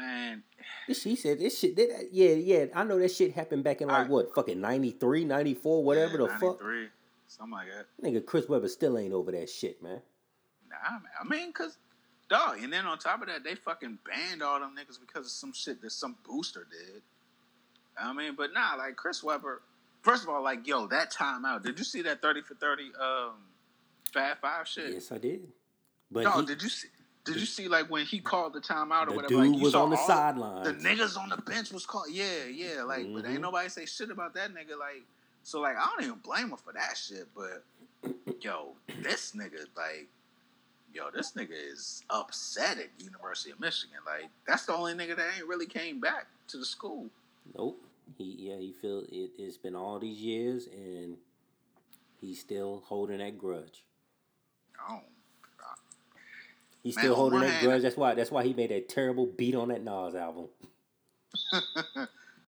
Man. 0.02 0.44
She 0.92 1.16
said 1.16 1.40
this 1.40 1.60
shit. 1.60 1.76
That, 1.76 2.10
yeah, 2.12 2.32
yeah. 2.32 2.66
I 2.76 2.84
know 2.84 2.98
that 3.00 3.12
shit 3.12 3.34
happened 3.34 3.64
back 3.64 3.82
in 3.82 3.88
like 3.88 4.10
what, 4.10 4.34
fucking 4.34 4.60
93, 4.60 5.26
94, 5.26 5.84
whatever 5.84 6.12
yeah, 6.14 6.18
the 6.18 6.28
fuck. 6.28 6.42
Ninety 6.42 6.58
three, 6.60 6.88
something 7.28 7.54
like 7.54 7.68
that. 7.68 8.04
Nigga, 8.04 8.26
Chris 8.26 8.50
Webber 8.50 8.68
still 8.68 8.98
ain't 8.98 9.14
over 9.14 9.32
that 9.32 9.50
shit, 9.50 9.82
man. 9.82 10.02
Nah, 10.70 10.92
man. 10.92 11.02
I 11.20 11.28
mean, 11.28 11.54
cause 11.54 11.78
dog, 12.30 12.64
and 12.64 12.74
then 12.74 12.86
on 12.86 12.98
top 12.98 13.22
of 13.22 13.28
that, 13.28 13.44
they 13.44 13.56
fucking 13.56 14.00
banned 14.06 14.42
all 14.42 14.60
them 14.60 14.76
niggas 14.76 15.00
because 15.00 15.26
of 15.26 15.32
some 15.32 15.54
shit 15.54 15.82
that 15.82 15.92
some 15.92 16.16
booster 16.28 16.68
did. 16.72 17.02
I 18.00 18.12
mean, 18.14 18.36
but 18.36 18.54
nah, 18.54 18.76
like 18.78 18.96
Chris 18.96 19.24
Webber. 19.24 19.62
First 20.02 20.24
of 20.24 20.30
all, 20.30 20.44
like 20.44 20.68
yo, 20.68 20.88
that 20.88 21.14
timeout. 21.14 21.62
Did 21.64 21.78
you 21.78 21.86
see 21.86 22.02
that 22.04 22.22
thirty 22.22 22.42
for 22.42 22.56
thirty 22.56 22.90
um, 23.00 23.34
Fab 24.12 24.38
Five 24.42 24.68
shit? 24.68 24.94
Yes, 24.94 25.12
I 25.12 25.20
did. 25.20 25.48
But 26.10 26.24
dog, 26.24 26.40
he, 26.42 26.46
did 26.48 26.64
you 26.64 26.70
see? 26.70 26.88
Did 27.24 27.36
you 27.36 27.46
see 27.46 27.68
like 27.68 27.90
when 27.90 28.06
he 28.06 28.20
called 28.20 28.54
the 28.54 28.60
timeout 28.60 29.04
or 29.04 29.06
the 29.06 29.12
whatever? 29.14 29.44
Dude 29.44 29.54
like, 29.54 29.62
was 29.62 29.76
on 29.76 29.92
the 29.92 29.98
sideline. 29.98 30.64
The 30.64 30.74
niggas 30.74 31.18
on 31.18 31.30
the 31.30 31.38
bench 31.38 31.72
was 31.72 31.86
called. 31.86 32.08
Yeah, 32.10 32.46
yeah. 32.52 32.84
Like, 32.84 33.02
mm-hmm. 33.02 33.14
but 33.14 33.26
ain't 33.26 33.34
mm-hmm. 33.36 33.44
nobody 33.44 33.70
say 33.70 33.86
shit 33.86 34.10
about 34.10 34.34
that 34.34 34.50
nigga. 34.52 34.78
Like, 34.80 35.04
so 35.44 35.62
like 35.62 35.76
I 35.78 35.88
don't 35.92 36.04
even 36.04 36.20
blame 36.20 36.50
him 36.50 36.58
for 36.58 36.74
that 36.74 36.98
shit. 36.98 37.28
But 37.36 37.64
yo, 38.42 38.70
this 39.04 39.34
nigga 39.34 39.68
like, 39.78 40.08
yo, 40.94 41.12
this 41.14 41.34
nigga 41.34 41.52
is 41.52 42.04
upset 42.10 42.80
at 42.80 42.90
University 43.04 43.52
of 43.52 43.60
Michigan. 43.60 43.98
Like, 44.06 44.30
that's 44.48 44.66
the 44.66 44.74
only 44.74 44.94
nigga 44.94 45.16
that 45.16 45.28
ain't 45.38 45.48
really 45.48 45.68
came 45.68 46.00
back 46.00 46.26
to 46.48 46.58
the 46.58 46.66
school. 46.66 47.06
Nope. 47.56 47.80
He 48.18 48.36
yeah 48.40 48.58
he 48.58 48.74
feel 48.82 49.04
it. 49.12 49.32
It's 49.38 49.58
been 49.58 49.76
all 49.76 50.00
these 50.00 50.18
years 50.18 50.68
and 50.74 51.18
he's 52.20 52.40
still 52.40 52.82
holding 52.88 53.20
that 53.20 53.38
grudge. 53.38 53.84
Oh 54.90 55.02
He's 56.84 56.96
still 56.98 57.12
Man, 57.12 57.16
holding 57.16 57.40
that 57.42 57.62
grudge. 57.64 57.82
That's 57.84 57.98
why. 57.98 58.16
That's 58.16 58.32
why 58.32 58.44
he 58.44 58.54
made 58.54 58.72
that 58.72 58.90
terrible 58.90 59.26
beat 59.26 59.56
on 59.56 59.70
that 59.70 59.84
Nas 59.84 60.16
album. 60.16 60.48